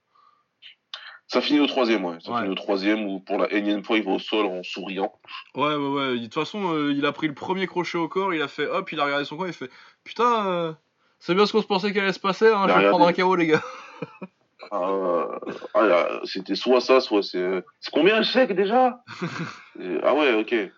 Ça 1.28 1.40
finit 1.40 1.58
au 1.58 1.66
troisième, 1.66 2.04
ouais. 2.04 2.18
Ça 2.20 2.30
Ouais. 2.30 2.38
finit 2.42 2.50
au 2.52 2.54
troisième 2.54 3.04
où 3.04 3.18
pour 3.18 3.38
la 3.38 3.52
énième 3.52 3.82
fois 3.84 3.98
il 3.98 4.04
va 4.04 4.12
au 4.12 4.18
sol 4.20 4.46
en 4.46 4.62
souriant. 4.62 5.12
Ouais, 5.56 5.74
ouais, 5.74 5.88
ouais. 5.88 6.18
De 6.18 6.22
toute 6.24 6.34
façon, 6.34 6.72
euh, 6.72 6.92
il 6.92 7.04
a 7.04 7.10
pris 7.10 7.26
le 7.26 7.34
premier 7.34 7.66
crochet 7.66 7.98
au 7.98 8.08
corps, 8.08 8.32
il 8.32 8.40
a 8.42 8.48
fait 8.48 8.66
hop, 8.68 8.92
il 8.92 9.00
a 9.00 9.04
regardé 9.04 9.24
son 9.24 9.36
coin, 9.36 9.48
il 9.48 9.52
fait 9.52 9.70
Putain, 10.04 10.76
c'est 11.18 11.34
bien 11.34 11.44
ce 11.46 11.52
qu'on 11.52 11.62
se 11.62 11.66
pensait 11.66 11.92
qu'elle 11.92 12.04
allait 12.04 12.12
se 12.12 12.20
passer, 12.20 12.46
hein, 12.46 12.66
je 12.68 12.74
vais 12.78 12.88
prendre 12.90 13.06
un. 13.08 13.12
KO, 13.12 13.34
les 13.34 13.48
gars. 13.48 13.62
Ah, 14.70 15.26
ah, 15.74 15.82
là, 15.86 16.20
c'était 16.24 16.54
soit 16.54 16.80
ça, 16.80 17.00
soit 17.00 17.22
c'est. 17.22 17.62
C'est 17.80 17.90
combien 17.92 18.18
le 18.18 18.24
chèque 18.24 18.52
déjà? 18.52 19.00
Et- 19.80 19.98
Ah 20.02 20.14
ouais, 20.14 20.32
ok. 20.34 20.52
Euh, 20.52 20.70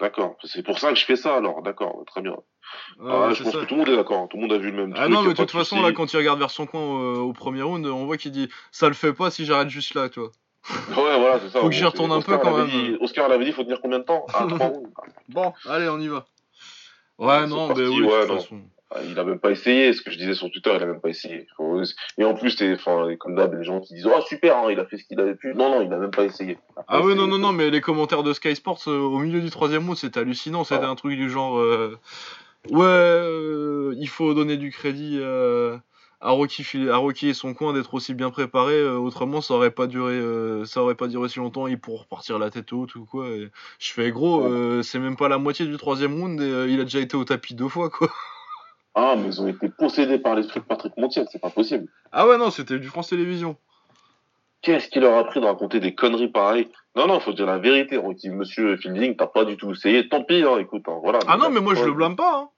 D'accord. 0.00 0.36
C'est 0.44 0.62
pour 0.62 0.78
ça 0.78 0.90
que 0.92 0.98
je 0.98 1.04
fais 1.04 1.16
ça 1.16 1.36
alors. 1.36 1.60
D'accord, 1.62 2.02
très 2.06 2.20
bien. 2.22 2.32
Ouais, 2.98 3.10
Ah, 3.10 3.30
je 3.34 3.42
pense 3.42 3.52
ça. 3.52 3.60
que 3.60 3.64
tout 3.64 3.74
le 3.74 3.80
monde 3.80 3.88
est 3.88 3.96
d'accord. 3.96 4.28
Tout 4.28 4.36
le 4.36 4.42
monde 4.42 4.52
a 4.52 4.58
vu 4.58 4.70
le 4.70 4.76
même 4.76 4.92
Ah 4.94 5.02
truc. 5.02 5.10
non, 5.10 5.20
y 5.22 5.24
a 5.24 5.28
mais 5.28 5.34
de 5.34 5.38
toute 5.38 5.50
façon, 5.50 5.82
là, 5.82 5.92
quand 5.92 6.12
il 6.12 6.16
regarde 6.18 6.38
vers 6.38 6.50
son 6.50 6.66
coin 6.66 6.80
euh, 6.80 7.16
au 7.18 7.32
premier 7.32 7.62
round, 7.62 7.84
on 7.86 8.04
voit 8.06 8.16
qu'il 8.16 8.30
dit 8.30 8.48
Ça 8.70 8.86
le 8.88 8.94
fait 8.94 9.12
pas 9.12 9.30
si 9.30 9.44
j'arrête 9.44 9.70
juste 9.70 9.94
là, 9.94 10.08
tu 10.08 10.20
vois. 10.20 10.30
Ouais, 10.88 11.18
voilà, 11.18 11.40
c'est 11.40 11.48
ça. 11.48 11.58
Faut 11.60 11.68
que 11.68 11.74
j'y 11.74 11.84
retourne 11.84 12.12
un 12.12 12.20
peu, 12.22 12.38
quand 12.38 12.56
même. 12.56 12.68
dit- 12.68 12.96
Oscar 13.00 13.28
l'avait 13.28 13.44
dit, 13.44 13.52
faut 13.52 13.64
tenir 13.64 13.80
combien 13.80 13.98
de 13.98 14.04
temps? 14.04 14.24
Ah, 14.32 14.46
trois 14.48 14.66
rounds. 14.68 14.90
Bon, 15.28 15.52
allez, 15.68 15.88
on 15.88 15.98
y 15.98 16.08
va. 16.08 16.26
Ouais, 17.18 17.46
non, 17.48 17.68
mais 17.74 17.86
oui, 17.86 18.02
de 18.02 18.02
toute 18.20 18.28
non. 18.28 18.36
façon. 18.36 18.60
Il 19.06 19.18
a 19.18 19.24
même 19.24 19.38
pas 19.38 19.50
essayé, 19.50 19.92
ce 19.92 20.00
que 20.00 20.10
je 20.10 20.16
disais 20.16 20.32
sur 20.34 20.50
Twitter, 20.50 20.70
il 20.74 20.82
a 20.82 20.86
même 20.86 21.00
pas 21.00 21.10
essayé. 21.10 21.46
Et 22.16 22.24
en 22.24 22.34
plus, 22.34 22.56
t'es- 22.56 22.72
enfin, 22.72 23.14
comme 23.18 23.34
d'hab, 23.34 23.52
les 23.54 23.62
gens 23.64 23.80
qui 23.80 23.92
disent 23.94 24.06
Oh 24.06 24.20
super, 24.26 24.56
hein, 24.56 24.68
il 24.70 24.80
a 24.80 24.86
fait 24.86 24.96
ce 24.96 25.04
qu'il 25.04 25.20
avait 25.20 25.34
pu. 25.34 25.54
Non, 25.54 25.68
non, 25.70 25.82
il 25.82 25.92
a 25.92 25.98
même 25.98 26.10
pas 26.10 26.24
essayé. 26.24 26.56
Ah 26.88 27.02
ouais, 27.02 27.14
non, 27.14 27.26
non, 27.26 27.36
non, 27.38 27.52
mais 27.52 27.68
les 27.68 27.82
commentaires 27.82 28.22
de 28.22 28.32
Sky 28.32 28.56
Sports 28.56 28.80
euh, 28.88 28.98
au 28.98 29.18
milieu 29.18 29.40
du 29.42 29.50
troisième 29.50 29.84
round, 29.84 29.96
c'était 29.98 30.20
hallucinant. 30.20 30.64
C'était 30.64 30.84
Ah. 30.86 30.90
un 30.90 30.94
truc 30.94 31.16
du 31.16 31.28
genre 31.28 31.58
euh, 31.58 31.98
Ouais, 32.70 32.84
euh, 32.86 33.94
il 33.98 34.08
faut 34.08 34.32
donner 34.34 34.56
du 34.56 34.70
crédit 34.70 35.18
euh, 35.20 35.76
à, 36.20 36.30
Rocky, 36.30 36.64
à 36.90 36.96
Rocky 36.96 37.28
et 37.28 37.34
son 37.34 37.52
coin 37.54 37.72
d'être 37.74 37.92
aussi 37.94 38.14
bien 38.14 38.30
préparé. 38.30 38.72
euh, 38.74 38.96
autrement, 38.96 39.40
ça 39.42 39.52
aurait 39.54 39.70
pas 39.70 39.86
duré 39.86 40.14
euh, 40.14 40.64
ça 40.64 40.82
aurait 40.82 40.94
pas 40.94 41.08
duré 41.08 41.28
si 41.28 41.38
longtemps. 41.40 41.66
Il 41.66 41.78
pourrait 41.78 42.00
repartir 42.04 42.38
la 42.38 42.50
tête 42.50 42.72
haute 42.72 42.94
ou 42.96 43.04
quoi. 43.04 43.28
Et 43.28 43.48
je 43.78 43.92
fais 43.92 44.10
gros, 44.10 44.46
euh, 44.46 44.82
c'est 44.82 44.98
même 44.98 45.16
pas 45.16 45.28
la 45.28 45.36
moitié 45.38 45.66
du 45.66 45.76
troisième 45.76 46.14
round 46.20 46.40
et 46.40 46.66
il 46.72 46.80
a 46.80 46.84
déjà 46.84 47.00
été 47.00 47.16
au 47.18 47.24
tapis 47.24 47.54
deux 47.54 47.68
fois, 47.68 47.90
quoi. 47.90 48.08
Ah, 49.00 49.14
mais 49.16 49.28
ils 49.28 49.40
ont 49.40 49.46
été 49.46 49.68
possédés 49.68 50.18
par 50.18 50.34
l'esprit 50.34 50.58
de 50.58 50.64
Patrick 50.64 50.96
Montiel, 50.96 51.28
c'est 51.30 51.40
pas 51.40 51.50
possible. 51.50 51.86
Ah 52.10 52.26
ouais, 52.26 52.36
non, 52.36 52.50
c'était 52.50 52.80
du 52.80 52.88
France 52.88 53.10
Télévisions. 53.10 53.56
Qu'est-ce 54.60 54.88
qu'il 54.88 55.02
leur 55.02 55.16
a 55.16 55.22
pris 55.22 55.40
de 55.40 55.46
raconter 55.46 55.78
des 55.78 55.94
conneries 55.94 56.26
pareilles? 56.26 56.68
Non, 56.96 57.06
non, 57.06 57.20
faut 57.20 57.32
dire 57.32 57.46
la 57.46 57.58
vérité, 57.58 57.96
Rocky. 57.96 58.28
Monsieur 58.28 58.76
Fielding, 58.76 59.14
t'as 59.14 59.28
pas 59.28 59.44
du 59.44 59.56
tout 59.56 59.70
essayé. 59.70 60.08
Tant 60.08 60.24
pis, 60.24 60.42
hein, 60.42 60.58
écoute, 60.58 60.82
hein, 60.88 60.98
voilà. 61.00 61.20
Ah 61.28 61.36
non, 61.36 61.48
mais 61.48 61.60
moi 61.60 61.76
je 61.76 61.84
le 61.84 61.92
blâme 61.92 62.16
pas. 62.16 62.38
Hein. 62.38 62.48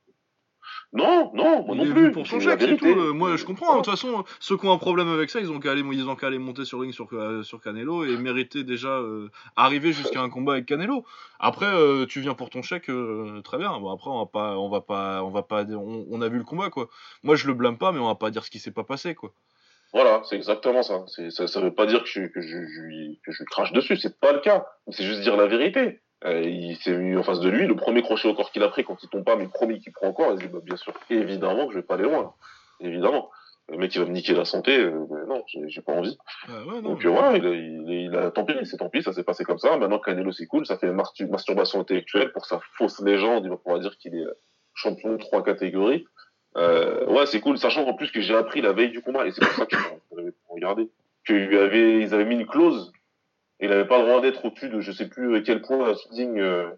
Non, 0.93 1.31
non, 1.35 1.65
moi 1.65 1.77
non 1.77 1.85
est 1.85 1.91
plus. 1.91 2.01
venu 2.01 2.11
pour 2.11 2.27
son 2.27 2.41
chèque, 2.41 2.61
c'est 2.61 2.77
tout. 2.77 2.85
Euh, 2.85 3.13
Moi, 3.13 3.37
je 3.37 3.45
comprends. 3.45 3.75
De 3.79 3.83
toute 3.83 3.91
façon, 3.91 4.25
ceux 4.41 4.57
qui 4.57 4.67
ont 4.67 4.73
un 4.73 4.79
problème 4.79 5.09
avec 5.09 5.31
ça, 5.31 5.39
ils 5.39 5.49
ont 5.53 5.61
qu'à 5.61 5.71
aller, 5.71 5.85
ils 5.93 6.09
ont 6.09 6.17
qu'à 6.17 6.27
aller 6.27 6.39
monter 6.39 6.65
sur 6.65 6.81
ring 6.81 6.93
sur, 6.93 7.07
euh, 7.13 7.45
sur 7.45 7.61
Canelo 7.61 8.05
et 8.05 8.17
mériter 8.17 8.65
déjà 8.65 8.89
euh, 8.99 9.29
arriver 9.55 9.93
jusqu'à 9.93 10.21
un 10.21 10.31
combat 10.31 10.55
avec 10.55 10.67
Canelo. 10.67 11.05
Après, 11.39 11.67
euh, 11.67 12.07
tu 12.07 12.21
viens 12.21 12.35
pour 12.35 12.51
ton 12.51 12.63
chèque, 12.63 12.91
euh, 12.91 13.41
très 13.43 13.57
bien. 13.59 13.79
Bon, 13.79 13.91
après, 13.93 14.11
on 14.11 14.19
va 14.19 14.27
pas, 14.27 14.59
on 14.59 14.69
va 14.69 14.81
pas, 14.81 15.23
on 15.23 15.31
va 15.31 15.43
pas, 15.43 15.63
on, 15.65 16.07
on 16.11 16.23
a 16.23 16.29
vu 16.29 16.39
le 16.39 16.45
combat, 16.45 16.71
quoi. 16.71 16.89
Moi, 17.23 17.37
je 17.37 17.47
le 17.47 17.55
blâme 17.55 17.79
pas, 17.79 17.93
mais 17.93 18.01
on 18.01 18.07
va 18.09 18.17
pas 18.17 18.31
dire 18.33 18.45
ce 18.45 18.51
qui 18.51 18.59
s'est 18.59 18.73
pas 18.73 18.85
passé, 18.85 19.15
quoi. 19.15 19.33
Voilà, 19.93 20.23
c'est 20.25 20.37
exactement 20.37 20.83
ça. 20.83 21.05
Ça. 21.31 21.47
Ça 21.47 21.61
veut 21.61 21.75
pas 21.75 21.87
dire 21.87 22.03
que 22.03 22.09
je, 22.09 22.23
que 22.27 22.41
je, 22.41 23.15
que 23.25 23.33
je 23.33 23.45
crache 23.45 23.73
dessus, 23.73 23.97
c'est 23.97 24.19
pas 24.19 24.33
le 24.33 24.41
cas. 24.41 24.67
C'est 24.89 25.05
juste 25.05 25.21
dire 25.21 25.37
la 25.37 25.47
vérité. 25.47 26.01
Euh, 26.25 26.43
il 26.43 26.77
s'est 26.77 26.97
mis 26.97 27.17
en 27.17 27.23
face 27.23 27.41
de 27.41 27.49
lui, 27.49 27.67
le 27.67 27.77
premier 27.77 28.03
crochet 28.03 28.29
au 28.29 28.35
corps 28.35 28.51
qu'il 28.53 28.63
a 28.63 28.69
pris 28.69 28.85
quand 28.85 29.03
il 29.03 29.09
tombe 29.09 29.25
pas, 29.25 29.37
mais 29.37 29.45
le 29.45 29.49
premier 29.51 29.79
qu'il 29.79 29.93
prend 29.93 30.09
encore, 30.09 30.33
il 30.33 30.39
se 30.39 30.43
dit 30.47 30.53
bah, 30.53 30.59
bien 30.63 30.77
sûr, 30.77 30.93
évidemment 31.09 31.67
que 31.67 31.73
je 31.73 31.79
vais 31.79 31.85
pas 31.85 31.95
aller 31.95 32.05
loin. 32.05 32.35
Évidemment. 32.81 33.31
Le 33.69 33.79
mec 33.79 33.95
il 33.95 34.01
va 34.01 34.05
me 34.07 34.11
niquer 34.11 34.35
la 34.35 34.45
santé, 34.45 34.77
euh, 34.79 35.07
mais 35.11 35.27
non, 35.27 35.45
j'ai, 35.69 35.81
pas 35.81 35.93
envie. 35.93 36.19
Ah 36.49 36.65
ouais, 36.67 36.81
non, 36.83 36.91
Donc 36.91 37.07
voilà, 37.07 37.37
il 37.37 37.47
a, 37.47 37.51
il, 37.51 37.89
a- 37.89 37.93
il 37.93 38.17
a- 38.17 38.31
tant 38.33 38.45
pis, 38.45 38.55
c'est 38.65 38.77
tant 38.79 38.89
pis, 38.89 39.03
ça 39.03 39.13
s'est 39.13 39.23
passé 39.23 39.45
comme 39.45 39.59
ça. 39.59 39.77
Maintenant 39.77 40.01
Canelo 40.01 40.33
c'est 40.33 40.47
cool, 40.47 40.67
ça 40.67 40.77
fait 40.77 40.91
masturbation 40.91 41.79
intellectuelle 41.81 42.33
pour 42.33 42.47
sa 42.47 42.61
fausse 42.77 43.01
légende, 43.01 43.45
il 43.45 43.51
va 43.51 43.57
pouvoir 43.57 43.79
dire 43.79 43.97
qu'il 43.99 44.17
est 44.17 44.25
euh, 44.27 44.35
champion 44.75 45.13
de 45.13 45.19
trois 45.19 45.45
catégories. 45.45 46.05
Euh, 46.57 47.07
ouais, 47.07 47.27
c'est 47.27 47.41
cool, 47.41 47.59
sachant 47.59 47.87
en 47.87 47.95
plus 47.95 48.11
que 48.11 48.21
j'ai 48.21 48.35
appris 48.35 48.61
la 48.61 48.73
veille 48.73 48.91
du 48.91 49.03
combat, 49.03 49.25
et 49.25 49.31
c'est 49.31 49.41
pour 49.41 49.53
ça 49.55 49.67
que 49.67 49.77
j'avais 50.17 50.33
regardé, 50.49 50.89
qu'ils 51.25 51.57
avaient, 51.57 52.01
ils 52.01 52.13
avaient 52.13 52.25
mis 52.25 52.35
une 52.35 52.47
clause, 52.47 52.93
et 53.61 53.67
il 53.67 53.73
avait 53.73 53.87
pas 53.87 53.99
le 54.01 54.07
droit 54.07 54.21
d'être 54.21 54.45
au-dessus 54.45 54.69
de 54.69 54.81
je 54.81 54.91
sais 54.93 55.09
plus 55.09 55.37
à 55.37 55.41
quel 55.41 55.61
point 55.63 55.95
digne. 56.13 56.41
Euh, 56.41 56.71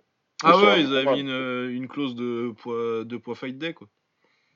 Ah 0.44 0.56
ouais, 0.58 0.80
ils 0.80 0.94
avaient 0.96 1.12
mis 1.12 1.20
une, 1.20 1.30
euh, 1.30 1.70
une 1.70 1.88
clause 1.88 2.14
de 2.14 2.52
poids, 2.58 3.04
de 3.04 3.16
poids 3.16 3.34
fight 3.34 3.56
day, 3.58 3.72
quoi. 3.74 3.88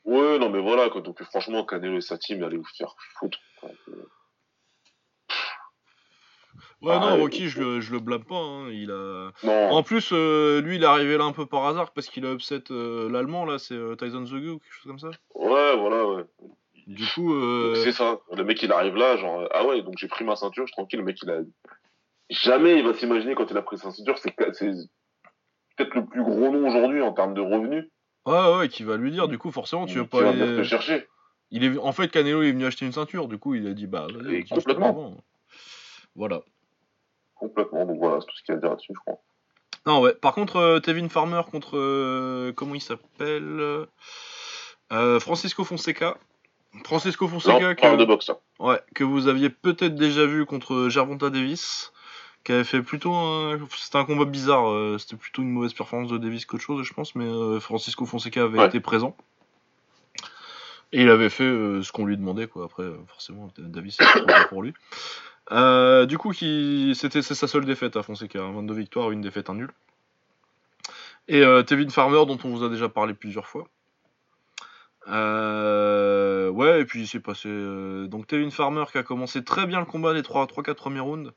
Ouais, 0.05 0.39
non 0.39 0.51
mais 0.51 0.61
voilà, 0.61 0.89
quoi. 0.91 1.01
donc 1.01 1.23
franchement 1.25 1.65
Canelo 1.65 1.97
et 1.99 2.01
sa 2.01 2.17
team 2.19 2.43
allaient 2.45 2.57
vous 2.57 2.65
faire 2.77 2.95
foutre. 3.19 3.39
quoi. 3.61 3.71
Ouais, 6.83 6.93
Ah, 6.95 6.99
non. 7.17 7.21
Rocky, 7.23 7.49
je, 7.49 7.61
le- 7.61 7.81
je 7.81 7.91
le 7.93 8.01
blâme 8.01 8.25
pas. 8.25 8.37
hein, 8.37 8.69
Il 8.71 8.91
a... 8.91 9.31
Non, 9.43 9.71
En 9.71 9.83
plus, 9.83 10.11
euh, 10.13 10.61
lui, 10.61 10.77
il 10.77 10.83
est 10.83 10.87
arrivé 10.87 11.17
là 11.17 11.25
un 11.25 11.33
peu 11.33 11.47
par 11.47 11.67
hasard 11.67 11.93
parce 11.93 12.09
qu'il 12.09 12.25
a 12.27 12.33
upset 12.33 12.65
euh, 12.71 13.11
l'allemand, 13.11 13.45
là, 13.47 13.59
c'est 13.59 13.75
euh, 13.75 13.97
Tyson 13.97 14.25
The 14.25 14.35
Gu 14.35 14.51
ou 14.51 14.59
quelque 14.59 14.75
chose 14.75 14.85
comme 14.87 14.99
ça. 14.99 15.11
ouais, 15.35 15.77
voilà, 15.77 16.07
ouais. 16.07 16.25
Du 16.87 17.05
coup, 17.07 17.35
euh, 17.35 17.75
C'est 17.83 17.93
ça. 17.93 18.21
Le 18.33 18.45
mec, 18.45 18.63
il 18.63 18.71
arrive 18.73 18.95
là, 18.95 19.17
genre, 19.17 19.41
euh, 19.41 19.49
ah 19.53 19.67
ouais, 19.67 19.83
donc 19.83 19.95
j'ai 19.99 20.07
pris 20.07 20.25
ma 20.25 20.37
ceinture, 20.37 20.65
je 20.67 20.69
suis 20.73 20.77
tranquille. 20.77 21.01
Le 21.01 21.05
mec, 21.05 21.19
il 21.23 21.31
a. 21.31 21.39
Jamais 22.31 22.79
il 22.79 22.85
va 22.85 22.95
s'imaginer 22.95 23.35
quand 23.35 23.51
il 23.51 23.57
a 23.57 23.63
pris 23.63 23.79
sa 23.79 23.91
ceinture, 23.91 24.19
c'est 24.19 24.35
peut-être 24.35 25.95
le 25.95 26.07
plus 26.07 26.23
gros 26.25 26.51
nom 26.51 26.67
aujourd'hui 26.69 27.03
en 27.03 27.13
termes 27.13 27.35
de 27.35 27.41
revenus. 27.41 27.89
ouais, 28.27 28.57
ouais, 28.57 28.69
qui 28.69 28.83
va 28.83 28.97
lui 28.97 29.11
dire, 29.11 29.29
du 29.29 29.39
coup, 29.39 29.53
forcément, 29.53 29.87
tu 29.87 29.99
veux 29.99 30.07
pas 30.07 30.29
aller... 30.29 30.57
te 30.57 30.63
chercher. 30.65 31.07
Il 31.51 31.63
est... 31.65 31.79
En 31.79 31.93
fait, 31.93 32.09
Canelo 32.09 32.43
est 32.43 32.51
venu 32.53 32.67
acheter 32.67 32.85
une 32.87 32.93
ceinture, 32.93 33.29
du 33.29 33.39
coup, 33.39 33.55
il 33.55 33.67
a 33.69 33.75
dit, 33.75 33.87
bah, 33.87 34.07
vas-y, 34.13 34.45
complètement. 34.45 34.93
prends. 34.93 35.17
Voilà. 36.17 36.41
Complètement. 37.37 37.85
Donc 37.87 37.99
voilà, 37.99 38.21
c'est 38.21 38.27
tout 38.27 38.37
ce 38.37 38.43
qu'il 38.43 38.53
y 38.53 38.57
a 38.57 38.59
à 38.59 38.61
dire 38.61 38.71
là-dessus, 38.71 38.93
je 38.95 38.99
crois. 39.01 39.21
Non, 39.87 40.01
ouais. 40.01 40.15
Par 40.15 40.35
contre, 40.35 40.57
euh, 40.57 40.81
Tevin 40.81 41.09
Farmer 41.09 41.43
contre. 41.51 41.77
euh, 41.77 42.53
comment 42.53 42.75
il 42.75 42.81
s'appelle 42.81 43.87
Euh, 44.93 45.21
Francisco 45.21 45.63
Fonseca. 45.65 46.17
Francisco 46.85 47.27
Fonseca 47.27 47.71
on 47.71 47.75
parle 47.75 47.97
de 47.97 48.05
que, 48.05 48.09
boxe, 48.09 48.31
ouais, 48.59 48.81
que 48.95 49.03
vous 49.03 49.29
aviez 49.29 49.49
peut-être 49.49 49.95
déjà 49.95 50.27
vu 50.27 50.45
contre 50.45 50.89
Gervonta 50.91 51.31
Davis, 51.31 51.91
qui 52.47 52.53
avait 52.53 52.63
fait 52.63 52.81
plutôt 52.81 53.13
un... 53.13 53.59
C'était 53.77 53.99
un 53.99 54.05
combat 54.05 54.25
bizarre, 54.25 54.71
euh, 54.71 54.99
c'était 54.99 55.17
plutôt 55.17 55.43
une 55.43 55.51
mauvaise 55.51 55.75
performance 55.75 56.09
de 56.13 56.17
Davis 56.17 56.47
qu'autre 56.47 56.63
chose, 56.63 56.87
je 56.87 56.95
pense, 56.95 57.17
mais 57.17 57.25
euh, 57.25 57.59
Francisco 57.59 58.07
Fonseca 58.07 58.45
avait 58.45 58.61
Ouais. 58.61 58.67
été 58.69 58.79
présent. 58.79 59.17
Et 60.93 61.03
il 61.03 61.11
avait 61.11 61.29
fait 61.29 61.43
euh, 61.43 61.83
ce 61.83 61.91
qu'on 61.91 62.07
lui 62.07 62.17
demandait, 62.17 62.47
quoi. 62.47 62.65
Après, 62.67 62.85
forcément, 63.09 63.51
Davis, 63.59 63.97
c'est 63.99 64.05
trop 64.05 64.25
bien 64.25 64.45
pour 64.45 64.63
lui. 64.63 64.75
Du 66.07 66.19
coup, 66.19 66.31
qui... 66.31 66.93
c'était 66.95 67.21
c'est 67.21 67.35
sa 67.35 67.49
seule 67.49 67.65
défaite 67.65 67.97
à 67.97 68.05
Fonseca, 68.05 68.41
hein, 68.41 68.53
22 68.53 68.75
victoires, 68.75 69.11
une 69.11 69.23
défaite, 69.23 69.51
un 69.51 69.55
nul. 69.55 69.71
Et 71.27 71.41
Tevin 71.67 71.89
Farmer, 71.91 72.25
dont 72.27 72.39
on 72.45 72.51
vous 72.51 72.63
a 72.63 72.69
déjà 72.69 72.89
parlé 72.89 73.13
plusieurs 73.13 73.49
fois. 73.49 73.67
Ouais, 75.09 76.81
et 76.81 76.85
puis 76.85 77.01
il 77.01 77.09
s'est 77.09 77.19
passé. 77.19 77.49
donc 78.07 78.29
Tevin 78.29 78.51
Farmer 78.51 78.85
qui 78.93 78.99
a 78.99 79.03
commencé 79.03 79.43
très 79.43 79.67
bien 79.67 79.81
le 79.81 79.87
combat 79.87 80.13
les 80.13 80.23
3-4 80.23 80.75
premiers 80.75 81.01
rounds. 81.01 81.33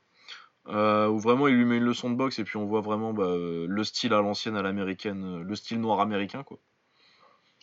Euh, 0.69 1.07
où 1.07 1.19
vraiment 1.19 1.47
il 1.47 1.55
lui 1.55 1.65
met 1.65 1.77
une 1.77 1.83
leçon 1.83 2.09
de 2.09 2.15
boxe 2.15 2.39
et 2.39 2.43
puis 2.43 2.57
on 2.57 2.65
voit 2.65 2.81
vraiment 2.81 3.13
bah, 3.13 3.23
euh, 3.23 3.65
le 3.67 3.83
style 3.83 4.13
à 4.13 4.21
l'ancienne, 4.21 4.55
à 4.55 4.61
l'américaine, 4.61 5.23
euh, 5.41 5.43
le 5.43 5.55
style 5.55 5.79
noir 5.81 5.99
américain 5.99 6.43
quoi. 6.43 6.57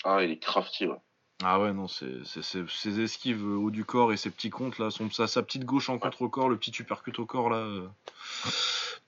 Ah, 0.05 0.23
il 0.23 0.31
est 0.33 0.39
crafty, 0.39 0.87
ouais. 0.87 0.97
Ah 1.45 1.61
ouais, 1.61 1.73
non, 1.73 1.87
c'est 1.87 2.25
c'est- 2.25 2.43
c'est- 2.43 2.69
ses 2.71 3.01
esquives 3.01 3.47
haut 3.47 3.71
du 3.71 3.85
corps 3.85 4.13
et 4.13 4.17
ses 4.17 4.31
petits 4.31 4.51
comptes 4.51 4.79
là, 4.79 4.91
son, 4.91 5.11
sa, 5.11 5.27
sa 5.27 5.43
petite 5.43 5.65
gauche 5.65 5.91
en 5.91 5.99
contre 5.99 6.23
au 6.23 6.29
corps, 6.29 6.49
le 6.49 6.57
petit 6.57 6.73
uppercut 6.81 7.19
au 7.19 7.27
corps 7.27 7.51
là. 7.51 7.59
euh, 7.59 7.87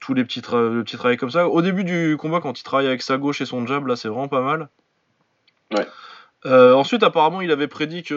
tous 0.01 0.15
les 0.15 0.25
petits, 0.25 0.41
tra- 0.41 0.69
le 0.73 0.85
petit 0.85 0.97
travail 0.97 1.17
comme 1.17 1.31
ça. 1.31 1.49
Au 1.49 1.61
début 1.63 1.85
du 1.85 2.17
combat, 2.19 2.41
quand 2.41 2.59
il 2.59 2.63
travaille 2.63 2.87
avec 2.87 3.03
sa 3.03 3.17
gauche 3.19 3.41
et 3.41 3.47
son 3.47 3.67
jab, 3.67 3.87
là, 3.87 3.97
c'est 3.97 4.09
vraiment 4.09 4.29
pas 4.29 4.41
mal. 4.43 4.69
Ouais. 5.73 5.87
Euh, 6.47 6.73
ensuite, 6.75 7.03
apparemment, 7.03 7.41
il 7.41 7.51
avait 7.51 7.67
prédit 7.67 8.03
qu'il 8.05 8.17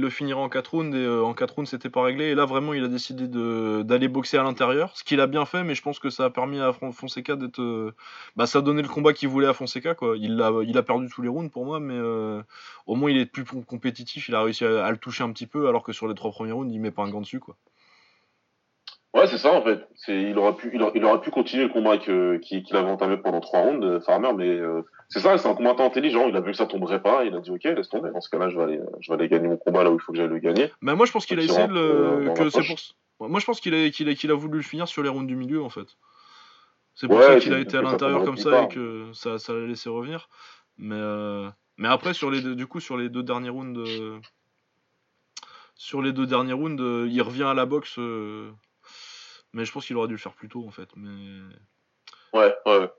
le 0.00 0.10
finirait 0.10 0.38
en 0.40 0.50
4 0.50 0.72
rounds 0.74 0.94
et 0.94 1.00
euh, 1.00 1.22
en 1.24 1.32
4 1.32 1.54
rounds, 1.54 1.70
c'était 1.70 1.88
pas 1.88 2.02
réglé. 2.02 2.26
Et 2.26 2.34
là, 2.34 2.44
vraiment, 2.44 2.74
il 2.74 2.84
a 2.84 2.88
décidé 2.88 3.26
d'aller 3.28 4.08
boxer 4.08 4.36
à 4.36 4.42
l'intérieur, 4.42 4.94
ce 4.96 5.02
qu'il 5.04 5.20
a 5.22 5.26
bien 5.26 5.46
fait, 5.46 5.64
mais 5.64 5.74
je 5.74 5.80
pense 5.82 5.98
que 5.98 6.10
ça 6.10 6.26
a 6.26 6.30
permis 6.30 6.60
à 6.60 6.72
Fon- 6.74 6.92
Fonseca 6.92 7.34
d'être. 7.34 7.60
euh, 7.62 7.94
bah, 8.36 8.46
ça 8.46 8.58
a 8.58 8.62
donné 8.62 8.82
le 8.82 8.88
combat 8.88 9.14
qu'il 9.14 9.28
voulait 9.30 9.46
à 9.46 9.54
Fonseca, 9.54 9.94
quoi. 9.94 10.16
Il 10.18 10.40
a, 10.42 10.52
il 10.66 10.76
a 10.76 10.82
perdu 10.82 11.08
tous 11.08 11.22
les 11.22 11.28
rounds 11.30 11.50
pour 11.50 11.64
moi, 11.64 11.80
mais 11.80 11.94
euh, 11.96 12.42
au 12.86 12.94
moins, 12.94 13.10
il 13.10 13.16
est 13.16 13.24
plus 13.26 13.44
com- 13.44 13.64
compétitif. 13.64 14.28
Il 14.28 14.34
a 14.34 14.42
réussi 14.42 14.64
à, 14.66 14.84
à 14.84 14.90
le 14.90 14.98
toucher 14.98 15.24
un 15.24 15.32
petit 15.32 15.46
peu, 15.46 15.66
alors 15.68 15.82
que 15.82 15.92
sur 15.94 16.08
les 16.08 16.14
trois 16.14 16.30
premiers 16.30 16.52
rounds, 16.52 16.70
il 16.74 16.78
met 16.80 16.90
pas 16.90 17.02
un 17.04 17.10
gant 17.10 17.22
dessus, 17.22 17.40
quoi. 17.40 17.56
Ouais, 19.14 19.26
c'est 19.26 19.36
ça, 19.38 19.52
en 19.52 19.62
fait. 19.62 19.86
C'est, 19.94 20.22
il 20.22 20.38
aurait 20.38 20.54
pu, 20.56 20.70
il 20.72 20.80
aurait, 20.82 20.92
il 20.94 21.04
aurait 21.04 21.20
pu 21.20 21.30
continuer 21.30 21.64
le 21.64 21.70
combat 21.70 21.98
qu'il, 21.98 22.40
avait 22.76 22.90
entamé 22.90 23.18
pendant 23.18 23.40
trois 23.40 23.60
rounds, 23.60 23.84
euh, 23.84 24.00
Farmer, 24.00 24.32
mais, 24.34 24.48
euh, 24.48 24.82
c'est 25.10 25.20
ça, 25.20 25.36
c'est 25.36 25.48
un 25.48 25.54
combattant 25.54 25.84
intelligent. 25.86 26.28
Il 26.28 26.36
a 26.36 26.40
vu 26.40 26.52
que 26.52 26.56
ça 26.56 26.64
tomberait 26.66 27.02
pas, 27.02 27.24
il 27.26 27.34
a 27.34 27.40
dit, 27.40 27.50
ok, 27.50 27.62
laisse 27.64 27.90
tomber. 27.90 28.10
Dans 28.10 28.22
ce 28.22 28.30
cas-là, 28.30 28.48
je 28.48 28.56
vais 28.56 28.62
aller, 28.62 28.80
je 29.00 29.10
vais 29.12 29.18
aller 29.18 29.28
gagner 29.28 29.48
mon 29.48 29.58
combat 29.58 29.84
là 29.84 29.90
où 29.90 29.96
il 29.96 30.00
faut 30.00 30.12
que 30.12 30.18
j'aille 30.18 30.28
le 30.28 30.38
gagner. 30.38 30.72
Mais 30.80 30.94
moi, 30.94 31.04
je 31.04 31.12
pense 31.12 31.26
qu'il 31.26 31.38
a 31.38 31.42
essayé 31.42 31.66
euh, 31.70 32.20
le. 32.20 32.24
dans 32.26 32.34
que 32.34 32.48
c'est 32.48 32.64
pour... 33.18 33.28
Moi, 33.28 33.38
je 33.38 33.44
pense 33.44 33.60
qu'il 33.60 33.74
a, 33.74 33.90
qu'il 33.90 34.08
a, 34.08 34.32
a 34.32 34.36
voulu 34.36 34.56
le 34.58 34.64
finir 34.64 34.88
sur 34.88 35.02
les 35.02 35.10
rounds 35.10 35.26
du 35.28 35.36
milieu, 35.36 35.62
en 35.62 35.68
fait. 35.68 35.86
C'est 36.94 37.06
pour 37.06 37.18
Ouais, 37.18 37.22
ça 37.24 37.38
qu'il 37.38 37.52
a 37.52 37.58
été 37.58 37.76
à 37.76 37.82
l'intérieur 37.82 38.24
comme 38.24 38.38
ça 38.38 38.50
tard. 38.50 38.64
et 38.64 38.68
que 38.68 39.10
ça, 39.12 39.38
ça 39.38 39.52
l'a 39.52 39.66
laissé 39.66 39.88
revenir. 39.90 40.28
Mais, 40.78 40.96
euh, 40.98 41.48
mais 41.76 41.88
après, 41.88 42.14
sur 42.14 42.30
les 42.30 42.40
deux, 42.40 42.54
du 42.54 42.66
coup, 42.66 42.80
sur 42.80 42.96
les 42.96 43.10
deux 43.10 43.22
derniers 43.22 43.50
rounds. 43.50 43.78
euh, 43.78 44.18
Sur 45.74 46.00
les 46.02 46.12
deux 46.12 46.26
derniers 46.26 46.52
rounds, 46.52 46.82
euh, 46.82 47.06
il 47.10 47.20
revient 47.22 47.44
à 47.44 47.54
la 47.54 47.66
boxe. 47.66 47.98
Mais 49.52 49.64
je 49.64 49.72
pense 49.72 49.86
qu'il 49.86 49.96
aurait 49.96 50.08
dû 50.08 50.14
le 50.14 50.18
faire 50.18 50.34
plus 50.34 50.48
tôt, 50.48 50.64
en 50.66 50.70
fait. 50.70 50.88
Mais. 50.96 51.40
Ouais, 52.32 52.54
ouais, 52.66 52.78
ouais. 52.78 52.90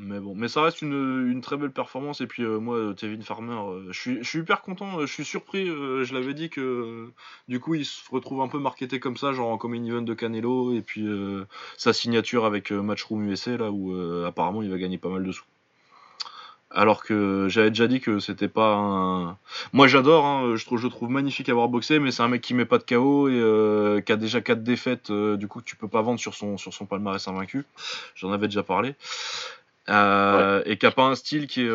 Mais 0.00 0.20
bon, 0.20 0.36
mais 0.36 0.46
ça 0.46 0.62
reste 0.62 0.80
une, 0.80 1.28
une 1.28 1.40
très 1.40 1.56
belle 1.56 1.72
performance. 1.72 2.20
Et 2.20 2.28
puis 2.28 2.44
euh, 2.44 2.60
moi, 2.60 2.76
euh, 2.76 2.94
Tevin 2.94 3.20
Farmer, 3.20 3.54
euh, 3.54 3.92
je 3.92 3.98
suis, 3.98 4.18
je 4.22 4.28
suis 4.28 4.38
hyper 4.38 4.62
content. 4.62 5.00
Je 5.00 5.12
suis 5.12 5.24
surpris. 5.24 5.68
euh, 5.68 6.04
je 6.04 6.14
l'avais 6.14 6.34
dit 6.34 6.50
que 6.50 7.10
du 7.48 7.58
coup, 7.58 7.74
il 7.74 7.84
se 7.84 8.08
retrouve 8.10 8.40
un 8.40 8.48
peu 8.48 8.60
marketé 8.60 9.00
comme 9.00 9.16
ça, 9.16 9.32
genre 9.32 9.48
en 9.48 9.58
common 9.58 9.84
event 9.84 10.02
de 10.02 10.14
Canelo. 10.14 10.72
Et 10.72 10.82
puis 10.82 11.04
sa 11.76 11.92
signature 11.92 12.44
avec 12.44 12.70
Matchroom 12.70 13.28
USA, 13.28 13.56
là 13.56 13.72
où 13.72 13.92
apparemment 14.24 14.62
il 14.62 14.70
va 14.70 14.78
gagner 14.78 14.98
pas 14.98 15.08
mal 15.08 15.24
de 15.24 15.32
sous. 15.32 15.44
Alors 16.70 17.02
que 17.02 17.46
j'avais 17.48 17.70
déjà 17.70 17.86
dit 17.86 18.00
que 18.00 18.18
c'était 18.18 18.48
pas 18.48 18.74
un. 18.76 19.38
Moi 19.72 19.86
j'adore, 19.86 20.26
hein, 20.26 20.54
je, 20.56 20.64
trouve, 20.66 20.78
je 20.78 20.86
trouve 20.88 21.08
magnifique 21.10 21.48
à 21.48 21.52
avoir 21.52 21.68
boxé, 21.68 21.98
mais 21.98 22.10
c'est 22.10 22.22
un 22.22 22.28
mec 22.28 22.42
qui 22.42 22.52
met 22.52 22.66
pas 22.66 22.76
de 22.78 22.82
KO 22.84 23.28
et 23.28 23.32
euh, 23.40 24.00
qui 24.02 24.12
a 24.12 24.16
déjà 24.16 24.42
4 24.42 24.62
défaites, 24.62 25.10
euh, 25.10 25.36
du 25.38 25.48
coup 25.48 25.60
que 25.60 25.64
tu 25.64 25.76
peux 25.76 25.88
pas 25.88 26.02
vendre 26.02 26.20
sur 26.20 26.34
son, 26.34 26.58
sur 26.58 26.74
son 26.74 26.84
palmarès 26.84 27.26
invaincu. 27.26 27.64
J'en 28.14 28.32
avais 28.32 28.48
déjà 28.48 28.62
parlé. 28.62 28.96
Euh, 29.88 30.62
Et 30.66 30.76
qui 30.76 30.84
a 30.86 30.90
pas 30.90 31.04
un 31.06 31.14
style 31.14 31.46
qui 31.46 31.62
est. 31.62 31.68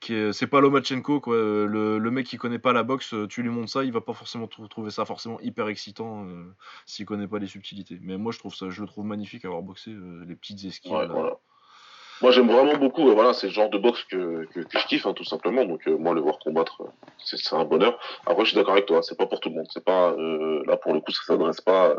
qui 0.00 0.14
est 0.14 0.32
c'est 0.32 0.46
pas 0.46 0.60
Lomachenko 0.60 1.20
quoi 1.20 1.34
le, 1.36 1.98
le 1.98 2.10
mec 2.10 2.26
qui 2.26 2.36
connaît 2.36 2.58
pas 2.58 2.72
la 2.72 2.82
boxe 2.82 3.14
tu 3.28 3.42
lui 3.42 3.48
montres 3.50 3.70
ça 3.72 3.84
il 3.84 3.92
va 3.92 4.00
pas 4.02 4.12
forcément 4.12 4.46
trou- 4.46 4.68
trouver 4.68 4.90
ça 4.90 5.04
forcément 5.04 5.40
hyper 5.40 5.68
excitant 5.68 6.26
s'il 6.86 7.06
connaît 7.06 7.26
pas 7.26 7.38
les 7.38 7.46
subtilités 7.46 7.98
mais 8.02 8.18
moi 8.18 8.30
je 8.32 8.38
trouve 8.38 8.54
ça 8.54 8.68
je 8.70 8.80
le 8.82 8.86
trouve 8.86 9.06
magnifique 9.06 9.44
à 9.44 9.48
avoir 9.48 9.62
boxé 9.62 9.92
les 10.26 10.36
petites 10.36 10.62
esquives 10.64 10.92
Ouais, 10.92 11.06
voilà. 11.06 11.38
Moi, 12.22 12.30
j'aime 12.30 12.48
vraiment 12.48 12.76
beaucoup. 12.76 13.08
euh, 13.10 13.14
voilà, 13.14 13.34
c'est 13.34 13.48
le 13.48 13.52
genre 13.52 13.70
de 13.70 13.78
boxe 13.78 14.04
que, 14.04 14.44
que, 14.46 14.60
que 14.60 14.78
je 14.78 14.86
kiffe, 14.86 15.06
hein, 15.06 15.12
tout 15.14 15.24
simplement. 15.24 15.64
Donc, 15.64 15.86
euh, 15.88 15.96
moi, 15.96 16.14
le 16.14 16.20
voir 16.20 16.38
combattre, 16.38 16.82
euh, 16.82 17.08
c'est, 17.18 17.52
un 17.54 17.64
bonheur. 17.64 17.98
Après, 18.26 18.44
je 18.44 18.50
suis 18.50 18.56
d'accord 18.56 18.72
avec 18.74 18.86
toi. 18.86 19.02
C'est 19.02 19.18
pas 19.18 19.26
pour 19.26 19.40
tout 19.40 19.48
le 19.50 19.56
monde. 19.56 19.66
C'est 19.72 19.84
pas 19.84 20.10
euh, 20.12 20.62
là 20.66 20.76
pour 20.76 20.92
le 20.94 21.00
coup, 21.00 21.12
ça 21.12 21.22
s'adresse 21.26 21.60
pas 21.60 21.96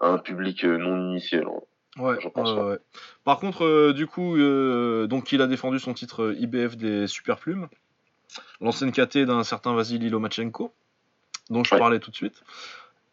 à 0.00 0.08
un 0.08 0.18
public 0.18 0.64
non 0.64 1.10
initié. 1.10 1.40
là. 1.40 1.48
Ouais, 1.96 2.16
Je 2.20 2.28
pense 2.28 2.50
ouais. 2.52 2.78
Par 3.24 3.38
contre, 3.38 3.92
du 3.92 4.06
coup, 4.08 4.36
euh, 4.36 5.06
donc 5.06 5.30
il 5.32 5.40
a 5.40 5.46
défendu 5.46 5.78
son 5.78 5.94
titre 5.94 6.34
IBF 6.38 6.76
des 6.76 7.06
Super 7.06 7.38
Plumes, 7.38 7.68
l'ancienne 8.60 8.90
KT 8.90 9.18
d'un 9.18 9.44
certain 9.44 9.74
Vasily 9.74 10.10
Lomachenko, 10.10 10.72
dont 11.50 11.62
je 11.64 11.72
Ouais. 11.72 11.78
parlais 11.78 12.00
tout 12.00 12.10
de 12.10 12.16
suite. 12.16 12.42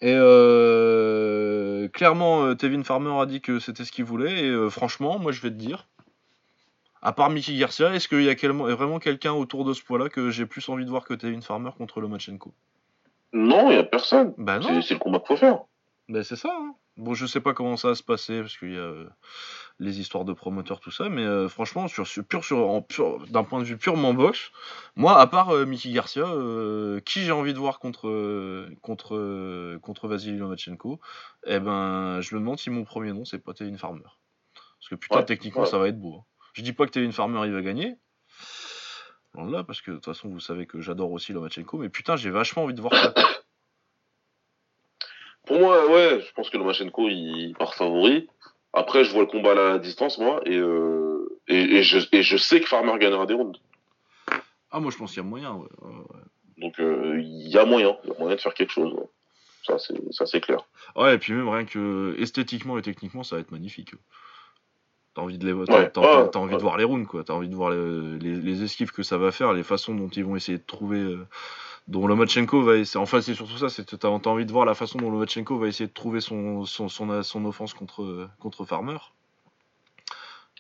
Et 0.02 0.16
euh, 0.16 1.88
clairement, 1.90 2.56
Tevin 2.56 2.84
Farmer 2.84 3.14
a 3.22 3.26
dit 3.28 3.40
que 3.42 3.60
c'était 3.60 3.86
ce 3.86 3.92
qu'il 3.92 4.06
voulait. 4.06 4.46
Et 4.46 4.50
euh, 4.50 4.70
franchement, 4.70 5.20
moi, 5.20 5.32
je 5.32 5.42
vais 5.42 5.50
te 5.50 5.56
dire, 5.56 5.88
à 7.02 7.14
part 7.14 7.30
Mickey 7.30 7.56
Garcia, 7.58 7.94
est-ce 7.96 8.08
qu'il 8.08 8.24
y 8.24 8.30
a 8.30 8.36
quel- 8.36 8.52
vraiment 8.52 9.00
quelqu'un 9.00 9.34
autour 9.34 9.66
de 9.66 9.74
ce 9.74 9.84
poids-là 9.84 10.10
que 10.10 10.30
j'ai 10.30 10.46
plus 10.46 10.68
envie 10.70 10.86
de 10.86 10.90
voir 10.90 11.06
que 11.06 11.14
Tevin 11.14 11.42
Farmer 11.42 11.72
contre 11.78 12.00
Lomachenko? 12.02 12.54
Non, 13.34 13.72
il 13.72 13.76
y 13.76 13.80
a 13.80 13.84
personne. 13.84 14.34
Bah 14.38 14.60
non. 14.60 14.82
C'est, 14.82 14.94
le 14.96 15.00
combat 15.00 15.20
qu'il 15.20 15.28
faut 15.28 15.38
faire. 15.38 15.60
Ben 16.10 16.24
c'est 16.24 16.36
ça. 16.36 16.50
hein. 16.54 16.76
Bon, 16.98 17.14
je 17.14 17.26
sais 17.26 17.40
pas 17.40 17.54
comment 17.54 17.78
ça 17.78 17.88
va 17.88 17.96
se 17.96 18.04
passer 18.04 18.42
parce 18.42 18.58
qu'il 18.58 18.74
y 18.74 18.78
a 18.78 18.82
euh, 18.82 19.08
les 19.80 20.02
histoires 20.02 20.26
de 20.26 20.34
promoteurs, 20.34 20.82
tout 20.82 20.92
ça. 20.92 21.08
Mais 21.08 21.24
euh, 21.24 21.48
franchement, 21.48 21.88
sur, 21.88 22.06
sur, 22.06 22.26
pur, 22.26 22.44
sur, 22.44 22.86
pur- 22.86 23.26
d'un 23.30 23.46
point 23.46 23.60
de 23.60 23.64
vue 23.64 23.78
purement 23.78 24.14
boxe, 24.14 24.52
moi, 24.98 25.18
à 25.18 25.26
part 25.26 25.52
euh, 25.56 25.66
Mickey 25.66 25.90
Garcia, 25.94 26.26
euh, 26.28 27.00
qui 27.00 27.22
j'ai 27.22 27.32
envie 27.32 27.54
de 27.54 27.58
voir 27.60 27.80
contre, 27.80 28.10
euh, 28.10 28.70
contre, 28.82 29.78
contre 29.78 30.10
Vasily 30.10 30.38
Lomachenko, 30.38 31.00
eh 31.48 31.60
ben, 31.62 32.20
je 32.20 32.36
me 32.36 32.42
demande 32.42 32.60
si 32.60 32.70
mon 32.70 32.84
premier 32.84 33.14
nom, 33.14 33.24
c'est 33.24 33.40
pas 33.40 33.54
Tevin 33.54 33.78
Farmer. 33.78 34.02
Parce 34.54 34.90
que 34.90 34.96
putain, 34.96 35.20
Ouais, 35.20 35.26
techniquement, 35.26 35.62
ouais. 35.62 35.68
ça 35.70 35.78
va 35.78 35.88
être 35.88 36.00
beau. 36.00 36.18
hein. 36.18 36.24
Je 36.54 36.62
dis 36.62 36.74
pas 36.74 36.86
que 36.86 36.92
Tevin 36.92 37.12
Farmer, 37.12 37.42
il 37.46 37.54
va 37.54 37.62
gagner. 37.62 37.96
Là, 39.36 39.64
parce 39.64 39.82
que 39.82 39.92
de 39.92 39.96
toute 39.96 40.06
façon, 40.06 40.30
vous 40.30 40.42
savez 40.42 40.66
que 40.66 40.82
j'adore 40.82 41.12
aussi 41.12 41.32
Lomachenko, 41.32 41.78
mais 41.78 41.90
putain, 41.90 42.18
j'ai 42.18 42.30
vachement 42.30 42.64
envie 42.64 42.74
de 42.74 42.82
voir 42.82 42.94
ça. 42.94 43.14
Pour 45.46 45.60
moi, 45.60 45.90
ouais, 45.90 46.22
je 46.22 46.32
pense 46.34 46.50
que 46.50 46.58
Lomachenko, 46.58 47.08
il 47.10 47.54
part 47.58 47.74
favori. 47.74 48.30
Après, 48.74 49.04
je 49.04 49.12
vois 49.12 49.22
le 49.22 49.28
combat 49.28 49.52
à 49.52 49.56
la 49.56 49.80
distance, 49.80 50.18
moi, 50.18 50.42
et, 50.46 50.58
euh, 50.58 51.40
et, 51.48 51.78
et, 51.78 51.84
je, 51.84 52.00
et 52.12 52.24
je 52.24 52.38
sais 52.38 52.62
que 52.62 52.68
Farmer 52.68 52.98
gagnera 53.00 53.26
des 53.26 53.34
rounds. 53.34 53.60
Ah, 54.70 54.80
moi, 54.80 54.92
je 54.92 54.98
pense 54.98 55.12
qu'il 55.12 55.24
y 55.24 55.26
a 55.26 55.30
moyen, 55.30 55.54
ouais. 55.54 55.68
Donc, 56.58 56.80
euh, 56.80 57.20
il 57.20 57.50
y 57.50 57.58
a 57.58 57.66
moyen, 57.66 57.98
il 58.04 58.10
y 58.10 58.14
a 58.14 58.20
moyen 58.20 58.36
de 58.36 58.42
faire 58.42 58.54
quelque 58.54 58.72
chose. 58.72 58.94
ouais. 58.94 59.10
Ça, 59.64 59.78
c'est, 59.80 59.96
ça, 60.12 60.26
c'est 60.26 60.42
clair. 60.42 60.66
Ouais, 60.96 61.16
et 61.16 61.18
puis 61.18 61.34
même 61.34 61.50
rien 61.50 61.66
que 61.66 62.16
esthétiquement 62.20 62.78
et 62.78 62.82
techniquement, 62.82 63.24
ça 63.24 63.36
va 63.36 63.42
être 63.42 63.52
magnifique. 63.52 63.92
T'as 65.14 65.22
envie 65.24 65.38
de 65.38 65.46
les, 65.46 65.66
t'as, 65.66 65.74
Ouais, 65.74 65.90
t'as- 65.90 66.02
ouais, 66.02 66.30
t'as- 66.32 66.40
envie 66.40 66.52
ouais. 66.54 66.58
de 66.58 66.62
voir 66.62 66.78
les 66.78 66.86
rounds, 66.86 67.06
quoi. 67.08 67.24
T'as 67.24 67.34
envie 67.34 67.50
de 67.50 67.56
voir 67.56 67.70
les, 67.72 68.18
les, 68.20 68.36
les 68.36 68.64
esquives 68.64 68.92
que 68.92 69.04
ça 69.04 69.18
va 69.18 69.32
faire, 69.32 69.52
les 69.54 69.64
façons 69.64 69.94
dont 69.94 70.08
ils 70.08 70.24
vont 70.24 70.36
essayer 70.38 70.58
de 70.58 70.64
trouver, 70.66 71.00
euh, 71.00 71.28
dont 71.90 72.08
Lomachenko 72.08 72.62
va 72.64 72.78
essayer. 72.78 73.00
Enfin, 73.02 73.20
c'est 73.20 73.34
surtout 73.34 73.58
ça, 73.58 73.68
c'est 73.68 73.84
t'as, 73.86 73.98
t'as 73.98 74.30
envie 74.30 74.46
de 74.46 74.52
voir 74.52 74.66
la 74.66 74.74
façon 74.74 75.00
dont 75.00 75.12
Lomachenko 75.12 75.58
va 75.58 75.68
essayer 75.68 75.88
de 75.88 75.94
trouver 75.94 76.22
son, 76.22 76.66
son, 76.66 76.88
son, 76.88 77.24
son 77.24 77.46
offense 77.46 77.74
contre, 77.74 78.30
contre 78.40 78.64
Farmer. 78.64 78.98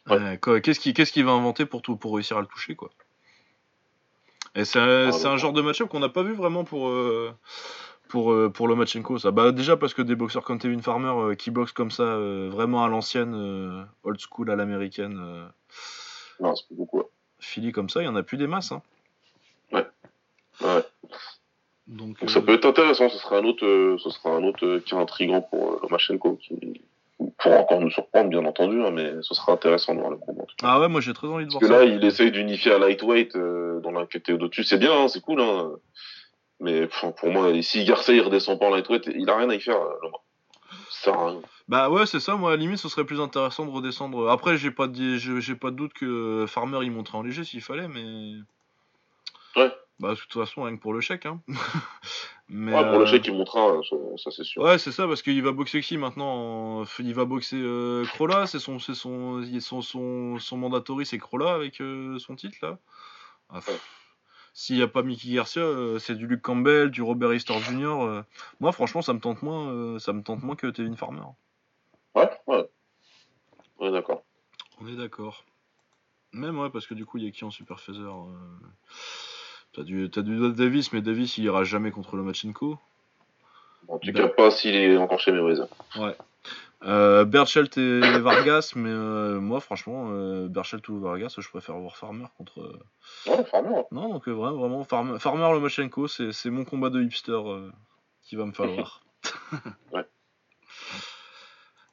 Euh, 0.09 0.35
quoi, 0.37 0.59
qu'est-ce 0.59 0.79
qu'il, 0.79 0.93
qu'est-ce 0.93 1.13
qu'il 1.13 1.23
va 1.23 1.31
inventer 1.31 1.65
pour 1.65 1.81
tout, 1.81 1.95
pour 1.95 2.15
réussir 2.15 2.37
à 2.37 2.41
le 2.41 2.47
toucher, 2.47 2.75
quoi? 2.75 2.89
Et 4.55 4.65
c'est 4.65 4.79
un, 4.79 5.07
Ah, 5.07 5.11
c'est 5.13 5.27
un 5.27 5.37
genre 5.37 5.53
de 5.53 5.61
match-up 5.61 5.87
qu'on 5.87 5.99
n'a 5.99 6.09
pas 6.09 6.23
vu 6.23 6.33
vraiment 6.33 6.65
pour, 6.65 6.89
euh, 6.89 7.31
pour, 8.11 8.33
euh, 8.33 8.49
pour 8.49 8.67
Lomachenko. 8.67 9.17
Ça. 9.17 9.31
Bah, 9.31 9.51
déjà 9.51 9.77
parce 9.77 9.93
que 9.93 10.01
des 10.01 10.15
boxeurs 10.15 10.43
comme 10.43 10.59
Tevin 10.59 10.81
Farmer 10.81 11.13
euh, 11.31 11.35
qui 11.35 11.49
boxent 11.49 11.71
comme 11.71 11.91
ça, 11.91 12.03
euh, 12.03 12.49
vraiment 12.51 12.83
à 12.83 12.89
l'ancienne, 12.89 13.33
euh, 13.33 13.83
old 14.03 14.19
school 14.19 14.51
à 14.51 14.55
l'américaine, 14.55 15.17
euh, 15.19 15.45
Non, 16.41 16.53
c'est 16.55 16.65
beaucoup. 16.75 16.97
ouais. 16.99 17.05
Philly 17.39 17.71
comme 17.71 17.89
ça, 17.89 18.01
il 18.01 18.05
y 18.05 18.07
en 18.09 18.15
a 18.15 18.23
plus 18.23 18.37
des 18.37 18.47
masses. 18.47 18.71
Hein. 18.73 18.81
Ouais. 19.71 19.85
Donc, 21.87 22.19
Donc, 22.19 22.29
ça 22.29 22.41
peut 22.41 22.53
être 22.53 22.65
intéressant. 22.65 23.09
Ce 23.09 23.17
sera 23.17 23.37
un 23.37 23.43
autre, 23.43 23.65
euh, 23.65 23.97
ce 23.97 24.09
sera 24.09 24.29
un 24.29 24.43
autre 24.43 24.65
euh, 24.65 24.79
qui 24.79 24.93
est 24.93 24.97
intrigant 24.97 25.41
pour 25.41 25.73
euh, 25.73 25.79
Lomachenko, 25.83 26.35
qui 26.35 26.81
pourra 27.37 27.57
encore 27.57 27.81
nous 27.81 27.89
surprendre, 27.89 28.29
bien 28.29 28.45
entendu, 28.45 28.81
hein, 28.83 28.91
mais 28.91 29.13
ce 29.21 29.33
sera 29.33 29.53
intéressant 29.53 29.95
de 29.95 29.99
voir 29.99 30.11
le 30.11 30.17
combat. 30.17 30.43
Ah 30.63 30.79
ouais, 30.79 30.87
moi 30.87 31.01
j'ai 31.01 31.13
très 31.13 31.27
envie 31.27 31.45
de 31.45 31.51
Parce 31.51 31.65
voir 31.65 31.79
que 31.81 31.85
ça. 31.85 31.85
là, 31.85 31.95
il 31.95 32.03
essaye 32.05 32.31
d'unifier 32.31 32.71
à 32.73 32.79
lightweight 32.79 33.35
euh, 33.35 33.79
dans 33.81 33.91
la 33.91 34.05
catégorie 34.05 34.45
au-dessus. 34.45 34.63
C'est 34.63 34.77
bien, 34.77 34.93
hein, 34.93 35.07
c'est 35.07 35.21
cool. 35.21 35.41
Hein. 35.41 35.71
Mais 36.61 36.87
pour 36.87 37.13
moi, 37.31 37.61
si 37.61 37.83
Garcia 37.85 38.13
il 38.13 38.21
redescend 38.21 38.59
pas 38.59 38.67
en 38.67 38.69
lightweight, 38.69 39.09
il 39.15 39.29
a 39.29 39.37
rien 39.37 39.49
à 39.49 39.55
y 39.55 39.59
faire. 39.59 39.79
Ça 40.89 41.05
sert 41.11 41.13
à 41.19 41.27
rien. 41.29 41.41
Bah 41.67 41.89
ouais, 41.89 42.05
c'est 42.05 42.19
ça. 42.19 42.35
Moi, 42.35 42.51
à 42.51 42.55
la 42.55 42.61
limite, 42.61 42.77
ce 42.77 42.87
serait 42.87 43.05
plus 43.05 43.19
intéressant 43.19 43.65
de 43.65 43.71
redescendre. 43.71 44.29
Après, 44.29 44.57
j'ai 44.57 44.71
pas 44.71 44.87
de, 44.87 45.17
j'ai 45.17 45.55
pas 45.55 45.71
de 45.71 45.75
doute 45.75 45.93
que 45.93 46.45
Farmer 46.47 46.79
il 46.83 46.91
monterait 46.91 47.17
en 47.17 47.23
léger 47.23 47.43
s'il 47.43 47.61
fallait, 47.61 47.87
mais. 47.87 48.33
Ouais. 49.55 49.71
Bah 49.99 50.11
de 50.11 50.15
toute 50.15 50.33
façon, 50.33 50.63
rien 50.63 50.75
que 50.75 50.81
pour 50.81 50.93
le 50.93 51.01
chèque. 51.01 51.25
Hein. 51.25 51.41
mais, 52.49 52.73
Ouais, 52.73 52.83
pour 52.89 52.99
le 52.99 53.03
euh, 53.03 53.05
chèque, 53.05 53.27
il 53.27 53.33
montera, 53.33 53.79
ça, 53.87 53.95
ça, 54.17 54.31
c'est 54.31 54.43
sûr. 54.43 54.61
Ouais, 54.63 54.77
c'est 54.79 54.91
ça, 54.91 55.07
parce 55.07 55.21
qu'il 55.21 55.41
va 55.43 55.51
boxer 55.51 55.81
qui 55.81 55.97
maintenant 55.97 56.81
en- 56.81 56.85
Il 56.99 57.13
va 57.13 57.25
boxer 57.25 57.57
euh, 57.59 58.03
Crolla, 58.05 58.47
c'est 58.47 58.57
son, 58.59 58.79
son, 58.79 58.93
son, 59.59 59.81
son, 59.81 60.39
son 60.39 60.57
mandatory, 60.57 61.05
c'est 61.05 61.19
Crolla 61.19 61.53
avec 61.53 61.81
euh, 61.81 62.17
son 62.17 62.35
titre 62.35 62.57
là. 62.63 62.77
Ah. 63.51 63.59
Ouais. 63.67 63.73
S'il 64.53 64.75
n'y 64.75 64.81
a 64.81 64.87
pas 64.87 65.01
Mickey 65.01 65.33
Garcia, 65.33 65.61
euh, 65.61 65.97
c'est 65.99 66.15
du 66.15 66.27
Luke 66.27 66.41
Campbell, 66.41 66.91
du 66.91 67.01
Robert 67.01 67.33
Easter 67.33 67.57
Jr. 67.59 67.85
euh. 68.03 68.21
Moi, 68.59 68.71
franchement, 68.73 69.01
ça 69.01 69.13
me 69.13 69.19
tente 69.19 69.41
moins, 69.43 69.69
euh, 69.69 69.99
ça 69.99 70.11
me 70.13 70.21
tente 70.23 70.43
moins 70.43 70.55
que 70.57 70.67
Tevin 70.67 70.95
Farmer. 70.95 71.21
Ouais, 72.15 72.29
ouais. 72.47 72.69
Ouais, 73.79 73.91
d'accord. 73.91 74.23
On 74.81 74.87
est 74.87 74.95
d'accord. 74.97 75.45
Même 76.33 76.59
ouais, 76.59 76.69
parce 76.69 76.85
que 76.85 76.93
du 76.93 77.05
coup, 77.05 77.17
il 77.17 77.23
y 77.25 77.27
a 77.27 77.31
qui 77.31 77.45
en 77.45 77.51
super 77.51 77.79
phaser 77.79 77.99
euh, 78.01 78.25
T'as 79.73 79.83
du, 79.83 80.09
du 80.09 80.51
Davis, 80.53 80.91
mais 80.91 81.01
Davis, 81.01 81.37
il 81.37 81.45
ira 81.45 81.63
jamais 81.63 81.91
contre 81.91 82.17
Lomachenko. 82.17 82.77
En 83.87 83.97
tout 83.99 84.11
Ben- 84.11 84.13
cas, 84.13 84.27
pas 84.27 84.51
s'il 84.51 84.75
est 84.75 84.97
encore 84.97 85.19
chez 85.19 85.31
Mayweather. 85.31 85.67
Euh, 86.83 87.25
Berchelt 87.25 87.77
et 87.77 87.99
Vargas, 88.19 88.73
mais 88.75 88.89
euh, 88.89 89.39
moi, 89.39 89.59
franchement, 89.59 90.07
euh, 90.11 90.47
Berchelt 90.47 90.87
ou 90.89 90.99
Vargas, 90.99 91.35
je 91.37 91.47
préfère 91.47 91.77
voir 91.77 91.95
Farmer 91.95 92.25
contre. 92.37 92.59
euh, 92.61 92.79
Ouais, 93.27 93.43
Farmer. 93.45 93.83
Non, 93.91 94.09
donc 94.09 94.27
euh, 94.27 94.31
vraiment, 94.31 94.57
vraiment 94.57 94.83
Farmer, 94.83 95.19
Farmer 95.19 95.51
Lomachenko, 95.51 96.07
c'est 96.07 96.49
mon 96.49 96.65
combat 96.65 96.89
de 96.89 97.01
hipster 97.01 97.39
qu'il 98.23 98.37
va 98.37 98.45
me 98.45 98.53
falloir. 98.53 99.01
Ouais. 99.93 100.05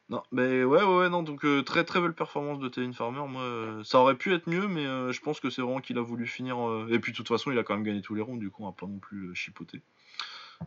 Non, 0.09 0.23
mais 0.33 0.65
ouais, 0.65 0.83
ouais, 0.83 0.97
ouais, 0.97 1.09
non, 1.11 1.23
donc 1.23 1.45
très 1.67 1.85
très 1.85 2.01
belle 2.01 2.15
performance 2.15 2.59
de 2.61 2.69
Tevin 2.71 2.95
Farmer. 2.95 3.21
Moi, 3.29 3.83
ça 3.85 3.99
aurait 3.99 4.15
pu 4.15 4.33
être 4.33 4.47
mieux, 4.49 4.67
mais 4.67 4.85
je 5.13 5.21
pense 5.21 5.39
que 5.39 5.51
c'est 5.51 5.61
vraiment 5.61 5.81
qu'il 5.83 5.99
a 5.99 6.01
voulu 6.01 6.27
finir. 6.27 6.57
Et 6.89 6.99
puis 6.99 7.13
de 7.13 7.17
toute 7.19 7.29
façon, 7.29 7.51
il 7.51 7.59
a 7.59 7.63
quand 7.63 7.75
même 7.75 7.85
gagné 7.85 8.01
tous 8.01 8.15
les 8.15 8.23
rounds, 8.23 8.41
du 8.41 8.51
coup, 8.51 8.63
on 8.63 8.67
va 8.69 8.73
pas 8.73 8.87
non 8.87 8.99
plus 8.99 9.35
chipoter. 9.35 9.83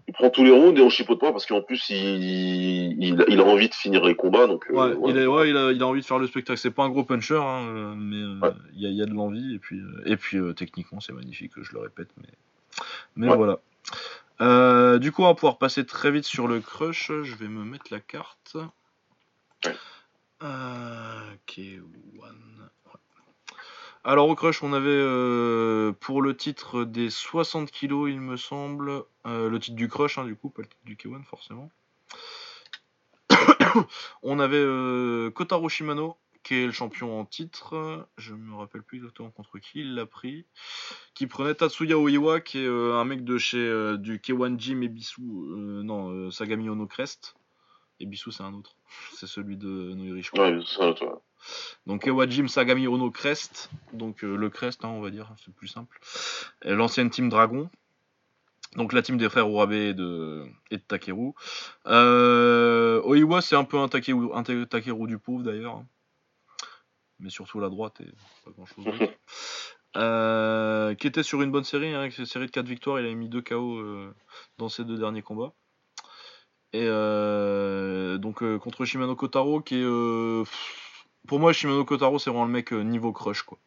Il 0.08 0.14
prend 0.14 0.30
tous 0.30 0.44
les 0.44 0.52
rounds 0.52 0.78
et 0.80 0.84
on 0.84 0.90
chipote 0.90 1.20
pas 1.20 1.32
parce 1.32 1.46
qu'en 1.46 1.62
plus, 1.62 1.90
il, 1.90 1.98
il, 3.02 3.26
il 3.28 3.40
a 3.40 3.44
envie 3.46 3.70
de 3.70 3.74
finir 3.74 4.04
les 4.04 4.16
combats. 4.16 4.48
Donc, 4.48 4.66
euh, 4.70 4.74
Ouais, 4.74 5.12
il, 5.12 5.18
est, 5.18 5.26
ouais 5.26 5.50
il, 5.50 5.58
a, 5.58 5.72
il 5.72 5.82
a 5.82 5.88
envie 5.88 6.02
de 6.02 6.06
faire 6.06 6.20
le 6.20 6.28
spectacle. 6.28 6.60
C'est 6.60 6.72
pas 6.72 6.84
un 6.84 6.90
gros 6.90 7.04
puncher, 7.04 7.36
hein, 7.42 7.68
euh, 7.68 7.94
mais 7.96 8.46
euh, 8.48 8.52
il 8.74 8.90
y, 8.90 8.94
y 8.94 9.02
a 9.02 9.06
de 9.06 9.14
l'envie. 9.14 9.56
Et 9.56 9.60
puis, 9.60 9.80
et 10.06 10.18
puis 10.18 10.38
euh, 10.38 10.54
techniquement, 10.54 11.00
c'est 11.00 11.14
magnifique, 11.14 11.52
je 11.62 11.74
le 11.74 11.80
répète. 11.80 12.10
Mais, 12.18 12.30
mais 13.16 13.28
voilà. 13.36 13.60
Euh, 14.42 14.98
du 14.98 15.12
coup, 15.12 15.22
on 15.24 15.28
va 15.28 15.36
pouvoir 15.36 15.58
passer 15.58 15.86
très 15.86 16.12
vite 16.12 16.26
sur 16.26 16.48
le 16.48 16.60
crush. 16.60 17.12
Je 17.24 17.36
vais 17.36 17.48
me 17.48 17.64
mettre 17.64 17.86
la 17.92 18.00
carte. 18.00 18.58
K1. 20.42 21.82
Ouais. 22.18 22.28
Alors 24.04 24.30
au 24.30 24.36
crush, 24.36 24.64
on 24.64 24.74
avait 24.74 24.90
euh, 24.90 25.92
pour 25.92 26.24
le 26.24 26.36
titre 26.36 26.86
des 26.86 27.12
60 27.12 27.70
kilos, 27.70 28.10
il 28.10 28.20
me 28.20 28.36
semble, 28.36 29.04
euh, 29.28 29.48
le 29.48 29.60
titre 29.60 29.76
du 29.76 29.88
crush, 29.88 30.18
hein, 30.18 30.26
du 30.26 30.36
coup, 30.36 30.50
pas 30.50 30.64
le 30.64 30.68
titre 30.68 30.84
du 30.86 30.96
K1 30.96 31.24
forcément. 31.24 31.70
on 34.24 34.40
avait 34.40 34.58
euh, 34.58 35.30
Kotaro 35.30 35.70
Shimano, 35.70 36.18
qui 36.42 36.56
est 36.56 36.66
le 36.66 36.72
champion 36.72 37.20
en 37.20 37.26
titre. 37.26 38.08
Je 38.18 38.34
me 38.34 38.56
rappelle 38.56 38.82
plus 38.82 38.98
exactement 38.98 39.30
contre 39.30 39.60
qui 39.60 39.82
il 39.82 39.94
l'a 39.94 40.08
pris. 40.08 40.46
Qui 41.14 41.28
prenait 41.28 41.54
Tatsuya 41.54 42.00
Oiwa, 42.00 42.42
qui 42.42 42.58
est 42.58 42.68
euh, 42.68 42.96
un 42.96 43.06
mec 43.06 43.24
de 43.24 43.38
chez 43.38 43.98
du 44.00 44.18
K1 44.18 44.60
Gym 44.60 44.82
Ebisu. 44.82 45.22
non, 45.22 46.32
Sagami 46.32 46.70
Ono 46.70 46.88
Crest. 46.88 47.36
Ebisu, 48.00 48.32
c'est 48.32 48.42
un 48.42 48.56
autre. 48.56 48.76
C'est 49.14 49.28
celui 49.28 49.58
de 49.58 49.94
Noiri, 49.94 50.24
je 50.24 50.32
crois. 50.32 50.50
Ouais. 50.50 50.60
Donc 51.88 52.08
Ewa 52.08 52.28
Jim 52.28 52.48
Sagami 52.48 52.88
Ono 52.88 53.12
Crest, 53.12 53.70
donc 53.94 54.24
euh, 54.24 54.36
le 54.36 54.50
Crest, 54.50 54.86
hein, 54.86 54.90
on 54.90 55.02
va 55.02 55.10
dire, 55.10 55.34
c'est 55.44 55.54
plus 55.54 55.68
simple. 55.68 56.00
L'ancienne 56.64 57.10
team 57.10 57.30
Dragon, 57.30 57.70
donc 58.76 58.94
la 58.94 59.02
team 59.02 59.18
des 59.18 59.30
frères 59.30 59.50
Urabe 59.50 59.74
et 59.74 59.94
de, 59.94 60.46
et 60.70 60.78
de 60.78 60.82
Takeru. 60.82 61.34
Euh, 61.88 63.02
Oiwa, 63.04 63.42
c'est 63.42 63.56
un 63.56 63.66
peu 63.66 63.78
un 63.78 63.90
Takeru, 63.90 64.30
un 64.34 64.44
Takeru 64.44 65.08
du 65.08 65.18
pauvre 65.18 65.44
d'ailleurs, 65.44 65.76
hein. 65.76 65.86
mais 67.20 67.30
surtout 67.30 67.60
la 67.60 67.70
droite 67.70 68.00
et 68.02 68.10
pas 68.46 68.52
grand 68.52 68.66
chose 68.66 68.86
d'autre. 68.86 68.98
Euh, 69.98 70.96
qui 70.96 71.06
était 71.06 71.22
sur 71.22 71.42
une 71.42 71.52
bonne 71.52 71.66
série, 71.66 71.94
hein, 71.94 72.00
avec 72.00 72.18
une 72.18 72.26
série 72.26 72.46
de 72.46 72.52
4 72.52 72.66
victoires, 72.66 73.02
il 73.02 73.06
a 73.06 73.14
mis 73.14 73.28
2 73.28 73.42
KO 73.42 73.78
euh, 73.78 74.16
dans 74.58 74.70
ses 74.70 74.86
deux 74.86 74.98
derniers 74.98 75.22
combats. 75.22 75.52
Et 76.72 76.86
donc 76.88 78.42
contre 78.60 78.86
Shimano 78.86 79.18
Kotaro, 79.18 79.60
qui 79.60 79.76
est. 79.76 80.44
pour 81.28 81.40
moi, 81.40 81.54
Shimano 81.54 81.86
Kotaro, 81.86 82.20
c'est 82.20 82.30
vraiment 82.30 82.46
le 82.46 82.52
mec 82.52 82.74
euh, 82.74 82.82
niveau 82.82 83.12
crush, 83.12 83.44
quoi. 83.44 83.58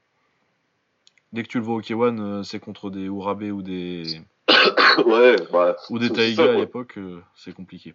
Dès 1.32 1.42
que 1.42 1.48
tu 1.48 1.58
le 1.58 1.64
vois 1.64 1.76
au 1.76 1.80
K1, 1.80 2.20
euh, 2.20 2.42
c'est 2.42 2.60
contre 2.60 2.90
des 2.90 3.04
Urabe 3.04 3.42
ou 3.42 3.62
des, 3.62 4.20
ouais, 5.06 5.36
bah. 5.52 5.76
ou 5.90 5.98
des 5.98 6.10
Taiga 6.10 6.44
à 6.44 6.52
l'époque, 6.52 6.98
euh, 6.98 7.22
c'est 7.34 7.52
compliqué. 7.52 7.94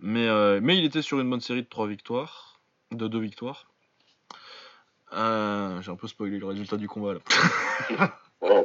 Mais, 0.00 0.28
euh, 0.28 0.60
mais 0.62 0.78
il 0.78 0.84
était 0.84 1.02
sur 1.02 1.20
une 1.20 1.28
bonne 1.28 1.40
série 1.40 1.62
de 1.62 1.68
3 1.68 1.86
victoires, 1.88 2.60
de 2.92 3.08
2 3.08 3.18
victoires. 3.18 3.66
Euh, 5.12 5.80
J'ai 5.82 5.90
un 5.90 5.96
peu 5.96 6.06
spoilé 6.06 6.38
le 6.38 6.46
résultat 6.46 6.76
du 6.76 6.88
combat 6.88 7.14
là. 7.14 7.20
Oh, 8.40 8.64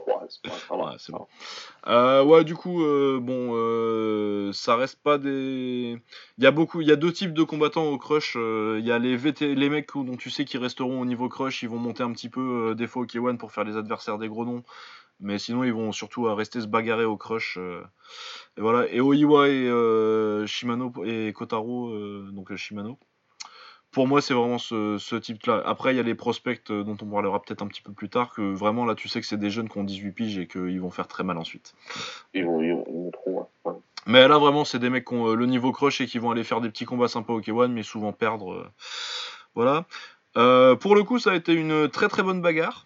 Euh, 1.88 2.24
ouais, 2.24 2.44
du 2.44 2.56
coup, 2.56 2.84
euh, 2.84 3.20
bon, 3.22 3.52
euh, 3.54 4.52
ça 4.54 4.76
reste 4.76 5.02
pas 5.02 5.18
des. 5.18 6.02
Il 6.38 6.44
y 6.44 6.48
a 6.48 6.52
beaucoup, 6.52 6.82
il 6.82 6.88
y 6.88 6.92
a 6.92 6.96
deux 6.96 7.12
types 7.12 7.34
de 7.34 7.44
combattants 7.44 7.86
au 7.86 7.98
crush. 7.98 8.36
Il 8.36 8.86
y 8.86 8.92
a 8.92 9.00
les 9.00 9.16
VT, 9.16 9.56
les 9.56 9.70
mecs 9.70 9.90
dont 9.94 10.18
tu 10.18 10.30
sais 10.30 10.46
qu'ils 10.46 10.60
resteront 10.62 11.02
au 11.02 11.06
niveau 11.06 11.30
crush, 11.30 11.64
ils 11.64 11.70
vont 11.70 11.80
monter 11.80 12.04
un 12.04 12.12
petit 12.12 12.30
peu 12.30 12.76
des 12.76 12.88
fois 12.88 13.04
au 13.04 13.06
K1 13.06 13.38
pour 13.38 13.52
faire 13.52 13.64
les 13.64 13.78
adversaires 13.78 14.18
des 14.18 14.28
gros 14.28 14.46
noms. 14.46 14.64
Mais 15.20 15.40
sinon, 15.40 15.64
ils 15.64 15.74
vont 15.74 15.92
surtout 15.92 16.24
rester 16.34 16.60
se 16.62 16.68
bagarrer 16.68 17.06
au 17.06 17.18
crush. 17.18 17.58
et 18.58 18.62
voilà. 18.62 18.88
Et 18.92 19.02
Oiwa 19.02 19.50
et 19.50 20.48
Shimano 20.48 20.92
et 21.06 21.34
Kotaro, 21.34 21.92
donc 22.32 22.56
Shimano, 22.56 22.98
pour 23.94 24.08
moi, 24.08 24.22
c'est 24.22 24.34
vraiment 24.34 24.58
ce, 24.58 24.98
ce 24.98 25.16
type-là. 25.16 25.62
Après, 25.66 25.94
il 25.94 25.98
y 25.98 26.00
a 26.00 26.04
les 26.04 26.16
prospects 26.16 26.70
euh, 26.72 26.84
dont 26.84 26.98
on 27.02 27.06
parlera 27.06 27.42
peut-être 27.42 27.62
un 27.62 27.68
petit 27.68 27.82
peu 27.82 27.94
plus 27.94 28.10
tard, 28.10 28.34
que 28.34 28.42
vraiment 28.42 28.86
là, 28.86 28.96
tu 28.96 29.08
sais 29.08 29.22
que 29.22 29.28
c'est 29.28 29.38
des 29.38 29.50
jeunes 29.50 29.70
qui 29.70 29.78
ont 29.78 29.84
18 29.84 30.12
piges 30.12 30.38
et 30.38 30.48
qu'ils 30.48 30.82
vont 30.82 30.90
faire 30.90 31.08
très 31.08 31.24
mal 31.24 31.38
ensuite. 31.38 31.74
Ils 32.34 32.44
vont, 32.46 32.62
ils 32.62 32.74
vont, 32.74 32.84
ils 32.88 32.94
vont 32.94 33.12
trop. 33.12 33.50
ouais. 33.66 33.74
Mais 34.06 34.28
là, 34.28 34.38
vraiment, 34.38 34.66
c'est 34.66 34.80
des 34.80 34.90
mecs 34.90 35.06
qui 35.06 35.14
ont 35.14 35.30
euh, 35.30 35.36
le 35.36 35.46
niveau 35.46 35.72
crush 35.72 36.02
et 36.02 36.08
qui 36.08 36.20
vont 36.20 36.32
aller 36.32 36.44
faire 36.44 36.60
des 36.60 36.70
petits 36.70 36.86
combats 36.86 37.08
sympas 37.08 37.34
au 37.34 37.40
K1, 37.42 37.68
mais 37.72 37.84
souvent 37.84 38.12
perdre. 38.12 38.52
euh, 38.54 38.68
Voilà. 39.56 39.86
Euh, 40.36 40.76
pour 40.76 40.96
le 40.96 41.04
coup, 41.04 41.20
ça 41.20 41.32
a 41.32 41.36
été 41.36 41.54
une 41.54 41.88
très 41.88 42.10
très 42.10 42.24
bonne 42.24 42.42
bagarre. 42.42 42.86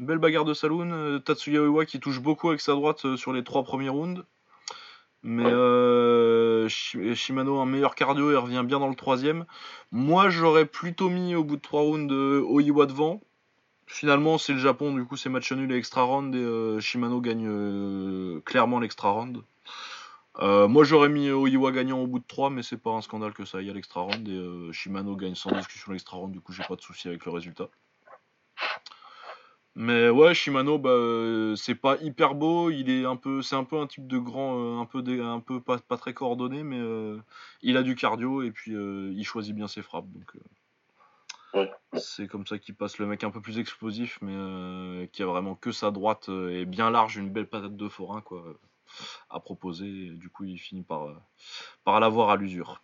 Une 0.00 0.06
belle 0.06 0.18
bagarre 0.18 0.44
de 0.44 0.52
saloon. 0.54 1.20
Tatsuya 1.24 1.62
Oiwa 1.62 1.84
qui 1.86 1.98
touche 2.00 2.20
beaucoup 2.20 2.48
avec 2.48 2.60
sa 2.60 2.72
droite 2.72 3.16
sur 3.16 3.32
les 3.32 3.42
trois 3.44 3.62
premiers 3.62 3.88
rounds. 3.88 4.22
Mais 5.22 5.44
euh, 5.44 6.68
Shi- 6.68 7.14
Shimano 7.14 7.58
a 7.58 7.62
un 7.62 7.66
meilleur 7.66 7.94
cardio 7.94 8.30
et 8.30 8.36
revient 8.36 8.62
bien 8.64 8.78
dans 8.78 8.88
le 8.88 8.94
troisième. 8.94 9.46
Moi, 9.90 10.30
j'aurais 10.30 10.64
plutôt 10.66 11.08
mis 11.10 11.34
au 11.34 11.44
bout 11.44 11.56
de 11.56 11.60
trois 11.62 11.82
rounds 11.82 12.12
euh, 12.12 12.40
Oiwa 12.46 12.86
devant. 12.86 13.20
Finalement, 13.86 14.38
c'est 14.38 14.52
le 14.52 14.58
Japon, 14.58 14.92
du 14.94 15.04
coup, 15.04 15.16
c'est 15.16 15.28
match 15.30 15.50
nul 15.52 15.72
et 15.72 15.76
extra 15.76 16.02
round 16.02 16.34
et 16.34 16.38
euh, 16.38 16.78
Shimano 16.80 17.20
gagne 17.20 18.40
clairement 18.42 18.80
l'extra 18.80 19.10
round. 19.10 19.42
Moi, 20.40 20.84
j'aurais 20.84 21.08
mis 21.08 21.30
Oiwa 21.30 21.72
gagnant 21.72 21.98
au 22.00 22.06
bout 22.06 22.20
de 22.20 22.24
3, 22.28 22.50
mais 22.50 22.62
c'est 22.62 22.76
pas 22.76 22.90
un 22.90 23.00
scandale 23.00 23.32
que 23.32 23.44
ça 23.44 23.58
aille 23.58 23.70
à 23.70 23.72
l'extra 23.72 24.02
round 24.02 24.28
et 24.28 24.72
Shimano 24.72 25.16
gagne 25.16 25.34
sans 25.34 25.50
discussion 25.50 25.92
l'extra 25.92 26.16
round, 26.16 26.32
du 26.32 26.40
coup, 26.40 26.52
j'ai 26.52 26.62
pas 26.64 26.76
de 26.76 26.80
souci 26.80 27.08
avec 27.08 27.24
le 27.24 27.32
résultat. 27.32 27.68
Mais 29.80 30.10
ouais, 30.10 30.34
Shimano, 30.34 30.76
bah, 30.76 30.90
euh, 30.90 31.54
c'est 31.54 31.76
pas 31.76 31.98
hyper 31.98 32.34
beau. 32.34 32.68
Il 32.68 32.90
est 32.90 33.04
un 33.04 33.14
peu, 33.14 33.42
c'est 33.42 33.54
un 33.54 33.62
peu 33.62 33.78
un 33.78 33.86
type 33.86 34.08
de 34.08 34.18
grand, 34.18 34.58
euh, 34.58 34.80
un 34.80 34.86
peu, 34.86 35.02
dé- 35.02 35.20
un 35.20 35.38
peu 35.38 35.60
pas, 35.60 35.78
pas 35.78 35.96
très 35.96 36.12
coordonné, 36.12 36.64
mais 36.64 36.80
euh, 36.80 37.16
il 37.62 37.76
a 37.76 37.84
du 37.84 37.94
cardio 37.94 38.42
et 38.42 38.50
puis 38.50 38.72
il 38.72 39.24
choisit 39.24 39.54
bien 39.54 39.68
ses 39.68 39.82
frappes. 39.82 40.10
Donc 40.10 40.32
Ouais. 41.54 41.70
c'est 41.92 42.26
comme 42.26 42.44
ça 42.44 42.58
qu'il 42.58 42.74
passe 42.74 42.98
le 42.98 43.06
mec 43.06 43.22
un 43.22 43.30
peu 43.30 43.40
plus 43.40 43.60
explosif, 43.60 44.18
mais 44.20 45.08
qui 45.12 45.22
a 45.22 45.26
vraiment 45.26 45.54
que 45.54 45.70
sa 45.70 45.92
droite 45.92 46.28
et 46.28 46.64
bien 46.64 46.90
large, 46.90 47.16
une 47.16 47.30
belle 47.30 47.46
patate 47.46 47.76
de 47.76 47.88
forain 47.88 48.20
quoi 48.20 48.42
à 49.30 49.38
proposer. 49.38 49.86
Et 49.86 50.10
du 50.10 50.28
coup, 50.28 50.42
il 50.42 50.58
finit 50.58 50.82
par, 50.82 51.06
par 51.84 52.00
l'avoir 52.00 52.30
à 52.30 52.36
l'usure. 52.36 52.82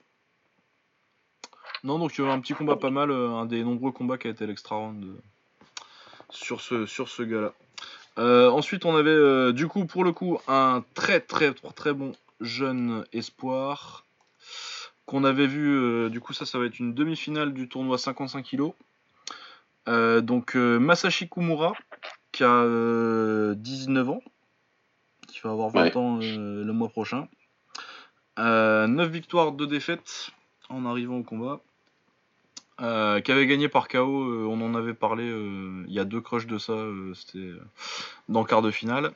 Non, 1.82 1.98
donc 1.98 2.16
un 2.20 2.40
petit 2.40 2.54
combat 2.54 2.76
pas 2.76 2.90
mal, 2.90 3.10
un 3.10 3.46
des 3.46 3.64
nombreux 3.64 3.90
combats 3.90 4.16
qui 4.16 4.28
a 4.28 4.30
été 4.30 4.46
l'extra 4.46 4.76
round 4.76 5.20
sur 6.34 6.60
ce, 6.60 6.86
sur 6.86 7.08
ce 7.08 7.22
gars-là. 7.22 7.52
Euh, 8.18 8.48
ensuite, 8.50 8.84
on 8.84 8.94
avait 8.96 9.10
euh, 9.10 9.52
du 9.52 9.66
coup, 9.66 9.86
pour 9.86 10.04
le 10.04 10.12
coup, 10.12 10.38
un 10.46 10.84
très 10.94 11.20
très 11.20 11.52
très 11.74 11.92
bon 11.92 12.12
jeune 12.40 13.04
espoir 13.12 14.04
qu'on 15.06 15.24
avait 15.24 15.46
vu. 15.46 15.68
euh, 15.68 16.08
du 16.10 16.20
coup, 16.20 16.32
ça, 16.32 16.46
ça 16.46 16.58
va 16.58 16.66
être 16.66 16.78
une 16.78 16.94
demi-finale 16.94 17.52
du 17.52 17.68
tournoi 17.68 17.98
55 17.98 18.44
kg. 18.44 18.72
Donc 20.22 20.54
Masashi 20.54 21.28
Kumura, 21.28 21.72
qui 22.32 22.42
a 22.44 22.48
euh, 22.48 23.54
19 23.56 24.08
ans, 24.10 24.22
qui 25.28 25.40
va 25.44 25.50
avoir 25.50 25.68
20 25.70 25.82
Ouais. 25.82 25.96
ans 25.96 26.18
le 26.20 26.72
mois 26.72 26.88
prochain. 26.88 27.28
Euh, 28.38 28.86
9 28.86 29.08
victoires, 29.10 29.52
2 29.52 29.66
défaites 29.66 30.30
en 30.68 30.86
arrivant 30.86 31.18
au 31.18 31.22
combat. 31.22 31.60
Euh, 32.80 33.20
qui 33.20 33.30
avait 33.30 33.46
gagné 33.46 33.68
par 33.68 33.86
KO, 33.86 33.98
euh, 33.98 34.46
on 34.48 34.60
en 34.60 34.74
avait 34.74 34.94
parlé 34.94 35.22
euh, 35.22 35.84
il 35.86 35.94
y 35.94 36.00
a 36.00 36.04
deux 36.04 36.20
crushs 36.20 36.48
de 36.48 36.58
ça, 36.58 36.74
c'était 37.14 37.50
dans 38.28 38.40
le 38.40 38.46
quart 38.46 38.62
de 38.62 38.72
finale. 38.72 39.12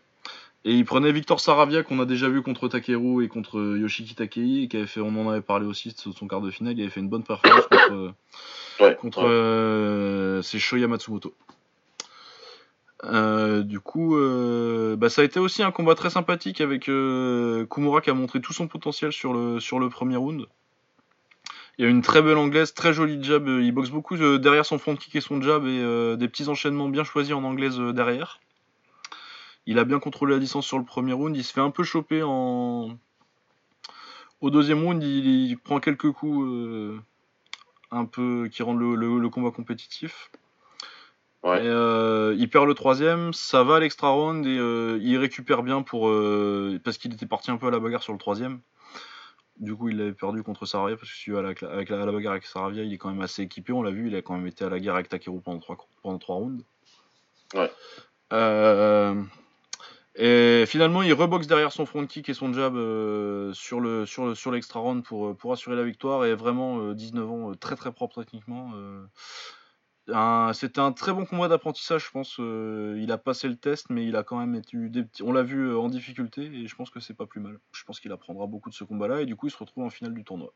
Et 0.64 0.74
il 0.74 0.84
prenait 0.84 1.10
Victor 1.10 1.40
Saravia 1.40 1.82
qu'on 1.82 1.98
a 2.00 2.04
déjà 2.04 2.28
vu 2.28 2.42
contre 2.42 2.68
Takeru 2.68 3.24
et 3.24 3.28
contre 3.28 3.58
Yoshiki 3.78 4.14
Takei, 4.14 4.62
et 4.62 4.68
qui 4.68 4.76
avait 4.76 4.86
fait, 4.86 5.00
on 5.00 5.08
en 5.08 5.28
avait 5.28 5.40
parlé 5.40 5.66
aussi 5.66 5.88
de 5.88 6.12
son 6.12 6.28
quart 6.28 6.40
de 6.40 6.50
finale, 6.50 6.74
il 6.76 6.82
avait 6.82 6.90
fait 6.90 7.00
une 7.00 7.08
bonne 7.08 7.24
performance 7.24 7.66
contre, 7.66 8.14
Ouais. 8.80 8.96
contre 9.00 9.24
ouais. 9.24 10.86
Matsumoto. 10.86 11.34
Du 13.64 13.80
coup, 13.80 14.16
bah, 14.96 15.08
ça 15.08 15.22
a 15.22 15.24
été 15.24 15.40
aussi 15.40 15.62
un 15.64 15.70
combat 15.72 15.94
très 15.96 16.10
sympathique 16.10 16.60
avec 16.60 16.84
Kumura 16.84 18.00
qui 18.02 18.10
a 18.10 18.14
montré 18.14 18.40
tout 18.40 18.52
son 18.52 18.68
potentiel 18.68 19.12
sur 19.12 19.32
le, 19.32 19.58
sur 19.58 19.80
le 19.80 19.88
premier 19.88 20.16
round. 20.16 20.46
Il 21.78 21.84
y 21.84 21.86
a 21.86 21.90
une 21.90 22.02
très 22.02 22.22
belle 22.22 22.36
anglaise, 22.38 22.74
très 22.74 22.92
jolie 22.92 23.22
jab. 23.22 23.46
Il 23.46 23.70
boxe 23.72 23.90
beaucoup 23.90 24.16
euh, 24.16 24.38
derrière 24.38 24.66
son 24.66 24.78
front 24.78 24.96
kick 24.96 25.14
et 25.14 25.20
son 25.20 25.40
jab 25.40 25.64
et 25.64 25.80
euh, 25.80 26.16
des 26.16 26.28
petits 26.28 26.48
enchaînements 26.48 26.88
bien 26.88 27.04
choisis 27.04 27.32
en 27.32 27.44
anglaise 27.44 27.78
euh, 27.78 27.92
derrière. 27.92 28.40
Il 29.66 29.78
a 29.78 29.84
bien 29.84 30.00
contrôlé 30.00 30.34
la 30.34 30.40
distance 30.40 30.66
sur 30.66 30.78
le 30.78 30.84
premier 30.84 31.12
round. 31.12 31.36
Il 31.36 31.44
se 31.44 31.52
fait 31.52 31.60
un 31.60 31.70
peu 31.70 31.84
choper 31.84 32.22
en. 32.24 32.96
Au 34.40 34.50
deuxième 34.50 34.82
round, 34.82 35.02
il, 35.02 35.26
il 35.50 35.56
prend 35.58 35.78
quelques 35.78 36.10
coups 36.10 36.46
euh, 36.48 36.98
un 37.92 38.06
peu 38.06 38.48
qui 38.50 38.62
rendent 38.64 38.80
le, 38.80 38.94
le- 38.96 39.18
le 39.20 39.28
combat 39.28 39.50
compétitif. 39.52 40.30
Ouais. 41.44 41.62
Et, 41.64 41.68
euh, 41.68 42.34
il 42.36 42.50
perd 42.50 42.66
le 42.66 42.74
troisième, 42.74 43.32
ça 43.32 43.62
va 43.62 43.76
à 43.76 43.80
l'extra 43.80 44.08
round 44.08 44.44
et 44.44 44.56
il 45.00 45.16
récupère 45.16 45.62
bien 45.62 45.82
pour 45.82 46.10
parce 46.82 46.98
qu'il 46.98 47.12
était 47.14 47.26
parti 47.26 47.52
un 47.52 47.56
peu 47.56 47.68
à 47.68 47.70
la 47.70 47.78
bagarre 47.78 48.02
sur 48.02 48.12
le 48.12 48.18
troisième. 48.18 48.58
Du 49.58 49.74
coup, 49.74 49.88
il 49.88 50.00
avait 50.00 50.12
perdu 50.12 50.42
contre 50.42 50.66
Saravia 50.66 50.96
parce 50.96 51.10
que 51.10 51.16
si 51.16 51.30
à 51.32 51.42
la, 51.42 51.48
avec 51.48 51.88
la, 51.88 52.02
à 52.02 52.06
la 52.06 52.12
bagarre 52.12 52.32
avec 52.32 52.46
Saravia, 52.46 52.84
il 52.84 52.92
est 52.92 52.98
quand 52.98 53.10
même 53.10 53.20
assez 53.20 53.42
équipé. 53.42 53.72
On 53.72 53.82
l'a 53.82 53.90
vu, 53.90 54.08
il 54.08 54.14
a 54.14 54.22
quand 54.22 54.36
même 54.36 54.46
été 54.46 54.64
à 54.64 54.68
la 54.68 54.78
guerre 54.78 54.94
avec 54.94 55.08
Takeru 55.08 55.40
pendant 55.40 55.58
trois, 55.58 55.76
pendant 56.02 56.18
trois 56.18 56.36
rounds. 56.36 56.64
Ouais. 57.54 57.70
Euh, 58.32 59.22
et 60.20 60.64
finalement, 60.66 61.02
il 61.02 61.12
reboxe 61.12 61.46
derrière 61.46 61.70
son 61.70 61.86
front 61.86 62.04
kick 62.04 62.28
et 62.28 62.34
son 62.34 62.52
jab 62.52 62.74
euh, 62.74 63.52
sur 63.52 63.78
le 63.78 64.04
sur 64.04 64.26
le 64.26 64.34
sur 64.34 64.50
l'extra 64.50 64.80
round 64.80 65.04
pour 65.04 65.36
pour 65.36 65.52
assurer 65.52 65.76
la 65.76 65.84
victoire 65.84 66.24
et 66.24 66.34
vraiment 66.34 66.80
euh, 66.80 66.94
19 66.94 67.30
ans 67.30 67.50
euh, 67.50 67.54
très 67.54 67.76
très 67.76 67.92
propre 67.92 68.20
techniquement. 68.20 68.72
Un- 70.12 70.52
C'était 70.52 70.80
un 70.80 70.92
très 70.92 71.12
bon 71.12 71.24
combat 71.26 71.48
d'apprentissage, 71.48 72.04
je 72.06 72.10
pense. 72.10 72.36
euh, 72.40 72.98
il 73.00 73.10
a 73.12 73.18
passé 73.18 73.48
le 73.48 73.56
test, 73.56 73.86
mais 73.90 74.04
il 74.06 74.16
a 74.16 74.22
quand 74.22 74.38
même 74.38 74.54
été 74.54 74.76
eu 74.76 74.88
des 74.90 75.02
petits. 75.02 75.22
On 75.22 75.32
l'a 75.32 75.42
vu 75.42 75.68
euh, 75.70 75.78
en 75.78 75.88
difficulté 75.88 76.42
et 76.42 76.66
je 76.66 76.74
pense 76.76 76.90
que 76.90 77.00
c'est 77.00 77.14
pas 77.14 77.26
plus 77.26 77.40
mal. 77.40 77.58
Je 77.72 77.84
pense 77.84 78.00
qu'il 78.00 78.12
apprendra 78.12 78.46
beaucoup 78.46 78.70
de 78.70 78.74
ce 78.74 78.84
combat-là 78.84 79.20
et 79.22 79.26
du 79.26 79.36
coup, 79.36 79.46
il 79.46 79.50
se 79.50 79.58
retrouve 79.58 79.84
en 79.84 79.90
finale 79.90 80.14
du 80.14 80.24
tournoi. 80.24 80.52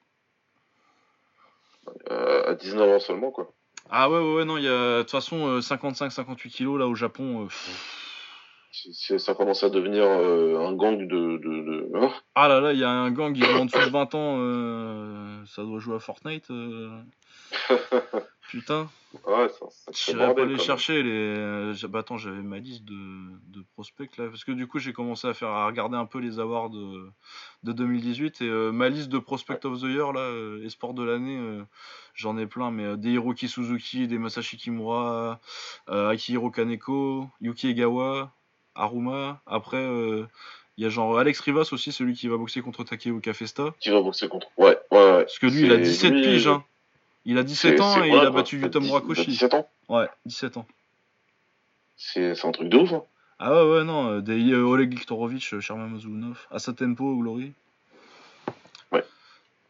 Euh, 2.11 2.51
à 2.51 2.55
19 2.55 2.89
ans 2.97 3.01
seulement, 3.01 3.31
quoi. 3.31 3.53
Ah 3.91 4.09
ouais, 4.09 4.19
ouais, 4.19 4.35
ouais, 4.37 4.45
non, 4.45 4.57
il 4.57 4.65
y 4.65 4.69
a 4.69 4.99
de 4.99 5.03
toute 5.03 5.11
façon 5.11 5.59
55-58 5.61 6.49
kilos 6.51 6.79
là 6.79 6.87
au 6.87 6.95
Japon. 6.95 7.47
euh, 7.47 9.19
ça 9.19 9.35
commence 9.35 9.65
à 9.65 9.69
devenir 9.71 10.05
euh, 10.05 10.59
un 10.67 10.73
gang 10.75 10.97
de. 10.97 11.07
de, 11.07 11.37
de... 11.39 11.91
hein 11.97 12.11
Ah 12.35 12.49
là 12.49 12.61
là, 12.61 12.73
il 12.73 12.79
y 12.79 12.85
a 12.85 12.89
un 12.91 13.11
gang 13.11 13.35
qui 13.35 13.43
est 13.43 13.53
en 13.55 13.67
dessous 13.67 13.79
de 13.85 13.91
20 13.91 14.15
ans, 14.15 15.45
ça 15.47 15.63
doit 15.63 15.79
jouer 15.81 15.97
à 15.97 15.99
Fortnite. 15.99 16.49
Putain, 18.49 18.89
ouais, 19.27 19.49
ça, 19.93 20.35
pas 20.35 20.45
les 20.45 20.59
chercher. 20.59 21.03
Les... 21.03 21.11
euh, 21.11 21.75
bah, 21.89 22.01
attends, 22.01 22.17
j'avais 22.17 22.43
ma 22.43 22.59
liste 22.59 22.85
de, 22.85 22.95
de 23.49 23.65
prospects 23.75 24.17
là, 24.17 24.29
parce 24.29 24.45
que 24.45 24.53
du 24.53 24.67
coup 24.67 24.79
j'ai 24.79 24.93
commencé 24.93 25.27
à 25.27 25.35
faire 25.35 25.49
à 25.49 25.67
regarder 25.67 25.97
un 25.97 26.07
peu 26.07 26.19
les 26.19 26.39
awards 26.39 26.71
de, 26.71 27.09
de 27.63 27.73
2018 27.73 28.41
et 28.43 28.45
euh, 28.49 28.73
ma 28.73 28.89
liste 28.89 29.09
de 29.09 29.19
prospect 29.19 29.65
of 29.65 29.81
the 29.81 29.85
year 29.85 30.13
là, 30.13 30.21
euh, 30.21 30.59
de 30.95 31.03
l'année, 31.03 31.39
euh, 31.39 31.63
j'en 32.15 32.37
ai 32.39 32.47
plein, 32.47 32.71
mais 32.71 32.97
des 32.97 33.13
Hiroki 33.13 33.49
Suzuki, 33.49 34.07
des 34.09 34.19
Masashi 34.19 34.57
Kimura, 34.57 35.41
Akihiro 35.87 36.51
Kaneko, 36.51 37.29
Yuki 37.41 37.69
Egawa, 37.69 38.33
Aruma. 38.75 39.41
Après, 39.47 39.85
il 40.79 40.83
y 40.83 40.87
a 40.87 40.89
genre 40.89 41.19
Alex 41.19 41.41
Rivas 41.41 41.69
aussi, 41.73 41.93
celui 41.93 42.15
qui 42.15 42.29
va 42.29 42.37
boxer 42.37 42.63
contre 42.63 42.85
Takeuka 42.85 43.33
Festa. 43.33 43.75
Qui 43.81 43.91
va 43.91 44.01
boxer 44.01 44.29
contre. 44.29 44.49
Ouais, 44.57 44.79
ouais, 44.91 44.99
ouais. 44.99 45.19
Parce 45.25 45.39
que 45.39 45.47
lui, 45.47 45.63
il 45.63 45.73
a 45.73 45.77
C'est- 45.77 45.83
17 45.83 46.13
lui, 46.13 46.23
piges. 46.23 46.49
Hein. 46.49 46.65
Il 47.25 47.39
a 47.39 47.43
17 47.45 47.77
c'est- 47.77 47.81
ans 47.83 48.03
et 48.03 48.09
il 48.09 48.15
a 48.17 48.31
battu 48.31 48.59
10 48.59 48.81
Murakoshi. 48.81 49.27
17 49.27 49.55
ans 49.55 49.69
Ouais, 49.89 50.09
17 50.27 50.57
ans. 50.57 50.67
C'est 51.97 52.45
un 52.45 52.51
truc 52.53 52.69
de 52.69 52.77
ouf, 52.79 52.93
hein. 52.93 53.03
Ah 53.39 53.55
ouais, 53.65 53.71
ouais, 53.79 53.85
non. 53.85 54.09
euh, 54.11 54.21
Des 54.21 54.53
euh, 54.53 54.63
Oleg 54.65 54.91
Viktorovich, 54.91 55.53
euh, 55.55 55.61
Sherman 55.61 55.91
Mazulunov, 55.91 56.47
Asa 56.51 56.73
Tempo 56.73 57.05
au 57.05 57.17
Glory. 57.19 57.53
Ouais. 58.93 59.05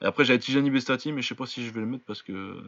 Et 0.00 0.04
après, 0.04 0.24
j'avais 0.24 0.38
Tijani 0.38 0.70
Bestati, 0.70 1.12
mais 1.12 1.22
je 1.22 1.28
sais 1.28 1.34
pas 1.34 1.46
si 1.46 1.64
je 1.64 1.70
vais 1.72 1.80
le 1.80 1.86
mettre 1.86 2.04
parce 2.04 2.22
que. 2.22 2.62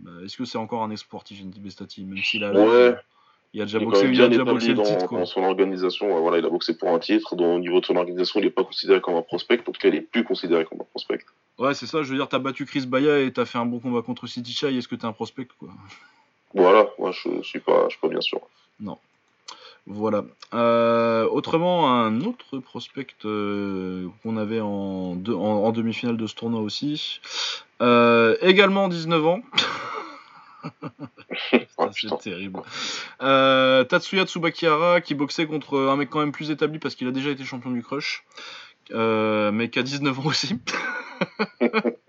bah, 0.00 0.10
Est-ce 0.24 0.36
que 0.36 0.44
c'est 0.44 0.58
encore 0.58 0.82
un 0.82 0.90
espoir 0.90 1.24
Tijani 1.24 1.52
Bestati 1.58 2.04
Même 2.04 2.18
s'il 2.18 2.44
a 2.44 2.52
Ouais. 2.52 2.94
Il 3.54 3.60
a 3.60 3.64
déjà 3.66 3.78
Il 3.78 3.84
boxé, 3.84 4.04
il 4.06 4.22
a 4.22 4.28
bien 4.28 4.28
déjà 4.28 4.44
boxé 4.44 4.66
établi 4.66 4.68
le 4.70 4.74
dans, 4.76 4.82
titre, 4.96 5.06
quoi. 5.08 5.18
dans 5.18 5.26
son 5.26 5.42
organisation. 5.42 6.18
Voilà, 6.20 6.38
il 6.38 6.44
a 6.46 6.48
boxé 6.48 6.74
pour 6.76 6.88
un 6.88 6.98
titre. 6.98 7.36
dont, 7.36 7.56
au 7.56 7.58
niveau 7.58 7.80
de 7.80 7.84
son 7.84 7.96
organisation, 7.96 8.40
il 8.40 8.44
n'est 8.44 8.50
pas 8.50 8.64
considéré 8.64 9.00
comme 9.02 9.14
un 9.16 9.22
prospect. 9.22 9.60
En 9.60 9.72
tout 9.72 9.80
cas, 9.80 9.88
il 9.88 9.94
est 9.96 10.00
plus 10.00 10.24
considéré 10.24 10.64
comme 10.64 10.80
un 10.80 10.84
prospect. 10.84 11.20
Ouais, 11.58 11.74
c'est 11.74 11.86
ça, 11.86 12.02
je 12.02 12.10
veux 12.10 12.16
dire, 12.16 12.28
t'as 12.28 12.38
battu 12.38 12.64
Chris 12.64 12.86
Baya 12.86 13.18
et 13.20 13.30
t'as 13.32 13.44
fait 13.44 13.58
un 13.58 13.66
bon 13.66 13.78
combat 13.78 14.00
contre 14.02 14.26
City 14.26 14.52
Chai, 14.52 14.74
est-ce 14.76 14.88
que 14.88 14.94
t'es 14.94 15.04
un 15.04 15.12
prospect, 15.12 15.46
quoi? 15.58 15.68
Voilà, 16.54 16.88
moi, 16.98 17.12
je, 17.12 17.28
je 17.42 17.46
suis 17.46 17.60
pas, 17.60 17.84
je 17.88 17.90
suis 17.90 18.00
pas 18.00 18.08
bien 18.08 18.20
sûr. 18.22 18.40
Voilà. 19.86 20.24
Euh, 20.54 21.26
autrement, 21.28 21.90
un 21.92 22.20
autre 22.20 22.58
prospect 22.58 23.06
euh, 23.24 24.06
qu'on 24.22 24.36
avait 24.36 24.60
en, 24.60 25.16
deux- 25.16 25.34
en, 25.34 25.64
en 25.64 25.72
demi-finale 25.72 26.16
de 26.16 26.26
ce 26.28 26.34
tournoi 26.36 26.60
aussi. 26.60 27.20
Euh, 27.80 28.36
également 28.42 28.88
19 28.88 29.26
ans. 29.26 29.40
Putain. 31.50 31.90
c'est 31.92 32.18
terrible. 32.20 32.60
Euh, 33.22 33.84
Tatsuya 33.84 34.24
Tsubakihara 34.26 35.00
qui 35.00 35.14
boxait 35.14 35.46
contre 35.46 35.78
un 35.78 35.96
mec 35.96 36.10
quand 36.10 36.20
même 36.20 36.32
plus 36.32 36.50
établi 36.50 36.78
parce 36.78 36.94
qu'il 36.94 37.08
a 37.08 37.12
déjà 37.12 37.30
été 37.30 37.44
champion 37.44 37.70
du 37.70 37.82
crush. 37.82 38.24
Euh, 38.92 39.52
mais 39.52 39.70
qui 39.70 39.78
a 39.78 39.82
19 39.82 40.18
ans 40.18 40.26
aussi. 40.26 40.58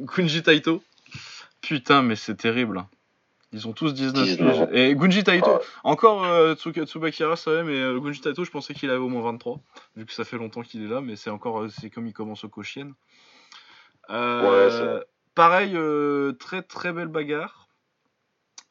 Gunji 0.00 0.42
Taito. 0.42 0.82
Putain, 1.60 2.02
mais 2.02 2.16
c'est 2.16 2.36
terrible. 2.36 2.84
Ils 3.52 3.66
ont 3.66 3.72
tous 3.72 3.94
19 3.94 4.24
19 4.24 4.60
ans. 4.60 4.68
Et 4.72 4.94
Gunji 4.94 5.24
Taito, 5.24 5.50
Ah. 5.50 5.60
encore 5.84 6.24
euh, 6.24 6.54
Tsubakira, 6.54 7.34
ça 7.36 7.52
va, 7.52 7.62
mais 7.64 7.78
euh, 7.78 7.98
Gunji 7.98 8.20
Taito, 8.20 8.44
je 8.44 8.50
pensais 8.50 8.74
qu'il 8.74 8.90
avait 8.90 8.98
au 8.98 9.08
moins 9.08 9.22
23, 9.22 9.60
vu 9.96 10.06
que 10.06 10.12
ça 10.12 10.24
fait 10.24 10.36
longtemps 10.36 10.62
qu'il 10.62 10.84
est 10.84 10.88
là, 10.88 11.00
mais 11.00 11.16
c'est 11.16 11.30
encore, 11.30 11.62
euh, 11.62 11.68
c'est 11.68 11.90
comme 11.90 12.06
il 12.06 12.12
commence 12.12 12.44
au 12.44 12.48
Koshien. 12.48 12.92
Euh, 14.10 14.98
Ouais. 14.98 15.04
Pareil, 15.38 15.76
euh, 15.76 16.32
très 16.32 16.62
très 16.62 16.92
belle 16.92 17.06
bagarre, 17.06 17.68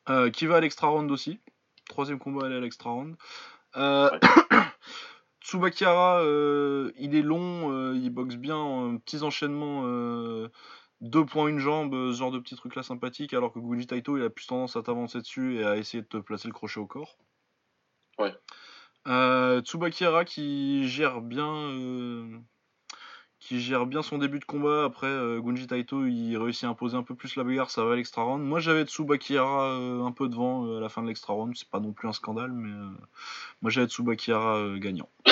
euh, 0.09 0.29
qui 0.29 0.47
va 0.47 0.57
à 0.57 0.59
l'extra 0.59 0.87
round 0.87 1.09
aussi. 1.09 1.39
Troisième 1.87 2.19
combat, 2.19 2.47
elle 2.47 2.51
est 2.51 2.57
à 2.57 2.59
l'extra 2.59 2.89
round. 2.89 3.15
Euh, 3.77 4.09
Tsubakira, 5.41 6.21
euh, 6.23 6.91
il 6.97 7.15
est 7.15 7.21
long, 7.21 7.71
euh, 7.71 7.95
il 7.95 8.09
boxe 8.09 8.35
bien, 8.35 8.57
en 8.57 8.97
petits 8.97 9.23
enchaînements, 9.23 9.83
euh, 9.85 10.49
deux 10.99 11.25
points, 11.25 11.47
une 11.47 11.59
jambe, 11.59 11.93
euh, 11.93 12.11
ce 12.11 12.17
genre 12.17 12.31
de 12.31 12.39
petits 12.39 12.57
trucs 12.57 12.75
là 12.75 12.83
sympathiques, 12.83 13.33
alors 13.33 13.53
que 13.53 13.59
Gunji 13.59 13.87
Taito, 13.87 14.17
il 14.17 14.23
a 14.23 14.29
plus 14.29 14.47
tendance 14.47 14.75
à 14.75 14.81
t'avancer 14.81 15.19
dessus 15.19 15.61
et 15.61 15.63
à 15.63 15.77
essayer 15.77 16.03
de 16.03 16.07
te 16.09 16.17
placer 16.17 16.49
le 16.49 16.53
crochet 16.53 16.81
au 16.81 16.85
corps. 16.85 17.17
Ouais. 18.19 18.35
Euh, 19.07 19.61
Tsubakira 19.61 20.25
qui 20.25 20.85
gère 20.89 21.21
bien, 21.21 21.47
euh, 21.47 22.41
qui 23.47 23.61
gère 23.61 23.85
bien 23.85 24.01
son 24.01 24.17
début 24.17 24.39
de 24.39 24.45
combat. 24.45 24.83
Après, 24.83 25.07
euh, 25.07 25.39
Gunji 25.39 25.67
Taito, 25.67 26.05
il 26.05 26.35
réussit 26.35 26.65
à 26.65 26.67
imposer 26.67 26.97
un 26.97 27.03
peu 27.03 27.15
plus 27.15 27.37
la 27.37 27.45
bagarre, 27.45 27.71
ça 27.71 27.85
va 27.85 27.93
à 27.93 27.95
l'extra 27.95 28.23
round. 28.23 28.43
Moi, 28.43 28.59
j'avais 28.59 28.83
Tsubakira 28.83 29.69
euh, 29.71 30.03
un 30.03 30.11
peu 30.11 30.27
devant 30.27 30.65
euh, 30.65 30.79
à 30.79 30.81
la 30.81 30.89
fin 30.89 31.01
de 31.01 31.07
l'extra 31.07 31.31
round. 31.31 31.55
C'est 31.55 31.69
pas 31.69 31.79
non 31.79 31.93
plus 31.93 32.09
un 32.09 32.13
scandale, 32.13 32.51
mais 32.51 32.71
moi 33.61 33.71
j'avais 33.71 33.87
Tsubakira 33.87 34.57
euh, 34.57 34.77
gagnant. 34.77 35.07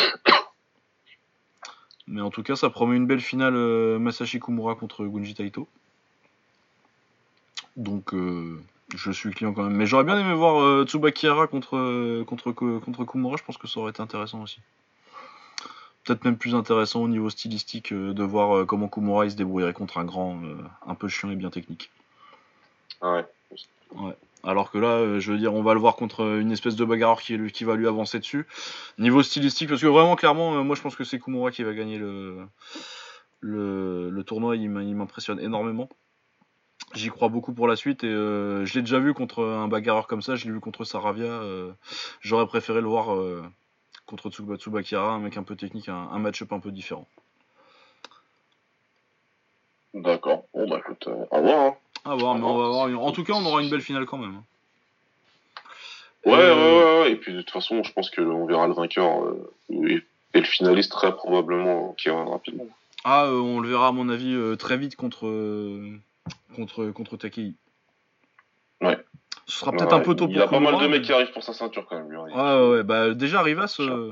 Mais 2.07 2.21
en 2.21 2.29
tout 2.29 2.43
cas, 2.43 2.55
ça 2.55 2.69
promet 2.69 2.95
une 2.95 3.07
belle 3.07 3.19
finale 3.19 3.55
Masashi 3.97 4.39
Kumura 4.39 4.75
contre 4.75 5.03
Gunji 5.05 5.33
Taito. 5.33 5.67
Donc, 7.77 8.13
je 8.93 9.11
suis 9.11 9.31
client 9.31 9.53
quand 9.53 9.63
même. 9.63 9.73
Mais 9.73 9.87
j'aurais 9.87 10.03
bien 10.03 10.19
aimé 10.19 10.35
voir 10.35 10.85
Tsubakira 10.85 11.47
contre, 11.47 12.23
contre, 12.25 12.51
contre 12.51 13.05
Kumura. 13.05 13.37
Je 13.37 13.43
pense 13.43 13.57
que 13.57 13.67
ça 13.67 13.79
aurait 13.79 13.89
été 13.89 14.03
intéressant 14.03 14.43
aussi. 14.43 14.59
Peut-être 16.05 16.23
même 16.23 16.37
plus 16.37 16.55
intéressant 16.55 17.01
au 17.01 17.07
niveau 17.07 17.29
stylistique 17.29 17.91
euh, 17.91 18.13
de 18.13 18.23
voir 18.23 18.55
euh, 18.55 18.65
comment 18.65 18.87
Kumura 18.87 19.25
il 19.25 19.31
se 19.31 19.35
débrouillerait 19.35 19.73
contre 19.73 19.97
un 19.97 20.05
grand 20.05 20.41
euh, 20.43 20.55
un 20.85 20.95
peu 20.95 21.07
chiant 21.07 21.31
et 21.31 21.35
bien 21.35 21.49
technique. 21.49 21.89
Ah 23.01 23.23
ouais. 23.95 24.13
Alors 24.43 24.69
que 24.69 24.77
là, 24.77 25.19
je 25.19 25.31
veux 25.31 25.39
dire, 25.39 25.53
on 25.53 25.63
va 25.63 25.73
le 25.73 25.79
voir 25.79 25.95
contre 25.95 26.39
une 26.39 26.51
espèce 26.51 26.75
de 26.75 26.85
bagarreur 26.85 27.21
qui, 27.21 27.63
va 27.63 27.75
lui 27.75 27.87
avancer 27.87 28.19
dessus. 28.19 28.45
Niveau 28.99 29.23
stylistique, 29.23 29.69
parce 29.69 29.81
que 29.81 29.87
vraiment, 29.87 30.15
clairement, 30.15 30.63
moi 30.63 30.75
je 30.75 30.81
pense 30.81 30.95
que 30.95 31.03
c'est 31.03 31.19
Kumura 31.19 31.49
qui 31.49 31.63
va 31.63 31.73
gagner 31.73 31.97
le, 31.97 32.45
le, 33.39 34.11
le 34.11 34.23
tournoi. 34.23 34.55
Il 34.55 34.69
m'impressionne 34.69 35.39
énormément. 35.39 35.89
J'y 36.93 37.09
crois 37.09 37.29
beaucoup 37.29 37.53
pour 37.53 37.67
la 37.67 37.75
suite 37.75 38.03
et 38.03 38.07
euh, 38.07 38.65
je 38.65 38.75
l'ai 38.75 38.81
déjà 38.81 38.99
vu 38.99 39.13
contre 39.13 39.43
un 39.43 39.67
bagarreur 39.67 40.07
comme 40.07 40.21
ça. 40.21 40.35
Je 40.35 40.45
l'ai 40.45 40.51
vu 40.51 40.59
contre 40.59 40.83
Saravia. 40.85 41.25
euh, 41.25 41.71
J'aurais 42.21 42.47
préféré 42.47 42.79
le 42.79 42.87
voir 42.87 43.13
euh, 43.13 43.43
contre 44.05 44.29
Tsuba- 44.29 44.57
Tsubakira, 44.57 45.13
un 45.13 45.19
mec 45.19 45.37
un 45.37 45.43
peu 45.43 45.55
technique, 45.55 45.89
un, 45.89 46.09
un 46.11 46.19
match-up 46.19 46.51
un 46.53 46.59
peu 46.59 46.71
différent. 46.71 47.07
D'accord. 49.93 50.45
Bon, 50.53 50.67
bah 50.67 50.77
écoute, 50.79 51.07
euh, 51.07 51.25
à 51.31 51.39
voir. 51.39 51.59
Hein. 51.67 51.75
À 52.03 52.15
voir, 52.15 52.35
mais 52.35 52.43
on 52.43 52.57
va 52.57 52.67
voir. 52.67 53.03
En 53.03 53.11
tout 53.11 53.23
cas, 53.23 53.33
on 53.33 53.45
aura 53.45 53.61
une 53.61 53.69
belle 53.69 53.81
finale 53.81 54.05
quand 54.05 54.17
même. 54.17 54.41
Ouais, 56.25 56.33
Euh, 56.33 56.55
ouais, 56.55 56.83
ouais, 56.83 57.01
ouais. 57.01 57.11
Et 57.11 57.15
puis 57.15 57.33
de 57.33 57.41
toute 57.41 57.51
façon, 57.51 57.83
je 57.83 57.91
pense 57.93 58.09
que 58.09 58.21
on 58.21 58.45
verra 58.45 58.67
le 58.67 58.73
vainqueur 58.73 59.23
euh, 59.23 59.53
et, 59.69 60.03
et 60.33 60.39
le 60.39 60.45
finaliste 60.45 60.91
très 60.91 61.15
probablement 61.15 61.93
qui 61.93 62.09
rapidement. 62.09 62.65
Ah, 63.03 63.27
on 63.29 63.59
le 63.59 63.69
verra 63.69 63.87
à 63.87 63.91
mon 63.91 64.09
avis 64.09 64.35
très 64.57 64.77
vite 64.77 64.95
contre 64.95 65.29
contre 66.55 66.87
contre 66.87 67.17
Takei. 67.17 67.53
Ouais. 68.81 68.97
Ce 69.47 69.59
sera 69.59 69.71
peut-être 69.71 69.93
un 69.93 69.99
peu 69.99 70.15
tôt 70.15 70.27
Il 70.27 70.33
pour 70.35 70.43
a 70.43 70.47
pas 70.47 70.59
mal 70.59 70.75
de 70.77 70.87
mecs 70.87 70.89
mais- 70.89 71.01
qui 71.01 71.13
arrivent 71.13 71.31
pour 71.31 71.43
sa 71.43 71.53
ceinture 71.53 71.85
quand 71.87 71.97
même. 71.97 72.09
lui. 72.09 72.17
Ouais, 72.17 72.69
ouais, 72.69 72.83
bah 72.83 73.13
déjà 73.13 73.41
Rivas, 73.43 73.75
euh, 73.79 74.11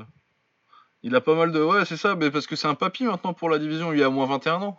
il 1.02 1.14
a 1.16 1.20
pas 1.20 1.34
mal 1.34 1.50
de. 1.52 1.60
Ouais, 1.62 1.84
c'est 1.84 1.96
ça, 1.96 2.14
mais 2.14 2.30
parce 2.30 2.46
que 2.46 2.54
c'est 2.56 2.68
un 2.68 2.74
papy 2.76 3.04
maintenant 3.04 3.32
pour 3.34 3.50
la 3.50 3.58
division, 3.58 3.92
il 3.92 4.02
a 4.02 4.08
moins 4.10 4.26
21 4.26 4.62
ans. 4.62 4.76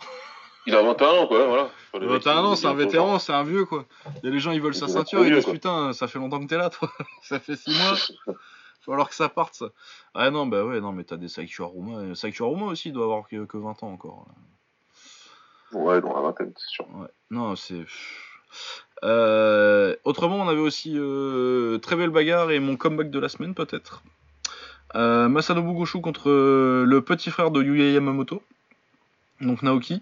Il 0.68 0.73
a 0.76 0.82
21 0.82 1.10
ans, 1.10 1.27
quoi, 1.27 1.45
voilà. 1.45 1.69
Faut 1.91 1.99
les 1.99 2.07
mecs 2.07 2.23
21 2.23 2.34
qui- 2.34 2.40
ans, 2.48 2.56
c'est 2.56 2.68
un 2.68 2.73
vétéran, 2.73 3.19
c'est 3.19 3.34
un 3.34 3.44
vieux 3.44 3.65
quoi. 3.65 3.86
Il 4.23 4.26
y 4.26 4.30
a 4.30 4.32
les 4.32 4.40
gens, 4.40 4.52
ils 4.52 4.61
veulent 4.61 4.73
sa 4.73 4.86
Il 4.88 4.91
ceinture, 4.94 5.26
ils 5.26 5.34
disent 5.34 5.45
putain, 5.45 5.94
ça 5.94 6.07
fait 6.07 6.18
longtemps 6.19 6.40
que 6.40 6.48
t'es 6.48 6.57
là, 6.57 6.69
toi. 6.69 6.90
ça 7.22 7.40
fait 7.40 7.56
6 7.56 7.77
mois, 7.77 7.95
faut 8.82 8.94
alors 8.94 9.10
que 9.10 9.15
ça 9.15 9.27
parte 9.30 9.53
ça. 9.56 9.68
Ah 10.15 10.32
non, 10.32 10.48
bah 10.48 10.64
ouais, 10.64 10.80
non, 10.80 10.94
mais 10.94 11.03
t'as 11.03 11.18
des 11.18 11.27
Saichu 11.27 11.61
Aruma. 11.64 12.15
Saichu 12.15 12.44
Aruma 12.44 12.68
aussi, 12.68 12.90
il 12.90 12.94
doit 12.94 13.03
avoir 13.03 13.27
que, 13.27 13.45
que 13.45 13.57
20 13.57 13.84
ans 13.84 13.91
encore. 13.91 14.26
Ouais, 15.73 15.99
dans 16.02 16.15
la 16.15 16.22
vingtaine, 16.22 16.53
c'est 16.56 16.69
sûr. 16.69 16.86
Ouais. 16.95 17.07
Non, 17.30 17.56
c'est. 17.57 17.86
Euh, 19.03 19.95
autrement, 20.03 20.38
on 20.38 20.47
avait 20.47 20.59
aussi 20.61 20.93
euh, 20.95 21.77
très 21.80 21.95
belle 21.95 22.09
bagarre 22.09 22.51
et 22.51 22.59
mon 22.59 22.76
comeback 22.77 23.09
de 23.09 23.19
la 23.19 23.30
semaine 23.30 23.53
peut-être. 23.53 24.01
Euh, 24.95 25.27
Masanobu 25.27 25.73
Goshu 25.73 25.99
contre 26.01 26.30
euh, 26.30 26.85
le 26.85 27.01
petit 27.01 27.30
frère 27.30 27.51
de 27.51 27.61
Yuya 27.61 27.91
Yamamoto, 27.91 28.41
donc 29.41 29.61
Naoki, 29.61 30.01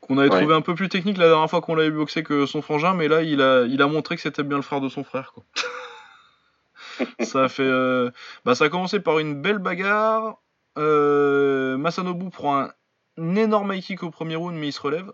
qu'on 0.00 0.18
avait 0.18 0.30
Ouais. 0.30 0.38
trouvé 0.38 0.54
un 0.54 0.60
peu 0.60 0.74
plus 0.74 0.88
technique 0.88 1.18
la 1.18 1.26
dernière 1.28 1.50
fois 1.50 1.60
qu'on 1.60 1.74
l'avait 1.74 1.90
boxé 1.90 2.22
que 2.22 2.46
son 2.46 2.62
frangin, 2.62 2.94
mais 2.94 3.08
là 3.08 3.22
il 3.22 3.42
a, 3.42 3.62
il 3.64 3.82
a 3.82 3.86
montré 3.88 4.14
que 4.14 4.22
c'était 4.22 4.44
bien 4.44 4.56
le 4.56 4.62
frère 4.62 4.80
de 4.80 4.88
son 4.88 5.02
frère. 5.02 5.32
Quoi. 5.34 5.42
ça 7.20 7.44
a 7.44 7.48
fait, 7.48 7.62
euh, 7.64 8.10
bah, 8.44 8.54
ça 8.54 8.66
a 8.66 8.68
commencé 8.68 9.00
par 9.00 9.18
une 9.18 9.40
belle 9.42 9.58
bagarre. 9.58 10.36
Euh, 10.78 11.76
Masanobu 11.76 12.30
prend 12.30 12.60
un, 12.60 12.70
un 13.18 13.34
énorme 13.34 13.72
high 13.72 13.82
kick 13.82 14.04
au 14.04 14.10
premier 14.10 14.36
round, 14.36 14.56
mais 14.56 14.68
il 14.68 14.72
se 14.72 14.80
relève. 14.80 15.12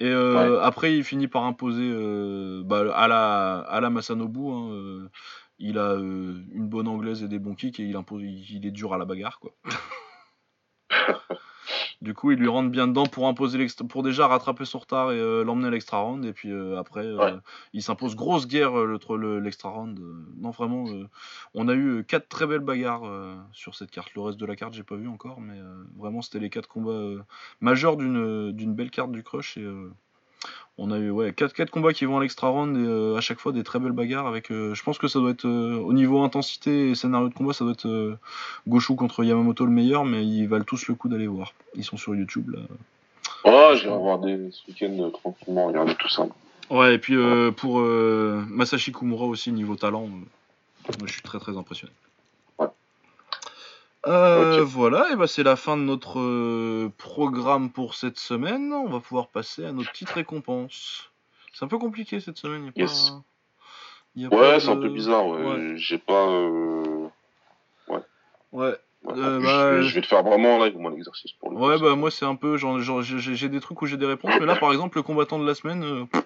Et 0.00 0.08
euh, 0.08 0.60
après, 0.62 0.96
il 0.96 1.02
finit 1.04 1.26
par 1.28 1.44
imposer 1.44 1.90
euh, 1.92 2.62
bah, 2.64 2.84
à, 2.94 3.08
la, 3.08 3.58
à 3.60 3.80
la 3.80 3.90
Masanobu. 3.90 4.48
hein, 4.50 4.70
euh, 4.70 5.10
il 5.58 5.76
a 5.78 5.92
euh, 5.92 6.40
une 6.52 6.68
bonne 6.68 6.86
anglaise 6.86 7.24
et 7.24 7.28
des 7.28 7.40
bons 7.40 7.54
kicks 7.56 7.80
et 7.80 7.84
il, 7.84 7.96
impose, 7.96 8.22
il, 8.22 8.56
il 8.56 8.66
est 8.66 8.70
dur 8.70 8.94
à 8.94 8.98
la 8.98 9.04
bagarre. 9.04 9.40
quoi. 9.40 9.52
du 12.02 12.14
coup, 12.14 12.30
il 12.30 12.38
lui 12.38 12.48
rentre 12.48 12.70
bien 12.70 12.88
dedans 12.88 13.06
pour 13.06 13.26
imposer 13.28 13.66
pour 13.88 14.02
déjà 14.02 14.26
rattraper 14.26 14.64
son 14.64 14.78
retard 14.78 15.12
et 15.12 15.18
euh, 15.18 15.44
l'emmener 15.44 15.68
à 15.68 15.70
l'extra 15.70 15.98
round. 15.98 16.24
Et 16.24 16.32
puis 16.32 16.50
euh, 16.52 16.78
après, 16.78 17.04
euh, 17.04 17.16
Ouais. 17.18 17.34
il 17.72 17.82
s'impose 17.82 18.16
grosse 18.16 18.46
guerre 18.46 18.72
le- 18.72 18.98
le- 19.16 19.40
l'extra 19.40 19.68
round. 19.70 19.98
non, 20.36 20.50
vraiment, 20.50 20.84
on 21.54 21.68
a 21.68 21.74
eu 21.74 22.04
quatre 22.04 22.28
très 22.28 22.46
belles 22.46 22.60
bagarres 22.60 23.02
sur 23.52 23.74
cette 23.74 23.90
carte. 23.90 24.14
Le 24.14 24.22
reste 24.22 24.38
de 24.38 24.46
la 24.46 24.56
carte, 24.56 24.74
j'ai 24.74 24.82
pas 24.84 24.96
vu 24.96 25.08
encore, 25.08 25.40
mais 25.40 25.58
vraiment, 25.96 26.22
c'était 26.22 26.38
les 26.38 26.50
quatre 26.50 26.68
combats 26.68 27.24
majeurs 27.60 27.96
d'une 27.96 28.52
d'une 28.52 28.74
belle 28.74 28.90
carte 28.90 29.12
du 29.12 29.22
crush. 29.22 29.56
Et 29.56 29.66
on 30.78 30.92
a 30.92 30.98
eu 30.98 31.10
ouais, 31.10 31.32
quatre, 31.32 31.52
quatre 31.52 31.70
combats 31.70 31.92
qui 31.92 32.04
vont 32.04 32.18
à 32.18 32.22
l'extra 32.22 32.48
round 32.48 32.76
et 32.76 32.80
euh, 32.80 33.16
à 33.16 33.20
chaque 33.20 33.40
fois 33.40 33.52
des 33.52 33.64
très 33.64 33.80
belles 33.80 33.92
bagarres. 33.92 34.28
Avec, 34.28 34.50
euh, 34.50 34.74
je 34.74 34.82
pense 34.84 34.96
que 34.96 35.08
ça 35.08 35.18
doit 35.18 35.30
être 35.30 35.44
euh, 35.44 35.76
au 35.76 35.92
niveau 35.92 36.22
intensité 36.22 36.90
et 36.90 36.94
scénario 36.94 37.28
de 37.28 37.34
combat, 37.34 37.52
ça 37.52 37.64
doit 37.64 37.72
être 37.72 38.16
Goshu 38.68 38.94
contre 38.94 39.24
Yamamoto 39.24 39.66
le 39.66 39.72
meilleur, 39.72 40.04
mais 40.04 40.24
ils 40.24 40.46
valent 40.46 40.64
tous 40.64 40.86
le 40.86 40.94
coup 40.94 41.08
d'aller 41.08 41.26
voir. 41.26 41.52
Ils 41.74 41.84
sont 41.84 41.96
sur 41.96 42.14
YouTube 42.14 42.50
là. 42.50 42.60
Ouais, 43.44 43.76
je 43.76 43.88
vais 43.88 43.94
avoir 43.94 44.20
des 44.20 44.50
ce 44.52 44.66
week-end 44.68 44.96
euh, 45.00 45.10
tranquillement, 45.10 45.66
regarder 45.66 45.94
tout 45.96 46.08
ça. 46.08 46.26
Ouais, 46.70 46.94
et 46.94 46.98
puis 46.98 47.16
pour 47.56 47.80
Masashi 47.80 48.92
Kumura 48.92 49.24
aussi, 49.24 49.50
niveau 49.52 49.74
talent, 49.74 50.06
moi 50.06 51.06
je 51.06 51.12
suis 51.12 51.22
très 51.22 51.38
très 51.38 51.56
impressionné. 51.56 51.92
Euh. 54.06 54.62
Voilà, 54.64 55.10
et 55.12 55.16
bah 55.16 55.26
c'est 55.26 55.42
la 55.42 55.56
fin 55.56 55.76
de 55.76 55.82
notre 55.82 56.18
euh, 56.20 56.90
programme 56.98 57.70
pour 57.70 57.94
cette 57.94 58.18
semaine. 58.18 58.72
On 58.72 58.88
va 58.88 59.00
pouvoir 59.00 59.28
passer 59.28 59.64
à 59.64 59.72
nos 59.72 59.82
petites 59.82 60.10
récompenses. 60.10 61.10
C'est 61.52 61.64
un 61.64 61.68
peu 61.68 61.78
compliqué 61.78 62.20
cette 62.20 62.38
semaine. 62.38 62.66
y 62.66 62.68
a 62.68 62.72
Yes. 62.84 63.10
pas- 63.10 63.22
y 64.16 64.24
a 64.24 64.28
Ouais, 64.28 64.60
c'est 64.60 64.68
un 64.68 64.76
peu 64.76 64.88
bizarre, 64.88 65.26
ouais. 65.26 65.42
Ouais. 65.44 65.72
J'ai 65.76 65.98
pas. 65.98 66.28
Euh... 66.28 67.08
Ouais. 67.88 67.98
ouais, 68.52 68.74
Euh, 69.08 69.40
je, 69.40 69.44
bah, 69.46 69.70
vais, 69.72 69.82
je 69.82 69.94
vais 69.94 70.00
te 70.02 70.06
faire 70.06 70.22
vraiment 70.22 70.58
moi, 70.58 70.90
l'exercice 70.90 71.32
pour 71.32 71.50
le 71.50 71.56
coup. 71.56 71.66
Ouais, 71.66 71.78
bah 71.78 71.94
moi 71.96 72.10
c'est 72.10 72.24
un 72.24 72.34
peu 72.36 72.56
genre, 72.56 72.78
genre, 72.80 73.02
j'ai 73.02 73.18
j'ai 73.36 73.48
des 73.48 73.60
trucs 73.60 73.80
où 73.82 73.86
j'ai 73.86 73.96
des 73.96 74.06
réponses, 74.06 74.32
mais 74.40 74.46
là 74.46 74.56
par 74.56 74.72
exemple 74.72 74.96
le 74.98 75.02
combattant 75.02 75.38
de 75.38 75.46
la 75.46 75.54
semaine, 75.54 75.82
euh, 75.84 76.04
pff, 76.06 76.24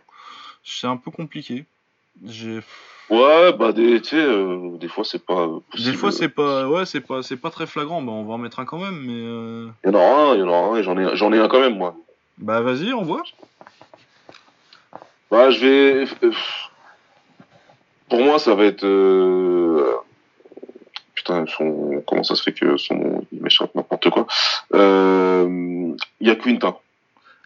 c'est 0.64 0.86
un 0.86 0.96
peu 0.96 1.10
compliqué. 1.10 1.64
J'ai 2.24 2.60
Ouais, 3.10 3.52
bah, 3.52 3.72
des, 3.72 4.00
tu 4.00 4.10
sais, 4.10 4.16
euh, 4.16 4.76
des 4.78 4.88
fois, 4.88 5.04
c'est 5.04 5.24
pas. 5.24 5.34
euh, 5.42 5.56
Des 5.56 5.60
possible. 5.76 5.96
fois 5.96 6.12
c'est 6.12 6.28
pas 6.28 6.66
ouais 6.68 6.86
c'est 6.86 7.00
pas 7.00 7.22
c'est 7.22 7.36
pas 7.36 7.50
très 7.50 7.66
flagrant 7.66 8.00
bah 8.00 8.12
on 8.12 8.24
va 8.24 8.34
en 8.34 8.38
mettre 8.38 8.58
un 8.60 8.64
quand 8.64 8.78
même 8.78 9.02
mais 9.04 9.12
euh... 9.26 9.68
Il 9.84 9.90
y 9.92 9.94
en 9.94 9.98
aura 9.98 10.30
un, 10.30 10.34
il 10.34 10.40
y 10.40 10.42
en 10.42 10.48
aura 10.48 10.74
un, 10.74 10.76
et 10.76 10.82
j'en 10.82 10.96
ai, 10.98 11.14
j'en 11.16 11.32
ai 11.32 11.38
un 11.38 11.48
quand 11.48 11.60
même, 11.60 11.76
moi. 11.76 11.94
bah 12.38 12.60
vas-y 12.62 12.92
on 12.94 13.02
voit 13.02 13.22
Bah, 15.30 15.50
je 15.50 15.60
vais. 15.60 16.06
euh, 16.24 16.32
Pour 18.08 18.20
moi, 18.20 18.38
ça 18.38 18.54
va 18.54 18.64
être. 18.64 18.84
euh, 18.84 19.94
Putain, 21.14 21.44
son... 21.46 22.02
comment 22.06 22.22
ça 22.24 22.34
se 22.34 22.42
fait 22.42 22.52
que 22.52 22.76
son 22.76 23.24
il 23.32 23.42
m'échappe 23.42 23.74
n'importe 23.74 24.10
quoi. 24.10 24.26
Euh... 24.74 25.94
Il 26.20 26.26
y 26.28 26.30
a 26.30 26.34
Quinta. 26.36 26.76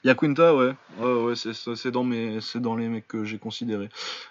Yakunta 0.07 0.55
ouais 0.55 0.75
ouais 0.99 1.13
ouais 1.23 1.35
c'est 1.37 1.91
dans 1.91 2.05
mes 2.05 2.41
c'est 2.41 2.61
dans 2.61 2.77
les 2.77 2.89
mecs 2.89 3.09
que 3.09 3.25
j'ai 3.25 3.39
considérés 3.39 3.89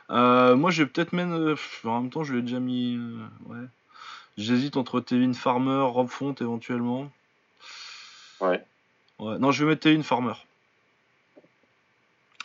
euh, 0.10 0.56
moi 0.56 0.72
je 0.72 0.84
vais 0.84 0.90
peut-être 0.90 1.12
même 1.14 1.34
euh, 1.34 1.56
en 1.84 2.02
même 2.02 2.10
temps 2.10 2.24
je 2.24 2.34
l'ai 2.34 2.42
déjà 2.42 2.60
mis 2.60 2.96
euh, 2.98 3.26
ouais 3.48 3.66
j'hésite 4.38 4.78
entre 4.78 5.02
Tevin 5.02 5.34
Farmer 5.34 5.82
Rob 5.82 6.08
Font 6.08 6.34
éventuellement 6.34 7.12
Ouais. 8.42 8.64
ouais 9.20 9.38
non 9.40 9.52
je 9.52 9.64
vais 9.64 9.72
mettre 9.72 9.82
Tevin 9.82 10.04
Farmer 10.04 10.34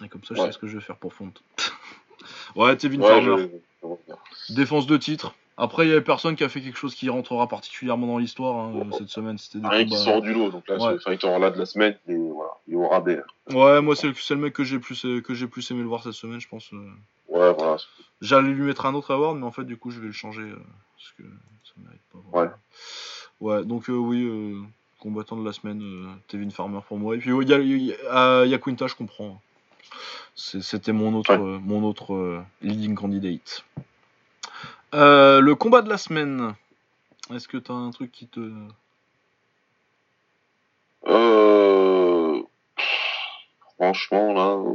Et 0.04 0.08
comme 0.08 0.24
ça, 0.24 0.34
je 0.34 0.40
Ouais. 0.40 0.46
sais 0.46 0.52
ce 0.52 0.58
que 0.58 0.66
je 0.66 0.78
vais 0.78 0.82
faire 0.84 0.96
pour 0.96 1.12
Font. 1.12 1.32
ouais, 2.56 2.76
Tevin 2.76 3.00
Ouais, 3.00 3.08
Farmer. 3.08 3.48
je-. 3.82 4.54
Défense 4.54 4.86
de 4.86 4.96
titre. 4.96 5.34
Après, 5.62 5.84
il 5.86 5.90
y 5.90 5.92
avait 5.92 6.00
personne 6.00 6.36
qui 6.36 6.42
a 6.44 6.48
fait 6.48 6.62
quelque 6.62 6.78
chose 6.78 6.94
qui 6.94 7.10
rentrera 7.10 7.46
particulièrement 7.46 8.06
dans 8.06 8.16
l'histoire 8.16 8.56
hein, 8.56 8.72
cette 8.96 9.10
semaine. 9.10 9.36
C'était 9.36 9.58
des 9.58 9.68
Rien 9.68 9.84
qui 9.84 9.94
sort 9.96 10.22
du 10.22 10.32
lot. 10.32 10.50
Donc 10.50 10.66
là, 10.68 10.76
Ouais. 10.78 10.94
ce 10.94 10.98
fighter 11.02 11.38
là 11.38 11.50
de 11.50 11.58
la 11.58 11.66
semaine, 11.66 11.96
est, 12.08 12.14
voilà, 12.14 12.52
il 12.66 12.72
est 12.74 12.76
au 12.78 12.88
rabais. 12.88 13.20
Ouais, 13.52 13.82
moi, 13.82 13.94
c'est 13.94 14.06
le, 14.08 14.14
c'est 14.14 14.34
le 14.34 14.40
mec 14.40 14.54
que 14.54 14.64
j'ai 14.64 14.78
plus, 14.78 15.04
euh, 15.04 15.20
que 15.20 15.34
j'ai 15.34 15.46
plus 15.46 15.70
aimé 15.70 15.82
le 15.82 15.86
voir 15.88 16.02
cette 16.02 16.14
semaine, 16.14 16.40
je 16.40 16.48
pense. 16.48 16.72
euh. 16.72 16.78
Ouais, 17.28 17.52
voilà. 17.58 17.76
J'allais 18.22 18.48
lui 18.52 18.62
mettre 18.62 18.86
un 18.86 18.94
autre 18.94 19.12
award, 19.12 19.36
mais 19.38 19.44
en 19.44 19.50
fait, 19.50 19.64
du 19.64 19.76
coup, 19.76 19.90
je 19.90 20.00
vais 20.00 20.06
le 20.06 20.12
changer. 20.12 20.40
euh, 20.42 20.56
parce 20.96 21.12
que 21.18 21.22
ça 21.64 21.72
mérite 21.84 22.00
pas. 22.10 22.18
vraiment. 22.32 22.52
Ouais, 23.40 23.64
donc 23.64 23.88
euh, 23.90 23.92
oui, 23.94 24.22
euh, 24.24 24.60
combattant 24.98 25.36
de 25.36 25.44
la 25.44 25.52
semaine, 25.52 25.82
Tevin 26.28 26.48
Farmer 26.50 26.80
pour 26.88 26.98
moi. 26.98 27.16
Et 27.16 27.18
puis, 27.18 27.30
il 27.30 27.48
y, 27.48 27.52
a- 27.54 27.58
y 27.58 27.94
a- 28.10 28.44
y 28.46 28.54
a 28.54 28.58
Quinta, 28.58 28.86
je 28.86 28.94
comprends. 28.94 29.40
C'est- 30.34 30.62
C'était 30.62 30.92
mon 30.92 31.14
autre, 31.14 31.36
Ouais. 31.36 31.58
mon 31.62 31.82
autre 31.84 32.42
leading 32.62 32.94
candidate. 32.94 33.64
Euh, 34.94 35.40
le 35.40 35.54
combat 35.54 35.82
de 35.82 35.88
la 35.88 35.98
semaine. 35.98 36.54
Est-ce 37.32 37.46
que 37.48 37.56
t'as 37.56 37.74
un 37.74 37.90
truc 37.90 38.10
qui 38.10 38.26
te. 38.26 38.40
Euh... 41.06 42.42
Franchement, 43.76 44.32
là. 44.32 44.56
euh, 44.56 44.74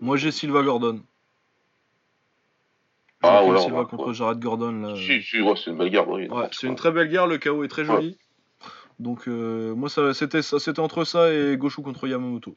Moi, 0.00 0.16
j'ai 0.16 0.30
Silva 0.32 0.62
Gordon. 0.62 1.00
Ah, 3.22 3.44
ouais, 3.44 3.58
Silva 3.60 3.80
ouais, 3.80 3.86
contre 3.86 4.08
ouais. 4.08 4.14
Jared 4.14 4.40
Gordon. 4.40 4.72
Là, 4.72 4.96
Si, 4.96 5.22
si, 5.22 5.40
ouais, 5.40 5.54
c'est 5.56 5.70
une 5.70 5.78
belle 5.78 5.96
oui. 6.08 6.28
Ouais, 6.28 6.48
c'est 6.50 6.66
une 6.66 6.74
très 6.74 6.90
belle 6.90 7.08
guerre, 7.08 7.28
le 7.28 7.38
KO 7.38 7.62
est 7.62 7.68
très 7.68 7.84
joli. 7.84 8.18
Donc 8.98 9.26
euh, 9.26 9.74
moi 9.74 9.88
c'était 10.12 10.80
entre 10.80 11.04
ça 11.04 11.32
et 11.32 11.56
Goshu 11.56 11.82
contre 11.82 12.06
Yamamoto. 12.06 12.56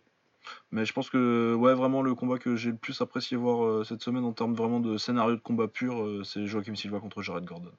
Mais 0.71 0.85
je 0.85 0.93
pense 0.93 1.09
que 1.09 1.53
ouais 1.55 1.73
vraiment 1.73 2.01
le 2.01 2.15
combat 2.15 2.37
que 2.37 2.55
j'ai 2.55 2.71
le 2.71 2.77
plus 2.77 2.99
apprécié 3.01 3.37
voir 3.37 3.65
euh, 3.65 3.83
cette 3.83 4.01
semaine 4.01 4.23
en 4.25 4.33
termes 4.33 4.53
vraiment 4.53 4.79
de 4.79 4.97
scénario 4.97 5.35
de 5.35 5.41
combat 5.41 5.67
pur, 5.67 6.03
euh, 6.03 6.23
c'est 6.23 6.45
Joaquim 6.45 6.75
Silva 6.75 6.99
contre 6.99 7.21
Jared 7.21 7.45
Gordon. 7.45 7.71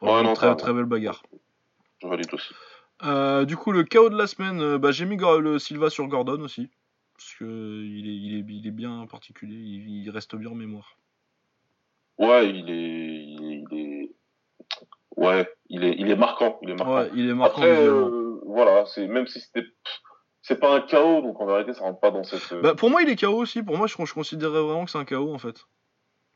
Vraiment 0.00 0.18
Ouais, 0.18 0.22
non, 0.24 0.32
très 0.34 0.56
très 0.56 0.72
belle 0.72 0.84
bagarre. 0.84 1.22
Je 2.02 2.06
valide 2.06 2.32
aussi. 2.32 2.54
Euh, 3.04 3.44
du 3.44 3.56
coup 3.56 3.72
le 3.72 3.84
KO 3.84 4.10
de 4.10 4.16
la 4.16 4.26
semaine, 4.26 4.76
bah, 4.78 4.90
j'ai 4.90 5.04
mis 5.06 5.16
le 5.16 5.58
Silva 5.58 5.90
sur 5.90 6.06
Gordon 6.08 6.40
aussi. 6.40 6.68
Parce 7.16 7.34
que 7.34 7.44
il 7.44 8.08
est, 8.08 8.14
il 8.14 8.34
est, 8.36 8.44
il 8.48 8.66
est 8.66 8.72
bien 8.72 9.04
particulier, 9.10 9.56
il, 9.56 10.04
il 10.04 10.10
reste 10.10 10.36
bien 10.36 10.50
en 10.50 10.54
mémoire. 10.54 10.96
Ouais, 12.16 12.48
il 12.48 12.70
est, 12.70 13.24
il 13.24 13.52
est, 13.52 13.64
il 13.70 13.78
est- 13.78 14.10
ouais, 15.16 15.48
il 15.68 15.82
est, 15.84 15.96
il 15.98 16.10
est 16.10 16.16
marquant, 16.16 16.58
il 16.62 16.70
est 16.70 16.74
marquant. 16.74 16.94
Ouais, 16.94 17.10
il 17.14 17.28
est 17.28 17.34
marquant 17.34 17.62
Après, 17.62 17.88
voilà, 18.46 18.86
c'est 18.86 19.06
même 19.08 19.26
si 19.26 19.40
c'était, 19.40 19.66
c'est 20.48 20.58
pas 20.58 20.74
un 20.74 20.80
chaos, 20.80 21.20
donc 21.20 21.38
en 21.40 21.46
vérité, 21.46 21.74
ça 21.74 21.82
rentre 21.82 22.00
pas 22.00 22.10
dans 22.10 22.24
cette. 22.24 22.52
euh, 22.52 22.60
Bah, 22.62 22.74
pour 22.74 22.88
moi 22.90 23.02
il 23.02 23.08
est 23.10 23.16
KO 23.20 23.34
aussi, 23.36 23.62
pour 23.62 23.76
moi 23.76 23.86
je, 23.86 23.94
je 24.02 24.14
considérais 24.14 24.60
vraiment 24.62 24.84
que 24.86 24.90
c'est 24.90 24.98
un 24.98 25.04
KO 25.04 25.32
en 25.32 25.38
fait. 25.38 25.48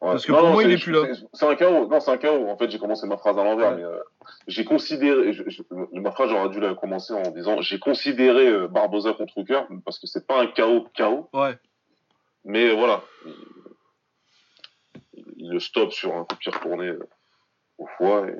ouais. 0.02 0.10
parce 0.12 0.26
que 0.26 0.32
pour 0.32 0.48
moi, 0.48 0.62
il 0.64 0.70
est 0.72 0.76
plus 0.82 0.92
là. 0.92 1.02
c'est- 1.32 1.46
un 1.46 1.54
chaos, 1.56 1.86
non, 1.88 1.98
c'est 2.00 2.10
un 2.10 2.16
chaos. 2.18 2.46
En 2.48 2.56
fait, 2.58 2.68
j'ai 2.70 2.78
commencé 2.78 3.06
ma 3.06 3.16
phrase 3.16 3.38
à 3.38 3.44
l'envers, 3.44 3.70
Ouais. 3.70 3.76
mais 3.76 3.84
euh, 3.84 3.98
j'ai 4.48 4.64
considéré, 4.64 5.32
je- 5.32 5.48
je- 5.48 5.62
ma 5.92 6.10
phrase 6.12 6.28
j'aurais 6.30 6.50
dû 6.50 6.60
la 6.60 6.74
commencer 6.74 7.14
en 7.14 7.30
disant, 7.30 7.60
j'ai 7.62 7.78
considéré 7.78 8.46
euh, 8.48 8.68
Barbosa 8.68 9.14
contre 9.14 9.38
Hooker 9.38 9.62
parce 9.84 9.98
que 9.98 10.06
c'est 10.06 10.26
pas 10.26 10.40
un 10.42 10.46
chaos, 10.48 10.86
chaos, 10.94 11.28
Ouais. 11.32 11.56
mais 12.44 12.68
euh, 12.68 12.74
voilà, 12.74 13.02
il, 13.24 13.34
il- 15.36 15.50
le 15.50 15.60
stoppe 15.60 15.92
sur 15.92 16.14
un 16.14 16.24
coup 16.24 16.34
de 16.34 16.38
pied 16.38 16.52
retourné 16.52 16.92
au 17.78 17.86
foie, 17.96 18.26
et, 18.28 18.34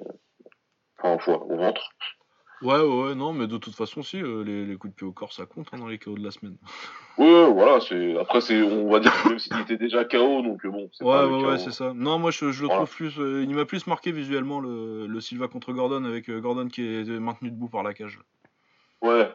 enfin 0.99 1.15
au 1.15 1.19
foie, 1.19 1.43
au 1.44 1.57
ventre. 1.57 1.90
Ouais, 2.62 2.78
ouais, 2.80 3.14
non, 3.16 3.32
mais 3.32 3.47
de 3.48 3.56
toute 3.59 3.74
façon, 3.74 4.02
si, 4.02 4.22
euh, 4.22 4.44
les, 4.44 4.64
les 4.64 4.76
coups 4.76 4.93
de 4.93 4.97
pied 4.97 5.06
au 5.06 5.12
corps, 5.12 5.32
ça 5.32 5.47
compte 5.47 5.66
hein, 5.72 5.78
dans 5.78 5.89
les 5.89 5.98
KO 5.98 6.14
de 6.16 6.22
la 6.24 6.30
semaine. 6.30 6.56
Ouais, 7.18 7.26
ouais, 7.26 7.52
voilà, 7.52 7.78
c'est 7.80 8.16
après 8.18 8.40
c'est 8.40 8.62
on 8.62 8.89
va 8.90 8.98
dire 8.98 9.12
que 9.22 9.28
même 9.28 9.39
s'il 9.39 9.60
était 9.60 9.76
déjà 9.76 10.02
KO 10.02 10.40
donc 10.40 10.64
euh, 10.64 10.70
bon, 10.70 10.89
c'est 10.94 11.05
Ouais, 11.05 11.10
pas 11.12 11.26
ouais, 11.26 11.44
ouais, 11.44 11.59
c'est 11.59 11.70
ça. 11.70 11.93
Non, 11.94 12.18
moi, 12.18 12.30
je, 12.30 12.51
je 12.52 12.62
le 12.62 12.68
Voilà. 12.68 12.84
trouve 12.86 12.97
plus. 12.97 13.18
euh, 13.20 13.43
il 13.47 13.55
m'a 13.55 13.66
plus 13.66 13.86
marqué 13.86 14.12
visuellement 14.12 14.60
le, 14.60 15.06
le 15.06 15.20
Silva 15.20 15.47
contre 15.47 15.72
Gordon, 15.74 16.05
avec 16.05 16.30
euh, 16.30 16.40
Gordon 16.40 16.68
qui 16.68 16.80
est 16.82 17.05
maintenu 17.20 17.51
debout 17.51 17.68
par 17.68 17.82
la 17.82 17.93
cage. 17.93 18.18
Ouais. 19.02 19.30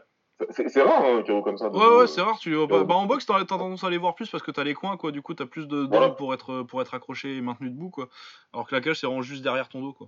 C'est- 0.50 0.70
C'est 0.70 0.82
rare 0.82 1.04
hein, 1.06 1.20
un 1.20 1.22
KO 1.24 1.44
comme 1.44 1.60
ça. 1.60 1.70
Ouais, 1.70 1.98
ouais, 2.00 2.08
c'est 2.08 2.22
rare, 2.22 2.40
tu 2.40 2.50
les 2.50 2.56
ouais. 2.56 2.66
Bah, 2.68 2.96
en 2.96 3.06
boxe, 3.06 3.28
t'as 3.28 3.38
t'as 3.40 3.46
tendance 3.58 3.84
à 3.84 3.92
les 3.92 3.98
voir 3.98 4.16
plus 4.16 4.28
parce 4.28 4.42
que 4.44 4.50
t'as 4.52 4.64
les 4.64 4.74
coins, 4.74 4.98
quoi. 4.98 5.12
Du 5.12 5.22
coup, 5.22 5.36
t'as 5.36 5.46
plus 5.46 5.68
de, 5.68 5.84
de 5.84 5.88
Voilà. 5.88 6.10
pour 6.10 6.34
être, 6.34 6.64
pour 6.64 6.82
être 6.82 6.96
accroché 6.96 7.38
et 7.38 7.42
maintenu 7.42 7.70
debout, 7.70 7.92
quoi. 7.92 8.10
Alors 8.54 8.68
que 8.68 8.74
la 8.74 8.82
cage, 8.82 9.00
c'est 9.00 9.06
vraiment 9.06 9.22
juste 9.22 9.44
derrière 9.44 9.70
ton 9.70 9.82
dos, 9.82 9.94
quoi. 9.94 10.08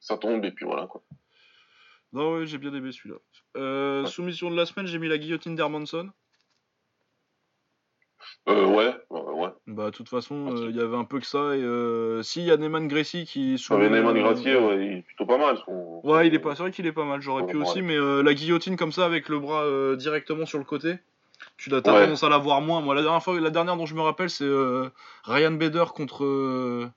Ça 0.00 0.16
tombe 0.18 0.44
et 0.44 0.50
puis 0.50 0.64
voilà 0.66 0.86
quoi. 0.88 1.00
Non, 2.12 2.34
ouais, 2.34 2.46
j'ai 2.46 2.58
bien 2.58 2.74
aimé 2.74 2.92
celui-là. 2.92 3.16
Euh, 3.56 4.02
Ouais. 4.02 4.08
Soumission 4.08 4.50
de 4.50 4.56
la 4.56 4.66
semaine, 4.66 4.86
j'ai 4.86 4.98
mis 4.98 5.08
la 5.08 5.18
guillotine 5.18 5.54
d'Hermanson. 5.54 6.10
Euh, 8.48 8.66
ouais, 8.66 8.94
ouais, 9.10 9.20
ouais. 9.20 9.48
Bah, 9.66 9.86
de 9.86 9.96
toute 9.96 10.08
façon, 10.08 10.48
Ok. 10.48 10.58
euh, 10.58 10.66
il 10.70 10.76
y 10.76 10.80
avait 10.80 10.96
un 10.96 11.04
peu 11.04 11.18
que 11.20 11.26
ça. 11.26 11.56
Et 11.56 11.62
euh, 11.62 12.22
si, 12.22 12.40
il 12.40 12.46
y 12.46 12.50
a 12.50 12.56
Neyman 12.56 12.86
Gracie 12.86 13.24
qui. 13.24 13.58
Sur 13.58 13.78
les 13.78 13.88
Neyman 13.88 14.16
euh, 14.16 14.20
Gratier, 14.20 14.56
ouais, 14.56 14.86
il 14.86 14.98
est 14.98 15.02
plutôt 15.02 15.26
pas 15.26 15.38
mal. 15.38 15.58
Son... 15.64 16.00
Ouais, 16.04 16.28
il 16.28 16.34
est 16.34 16.38
pas. 16.38 16.54
C'est 16.54 16.62
vrai 16.62 16.70
qu'il 16.70 16.86
est 16.86 16.92
pas 16.92 17.04
mal. 17.04 17.20
J'aurais 17.20 17.46
pu 17.46 17.56
Ouais. 17.56 17.62
aussi, 17.62 17.82
mais 17.82 17.96
euh, 17.96 18.22
la 18.22 18.34
guillotine 18.34 18.76
comme 18.76 18.92
ça 18.92 19.04
avec 19.06 19.28
le 19.28 19.38
bras 19.38 19.64
directement 19.96 20.46
sur 20.46 20.58
le 20.58 20.64
côté, 20.64 20.98
tu 21.56 21.70
as 21.72 21.76
Ouais. 21.76 21.82
tendance 21.82 22.22
à 22.22 22.28
la 22.28 22.38
voir 22.38 22.60
moins. 22.60 22.80
Moi, 22.80 22.94
la 22.94 23.02
dernière 23.02 23.22
fois, 23.22 23.40
la 23.40 23.50
dernière 23.50 23.76
dont 23.76 23.86
je 23.86 23.94
me 23.94 24.02
rappelle, 24.02 24.30
c'est 24.30 24.48
Ryan 25.24 25.52
Bader 25.52 25.86
contre. 25.94 26.90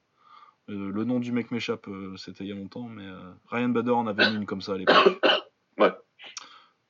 Euh, 0.69 0.91
le 0.91 1.03
nom 1.03 1.19
du 1.19 1.31
mec 1.31 1.51
m'échappe. 1.51 1.87
euh, 1.87 2.15
C'était 2.17 2.43
il 2.43 2.47
y 2.49 2.51
a 2.51 2.55
longtemps, 2.55 2.87
mais 2.87 3.05
euh, 3.05 3.19
Ryan 3.49 3.69
Bader 3.69 3.91
en 3.91 4.07
avait 4.07 4.29
mis 4.31 4.37
une 4.37 4.45
comme 4.45 4.61
ça 4.61 4.73
à 4.73 4.77
l'époque. 4.77 4.95
Ouais. 5.77 5.91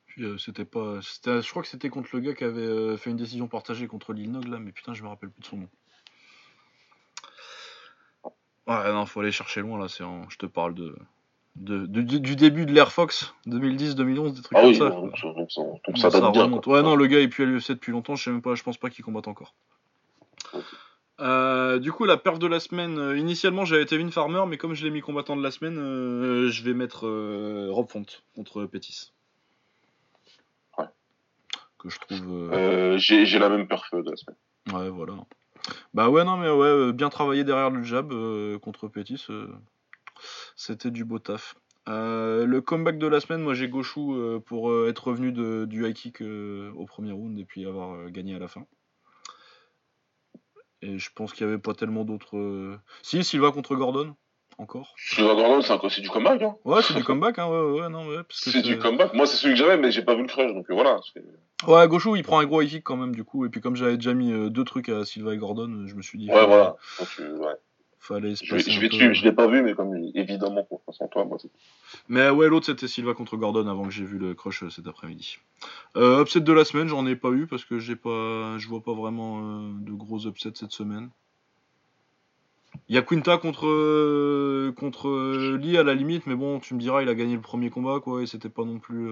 Puis 0.05 0.23
c'était 0.39 0.63
pas. 0.65 0.99
c'était- 1.01 1.41
Je 1.41 1.49
crois 1.49 1.61
que 1.63 1.67
c'était 1.67 1.89
contre 1.89 2.09
le 2.13 2.19
gars 2.21 2.33
qui 2.35 2.43
avait 2.43 2.95
fait 2.97 3.09
une 3.09 3.17
décision 3.17 3.47
partagée 3.47 3.87
contre 3.87 4.13
Lil 4.13 4.31
Nog 4.31 4.47
là, 4.47 4.59
mais 4.59 4.71
putain, 4.71 4.93
je 4.93 5.01
me 5.03 5.07
rappelle 5.09 5.29
plus 5.31 5.41
de 5.41 5.45
son 5.45 5.57
nom. 5.57 5.69
Ouais, 8.67 8.91
non, 8.93 9.05
faut 9.05 9.19
aller 9.21 9.31
chercher 9.31 9.61
loin 9.61 9.79
là. 9.79 9.87
C'est 9.87 10.03
en- 10.03 10.29
Je 10.29 10.37
te 10.37 10.45
parle 10.45 10.73
de. 10.75 10.95
de- 11.55 11.85
du, 12.01 12.35
début 12.35 12.65
de 12.65 12.73
l'Air 12.73 12.91
Fox 12.91 13.33
2010-2011, 13.47 14.33
des 14.35 14.41
trucs 14.41 14.57
Ah 14.57 14.61
comme 14.61 14.69
oui, 14.69 14.75
ça. 14.77 14.89
donc, 14.89 15.11
donc, 15.21 15.35
donc, 15.35 15.51
ça- 15.51 15.61
donc 15.63 15.79
Non, 15.87 15.95
ça 15.95 16.09
date 16.09 16.31
bien. 16.33 16.43
remonte. 16.43 16.67
Ouais, 16.67 16.81
non, 16.83 16.95
le 16.95 17.07
gars 17.07 17.19
est 17.19 17.27
plus 17.27 17.43
à 17.43 17.45
l'UFC 17.47 17.69
depuis 17.73 17.91
longtemps. 17.91 18.15
Je 18.15 18.23
sais 18.23 18.31
même 18.31 18.41
pas. 18.41 18.55
Je 18.55 18.63
pense 18.63 18.77
pas 18.77 18.89
qu'il 18.89 19.03
combatte 19.05 19.27
encore. 19.27 19.53
Euh, 21.21 21.79
du 21.79 21.91
coup, 21.91 22.05
la 22.05 22.17
perf 22.17 22.39
de 22.39 22.47
la 22.47 22.59
semaine. 22.59 22.97
euh, 22.97 23.17
initialement, 23.17 23.63
j'avais 23.63 23.85
Tevin 23.85 24.11
Farmer, 24.11 24.43
mais 24.47 24.57
comme 24.57 24.73
je 24.73 24.83
l'ai 24.83 24.91
mis 24.91 25.01
combattant 25.01 25.37
de 25.37 25.43
la 25.43 25.51
semaine, 25.51 25.77
euh, 25.77 26.49
je 26.49 26.63
vais 26.63 26.73
mettre 26.73 27.07
Rob 27.69 27.89
Font 27.89 28.05
contre 28.35 28.65
Pétis. 28.65 29.13
Ouais. 30.77 30.85
Que 31.77 31.89
je 31.89 31.99
trouve. 31.99 32.97
J'ai 32.97 33.25
j'ai 33.25 33.39
la 33.39 33.49
même 33.49 33.67
perf 33.67 33.89
de 33.93 34.09
la 34.09 34.17
semaine. 34.17 34.37
Ouais, 34.73 34.89
voilà. 34.89 35.13
Bah 35.93 36.09
ouais, 36.09 36.23
non, 36.23 36.37
mais 36.37 36.49
ouais, 36.49 36.91
bien 36.93 37.09
travaillé 37.09 37.43
derrière 37.43 37.69
le 37.69 37.83
jab 37.83 38.13
contre 38.59 38.87
Pétis. 38.87 39.25
C'était 40.55 40.91
du 40.91 41.05
beau 41.05 41.19
taf. 41.19 41.55
Le 41.87 42.59
comeback 42.59 42.97
de 42.97 43.07
la 43.07 43.19
semaine, 43.19 43.41
moi 43.41 43.53
j'ai 43.53 43.71
euh, 43.71 44.39
pour 44.39 44.87
être 44.87 45.07
revenu 45.07 45.31
de, 45.31 45.65
du 45.65 45.87
high 45.87 45.93
kick 45.93 46.21
au 46.21 46.85
premier 46.85 47.11
round 47.11 47.39
et 47.39 47.45
puis 47.45 47.65
avoir 47.65 48.09
gagné 48.09 48.35
à 48.35 48.39
la 48.39 48.47
fin. 48.47 48.65
Et 50.81 50.99
je 50.99 51.09
pense 51.13 51.33
qu'il 51.33 51.45
n'y 51.47 51.53
avait 51.53 51.61
pas 51.61 51.73
tellement 51.73 52.03
d'autres. 52.05 52.37
euh, 52.37 52.77
Si, 53.01 53.23
Silva 53.23 53.51
contre 53.51 53.75
Gordon, 53.75 54.15
encore. 54.57 54.93
Sylvain 54.97 55.35
Gordon, 55.35 55.61
c'est 55.89 56.01
du 56.01 56.09
comeback. 56.09 56.41
Hein. 56.41 56.55
Ouais, 56.63 56.81
c'est 56.81 56.93
du 56.93 57.03
comeback, 57.03 57.39
hein, 57.39 57.47
ouais, 57.47 57.81
ouais, 57.81 57.89
non, 57.89 58.07
ouais. 58.07 58.21
C'est 58.29 58.61
du 58.61 58.77
comeback. 58.77 59.13
Moi, 59.13 59.25
c'est 59.25 59.37
celui 59.37 59.53
que 59.55 59.59
j'avais, 59.59 59.77
mais 59.77 59.91
j'ai 59.91 60.03
pas 60.03 60.15
vu 60.15 60.21
le 60.21 60.27
crush, 60.27 60.53
donc 60.53 60.69
euh, 60.69 60.73
voilà. 60.73 60.99
Ouais, 61.67 61.87
Goshu, 61.87 62.17
il 62.17 62.23
prend 62.23 62.39
un 62.39 62.45
gros 62.45 62.61
high 62.61 62.69
kick 62.69 62.83
quand 62.83 62.97
même, 62.97 63.15
du 63.15 63.23
coup. 63.23 63.45
Et 63.45 63.49
puis, 63.49 63.61
comme 63.61 63.75
j'avais 63.75 63.95
déjà 63.95 64.13
mis 64.13 64.31
euh, 64.31 64.49
deux 64.49 64.63
trucs 64.63 64.89
à 64.89 65.05
Silva 65.05 65.33
et 65.33 65.37
Gordon, 65.37 65.85
je 65.87 65.95
me 65.95 66.01
suis 66.01 66.17
dit. 66.17 66.29
Ouais, 66.29 66.45
voilà. 66.45 66.75
Donc, 66.99 67.07
ouais. 67.39 67.53
Fallait 68.07 68.35
se 68.35 68.45
Je 68.45 68.51
vais, 68.51 68.57
passer 68.57 68.69
je 68.71 68.77
un 68.77 68.81
vais 68.81 68.89
peu- 68.89 68.95
dessus, 68.97 69.15
je 69.15 69.23
l'ai 69.23 69.31
pas 69.31 69.47
vu, 69.47 69.63
mais 69.63 69.73
comme 69.73 69.95
évidemment, 70.13 70.63
pour 70.63 70.81
sans 70.93 71.07
toi, 71.07 71.25
moi, 71.25 71.39
c'est- 71.41 71.49
Mais 72.07 72.29
ouais, 72.29 72.47
l'autre 72.47 72.67
c'était 72.67 72.87
Silva 72.87 73.15
contre 73.15 73.35
Gordon 73.35 73.67
avant 73.67 73.83
que 73.85 73.89
j'ai 73.89 74.03
vu 74.05 74.19
le 74.19 74.35
crush 74.35 74.61
euh, 74.61 74.69
cet 74.69 74.85
après-midi. 74.85 75.39
Euh, 75.97 76.21
upset 76.21 76.41
de 76.41 76.53
la 76.53 76.65
semaine, 76.65 76.87
j'en 76.87 77.07
ai 77.07 77.15
pas 77.15 77.31
eu 77.31 77.47
parce 77.47 77.65
que 77.65 77.79
j'ai 77.79 77.95
pas, 77.95 78.59
je 78.59 78.67
vois 78.67 78.83
pas 78.83 78.93
vraiment 78.93 79.39
euh, 79.41 79.71
de 79.79 79.91
gros 79.91 80.27
upsets 80.27 80.51
cette 80.53 80.71
semaine. 80.71 81.09
Il 82.89 82.95
y 82.95 82.97
a 82.99 83.01
Quinta 83.01 83.37
contre 83.39 83.65
euh, 83.65 84.71
contre 84.77 85.55
Lee 85.55 85.77
à 85.77 85.83
la 85.83 85.95
limite, 85.95 86.27
mais 86.27 86.35
bon, 86.35 86.59
tu 86.59 86.75
me 86.75 86.79
diras, 86.79 87.01
il 87.01 87.09
a 87.09 87.15
gagné 87.15 87.33
le 87.35 87.41
premier 87.41 87.71
combat 87.71 87.99
quoi, 88.01 88.21
et 88.21 88.27
c'était 88.27 88.49
pas 88.49 88.65
non 88.65 88.77
plus, 88.77 89.07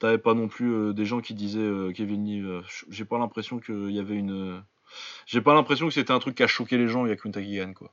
t'avais 0.00 0.18
pas 0.18 0.34
non 0.34 0.48
plus 0.48 0.92
des 0.92 1.04
gens 1.04 1.20
qui 1.20 1.34
disaient 1.34 1.70
Kevin 1.94 2.24
Lee. 2.24 2.62
j'ai 2.88 3.04
pas 3.04 3.18
l'impression 3.18 3.60
qu'il 3.60 3.92
y 3.92 4.00
avait 4.00 4.16
une, 4.16 4.62
j'ai 5.26 5.40
pas 5.40 5.54
l'impression 5.54 5.86
que 5.88 5.94
c'était 5.94 6.12
un 6.12 6.18
truc 6.18 6.34
qui 6.36 6.42
a 6.42 6.46
choqué 6.46 6.76
les 6.78 6.88
gens. 6.88 7.06
Il 7.06 7.10
y 7.10 7.12
a 7.12 7.16
Quinta 7.16 7.40
qui 7.42 7.56
gagne 7.56 7.74
quoi. 7.74 7.90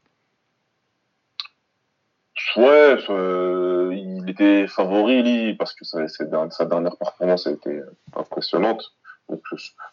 Ouais, 2.56 2.98
euh, 3.10 3.94
il 3.94 4.30
était 4.30 4.66
favori, 4.68 5.22
lui, 5.24 5.54
parce 5.56 5.74
que 5.74 5.84
sa, 5.86 6.08
sa 6.08 6.26
dernière- 6.26 6.96
performance 6.98 7.48
a 7.48 7.52
été 7.52 7.82
impressionnante. 8.16 8.94
Donc, 9.28 9.42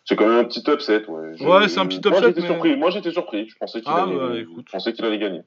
c'est 0.05 0.17
quand 0.17 0.27
même 0.29 0.39
un 0.39 0.45
petit 0.45 0.63
upset. 0.71 1.05
Ouais, 1.09 1.69
c'est 1.69 1.79
un 1.81 1.87
petit 1.87 2.01
Moi, 2.09 2.17
upset, 2.19 2.29
j'étais 2.29 2.41
mais- 2.41 2.47
surpris. 2.47 2.77
Moi, 2.77 2.91
j'étais 2.91 3.11
surpris. 3.11 3.49
Je 3.49 3.57
pensais 3.57 3.81
qu'il 3.81 3.91
Ah, 3.93 4.05
allait, 4.05 4.17
bah, 4.45 4.51
je 4.65 4.71
pensais 4.73 4.93
qu'il 4.95 5.05
allait 5.05 5.19
gagner. 5.19 5.43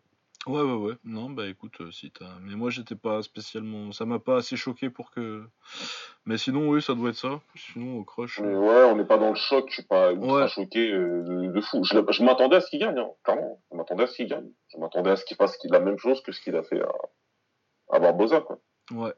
Ouais, 0.49 0.61
ouais, 0.61 0.73
ouais. 0.73 0.93
Non, 1.03 1.29
bah 1.29 1.47
écoute, 1.47 1.79
euh, 1.81 1.91
si 1.91 2.09
t'as. 2.11 2.39
Mais 2.41 2.55
moi, 2.55 2.69
j'étais 2.71 2.95
pas 2.95 3.21
spécialement. 3.21 3.91
Ça 3.91 4.05
m'a 4.05 4.17
pas 4.19 4.37
assez 4.37 4.57
choqué 4.57 4.89
pour 4.89 5.11
que. 5.11 5.43
Mais 6.25 6.37
sinon, 6.37 6.69
oui, 6.69 6.81
ça 6.81 6.95
doit 6.95 7.09
être 7.09 7.15
ça. 7.17 7.39
Sinon, 7.55 7.97
au 7.99 8.03
crush. 8.03 8.39
Mais 8.39 8.47
euh, 8.53 8.59
ouais, 8.59 8.91
on 8.91 8.95
n'est 8.95 9.05
pas 9.05 9.17
dans 9.17 9.29
le 9.29 9.35
choc, 9.35 9.65
je 9.69 9.73
suis 9.75 9.83
pas 9.83 10.11
ultra 10.11 10.33
Ouais. 10.43 10.47
choqué 10.47 10.91
euh, 10.91 11.23
de, 11.23 11.51
de 11.51 11.61
fou. 11.61 11.83
Je, 11.83 11.93
l'a- 11.97 12.03
je 12.11 12.23
m'attendais 12.23 12.55
à 12.55 12.61
ce 12.61 12.69
qu'il 12.69 12.79
gagne, 12.79 12.97
hein, 12.97 13.09
clairement. 13.23 13.61
Je 13.71 13.77
m'attendais 13.77 14.03
à 14.03 14.07
ce 14.07 14.15
qu'il 14.15 14.27
gagne. 14.27 14.49
Je 14.73 14.77
m'attendais 14.79 15.11
à 15.11 15.15
ce 15.15 15.25
qu'il 15.25 15.37
fasse 15.37 15.57
la 15.65 15.79
même 15.79 15.97
chose 15.99 16.21
que 16.21 16.31
ce 16.31 16.41
qu'il 16.41 16.55
a 16.55 16.63
fait 16.63 16.81
à, 16.81 16.91
à 17.95 17.99
Barbosa, 17.99 18.41
quoi. 18.41 18.59
Ouais. 18.91 19.13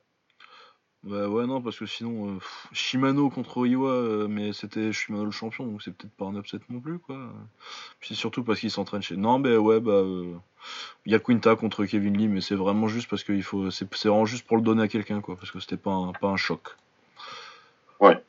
Bah 1.03 1.27
ouais, 1.27 1.47
non, 1.47 1.61
parce 1.63 1.79
que 1.79 1.87
sinon, 1.87 2.29
euh, 2.29 2.37
pff, 2.37 2.67
Shimano 2.73 3.29
contre 3.31 3.57
Oiwa, 3.57 3.89
euh, 3.89 4.27
mais 4.27 4.53
c'était 4.53 4.93
Shimano 4.93 5.25
le 5.25 5.31
champion, 5.31 5.65
donc 5.65 5.81
c'est 5.81 5.91
peut-être 5.95 6.13
pas 6.13 6.25
un 6.25 6.35
upset 6.35 6.59
non 6.69 6.79
plus, 6.79 6.99
quoi. 6.99 7.17
Puis 7.99 8.13
surtout 8.15 8.43
parce 8.43 8.59
qu'il 8.59 8.69
s'entraîne 8.69 9.01
chez. 9.01 9.17
Non, 9.17 9.39
bah 9.39 9.57
ouais, 9.57 9.79
bah. 9.79 9.91
euh, 9.93 10.35
Il 11.07 11.11
y 11.11 11.15
a 11.15 11.19
Quinta 11.19 11.55
contre 11.55 11.85
Kevin 11.85 12.15
Lee, 12.17 12.27
mais 12.27 12.41
c'est 12.41 12.53
vraiment 12.55 12.87
juste 12.87 13.09
parce 13.09 13.23
qu'il 13.23 13.41
faut. 13.43 13.71
C'est 13.71 13.91
c'est 13.95 14.09
vraiment 14.09 14.25
juste 14.25 14.45
pour 14.45 14.57
le 14.57 14.63
donner 14.63 14.83
à 14.83 14.87
quelqu'un, 14.87 15.21
quoi, 15.21 15.35
parce 15.37 15.49
que 15.51 15.59
c'était 15.59 15.77
pas 15.77 15.91
un, 15.91 16.11
pas 16.13 16.27
un 16.27 16.37
choc. 16.37 16.61
Ouais. 17.99 18.21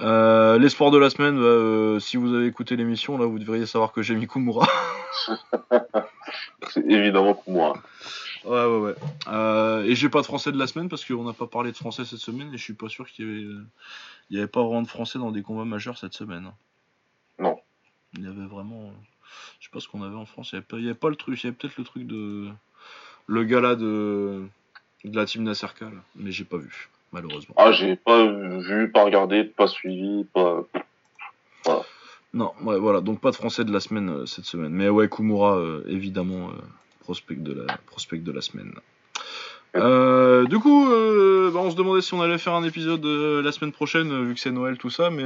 Euh, 0.00 0.58
les 0.58 0.68
sports 0.68 0.90
de 0.90 0.98
la 0.98 1.08
semaine, 1.08 1.36
bah, 1.36 1.42
euh, 1.44 1.98
si 1.98 2.18
vous 2.18 2.34
avez 2.34 2.46
écouté 2.46 2.76
l'émission, 2.76 3.16
là, 3.16 3.24
vous 3.24 3.38
devriez 3.38 3.64
savoir 3.64 3.92
que 3.92 4.02
j'ai 4.02 4.14
mis 4.14 4.26
Kumura. 4.26 4.68
C'est 6.68 6.84
évidemment 6.90 7.34
pour 7.34 7.52
moi. 7.54 7.74
Ouais, 8.46 8.64
ouais, 8.64 8.78
ouais. 8.78 8.94
Euh, 9.26 9.84
et 9.84 9.94
j'ai 9.96 10.08
pas 10.08 10.20
de 10.20 10.26
français 10.26 10.52
de 10.52 10.58
la 10.58 10.68
semaine 10.68 10.88
parce 10.88 11.04
qu'on 11.04 11.24
n'a 11.24 11.32
pas 11.32 11.48
parlé 11.48 11.72
de 11.72 11.76
français 11.76 12.04
cette 12.04 12.20
semaine 12.20 12.54
et 12.54 12.56
je 12.56 12.62
suis 12.62 12.74
pas 12.74 12.88
sûr 12.88 13.08
qu'il 13.08 13.26
y 13.26 13.28
avait, 13.28 13.64
il 14.30 14.36
y 14.36 14.38
avait 14.38 14.46
pas 14.46 14.62
vraiment 14.62 14.82
de 14.82 14.88
français 14.88 15.18
dans 15.18 15.32
des 15.32 15.42
combats 15.42 15.64
majeurs 15.64 15.98
cette 15.98 16.14
semaine. 16.14 16.52
Non. 17.40 17.58
Il 18.14 18.24
y 18.24 18.28
avait 18.28 18.46
vraiment. 18.46 18.92
Je 19.58 19.66
sais 19.66 19.70
pas 19.72 19.80
ce 19.80 19.88
qu'on 19.88 20.02
avait 20.02 20.16
en 20.16 20.26
France. 20.26 20.52
Il 20.52 20.54
y 20.54 20.58
avait 20.58 20.66
pas, 20.66 20.76
avait 20.76 20.94
pas 20.94 21.08
le 21.08 21.16
truc. 21.16 21.42
Il 21.42 21.46
y 21.46 21.48
avait 21.48 21.56
peut-être 21.56 21.76
le 21.76 21.84
truc 21.84 22.06
de. 22.06 22.48
Le 23.26 23.44
gala 23.44 23.74
de. 23.74 24.44
De 25.04 25.16
la 25.16 25.26
team 25.26 25.42
Nasserka, 25.42 25.84
là. 25.84 26.02
mais 26.16 26.32
j'ai 26.32 26.44
pas 26.44 26.56
vu, 26.56 26.88
malheureusement. 27.12 27.54
Ah, 27.58 27.70
j'ai 27.70 27.94
pas 27.94 28.26
vu, 28.26 28.90
pas 28.90 29.04
regardé, 29.04 29.44
pas 29.44 29.68
suivi, 29.68 30.24
pas. 30.24 30.64
Non, 32.32 32.52
ouais, 32.62 32.78
voilà, 32.78 33.00
donc 33.00 33.20
pas 33.20 33.30
de 33.30 33.36
français 33.36 33.64
de 33.64 33.72
la 33.72 33.78
semaine 33.80 34.10
euh, 34.10 34.26
cette 34.26 34.46
semaine. 34.46 34.72
Mais 34.72 34.88
ouais, 34.88 35.08
Kumura, 35.08 35.56
euh, 35.56 35.84
évidemment, 35.86 36.50
prospect, 37.06 37.36
de 37.36 37.52
la, 37.52 37.78
prospect 37.86 38.18
de 38.18 38.32
la 38.32 38.40
semaine. 38.40 38.72
Euh, 39.76 40.44
du 40.46 40.58
coup, 40.58 40.90
euh, 40.90 41.52
bah, 41.52 41.60
on 41.62 41.70
se 41.70 41.76
demandait 41.76 42.00
si 42.00 42.14
on 42.14 42.20
allait 42.20 42.38
faire 42.38 42.54
un 42.54 42.64
épisode 42.64 43.04
euh, 43.04 43.42
la 43.42 43.52
semaine 43.52 43.70
prochaine, 43.70 44.24
vu 44.24 44.34
que 44.34 44.40
c'est 44.40 44.50
Noël, 44.50 44.76
tout 44.76 44.90
ça, 44.90 45.10
mais 45.10 45.24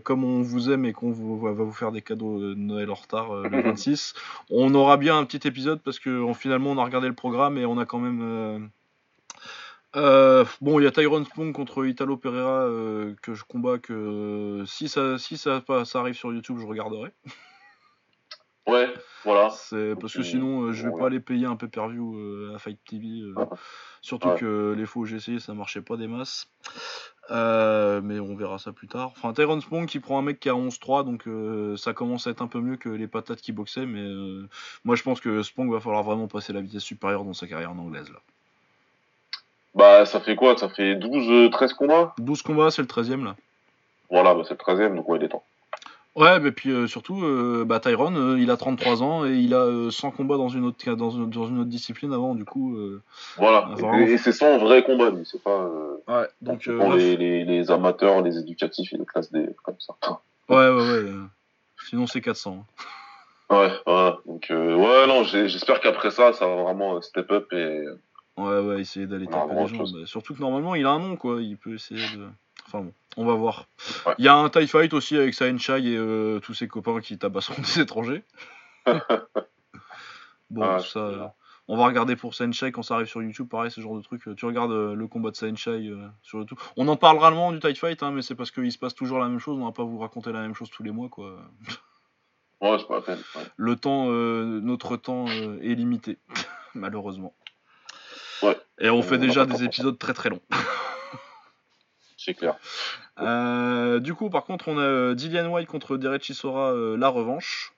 comme 0.00 0.24
on 0.24 0.42
vous 0.42 0.70
aime 0.70 0.84
et 0.84 0.92
qu'on 0.92 1.12
va 1.12 1.52
vous 1.52 1.72
faire 1.72 1.92
des 1.92 2.02
cadeaux 2.02 2.40
de 2.40 2.54
Noël 2.54 2.90
en 2.90 2.94
retard 2.94 3.34
le 3.34 3.62
26, 3.62 4.14
on 4.50 4.74
aura 4.74 4.96
bien 4.96 5.16
un 5.16 5.24
petit 5.24 5.46
épisode 5.46 5.80
parce 5.80 6.00
que 6.00 6.26
finalement 6.34 6.72
on 6.72 6.78
a 6.78 6.84
regardé 6.84 7.06
le 7.06 7.14
programme 7.14 7.56
et 7.56 7.66
on 7.66 7.78
a 7.78 7.86
quand 7.86 8.00
même. 8.00 8.70
bon, 9.94 10.80
il 10.80 10.84
y 10.84 10.86
a 10.86 10.90
Tyrone 10.90 11.24
Spong 11.26 11.52
contre 11.52 11.86
Italo 11.86 12.16
Pereira 12.16 12.66
que 13.22 13.34
je 13.34 13.44
combats 13.44 13.78
que 13.78 14.64
si 14.66 14.88
ça 14.88 15.18
si 15.18 15.36
ça 15.36 15.62
arrive 15.94 16.14
sur 16.14 16.32
YouTube, 16.32 16.56
je 16.58 16.66
regarderai. 16.66 17.12
Ouais, 18.68 18.88
voilà. 19.24 19.50
C'est 19.50 19.94
parce 20.00 20.12
que 20.14 20.20
Ok. 20.20 20.24
sinon 20.24 20.62
euh, 20.62 20.72
je 20.72 20.84
vais 20.86 20.92
Ouais. 20.92 21.00
pas 21.00 21.06
aller 21.06 21.18
payer 21.20 21.46
un 21.46 21.56
pay-per-view 21.56 22.16
euh, 22.16 22.54
à 22.54 22.58
Fight 22.58 22.78
TV. 22.88 23.06
euh, 23.22 23.34
Ouais. 23.34 23.46
surtout 24.02 24.28
Ouais. 24.28 24.38
que 24.38 24.74
les 24.76 24.86
fois 24.86 25.02
où 25.02 25.04
j'ai 25.04 25.16
essayé 25.16 25.40
ça 25.40 25.52
marchait 25.54 25.82
pas 25.82 25.96
des 25.96 26.06
masses. 26.06 26.48
Euh, 27.30 28.00
mais 28.02 28.18
on 28.20 28.34
verra 28.36 28.58
ça 28.58 28.72
plus 28.72 28.88
tard. 28.88 29.12
Enfin, 29.16 29.32
Tyrone 29.32 29.60
Spong 29.60 29.86
qui 29.86 30.00
prend 30.00 30.18
un 30.18 30.22
mec 30.22 30.38
qui 30.40 30.48
a 30.48 30.54
11-3, 30.54 31.04
donc 31.04 31.26
euh, 31.28 31.76
ça 31.76 31.92
commence 31.92 32.26
à 32.26 32.30
être 32.30 32.42
un 32.42 32.46
peu 32.48 32.60
mieux 32.60 32.76
que 32.76 32.88
les 32.88 33.06
patates 33.06 33.40
qui 33.40 33.52
boxaient. 33.52 33.86
Mais 33.86 34.00
euh, 34.00 34.48
moi 34.84 34.96
je 34.96 35.02
pense 35.02 35.20
que 35.20 35.42
Spong 35.42 35.70
va 35.72 35.80
falloir 35.80 36.02
vraiment 36.02 36.28
passer 36.28 36.52
la 36.52 36.60
vitesse 36.60 36.82
supérieure 36.82 37.24
dans 37.24 37.32
sa 37.34 37.46
carrière 37.46 37.70
en 37.72 37.78
anglaise. 37.78 38.10
Là. 38.10 38.18
Bah, 39.74 40.04
ça 40.04 40.20
fait 40.20 40.36
quoi? 40.36 40.56
Ça 40.56 40.68
fait 40.68 40.94
12, 40.96 41.28
euh, 41.30 41.48
13 41.50 41.72
combats? 41.74 42.14
12 42.18 42.42
combats, 42.42 42.70
c'est 42.70 42.82
le 42.82 42.88
13ème 42.88 43.24
là. 43.24 43.36
Voilà, 44.10 44.34
bah, 44.34 44.42
c'est 44.46 44.54
le 44.54 44.58
13ème, 44.58 44.94
donc 44.96 45.08
ouais, 45.08 45.18
il 45.18 45.24
est 45.24 45.28
temps. 45.28 45.42
Ouais, 46.14 46.40
mais 46.40 46.52
puis 46.52 46.70
euh, 46.70 46.86
surtout, 46.86 47.24
euh, 47.24 47.64
bah, 47.66 47.80
Tyrone, 47.80 48.16
euh, 48.16 48.38
il 48.38 48.50
a 48.50 48.56
33 48.58 49.02
ans 49.02 49.24
et 49.24 49.34
il 49.34 49.54
a 49.54 49.60
euh, 49.62 49.90
100 49.90 50.10
combats 50.10 50.36
dans 50.36 50.50
une 50.50 50.64
autre, 50.66 50.94
dans 50.94 51.08
une, 51.10 51.30
dans 51.30 51.46
une 51.46 51.60
autre 51.60 51.70
discipline 51.70 52.12
avant, 52.12 52.34
du 52.34 52.44
coup. 52.44 52.76
euh, 52.76 53.00
Voilà. 53.38 53.64
Ah, 53.68 53.74
Et- 53.78 53.80
vraiment. 53.82 53.98
et, 54.06 54.18
c'est 54.18 54.32
sans 54.32 54.58
vrai 54.58 54.84
combat, 54.84 55.08
lui. 55.10 55.22
C'est 55.24 55.42
pas. 55.42 55.50
Euh, 55.64 55.88
Ouais, 56.08 56.26
donc. 56.42 56.66
euh, 56.68 56.76
pour 56.76 56.92
les, 56.94 57.16
les, 57.16 57.44
les 57.44 57.70
amateurs, 57.70 58.20
les 58.22 58.36
éducatifs, 58.36 58.92
il 58.92 58.98
les 58.98 59.06
classe 59.06 59.30
des 59.32 59.46
comme 59.62 59.76
ça. 59.78 59.94
Ouais, 60.48 60.56
ouais, 60.56 60.68
ouais. 60.68 61.08
euh, 61.08 61.22
Sinon, 61.88 62.06
c'est 62.06 62.20
400. 62.20 62.58
hein. 63.50 63.54
Ouais, 63.56 63.70
voilà. 63.86 64.18
Donc, 64.26 64.50
euh, 64.50 64.74
ouais, 64.76 65.06
non, 65.06 65.22
j'espère 65.24 65.80
qu'après 65.80 66.10
ça, 66.10 66.32
ça 66.32 66.46
va 66.46 66.62
vraiment 66.62 66.96
euh, 66.96 67.00
step 67.00 67.30
up 67.30 67.52
et. 67.52 67.84
Ouais, 68.36 68.60
ouais, 68.60 68.80
essayer 68.80 69.06
d'aller 69.06 69.26
taper 69.26 69.54
les 69.54 69.66
gens. 69.68 69.84
bah, 69.84 70.06
surtout 70.06 70.34
que 70.34 70.40
normalement, 70.40 70.74
il 70.74 70.84
a 70.86 70.90
un 70.90 70.98
nom, 70.98 71.16
quoi. 71.16 71.40
Il 71.40 71.56
peut 71.56 71.74
essayer 71.74 72.00
de. 72.16 72.26
Enfin 72.66 72.80
bon, 72.80 72.92
on 73.16 73.24
va 73.24 73.34
voir. 73.34 73.66
Ouais. 74.06 74.14
Il 74.18 74.24
y 74.24 74.28
a 74.28 74.34
un 74.34 74.48
TIE 74.48 74.66
Fight 74.66 74.92
aussi 74.94 75.16
avec 75.16 75.34
Chai 75.34 75.48
et 75.50 75.96
euh, 75.96 76.40
tous 76.40 76.54
ses 76.54 76.68
copains 76.68 77.00
qui 77.00 77.18
tabasseront 77.18 77.60
des 77.62 77.80
étrangers. 77.80 78.24
bon, 80.50 80.62
Ah, 80.62 80.78
ça. 80.80 80.98
euh, 81.00 81.26
on 81.68 81.76
va 81.76 81.86
regarder 81.86 82.16
pour 82.16 82.32
Chai 82.34 82.72
quand 82.72 82.82
ça 82.82 82.94
arrive 82.94 83.06
sur 83.06 83.22
YouTube. 83.22 83.48
Pareil, 83.48 83.70
ce 83.70 83.80
genre 83.80 83.96
de 83.96 84.02
truc. 84.02 84.22
Tu 84.36 84.44
regardes 84.46 84.72
euh, 84.72 84.94
le 84.94 85.06
combat 85.06 85.30
de 85.30 85.36
Sain 85.36 85.54
Chai 85.54 85.90
sur 86.22 86.40
YouTube. 86.40 86.58
On 86.76 86.88
en 86.88 86.96
parlera 86.96 87.30
le 87.30 87.36
moment 87.36 87.52
du 87.52 87.60
TIE 87.60 87.74
Fight, 87.76 88.02
hein, 88.02 88.10
mais 88.10 88.22
c'est 88.22 88.34
parce 88.34 88.50
qu'il 88.50 88.70
se 88.72 88.78
passe 88.78 88.94
toujours 88.94 89.18
la 89.18 89.28
même 89.28 89.38
chose. 89.38 89.58
On 89.58 89.64
va 89.64 89.72
pas 89.72 89.84
vous 89.84 89.98
raconter 89.98 90.32
la 90.32 90.40
même 90.40 90.54
chose 90.54 90.70
tous 90.70 90.82
les 90.82 90.90
mois, 90.90 91.08
quoi. 91.08 91.36
Ouais, 92.60 92.78
c'est 92.78 92.86
pas 92.86 92.96
la 92.96 93.00
peine. 93.02 93.18
ouais. 93.36 93.42
le 93.56 93.76
temps, 93.76 94.06
notre 94.06 94.96
temps 94.96 95.26
est 95.26 95.74
limité, 95.74 96.18
malheureusement. 96.74 97.34
Ouais. 98.42 98.56
Et 98.80 98.88
on 98.90 98.98
On 98.98 99.02
fait 99.02 99.18
déjà 99.18 99.46
des 99.46 99.62
épisodes 99.64 99.98
très 99.98 100.14
très 100.14 100.28
longs. 100.30 100.40
C'est 102.24 102.34
clair. 102.34 102.56
Euh, 103.18 103.98
du 103.98 104.14
coup, 104.14 104.30
par 104.30 104.44
contre, 104.44 104.68
on 104.68 104.78
a 104.78 104.82
euh, 104.82 105.14
Dillian 105.14 105.50
White 105.50 105.66
contre 105.66 105.96
Derek 105.96 106.22
Chisora, 106.22 106.70
euh, 106.70 106.96
la 106.96 107.08
revanche. 107.08 107.72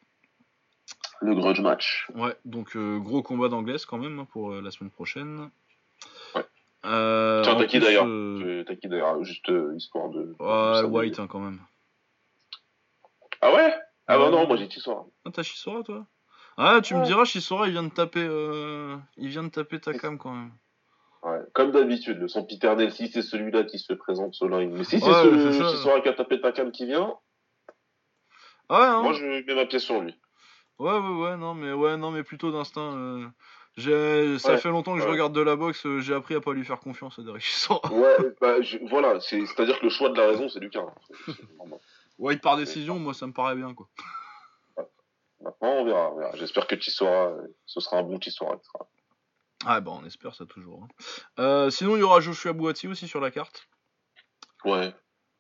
Le 1.23 1.35
grudge 1.35 1.61
match. 1.61 2.09
Ouais, 2.15 2.37
donc 2.45 2.77
euh, 2.77 2.99
gros 2.99 3.23
combat 3.23 3.49
d'anglaise 3.49 3.87
quand 3.87 3.97
même 3.97 4.19
hein, 4.19 4.27
pour 4.31 4.53
la 4.53 4.71
semaine 4.71 4.91
prochaine. 4.91 5.51
Ouais. 6.35 6.45
Tiens, 6.83 7.55
en 7.55 7.57
t'as 7.57 7.65
qui 7.65 7.81
d'ailleurs 7.81 8.05
T'as 8.67 8.75
qui 8.75 8.89
d'ailleurs 8.89 9.25
Juste 9.25 9.51
histoire 9.77 10.11
de. 10.11 10.37
ouais, 10.39 10.75
savoir. 10.75 10.91
White 10.93 11.19
hein, 11.21 11.27
quand 11.27 11.41
même. 11.41 11.61
Ah 13.41 13.51
ouais 13.55 13.75
Ah 14.07 14.19
bah 14.19 14.29
non, 14.31 14.47
moi 14.47 14.57
j'ai 14.57 14.69
Tissot. 14.69 15.11
Ah, 15.25 15.31
t'as 15.33 15.43
Chisora 15.43 15.83
toi? 15.83 16.05
Ah, 16.59 16.81
tu 16.83 16.95
me 16.95 17.05
diras, 17.05 17.25
Chisora, 17.25 17.67
il 17.67 17.73
vient 17.73 17.83
de 17.83 17.89
taper, 17.89 18.29
il 19.17 19.29
vient 19.29 19.45
de 19.45 19.49
taper 19.49 19.81
ta 19.81 19.95
cam 19.95 20.19
quand 20.19 20.33
même. 20.33 20.53
Ouais. 21.25 21.39
Comme 21.55 21.71
d'habitude, 21.71 22.19
le 22.19 22.29
sempiternel, 22.29 22.93
si 22.93 23.09
c'est 23.09 23.23
celui-là 23.23 23.65
qui 23.65 23.79
se 23.79 23.95
présente, 23.95 24.35
cela. 24.35 24.59
Mais 24.67 24.85
si 24.85 25.01
c'est 25.01 25.07
Ouais, 25.07 25.13
ce 25.25 25.53
c'est 25.53 25.59
ça. 25.59 25.71
Tissot 25.71 26.71
qui 26.71 26.85
vient, 26.87 27.15
Ah 28.69 28.81
ouais, 28.81 28.87
hein 28.87 29.03
moi 29.03 29.13
je 29.15 29.25
mets 29.25 29.55
ma 29.55 29.65
pièce 29.67 29.85
sur 29.85 30.01
lui. 30.01 30.15
Ouais, 30.79 30.93
ouais, 30.99 31.23
ouais, 31.23 31.37
non, 31.37 31.55
mais 31.55 31.73
ouais, 31.73 31.97
non, 31.97 32.11
mais 32.11 32.23
plutôt 32.25 32.53
d'instinct. 32.53 32.95
euh, 32.97 33.27
j'ai, 33.77 34.39
ça 34.39 34.53
Ouais, 34.53 34.59
fait 34.59 34.69
longtemps 34.69 34.95
que 34.95 35.01
je 35.01 35.07
ouais. 35.07 35.13
regarde 35.13 35.33
de 35.33 35.41
la 35.41 35.57
boxe. 35.57 35.87
euh, 35.87 36.01
j'ai 36.01 36.15
appris 36.15 36.35
à 36.35 36.41
pas 36.41 36.53
lui 36.53 36.65
faire 36.65 36.79
confiance 36.81 37.19
à 37.19 37.23
Derek. 37.23 37.43
Ouais, 37.91 38.17
bah 38.41 38.61
je- 38.61 38.79
voilà, 38.89 39.19
c'est- 39.21 39.47
c'est-à-dire 39.47 39.79
que 39.81 39.85
le 39.85 39.91
choix 39.91 40.11
de 40.11 40.17
la 40.19 40.27
raison, 40.29 40.49
c'est 40.49 40.61
Lucas. 40.61 40.81
hein. 40.81 40.95
C'est- 41.27 41.33
c'est. 41.33 41.43
White 42.19 42.43
par 42.43 42.57
décision, 42.57 42.99
moi, 42.99 43.15
ça 43.15 43.27
me 43.27 43.33
paraît 43.33 43.57
bien, 43.57 43.73
quoi. 43.75 43.89
Maintenant, 45.41 45.69
on 45.73 45.85
verra. 45.85 46.13
on 46.13 46.19
verra. 46.19 46.37
J'espère 46.37 46.67
que 46.67 46.75
euh, 46.77 47.47
ce 47.67 47.81
sera 47.81 47.99
un 47.99 48.03
bon 48.03 48.19
qui 48.19 48.31
sera- 48.31 48.59
Ah, 49.65 49.81
bah, 49.81 49.93
on 49.93 50.05
espère 50.05 50.35
ça 50.35 50.47
toujours. 50.47 50.83
hein. 50.85 50.89
Euh, 51.39 51.71
sinon, 51.71 51.97
il 51.97 52.01
y 52.01 52.03
aura 52.03 52.21
Joshua 52.21 52.53
Bouati 52.53 52.87
aussi 52.89 53.09
sur 53.09 53.21
la 53.21 53.31
carte. 53.31 53.67
Ouais. 54.65 54.95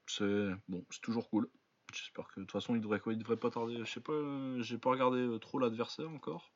C'est 0.07 0.51
bon, 0.69 0.85
c'est 0.91 1.01
toujours 1.01 1.29
cool. 1.31 1.49
J'espère 1.93 2.27
que 2.29 2.41
de 2.41 2.45
toute 2.45 2.53
façon, 2.53 2.75
il 2.75 2.81
devrait 2.81 3.01
quoi 3.01 3.13
Il 3.13 3.19
devrait 3.19 3.37
pas 3.37 3.51
tarder. 3.51 3.77
Je 3.79 3.85
sais 3.85 4.01
pas, 4.01 4.13
euh, 4.13 4.61
j'ai 4.63 4.79
pas 4.79 4.91
regardé 4.91 5.19
euh, 5.19 5.39
trop 5.39 5.59
l'adversaire 5.59 6.11
encore. 6.11 6.51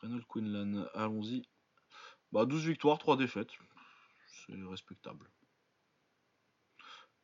Reynolds 0.00 0.24
Quinlan, 0.28 0.86
allons-y. 0.94 1.42
Bah, 2.32 2.44
12 2.44 2.66
victoires, 2.66 2.98
3 2.98 3.16
défaites. 3.16 3.50
C'est 4.46 4.54
respectable. 4.68 5.30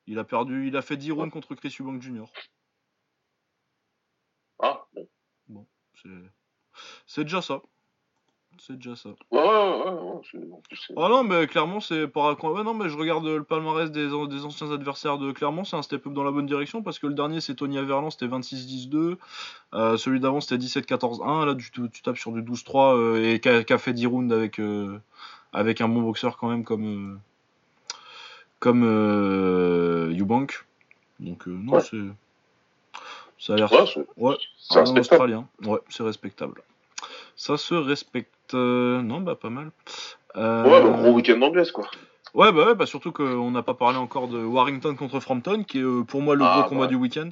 Il 0.06 0.18
a 0.18 0.24
perdu, 0.24 0.68
il 0.68 0.76
a 0.76 0.82
fait 0.82 0.96
10 0.96 1.12
rounds 1.12 1.32
contre 1.32 1.54
Chris 1.54 1.74
Eubank 1.80 2.02
Jr. 2.02 2.26
Ah, 4.62 4.86
bon. 5.48 5.66
C'est 5.94 6.08
c'est 7.06 7.24
déjà 7.24 7.42
ça. 7.42 7.60
C'est 8.66 8.76
déjà 8.76 8.94
ça. 8.94 9.08
Ouais, 9.30 9.38
ouais, 9.40 9.48
ouais, 9.48 9.90
ouais, 10.34 10.92
Ah 10.98 11.08
non, 11.08 11.24
mais 11.24 11.46
clairement, 11.46 11.80
c'est 11.80 12.06
par. 12.06 12.42
Ouais, 12.44 12.62
non, 12.62 12.74
mais 12.74 12.90
je 12.90 12.96
regarde 12.98 13.24
le 13.26 13.42
palmarès 13.42 13.90
des, 13.90 14.12
an- 14.12 14.26
des 14.26 14.44
anciens 14.44 14.70
adversaires 14.70 15.16
de 15.16 15.32
Clermont, 15.32 15.64
c'est 15.64 15.76
un 15.76 15.82
step-up 15.82 16.12
dans 16.12 16.24
la 16.24 16.30
bonne 16.30 16.44
direction 16.44 16.82
parce 16.82 16.98
que 16.98 17.06
le 17.06 17.14
dernier, 17.14 17.40
c'est 17.40 17.54
Tony 17.54 17.78
Averland, 17.78 18.10
c'était 18.12 18.26
26-10-2. 18.26 19.16
Euh, 19.72 19.96
celui 19.96 20.20
d'avant, 20.20 20.40
c'était 20.42 20.58
17-14-1. 20.58 21.46
Là, 21.46 21.54
tu, 21.54 21.70
tu 21.90 22.02
tapes 22.02 22.18
sur 22.18 22.32
du 22.32 22.42
12-3 22.42 22.96
euh, 22.96 23.32
et 23.32 23.40
qui 23.40 23.48
a, 23.48 23.64
qui 23.64 23.72
a 23.72 23.78
fait 23.78 23.94
10 23.94 24.06
rounds 24.06 24.30
avec, 24.34 24.58
euh, 24.58 24.98
avec 25.54 25.80
un 25.80 25.88
bon 25.88 26.02
boxeur 26.02 26.36
quand 26.36 26.48
même 26.50 26.64
comme. 26.64 27.14
euh, 27.14 27.18
comme 28.58 28.82
euh, 28.84 30.14
Eubank. 30.18 30.66
Donc, 31.18 31.48
euh, 31.48 31.52
non, 31.52 31.74
Ouais. 31.76 31.80
c'est. 31.80 31.96
Ça 33.38 33.54
a 33.54 33.56
l'air. 33.56 33.72
Ouais, 33.72 33.86
c'est 33.86 34.04
Ouais, 34.18 34.36
respectable. 34.80 35.00
Australien. 35.00 35.48
Ouais, 35.64 35.78
c'est 35.88 36.02
respectable. 36.02 36.62
Ça 37.36 37.56
se 37.56 37.72
respecte. 37.74 38.30
Euh, 38.54 39.02
Non, 39.02 39.20
bah 39.20 39.34
pas 39.36 39.50
mal. 39.50 39.70
Euh, 40.36 40.64
Ouais, 40.64 40.82
bah, 40.82 40.90
gros 40.90 41.12
week-end 41.12 41.38
d'anglaise, 41.38 41.72
quoi. 41.72 41.86
Ouais, 42.34 42.52
bah 42.52 42.66
ouais, 42.66 42.74
bah 42.74 42.86
surtout 42.86 43.10
qu'on 43.12 43.50
n'a 43.50 43.62
pas 43.62 43.74
parlé 43.74 43.98
encore 43.98 44.28
de 44.28 44.38
Warrington 44.44 44.94
contre 44.94 45.18
Frampton, 45.20 45.64
qui 45.64 45.78
est 45.78 45.82
euh, 45.82 46.04
pour 46.04 46.22
moi 46.22 46.36
le 46.36 46.44
Ah, 46.44 46.60
gros 46.60 46.68
combat 46.70 46.82
bah. 46.82 46.86
du 46.88 46.94
week-end. 46.96 47.30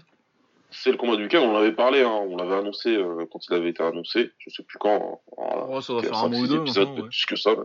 C'est 0.71 0.91
le 0.91 0.97
combat 0.99 1.17
du 1.17 1.23
week-end, 1.23 1.41
on 1.41 1.55
en 1.55 1.59
avait 1.59 1.73
parlé, 1.73 2.03
hein, 2.03 2.11
on 2.29 2.37
l'avait 2.37 2.57
annoncé 2.57 2.95
euh, 2.97 3.25
quand 3.33 3.39
il 3.49 3.55
avait 3.55 3.71
été 3.71 3.83
annoncé, 3.83 4.33
je 4.39 4.51
sais 4.51 4.63
plus 4.65 4.77
quand. 4.79 5.21
hein, 5.39 5.67
Ouais, 5.69 5.81
ça 5.81 5.93
doit 5.95 6.03
faire 6.03 6.19
un 6.19 6.29
mois 6.29 6.41
ou 6.41 6.47
deux. 6.47 6.57
épisodes, 6.61 6.89
ouais. 6.99 7.09
que 7.29 7.37
ça. 7.37 7.53
mais 7.57 7.65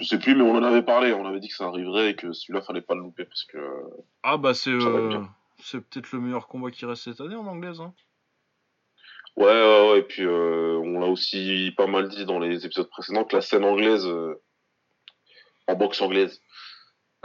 Je 0.00 0.04
sais 0.04 0.18
plus, 0.18 0.34
mais 0.34 0.42
on 0.42 0.56
en 0.56 0.62
avait 0.64 0.82
parlé, 0.82 1.12
on 1.12 1.24
avait 1.26 1.38
dit 1.40 1.48
que 1.48 1.54
ça 1.54 1.66
arriverait 1.66 2.10
et 2.10 2.16
que 2.16 2.32
celui-là 2.32 2.62
fallait 2.62 2.80
pas 2.80 2.94
le 2.94 3.02
louper 3.02 3.26
parce 3.26 3.44
que. 3.44 3.58
Ah 4.24 4.38
bah 4.38 4.54
c'est 4.54 4.70
euh, 4.70 5.20
c'est 5.62 5.78
peut-être 5.80 6.10
le 6.12 6.20
meilleur 6.20 6.48
combat 6.48 6.70
qui 6.72 6.84
reste 6.84 7.04
cette 7.04 7.20
année 7.20 7.36
en 7.36 7.46
anglaise. 7.46 7.80
Hein. 7.80 7.92
Ouais, 9.36 9.44
ouais, 9.44 9.90
ouais, 9.90 9.98
et 9.98 10.02
puis 10.02 10.22
euh, 10.24 10.78
on 10.82 10.98
l'a 10.98 11.06
aussi 11.08 11.72
pas 11.76 11.86
mal 11.86 12.08
dit 12.08 12.24
dans 12.24 12.38
les 12.38 12.64
épisodes 12.64 12.88
précédents 12.88 13.24
que 13.24 13.36
la 13.36 13.42
scène 13.42 13.64
anglaise, 13.64 14.06
euh, 14.06 14.34
en 15.66 15.74
boxe 15.74 16.00
anglaise, 16.00 16.40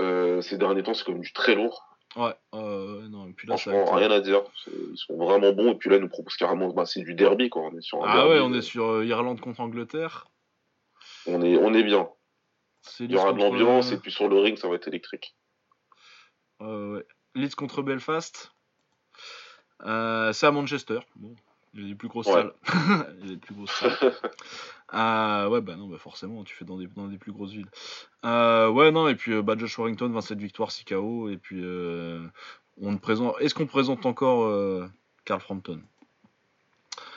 euh, 0.02 0.42
ces 0.42 0.58
derniers 0.58 0.84
temps, 0.84 0.94
c'est 0.94 1.06
comme 1.06 1.22
du 1.22 1.32
très 1.32 1.56
lourd. 1.56 1.88
Ouais, 2.18 2.36
euh, 2.54 3.08
non, 3.08 3.30
et 3.30 3.34
puis 3.34 3.48
là, 3.48 3.56
ça 3.56 3.72
été- 3.74 3.94
rien 3.94 4.12
à 4.12 4.20
dire. 4.20 4.42
Ils 4.68 4.98
sont 4.98 5.16
vraiment 5.16 5.54
bons, 5.54 5.72
et 5.72 5.76
puis 5.76 5.90
là, 5.90 5.96
ils 5.96 6.02
nous 6.02 6.10
proposent 6.10 6.36
carrément, 6.36 6.68
bah, 6.74 6.86
c'est 6.86 7.02
du 7.02 7.14
derby, 7.14 7.50
quoi. 7.50 7.62
On 7.72 7.78
est 7.78 7.82
sur 7.82 8.04
un 8.04 8.08
Ah 8.10 8.16
derby, 8.18 8.30
ouais, 8.32 8.40
on 8.42 8.54
est 8.54 8.62
sur 8.62 9.04
Irlande 9.06 9.40
contre 9.40 9.62
Angleterre. 9.62 10.28
on 11.28 11.42
est, 11.42 11.56
on 11.56 11.74
est 11.74 11.84
bien. 11.84 12.10
Il 13.00 13.12
y 13.12 13.16
aura 13.16 13.32
de 13.32 13.38
contre- 13.40 13.52
l'ambiance, 13.54 13.92
et 13.94 13.98
puis 13.98 14.12
sur 14.12 14.28
le 14.28 14.38
ring, 14.40 14.58
ça 14.58 14.68
va 14.68 14.76
être 14.76 14.88
électrique. 14.90 15.34
Ouais. 16.60 17.06
Leeds 17.36 17.56
contre 17.56 17.82
Belfast. 17.84 18.52
C'est 19.80 19.88
à 20.46 20.52
Manchester. 20.52 21.00
Bon, 21.16 21.34
il 21.74 21.82
y 21.82 21.86
a 21.86 21.88
des 21.90 21.96
plus 21.96 22.08
grosses 22.08 22.28
Ouais. 22.28 22.34
salles. 22.34 22.54
il 23.22 23.26
y 23.28 23.32
a 23.32 23.36
des 23.36 23.38
plus 23.38 23.56
grosses 23.56 23.72
salles. 23.72 24.14
Ah 24.90 25.48
ouais, 25.52 25.62
bah 25.62 25.76
non, 25.76 25.88
bah 25.88 25.98
forcément, 25.98 26.44
tu 26.44 26.56
fais 26.56 26.66
dans 26.66 26.78
des, 26.78 26.88
dans 26.88 27.08
des 27.08 27.18
plus 27.18 27.32
grosses 27.32 27.52
villes. 27.52 27.70
Euh, 28.26 28.70
ouais, 28.70 28.92
non, 28.92 29.08
et 29.08 29.16
puis 29.16 29.34
euh, 29.34 29.42
bah, 29.42 29.56
Josh 29.58 29.78
Warrington, 29.78 30.10
27 30.12 30.38
victoires, 30.40 30.72
6 30.72 30.86
KO. 30.86 31.30
Et 31.30 31.38
puis, 31.38 31.62
euh, 31.64 32.22
on 32.82 32.92
ne 32.92 32.98
présente. 32.98 33.36
Est-ce 33.40 33.54
qu'on 33.56 33.68
présente 33.68 34.06
encore 34.06 34.44
euh, 34.44 34.88
Carl 35.26 35.40
Frampton? 35.42 35.82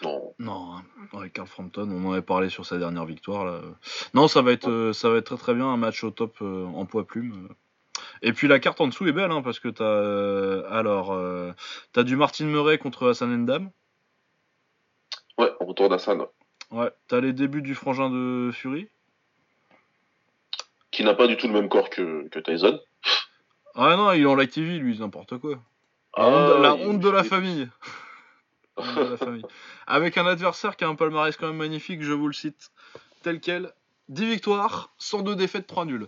Non. 0.02 0.34
Non, 0.38 0.74
hein. 0.74 0.82
ouais, 1.18 1.30
Carl 1.30 1.48
Frampton, 1.48 1.88
on 1.90 2.04
en 2.06 2.12
avait 2.12 2.22
parlé 2.22 2.48
sur 2.48 2.66
sa 2.66 2.78
dernière 2.78 3.04
victoire. 3.06 3.44
Là. 3.44 3.60
Non, 4.12 4.28
ça 4.28 4.42
va 4.42 4.52
être, 4.52 4.68
euh, 4.70 4.92
ça 4.92 5.08
va 5.08 5.16
être 5.18 5.26
très 5.26 5.36
très 5.36 5.54
bien, 5.54 5.66
un 5.66 5.76
match 5.76 6.04
au 6.04 6.10
top 6.10 6.36
euh, 6.42 6.66
en 6.66 6.84
poids 6.84 7.06
plume. 7.06 7.48
Et 8.22 8.32
puis 8.32 8.48
la 8.48 8.58
carte 8.58 8.80
en 8.80 8.88
dessous 8.88 9.06
est 9.06 9.12
belle, 9.12 9.30
hein, 9.30 9.42
parce 9.42 9.60
que 9.60 9.68
t'as 9.68 9.84
euh, 9.84 10.64
alors 10.70 11.12
euh, 11.12 11.52
t'as 11.92 12.02
du 12.02 12.16
Martin 12.16 12.46
Murray 12.46 12.78
contre 12.78 13.08
Hassan 13.10 13.32
Endam. 13.32 13.70
Ouais, 15.38 15.50
en 15.60 15.66
retour 15.66 15.88
d'Assan, 15.88 16.24
Ouais, 16.70 16.90
t'as 17.08 17.20
les 17.20 17.32
débuts 17.32 17.62
du 17.62 17.74
frangin 17.74 18.10
de 18.10 18.50
Fury. 18.52 18.88
qui 20.90 21.02
n'a 21.04 21.14
pas 21.14 21.26
du 21.26 21.36
tout 21.36 21.48
le 21.48 21.52
même 21.52 21.68
corps 21.68 21.90
que, 21.90 22.28
que 22.28 22.38
Tyson. 22.38 22.80
Ah 23.74 23.96
non, 23.96 24.12
il 24.12 24.22
est 24.22 24.26
en 24.26 24.34
light 24.36 24.52
TV, 24.52 24.78
lui, 24.78 24.96
n'importe 24.98 25.38
quoi. 25.38 25.56
La 26.16 26.22
Ah, 26.24 26.28
honte, 26.28 26.62
la 26.62 26.74
il- 26.76 26.86
honte 26.88 27.00
de 27.00 27.08
la 27.10 27.20
il- 27.22 27.28
famille. 27.28 27.68
Honte 28.76 28.94
de 28.96 29.00
la 29.10 29.16
famille. 29.16 29.44
Avec 29.88 30.16
un 30.16 30.26
adversaire 30.26 30.76
qui 30.76 30.84
a 30.84 30.88
un 30.88 30.94
palmarès 30.94 31.36
quand 31.36 31.48
même 31.48 31.56
magnifique, 31.56 32.02
je 32.02 32.12
vous 32.12 32.28
le 32.28 32.32
cite, 32.32 32.70
tel 33.22 33.40
quel. 33.40 33.72
10 34.08 34.26
victoires, 34.26 34.94
102 34.98 35.34
défaites, 35.34 35.66
3 35.66 35.84
nuls. 35.84 36.06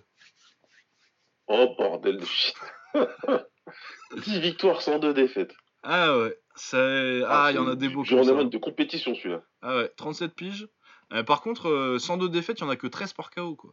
Oh, 1.49 1.75
bordel 1.79 2.19
de 2.19 2.25
shit. 2.25 2.55
10 4.17 4.41
victoires, 4.41 4.83
102 4.83 5.15
défaites. 5.15 5.55
Ah 5.89 6.19
ouais, 6.19 6.37
c'est... 6.57 7.23
Ah, 7.29 7.49
il 7.53 7.57
y 7.57 7.59
en 7.59 7.69
a 7.69 7.77
des 7.77 7.89
beaux. 7.89 8.03
Journeyman 8.05 8.51
de 8.51 8.59
compétition, 8.59 9.15
celui-là. 9.15 9.43
Ah 9.63 9.77
ouais, 9.77 9.89
37 9.97 10.35
piges. 10.35 10.69
Euh, 11.13 11.23
par 11.23 11.41
contre, 11.43 11.69
euh, 11.69 11.99
102 12.01 12.29
défaites, 12.29 12.59
il 12.59 12.63
y 12.63 12.67
en 12.67 12.71
a 12.71 12.77
que 12.77 12.89
13 12.89 13.13
par 13.13 13.31
KO, 13.31 13.55
quoi. 13.55 13.73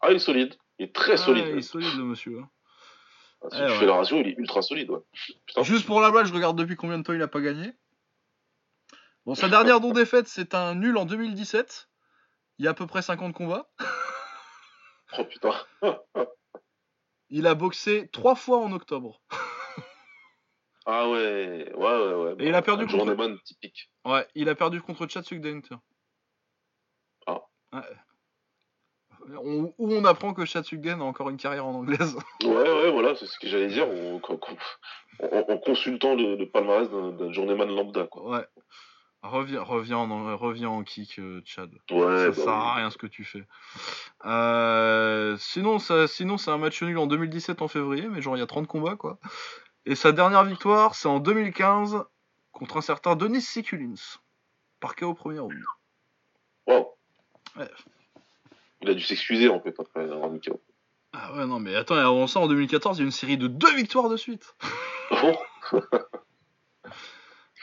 Ah, 0.00 0.10
il 0.10 0.16
est 0.16 0.20
solide. 0.20 0.54
Il 0.78 0.84
est 0.86 0.94
très 0.94 1.14
Ah, 1.14 1.16
solide. 1.16 1.46
il 1.50 1.58
est 1.58 1.62
solide, 1.62 1.96
le 1.96 2.04
monsieur. 2.04 2.38
hein. 2.38 2.48
Ah, 3.42 3.48
si 3.50 3.56
Eh 3.56 3.66
tu 3.66 3.72
ouais. 3.72 3.78
fais 3.80 3.86
la 3.86 3.94
ratio, 3.96 4.16
il 4.18 4.28
est 4.28 4.38
ultra 4.38 4.62
solide, 4.62 4.90
ouais. 4.90 5.00
Putain. 5.46 5.62
Juste 5.64 5.86
pour 5.86 6.00
la 6.00 6.10
blague, 6.12 6.26
je 6.26 6.32
regarde 6.34 6.56
depuis 6.56 6.76
combien 6.76 6.98
de 6.98 7.02
temps 7.02 7.12
il 7.12 7.22
a 7.22 7.26
pas 7.28 7.40
gagné. 7.40 7.72
Bon, 9.26 9.34
sa 9.34 9.48
dernière 9.48 9.80
non-défaite, 9.80 10.28
c'est 10.28 10.54
un 10.54 10.76
nul 10.76 10.96
en 10.96 11.04
2017. 11.04 11.88
Il 12.58 12.64
y 12.64 12.68
a 12.68 12.70
à 12.70 12.74
peu 12.74 12.86
près 12.86 13.02
50 13.02 13.34
combats. 13.34 13.68
Oh 15.18 15.24
putain. 15.24 15.52
Il 17.30 17.46
a 17.46 17.54
boxé 17.54 18.08
3 18.12 18.34
fois 18.34 18.58
en 18.58 18.72
octobre. 18.72 19.20
Ah 20.86 21.08
ouais, 21.08 21.72
ouais, 21.74 21.76
ouais, 21.76 22.14
ouais. 22.14 22.34
Et 22.40 22.48
il 22.48 22.54
a 22.54 22.62
perdu 22.62 22.86
contre- 22.86 22.96
Journeyman 22.98 23.38
typique. 23.44 23.90
Ouais, 24.04 24.26
il 24.34 24.48
a 24.48 24.54
perdu 24.54 24.80
contre 24.82 25.06
Chad 25.08 25.24
Sugden. 25.24 25.62
tiens. 25.62 25.80
Ah. 27.26 27.40
Ouais. 27.72 27.80
On- 29.38 29.72
où 29.78 29.92
on 29.94 30.04
apprend 30.04 30.34
que 30.34 30.44
Chad 30.44 30.64
Sugden 30.64 31.00
a 31.00 31.04
encore 31.04 31.30
une 31.30 31.36
carrière 31.36 31.64
en 31.66 31.74
anglaise. 31.74 32.16
Ouais, 32.42 32.50
ouais, 32.50 32.90
voilà, 32.90 33.14
c'est 33.14 33.26
ce 33.26 33.38
que 33.38 33.46
j'allais 33.48 33.68
dire. 33.68 33.86
En, 33.88 34.20
en- 34.28 34.38
en- 35.36 35.52
en 35.52 35.58
consultant 35.58 36.14
le, 36.16 36.34
le 36.36 36.48
palmarès 36.50 36.90
d'un 36.90 37.32
Journeyman 37.32 37.68
lambda, 37.74 38.06
quoi. 38.08 38.28
Ouais. 38.28 38.46
Reviens, 39.22 39.62
reviens, 39.62 39.98
en, 39.98 40.36
reviens 40.36 40.68
en 40.70 40.82
kick, 40.82 41.20
euh, 41.20 41.40
Chad. 41.44 41.70
Ouais, 41.92 42.00
ça 42.18 42.28
bah 42.30 42.34
sert 42.34 42.48
à 42.48 42.74
rien 42.74 42.90
ce 42.90 42.98
que 42.98 43.06
tu 43.06 43.22
fais. 43.22 43.44
Euh, 44.24 45.36
sinon, 45.38 45.78
ça, 45.78 46.08
sinon 46.08 46.36
c'est 46.38 46.50
un 46.50 46.58
match 46.58 46.82
nul 46.82 46.98
en 46.98 47.06
2017 47.06 47.62
en 47.62 47.68
février, 47.68 48.08
mais 48.08 48.20
genre 48.20 48.36
il 48.36 48.40
y 48.40 48.42
a 48.42 48.46
30 48.48 48.66
combats 48.66 48.96
quoi. 48.96 49.18
Et 49.86 49.94
sa 49.94 50.12
dernière 50.12 50.44
victoire, 50.44 50.94
c'est 50.94 51.08
en 51.08 51.18
2015 51.18 52.04
contre 52.52 52.76
un 52.76 52.80
certain 52.82 53.16
Denis 53.16 53.42
Sikulins. 53.42 54.18
Par 54.80 54.96
KO 54.96 55.06
au 55.06 55.14
premier 55.14 55.38
round. 55.38 55.54
Wow. 56.66 56.94
Ouais. 57.56 57.70
Il 58.80 58.90
a 58.90 58.94
dû 58.94 59.02
s'excuser 59.02 59.48
en 59.48 59.60
fait 59.60 59.74
après 59.78 60.02
avoir 60.02 60.30
mis 60.30 60.40
KO. 60.40 60.60
Ah 61.12 61.34
ouais, 61.34 61.46
non, 61.46 61.60
mais 61.60 61.76
attends, 61.76 61.96
et 61.96 62.00
avant 62.00 62.26
ça, 62.26 62.40
en 62.40 62.48
2014, 62.48 62.98
il 62.98 63.00
y 63.00 63.02
a 63.02 63.04
une 63.04 63.12
série 63.12 63.36
de 63.36 63.46
deux 63.46 63.74
victoires 63.74 64.08
de 64.08 64.16
suite. 64.16 64.56
Bon, 65.10 65.36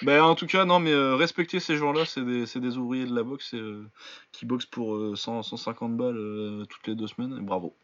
Ben, 0.01 0.21
en 0.21 0.35
tout 0.35 0.47
cas, 0.47 0.63
non, 0.63 0.79
mais 0.79 0.91
euh, 0.91 1.15
respecter 1.15 1.59
ces 1.59 1.75
gens-là, 1.75 2.05
c'est 2.05 2.23
des, 2.23 2.45
c'est 2.45 2.61
des 2.61 2.77
ouvriers 2.77 3.05
de 3.05 3.13
la 3.13 3.23
boxe 3.23 3.53
et, 3.53 3.57
euh, 3.57 3.85
qui 4.31 4.45
boxent 4.45 4.65
pour 4.65 4.95
euh, 4.95 5.15
100, 5.15 5.43
150 5.43 5.97
balles 5.97 6.17
euh, 6.17 6.65
toutes 6.69 6.87
les 6.87 6.95
deux 6.95 7.07
semaines, 7.07 7.37
et 7.37 7.41
bravo. 7.41 7.75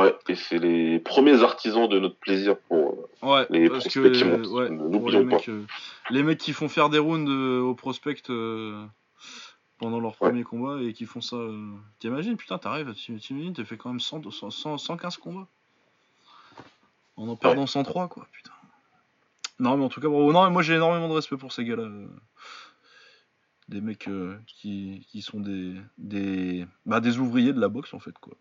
Ouais, 0.00 0.14
et 0.28 0.34
c'est 0.34 0.58
les 0.58 0.98
premiers 0.98 1.42
artisans 1.42 1.88
de 1.88 1.98
notre 1.98 2.16
plaisir 2.16 2.56
pour. 2.68 2.92
euh, 3.22 3.26
Ouais, 3.26 3.46
Les 3.50 3.68
parce 3.68 3.84
que 3.88 3.98
prospects 3.98 4.12
qui 4.12 4.24
montent, 4.24 4.46
ouais, 4.46 4.70
ne 4.70 4.76
pour 4.78 4.88
l'oublions 4.90 5.18
les 5.20 5.24
mecs, 5.24 5.48
euh, 5.48 5.64
les 6.10 6.22
mecs 6.22 6.38
qui 6.38 6.52
font 6.52 6.68
faire 6.68 6.88
des 6.88 6.98
rounds 6.98 7.28
euh, 7.30 7.60
au 7.60 7.74
prospect 7.74 8.14
euh, 8.30 8.84
pendant 9.78 9.98
leur 10.00 10.12
Ouais. 10.20 10.28
premier 10.28 10.44
combat 10.44 10.80
et 10.82 10.92
qui 10.92 11.04
font 11.04 11.20
ça. 11.20 11.36
T'imagines, 11.98 12.36
putain, 12.36 12.58
t'arrives, 12.58 12.94
t'imagines, 12.94 13.52
t'as 13.54 13.64
fait 13.64 13.76
quand 13.76 13.88
même 13.90 14.00
100, 14.00 14.30
100, 14.30 14.50
100, 14.50 14.78
115 14.78 15.16
combats. 15.16 15.46
En 17.16 17.28
en 17.28 17.34
perdant 17.36 17.66
103, 17.66 18.06
quoi, 18.08 18.26
putain. 18.32 18.52
Non, 19.58 19.76
mais 19.76 19.84
en 19.84 19.88
tout 19.88 20.00
cas, 20.00 20.06
bravo. 20.08 20.32
Non, 20.32 20.44
mais 20.44 20.50
moi 20.50 20.62
j'ai 20.62 20.74
énormément 20.74 21.08
de 21.08 21.14
respect 21.14 21.36
pour 21.36 21.52
ces 21.52 21.64
gars-là. 21.64 21.88
Des 23.68 23.82
mecs 23.82 24.08
euh, 24.08 24.36
qui, 24.46 25.06
qui 25.10 25.20
sont 25.20 25.40
des, 25.40 25.74
des, 25.98 26.64
bah, 26.86 27.00
des 27.00 27.18
ouvriers 27.18 27.52
de 27.52 27.60
la 27.60 27.68
boxe, 27.68 27.92
en 27.92 27.98
fait, 27.98 28.16
quoi. 28.18 28.32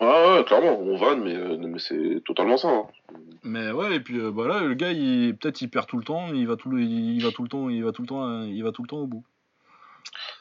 Ah 0.00 0.34
ouais, 0.36 0.44
clairement, 0.44 0.78
on 0.80 0.96
vanne, 0.96 1.22
mais, 1.22 1.36
euh, 1.36 1.58
mais 1.58 1.78
c'est 1.78 2.22
totalement 2.24 2.56
ça. 2.56 2.68
hein. 2.68 2.86
Mais 3.44 3.70
ouais, 3.70 3.96
et 3.96 4.00
puis 4.00 4.18
euh, 4.18 4.30
bah 4.30 4.46
là, 4.48 4.60
le 4.60 4.72
gars, 4.74 4.92
il 4.92 5.36
peut-être 5.36 5.60
il 5.60 5.68
perd 5.68 5.86
tout 5.86 5.98
le 5.98 6.04
temps, 6.04 6.32
il 6.32 6.46
va 6.46 6.56
tout 6.56 6.70
le, 6.70 6.80
il 6.80 7.22
va 7.22 7.30
tout 7.32 7.42
le 7.42 7.48
temps, 7.48 7.68
il 7.68 7.84
va 7.84 7.92
tout 7.92 8.02
le 8.02 8.08
temps, 8.08 8.24
euh, 8.26 8.46
il 8.46 8.62
va 8.62 8.72
tout 8.72 8.82
le 8.82 8.88
temps 8.88 8.98
au 9.00 9.06
bout. 9.06 9.24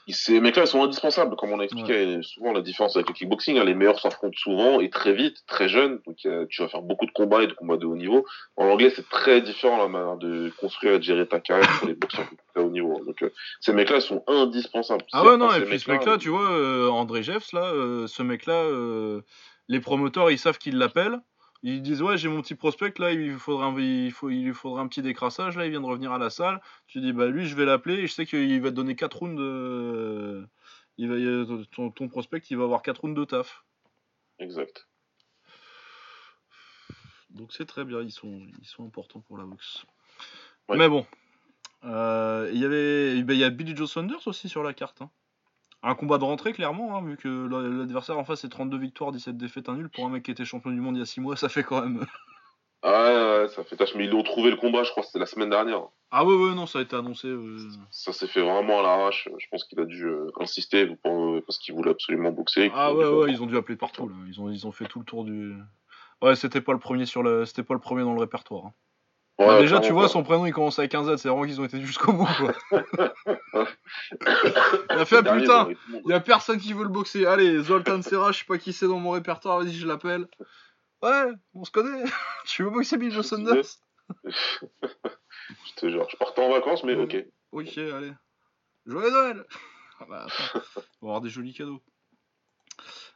Ces 0.09 0.41
mecs-là, 0.41 0.63
ils 0.63 0.67
sont 0.67 0.83
indispensables, 0.83 1.35
comme 1.37 1.51
on 1.51 1.59
a 1.59 1.63
expliqué 1.63 2.19
souvent 2.21 2.51
la 2.51 2.61
différence 2.61 2.95
avec 2.97 3.07
le 3.07 3.13
kickboxing. 3.13 3.57
hein, 3.57 3.63
les 3.63 3.73
meilleurs 3.75 3.99
s'affrontent 3.99 4.37
souvent 4.37 4.81
et 4.81 4.89
très 4.89 5.13
vite, 5.13 5.37
très 5.47 5.69
jeunes. 5.69 6.01
Donc 6.05 6.17
euh, 6.25 6.45
tu 6.49 6.61
vas 6.61 6.67
faire 6.67 6.81
beaucoup 6.81 7.05
de 7.05 7.11
combats 7.11 7.43
et 7.43 7.47
de 7.47 7.53
combats 7.53 7.77
de 7.77 7.85
haut 7.85 7.95
niveau. 7.95 8.25
En 8.57 8.65
anglais, 8.65 8.91
c'est 8.93 9.07
très 9.07 9.41
différent 9.41 9.77
la 9.77 9.87
manière 9.87 10.17
de 10.17 10.51
construire 10.59 10.95
et 10.95 10.97
de 10.99 11.03
gérer 11.03 11.27
ta 11.27 11.39
carrière 11.39 11.69
pour 11.79 11.87
les 11.87 11.93
boxeurs 11.93 12.25
de 12.29 12.37
très 12.53 12.61
haut 12.61 12.69
niveau. 12.69 13.01
Donc 13.05 13.21
euh, 13.23 13.31
ces 13.61 13.71
mecs-là, 13.73 14.01
sont 14.01 14.23
indispensables. 14.27 15.05
Ah 15.13 15.23
ouais, 15.23 15.37
non, 15.37 15.53
et 15.53 15.61
puis 15.61 15.79
ce 15.79 15.89
mec-là, 15.89 16.17
tu 16.17 16.29
vois, 16.29 16.51
euh, 16.51 16.89
André 16.89 17.23
Jeffs, 17.23 17.53
là, 17.53 17.63
euh, 17.63 18.07
ce 18.07 18.23
mec-là, 18.23 18.53
euh, 18.53 19.21
les 19.69 19.79
promoteurs, 19.79 20.29
ils 20.31 20.39
savent 20.39 20.57
qu'ils 20.57 20.77
l'appellent. 20.77 21.19
Ils 21.63 21.81
disent, 21.81 22.01
ouais, 22.01 22.17
j'ai 22.17 22.27
mon 22.27 22.41
petit 22.41 22.55
prospect, 22.55 22.93
là, 22.97 23.11
il, 23.11 23.37
faudrait 23.37 23.65
un, 23.67 23.77
il, 23.79 24.11
faut, 24.11 24.29
il 24.29 24.45
lui 24.45 24.53
faudrait 24.53 24.81
un 24.81 24.87
petit 24.87 25.03
décrassage, 25.03 25.55
là, 25.57 25.65
il 25.65 25.71
vient 25.71 25.81
de 25.81 25.85
revenir 25.85 26.11
à 26.11 26.17
la 26.17 26.29
salle. 26.31 26.59
Tu 26.87 27.01
dis, 27.01 27.13
bah 27.13 27.27
lui, 27.27 27.45
je 27.45 27.55
vais 27.55 27.65
l'appeler, 27.65 27.95
et 27.95 28.07
je 28.07 28.13
sais 28.13 28.25
qu'il 28.25 28.61
va 28.61 28.69
te 28.69 28.75
donner 28.75 28.95
4 28.95 29.17
rounds 29.17 29.39
de... 29.39 30.47
Il 30.97 31.07
va, 31.07 31.55
ton, 31.71 31.91
ton 31.91 32.07
prospect, 32.07 32.39
il 32.49 32.57
va 32.57 32.63
avoir 32.63 32.81
4 32.81 33.01
rounds 33.01 33.19
de 33.19 33.25
taf. 33.25 33.63
Exact. 34.39 34.87
Donc 37.29 37.53
c'est 37.53 37.65
très 37.65 37.85
bien, 37.85 38.01
ils 38.01 38.11
sont, 38.11 38.45
ils 38.59 38.67
sont 38.67 38.85
importants 38.85 39.21
pour 39.21 39.37
la 39.37 39.45
boxe. 39.45 39.85
Ouais. 40.67 40.77
Mais 40.77 40.89
bon, 40.89 41.05
euh, 41.85 42.49
il 42.53 42.59
y 42.59 42.65
avait, 42.65 43.21
ben, 43.23 43.33
il 43.33 43.39
y 43.39 43.43
a 43.43 43.49
Billy 43.49 43.75
Joe 43.75 43.89
Saunders 43.89 44.27
aussi 44.27 44.49
sur 44.49 44.63
la 44.63 44.73
carte. 44.73 45.01
hein. 45.01 45.09
Un 45.83 45.95
combat 45.95 46.17
de 46.19 46.23
rentrée 46.23 46.53
clairement, 46.53 46.95
hein, 46.97 47.03
vu 47.03 47.17
que 47.17 47.47
la- 47.47 47.61
l'adversaire 47.67 48.17
en 48.17 48.23
face 48.23 48.43
est 48.43 48.49
32 48.49 48.77
victoires, 48.77 49.11
17 49.11 49.35
défaites, 49.37 49.67
un 49.69 49.75
nul. 49.75 49.89
Pour 49.89 50.05
un 50.05 50.09
mec 50.09 50.23
qui 50.23 50.31
était 50.31 50.45
champion 50.45 50.69
du 50.71 50.79
monde 50.79 50.95
il 50.95 50.99
y 50.99 51.01
a 51.01 51.05
6 51.05 51.21
mois, 51.21 51.35
ça 51.35 51.49
fait 51.49 51.63
quand 51.63 51.81
même. 51.81 52.05
Ah 52.83 53.41
ouais, 53.43 53.47
ça 53.49 53.63
fait 53.63 53.75
tâche. 53.75 53.93
Mais 53.95 54.05
ils 54.05 54.13
ont 54.13 54.23
trouvé 54.23 54.49
le 54.51 54.57
combat, 54.57 54.83
je 54.83 54.91
crois, 54.91 55.03
c'était 55.03 55.19
la 55.19 55.25
semaine 55.27 55.49
dernière. 55.49 55.81
Ah 56.11 56.25
ouais, 56.25 56.35
ouais, 56.35 56.55
non, 56.55 56.65
ça 56.65 56.79
a 56.79 56.81
été 56.81 56.95
annoncé. 56.95 57.27
euh, 57.27 57.57
Ça 57.89 58.11
s'est 58.11 58.27
fait 58.27 58.41
vraiment 58.41 58.79
à 58.79 58.83
l'arrache. 58.83 59.29
Je 59.37 59.45
pense 59.49 59.63
qu'il 59.65 59.79
a 59.79 59.85
dû 59.85 60.05
euh, 60.05 60.29
insister 60.39 60.87
pour- 61.03 61.39
parce 61.45 61.57
qu'il 61.59 61.73
voulait 61.75 61.91
absolument 61.91 62.31
boxer. 62.31 62.71
Ah 62.75 62.93
ouais, 62.93 63.05
ouais, 63.07 63.31
ils 63.31 63.41
ont 63.41 63.45
dû 63.45 63.55
appeler 63.57 63.75
partout 63.77 64.07
là. 64.09 64.15
Ils 64.27 64.39
ont, 64.41 64.49
ils 64.49 64.65
ont 64.67 64.71
fait 64.71 64.85
tout 64.85 64.99
le 64.99 65.05
tour 65.05 65.23
du. 65.25 65.55
Ouais, 66.21 66.35
c'était 66.35 66.61
pas 66.61 66.73
le 66.73 66.79
premier 66.79 67.05
sur 67.05 67.23
le, 67.23 67.45
c'était 67.45 67.63
pas 67.63 67.73
le 67.73 67.79
premier 67.79 68.03
dans 68.03 68.13
le 68.13 68.19
répertoire. 68.19 68.65
hein. 68.67 68.73
Ouais, 69.41 69.47
Bah, 69.47 69.61
déjà, 69.61 69.79
tu 69.79 69.91
vois, 69.91 70.07
son 70.07 70.23
prénom 70.23 70.45
il 70.45 70.53
commence 70.53 70.77
avec 70.79 70.93
un 70.95 71.03
Z. 71.03 71.17
C'est 71.17 71.29
vraiment 71.29 71.45
qu'ils 71.45 71.59
ont 71.59 71.65
été 71.65 71.81
jusqu'au 71.81 72.13
bout. 72.13 72.27
Quoi. 72.37 72.53
il 74.91 74.97
a 74.99 75.05
fait 75.05 75.21
Dernier, 75.23 75.41
putain. 75.41 75.69
Il 76.05 76.09
y 76.09 76.13
a 76.13 76.19
personne 76.19 76.59
qui 76.59 76.73
veut 76.73 76.83
le 76.83 76.89
boxer. 76.89 77.25
Allez, 77.25 77.61
Zoltan 77.63 78.01
Serra, 78.01 78.31
je 78.31 78.39
sais 78.39 78.45
pas 78.45 78.57
qui 78.57 78.73
c'est 78.73 78.87
dans 78.87 78.99
mon 78.99 79.11
répertoire. 79.11 79.59
Vas-y, 79.59 79.73
je 79.73 79.87
l'appelle. 79.87 80.27
Ouais, 81.01 81.25
on 81.53 81.63
se 81.63 81.71
connaît. 81.71 82.03
tu 82.45 82.63
veux 82.63 82.69
boxer 82.69 82.97
Bill 82.97 83.11
Je 83.11 83.21
Sanders 83.21 83.63
Je 84.25 85.73
te 85.75 85.89
jure, 85.89 86.07
je 86.09 86.17
partais 86.17 86.41
en 86.43 86.49
vacances, 86.51 86.83
mais 86.83 86.95
Ouais. 86.95 87.03
ok. 87.03 87.25
Ok, 87.53 87.77
allez. 87.77 88.11
Joyeux 88.85 89.11
Noël 89.11 89.45
Ah 89.99 90.05
bah, 90.09 90.25
attends, 90.27 90.59
on 91.01 91.05
va 91.07 91.09
avoir 91.11 91.21
des 91.21 91.29
jolis 91.29 91.53
cadeaux. 91.53 91.81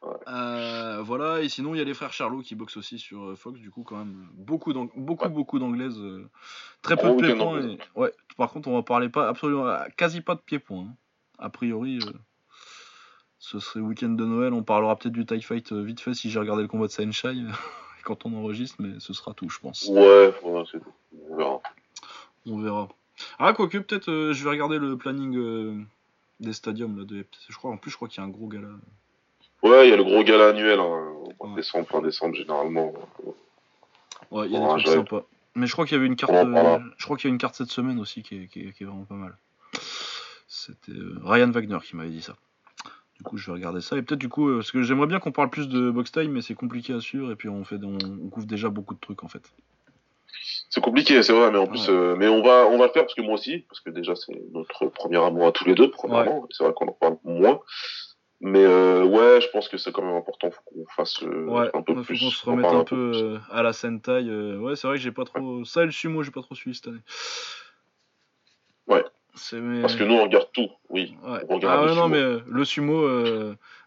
Ouais. 0.05 0.13
Euh, 0.27 1.01
voilà, 1.01 1.41
et 1.41 1.49
sinon 1.49 1.73
il 1.73 1.79
y 1.79 1.81
a 1.81 1.83
les 1.83 1.93
frères 1.95 2.13
Charlot 2.13 2.41
qui 2.41 2.53
boxent 2.55 2.77
aussi 2.77 2.99
sur 2.99 3.23
euh, 3.29 3.35
Fox, 3.35 3.59
du 3.59 3.71
coup 3.71 3.83
quand 3.83 3.97
même 3.97 4.27
beaucoup 4.35 4.71
beaucoup 4.95 5.29
beaucoup 5.29 5.57
d'anglaises, 5.59 5.97
euh, 5.99 6.29
très 6.83 6.95
peu 6.95 7.07
Gros 7.07 7.21
de 7.21 7.25
pieds-points. 7.25 7.61
et- 7.69 7.77
Ouais, 7.95 8.13
par 8.37 8.51
contre 8.51 8.67
on 8.69 8.73
va 8.75 8.83
parler 8.83 9.09
pas 9.09 9.27
absolument 9.27 9.65
quasi 9.97 10.21
pas 10.21 10.35
de 10.35 10.41
pieds-points. 10.41 10.87
hein. 10.89 10.95
A 11.39 11.49
priori, 11.49 11.97
euh, 12.05 12.11
ce 13.39 13.59
serait 13.59 13.79
week-end 13.79 14.09
de 14.09 14.25
Noël, 14.25 14.53
on 14.53 14.63
parlera 14.63 14.95
peut-être 14.95 15.13
du 15.13 15.25
TIE 15.25 15.41
Fight 15.41 15.71
vite 15.73 15.99
fait 15.99 16.13
si 16.13 16.29
j'ai 16.29 16.39
regardé 16.39 16.61
le 16.61 16.67
combat 16.67 16.85
de 16.87 16.91
Senshai 16.91 17.35
quand 18.03 18.25
on 18.25 18.33
enregistre, 18.37 18.77
mais 18.79 18.99
ce 18.99 19.11
sera 19.13 19.33
tout 19.33 19.49
je 19.49 19.59
pense. 19.59 19.87
Ouais, 19.89 20.31
faudra, 20.39 20.63
c'est 20.71 20.79
tout. 20.79 20.93
On 21.29 21.35
verra. 21.37 21.61
On 22.45 22.59
verra. 22.59 22.89
Ah, 23.39 23.53
quoique, 23.53 23.77
peut-être, 23.79 24.31
je 24.33 24.43
vais 24.43 24.49
regarder 24.51 24.77
le 24.77 24.97
planning 24.97 25.85
des 26.39 26.53
stadiums. 26.53 26.97
Là, 26.99 27.05
de... 27.05 27.25
Je 27.49 27.55
crois, 27.57 27.71
en 27.71 27.77
plus, 27.77 27.89
je 27.89 27.95
crois 27.95 28.07
qu'il 28.07 28.21
y 28.21 28.23
a 28.23 28.27
un 28.27 28.29
gros 28.31 28.47
gala. 28.47 28.67
Ouais, 29.67 29.87
il 29.87 29.89
y 29.89 29.93
a 29.93 29.97
le 29.97 30.03
gros 30.03 30.23
gala 30.23 30.49
annuel, 30.49 30.79
hein, 30.79 31.01
Ouais. 31.39 31.55
décembre, 31.55 31.87
fin 31.87 32.01
décembre, 32.01 32.35
généralement. 32.35 32.93
Ouais, 34.31 34.47
il 34.47 34.53
y 34.53 34.55
a 34.55 34.59
des 34.59 34.67
trucs 34.67 34.87
sympas. 34.87 35.23
Mais 35.55 35.67
je 35.67 35.73
crois 35.73 35.85
qu'il 35.85 35.95
y 35.95 35.97
avait 35.97 36.07
une 36.07 36.15
carte. 36.15 36.33
En 36.33 36.53
euh, 36.55 36.79
je 36.97 37.05
crois 37.05 37.17
qu'il 37.17 37.29
y 37.29 37.31
a 37.31 37.33
une 37.33 37.37
carte 37.39 37.55
cette 37.55 37.69
semaine 37.69 37.99
aussi 37.99 38.23
qui 38.23 38.35
est, 38.43 38.47
qui 38.47 38.61
est- 38.61 38.71
qui 38.73 38.83
est 38.83 38.85
vraiment 38.85 39.05
pas 39.05 39.15
mal. 39.15 39.37
C'était 40.47 40.91
euh, 40.91 41.17
Ryan 41.23 41.49
Wagner 41.51 41.77
qui 41.83 41.95
m'avait 41.95 42.09
dit 42.09 42.21
ça. 42.21 42.35
Du 43.17 43.23
coup, 43.23 43.37
je 43.37 43.45
vais 43.47 43.53
regarder 43.53 43.79
ça. 43.81 43.95
Et 43.97 44.01
peut-être, 44.01 44.19
du 44.19 44.27
coup, 44.29 44.49
euh, 44.49 44.57
parce 44.57 44.71
que 44.71 44.81
j'aimerais 44.83 45.07
bien 45.07 45.19
qu'on 45.19 45.31
parle 45.31 45.49
plus 45.49 45.69
de 45.69 45.89
box 45.89 46.11
time, 46.11 46.31
mais 46.31 46.41
c'est 46.41 46.55
compliqué 46.55 46.93
à 46.93 46.99
suivre. 46.99 47.31
Et 47.31 47.35
puis, 47.35 47.47
on, 47.49 47.63
fait, 47.63 47.77
on, 47.83 47.97
on 48.25 48.29
couvre 48.29 48.45
déjà 48.45 48.69
beaucoup 48.69 48.93
de 48.93 48.99
trucs 48.99 49.23
en 49.23 49.27
fait. 49.29 49.43
C'est 50.69 50.81
compliqué, 50.81 51.23
c'est 51.23 51.31
vrai, 51.31 51.49
mais 51.51 51.57
en 51.57 51.67
plus, 51.67 51.87
euh, 51.89 52.15
mais 52.17 52.27
on 52.27 52.43
va, 52.43 52.65
on 52.67 52.77
va 52.77 52.87
le 52.87 52.91
faire 52.91 53.03
parce 53.03 53.13
que 53.15 53.21
moi 53.21 53.35
aussi, 53.35 53.59
parce 53.69 53.79
que 53.79 53.89
déjà 53.89 54.13
c'est 54.15 54.33
notre 54.51 54.87
premier 54.87 55.17
amour 55.17 55.47
à 55.47 55.51
tous 55.53 55.63
les 55.65 55.73
deux, 55.75 55.89
premièrement. 55.89 56.45
C'est 56.51 56.63
vrai 56.65 56.73
qu'on 56.75 56.87
en 56.87 56.91
parle 56.91 57.17
moins. 57.23 57.61
Mais 58.47 58.63
euh, 58.63 59.03
ouais, 59.03 59.41
je 59.41 59.47
pense 59.49 59.67
que 59.67 59.77
c'est 59.77 59.91
quand 59.91 60.03
même 60.03 60.13
important, 60.13 60.51
faut 60.51 60.61
qu'on 60.65 60.85
fasse 60.95 61.23
euh, 61.23 61.45
Ouais, 61.47 61.67
un 61.73 61.81
peu 61.81 61.93
il 61.93 61.97
faut 61.97 62.03
plus. 62.03 62.19
qu'on 62.19 62.29
se 62.29 62.45
remette 62.47 62.65
un 62.67 62.83
peu 62.83 63.09
plus. 63.11 63.23
euh, 63.23 63.39
à 63.49 63.63
la 63.63 63.73
Sentai. 63.73 64.21
ouais, 64.21 64.75
c'est 64.75 64.85
vrai 64.87 64.97
que 64.97 65.01
j'ai 65.01 65.11
pas 65.11 65.25
trop. 65.25 65.65
Ça 65.65 65.81
et 65.81 65.85
le 65.85 65.91
sumo, 65.91 66.21
j'ai 66.21 66.29
pas 66.29 66.43
trop 66.43 66.53
suivi 66.53 66.75
cette 66.75 66.87
année. 66.87 66.99
Ouais. 68.87 69.03
Parce 69.31 69.95
que 69.95 70.03
nous, 70.03 70.13
on 70.13 70.23
regarde 70.25 70.47
tout, 70.53 70.69
oui. 70.89 71.17
Ouais. 71.23 71.39
on 71.49 71.55
regarde 71.55 71.79
Ah 71.79 71.85
ouais, 71.85 71.95
non, 71.95 72.07
mais 72.07 72.21
le 72.47 72.65
sumo, 72.65 73.07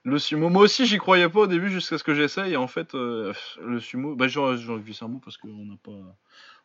le 0.03 0.19
sumo, 0.19 0.49
moi 0.49 0.63
aussi 0.63 0.87
j'y 0.87 0.99
croyais 0.99 1.29
pas 1.29 1.41
au 1.41 1.47
début 1.47 1.71
jusqu'à 1.71 1.97
ce 1.97 2.03
que 2.05 2.15
j'essaye. 2.15 2.53
Et 2.55 2.57
en 2.57 2.67
fait, 2.67 2.93
le 2.95 3.33
sumo, 3.79 4.17
bah 4.17 4.27
j'en 4.29 4.55
glisse 4.79 5.03
un 5.03 5.09
mot 5.09 5.21
parce 5.25 5.37
qu'on 5.37 5.49
n'a 5.49 5.77
pas, 5.83 5.93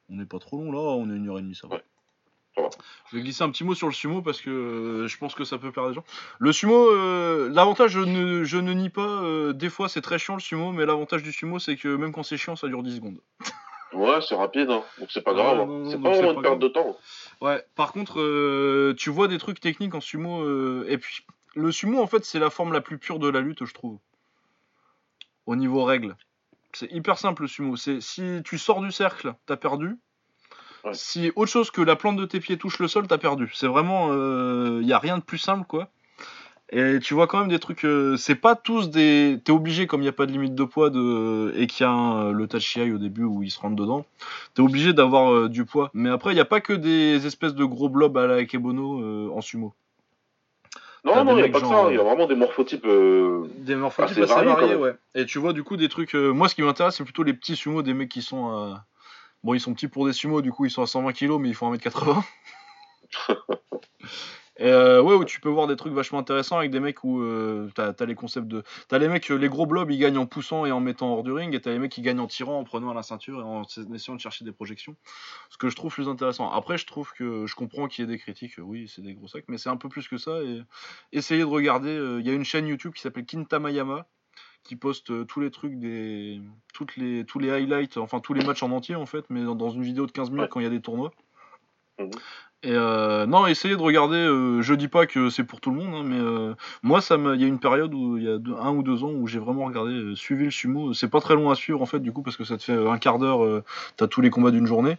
on 0.09 0.15
n'est 0.15 0.25
pas 0.25 0.39
trop 0.39 0.57
long 0.57 0.71
là, 0.71 0.79
on 0.79 1.09
est 1.11 1.15
une 1.15 1.29
heure 1.29 1.37
et 1.37 1.43
demie, 1.43 1.55
ça 1.55 1.67
va. 1.67 1.75
Ouais, 1.75 1.81
ça 1.81 1.85
va. 1.85 1.92
Je 3.11 3.17
vais 3.17 3.23
glisser 3.23 3.43
un 3.43 3.49
petit 3.49 3.63
mot 3.63 3.73
sur 3.75 3.87
le 3.87 3.93
sumo 3.93 4.21
parce 4.21 4.39
que 4.41 4.49
euh, 4.49 5.07
je 5.07 5.17
pense 5.17 5.33
que 5.35 5.43
ça 5.43 5.57
peut 5.57 5.71
perdre 5.71 5.89
des 5.89 5.95
gens. 5.95 6.03
Le 6.39 6.51
sumo, 6.51 6.89
euh, 6.89 7.49
l'avantage, 7.51 7.91
je 7.91 7.99
ne, 7.99 8.43
je 8.43 8.57
ne 8.57 8.73
nie 8.73 8.89
pas, 8.89 9.01
euh, 9.01 9.53
des 9.53 9.69
fois 9.69 9.89
c'est 9.89 10.01
très 10.01 10.19
chiant 10.19 10.35
le 10.35 10.39
sumo, 10.39 10.71
mais 10.71 10.85
l'avantage 10.85 11.23
du 11.23 11.31
sumo 11.31 11.59
c'est 11.59 11.75
que 11.77 11.95
même 11.95 12.11
quand 12.11 12.23
c'est 12.23 12.37
chiant, 12.37 12.55
ça 12.55 12.67
dure 12.67 12.83
10 12.83 12.95
secondes. 12.97 13.19
Ouais, 13.93 14.19
c'est 14.27 14.35
rapide, 14.35 14.69
hein. 14.71 14.83
donc 14.99 15.09
c'est 15.11 15.21
pas 15.23 15.33
grave. 15.33 15.59
hein. 15.59 15.85
c'est 15.89 16.01
pas 16.01 16.09
vraiment 16.09 16.29
une 16.33 16.41
perte 16.41 16.43
grave. 16.43 16.59
de 16.59 16.67
temps. 16.67 16.97
Ouais, 17.41 17.63
par 17.75 17.91
contre, 17.91 18.19
euh, 18.19 18.95
tu 18.97 19.09
vois 19.11 19.27
des 19.27 19.37
trucs 19.37 19.59
techniques 19.59 19.93
en 19.95 20.01
sumo, 20.01 20.43
et 20.85 20.97
puis 20.97 21.25
le 21.55 21.71
sumo, 21.71 22.01
en 22.01 22.07
fait, 22.07 22.25
c'est 22.25 22.39
la 22.39 22.49
forme 22.49 22.73
la 22.73 22.81
plus 22.81 22.97
pure 22.97 23.19
de 23.19 23.29
la 23.29 23.41
lutte, 23.41 23.65
je 23.65 23.73
trouve. 23.73 23.99
Au 25.45 25.55
niveau 25.55 25.83
règles. 25.83 26.15
C'est 26.73 26.91
hyper 26.91 27.19
simple 27.19 27.43
le 27.43 27.47
sumo. 27.47 27.75
C'est 27.75 28.01
si 28.01 28.41
tu 28.43 28.57
sors 28.57 28.81
du 28.81 28.91
cercle, 28.91 29.35
t'as 29.45 29.57
perdu. 29.57 29.97
Ouais. 30.83 30.93
Si 30.93 31.31
autre 31.35 31.51
chose 31.51 31.71
que 31.71 31.81
la 31.81 31.95
plante 31.95 32.17
de 32.17 32.25
tes 32.25 32.39
pieds 32.39 32.57
touche 32.57 32.79
le 32.79 32.87
sol, 32.87 33.07
t'as 33.07 33.17
perdu. 33.17 33.49
C'est 33.53 33.67
vraiment, 33.67 34.09
il 34.79 34.85
y 34.87 34.93
a 34.93 34.99
rien 34.99 35.17
de 35.17 35.23
plus 35.23 35.37
simple, 35.37 35.65
quoi. 35.67 35.87
Et 36.75 36.97
tu 36.99 37.13
vois 37.13 37.27
quand 37.27 37.39
même 37.39 37.49
des 37.49 37.59
trucs. 37.59 37.85
euh, 37.85 38.17
c'est 38.17 38.33
pas 38.35 38.55
tous 38.55 38.89
des. 38.89 39.39
T'es 39.45 39.51
obligé, 39.51 39.85
comme 39.85 40.01
il 40.01 40.05
n'y 40.05 40.09
a 40.09 40.13
pas 40.13 40.25
de 40.25 40.31
limite 40.31 40.55
de 40.55 40.63
poids 40.63 40.89
de... 40.89 41.53
et 41.55 41.67
qu'il 41.67 41.83
y 41.83 41.87
a 41.87 41.91
un- 41.91 42.31
le 42.31 42.47
tachiai 42.47 42.91
au 42.91 42.97
début 42.97 43.23
où 43.25 43.43
il 43.43 43.51
se 43.51 43.59
rentre 43.59 43.75
dedans, 43.75 44.05
t'es 44.55 44.61
obligé 44.63 44.91
d'avoir 44.91 45.31
euh, 45.31 45.49
du 45.49 45.65
poids. 45.65 45.91
Mais 45.93 46.09
après, 46.09 46.31
il 46.31 46.35
n'y 46.35 46.39
a 46.41 46.45
pas 46.45 46.61
que 46.61 46.73
des 46.73 47.27
espèces 47.27 47.53
de 47.53 47.63
gros 47.63 47.89
blobs 47.89 48.17
à 48.17 48.25
la 48.25 48.35
Akebono 48.35 49.01
euh, 49.01 49.29
en 49.35 49.41
sumo. 49.41 49.73
Non, 51.05 51.23
non, 51.25 51.37
il 51.37 51.43
n'y 51.43 51.49
a 51.49 51.51
pas 51.51 51.59
que 51.59 51.67
ça. 51.67 51.85
Il 51.91 51.95
y 51.95 51.99
a 51.99 52.03
vraiment 52.03 52.27
des 52.27 52.35
morphotypes. 52.35 52.85
euh, 52.85 53.45
Des 53.57 53.75
morphotypes 53.75 54.17
Assez 54.23 54.31
assez 54.31 54.45
variés, 54.45 54.75
ouais. 54.75 54.95
Et 55.15 55.25
tu 55.25 55.37
vois 55.37 55.53
du 55.53 55.61
coup 55.63 55.77
des 55.77 55.89
trucs. 55.89 56.15
euh, 56.15 56.31
moi, 56.31 56.47
ce 56.49 56.55
qui 56.55 56.63
m'intéresse, 56.63 56.95
c'est 56.95 57.03
plutôt 57.03 57.23
les 57.23 57.33
petits 57.33 57.55
sumo, 57.55 57.83
des 57.83 57.93
mecs 57.93 58.09
qui 58.09 58.21
sont. 58.23 58.47
à- 58.49 58.83
Bon, 59.43 59.53
ils 59.53 59.59
sont 59.59 59.73
petits 59.73 59.87
pour 59.87 60.05
des 60.05 60.13
sumo, 60.13 60.41
du 60.41 60.51
coup, 60.51 60.65
ils 60.65 60.71
sont 60.71 60.83
à 60.83 60.87
120 60.87 61.11
kg, 61.13 61.37
mais 61.39 61.49
ils 61.49 61.55
font 61.55 61.73
1m80. 61.73 62.23
Et 64.57 64.67
euh, 64.67 65.01
ouais, 65.01 65.15
où 65.15 65.25
tu 65.25 65.41
peux 65.41 65.49
voir 65.49 65.65
des 65.65 65.75
trucs 65.75 65.93
vachement 65.93 66.19
intéressants 66.19 66.57
avec 66.57 66.69
des 66.69 66.79
mecs 66.79 67.03
où 67.03 67.21
euh, 67.21 67.71
t'as 67.73 67.91
as 67.99 68.05
les 68.05 68.13
concepts 68.13 68.47
de. 68.47 68.63
T'as 68.87 68.99
les 68.99 69.07
mecs, 69.07 69.27
les 69.29 69.49
gros 69.49 69.65
blobs, 69.65 69.89
ils 69.89 69.97
gagnent 69.97 70.19
en 70.19 70.27
poussant 70.27 70.67
et 70.67 70.71
en 70.71 70.79
mettant 70.79 71.11
hors 71.11 71.23
du 71.23 71.31
ring, 71.31 71.55
et 71.55 71.59
t'as 71.59 71.71
les 71.71 71.79
mecs 71.79 71.91
qui 71.91 72.03
gagnent 72.03 72.19
en 72.19 72.27
tirant, 72.27 72.59
en 72.59 72.63
prenant 72.63 72.91
à 72.91 72.93
la 72.93 73.01
ceinture 73.01 73.39
et 73.39 73.43
en 73.43 73.63
essayant 73.93 74.15
de 74.15 74.21
chercher 74.21 74.45
des 74.45 74.51
projections. 74.51 74.95
Ce 75.49 75.57
que 75.57 75.69
je 75.69 75.75
trouve 75.75 75.91
plus 75.91 76.07
intéressant. 76.07 76.51
Après, 76.51 76.77
je 76.77 76.85
trouve 76.85 77.11
que 77.13 77.47
je 77.47 77.55
comprends 77.55 77.87
qu'il 77.87 78.05
y 78.05 78.07
ait 78.07 78.11
des 78.11 78.19
critiques, 78.19 78.53
oui, 78.59 78.87
c'est 78.87 79.01
des 79.01 79.15
gros 79.15 79.27
sacs, 79.27 79.45
mais 79.47 79.57
c'est 79.57 79.69
un 79.69 79.77
peu 79.77 79.89
plus 79.89 80.07
que 80.07 80.17
ça. 80.17 80.39
Et 80.43 80.61
essayez 81.11 81.41
de 81.41 81.45
regarder. 81.45 81.89
euh, 81.89 82.19
Il 82.19 82.27
y 82.27 82.29
a 82.29 82.33
une 82.33 82.45
chaîne 82.45 82.67
YouTube 82.67 82.93
qui 82.93 83.01
s'appelle 83.01 83.25
Kintamayama 83.25 84.05
qui 84.63 84.75
poste 84.75 85.11
euh, 85.11 85.25
tous 85.25 85.39
les 85.41 85.51
trucs 85.51 85.77
des 85.77 86.41
toutes 86.73 86.95
les 86.95 87.25
tous 87.25 87.39
les 87.39 87.51
highlights 87.51 87.97
enfin 87.97 88.19
tous 88.19 88.33
les 88.33 88.45
matchs 88.45 88.63
en 88.63 88.71
entier 88.71 88.95
en 88.95 89.05
fait 89.05 89.25
mais 89.29 89.43
dans, 89.43 89.55
dans 89.55 89.69
une 89.69 89.83
vidéo 89.83 90.05
de 90.05 90.11
15 90.11 90.29
minutes 90.29 90.43
Ouais. 90.43 90.47
quand 90.49 90.59
il 90.59 90.63
y 90.63 90.67
a 90.67 90.69
des 90.69 90.81
tournois 90.81 91.11
Mhm. 91.99 92.09
et 92.63 92.71
euh, 92.71 93.25
non 93.27 93.45
essayez 93.45 93.75
de 93.75 93.81
regarder 93.81 94.17
euh, 94.17 94.61
je 94.63 94.73
dis 94.73 94.87
pas 94.87 95.05
que 95.05 95.29
c'est 95.29 95.43
pour 95.43 95.61
tout 95.61 95.69
le 95.69 95.75
monde 95.77 95.93
hein, 95.93 96.03
mais 96.03 96.17
euh, 96.19 96.55
moi 96.81 97.01
ça 97.01 97.17
il 97.17 97.41
y 97.41 97.43
a 97.43 97.47
une 97.47 97.59
période 97.59 97.93
où 97.93 98.17
il 98.17 98.23
y 98.23 98.29
a 98.29 98.37
deux- 98.39 98.55
un 98.55 98.71
ou 98.71 98.81
deux 98.81 99.03
ans 99.03 99.11
où 99.11 99.27
j'ai 99.27 99.37
vraiment 99.37 99.65
regardé 99.65 100.15
suivi 100.15 100.45
le 100.45 100.51
sumo 100.51 100.93
c'est 100.93 101.09
pas 101.09 101.19
très 101.21 101.35
long 101.35 101.51
à 101.51 101.55
suivre 101.55 101.81
en 101.81 101.85
fait 101.85 101.99
du 101.99 102.11
coup 102.11 102.23
parce 102.23 102.35
que 102.37 102.45
ça 102.45 102.57
te 102.57 102.63
fait 102.63 102.73
un 102.87 102.97
quart 102.97 103.19
d'heure 103.19 103.63
t'as 103.97 104.07
tous 104.07 104.21
les 104.21 104.29
combats 104.31 104.49
d'une 104.51 104.65
journée 104.65 104.97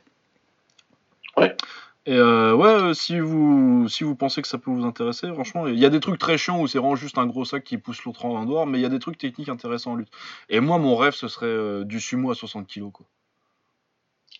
Ouais. 1.36 1.56
Et 2.06 2.14
euh, 2.16 2.54
ouais, 2.54 2.68
euh, 2.68 2.94
si 2.94 3.18
vous 3.20 3.88
si 3.88 4.04
vous 4.04 4.14
pensez 4.14 4.42
que 4.42 4.48
ça 4.48 4.58
peut 4.58 4.70
vous 4.70 4.84
intéresser, 4.84 5.28
franchement, 5.32 5.66
il 5.66 5.78
y 5.78 5.86
a 5.86 5.90
des 5.90 6.00
trucs 6.00 6.18
très 6.18 6.36
chiants 6.38 6.60
où 6.60 6.66
c'est 6.66 6.78
vraiment 6.78 6.96
juste 6.96 7.16
un 7.18 7.26
gros 7.26 7.44
sac 7.44 7.64
qui 7.64 7.78
pousse 7.78 8.04
l'autre 8.04 8.24
en 8.26 8.44
dehors, 8.44 8.66
mais 8.66 8.78
il 8.78 8.82
y 8.82 8.86
a 8.86 8.90
des 8.90 8.98
trucs 8.98 9.18
techniques 9.18 9.48
intéressants 9.48 9.92
en 9.92 9.96
lutte. 9.96 10.10
Et 10.50 10.60
moi, 10.60 10.78
mon 10.78 10.96
rêve, 10.96 11.14
ce 11.14 11.28
serait 11.28 11.46
euh, 11.46 11.84
du 11.84 12.00
sumo 12.00 12.30
à 12.30 12.34
60 12.34 12.66
kilos, 12.66 12.90
quoi. 12.92 13.06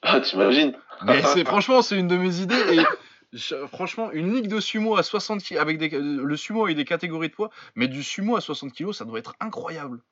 Ah, 0.02 0.20
t'imagines? 0.20 0.74
Mais 1.06 1.22
c'est 1.22 1.44
franchement, 1.44 1.82
c'est 1.82 1.98
une 1.98 2.08
de 2.08 2.16
mes 2.16 2.40
idées. 2.40 2.54
Et 2.72 2.80
je- 3.32 3.66
franchement, 3.66 4.10
une 4.12 4.32
ligue 4.34 4.48
de 4.48 4.60
sumo 4.60 4.96
à 4.96 5.02
60 5.02 5.42
kilos, 5.42 5.62
avec 5.62 5.78
des, 5.78 5.88
le 5.90 6.36
sumo 6.36 6.64
avec 6.64 6.76
des 6.76 6.84
catégories 6.84 7.28
de 7.30 7.34
poids, 7.34 7.50
mais 7.74 7.88
du 7.88 8.02
sumo 8.02 8.36
à 8.36 8.40
60 8.40 8.72
kilos, 8.72 8.98
ça 8.98 9.04
doit 9.04 9.18
être 9.18 9.34
incroyable. 9.40 10.02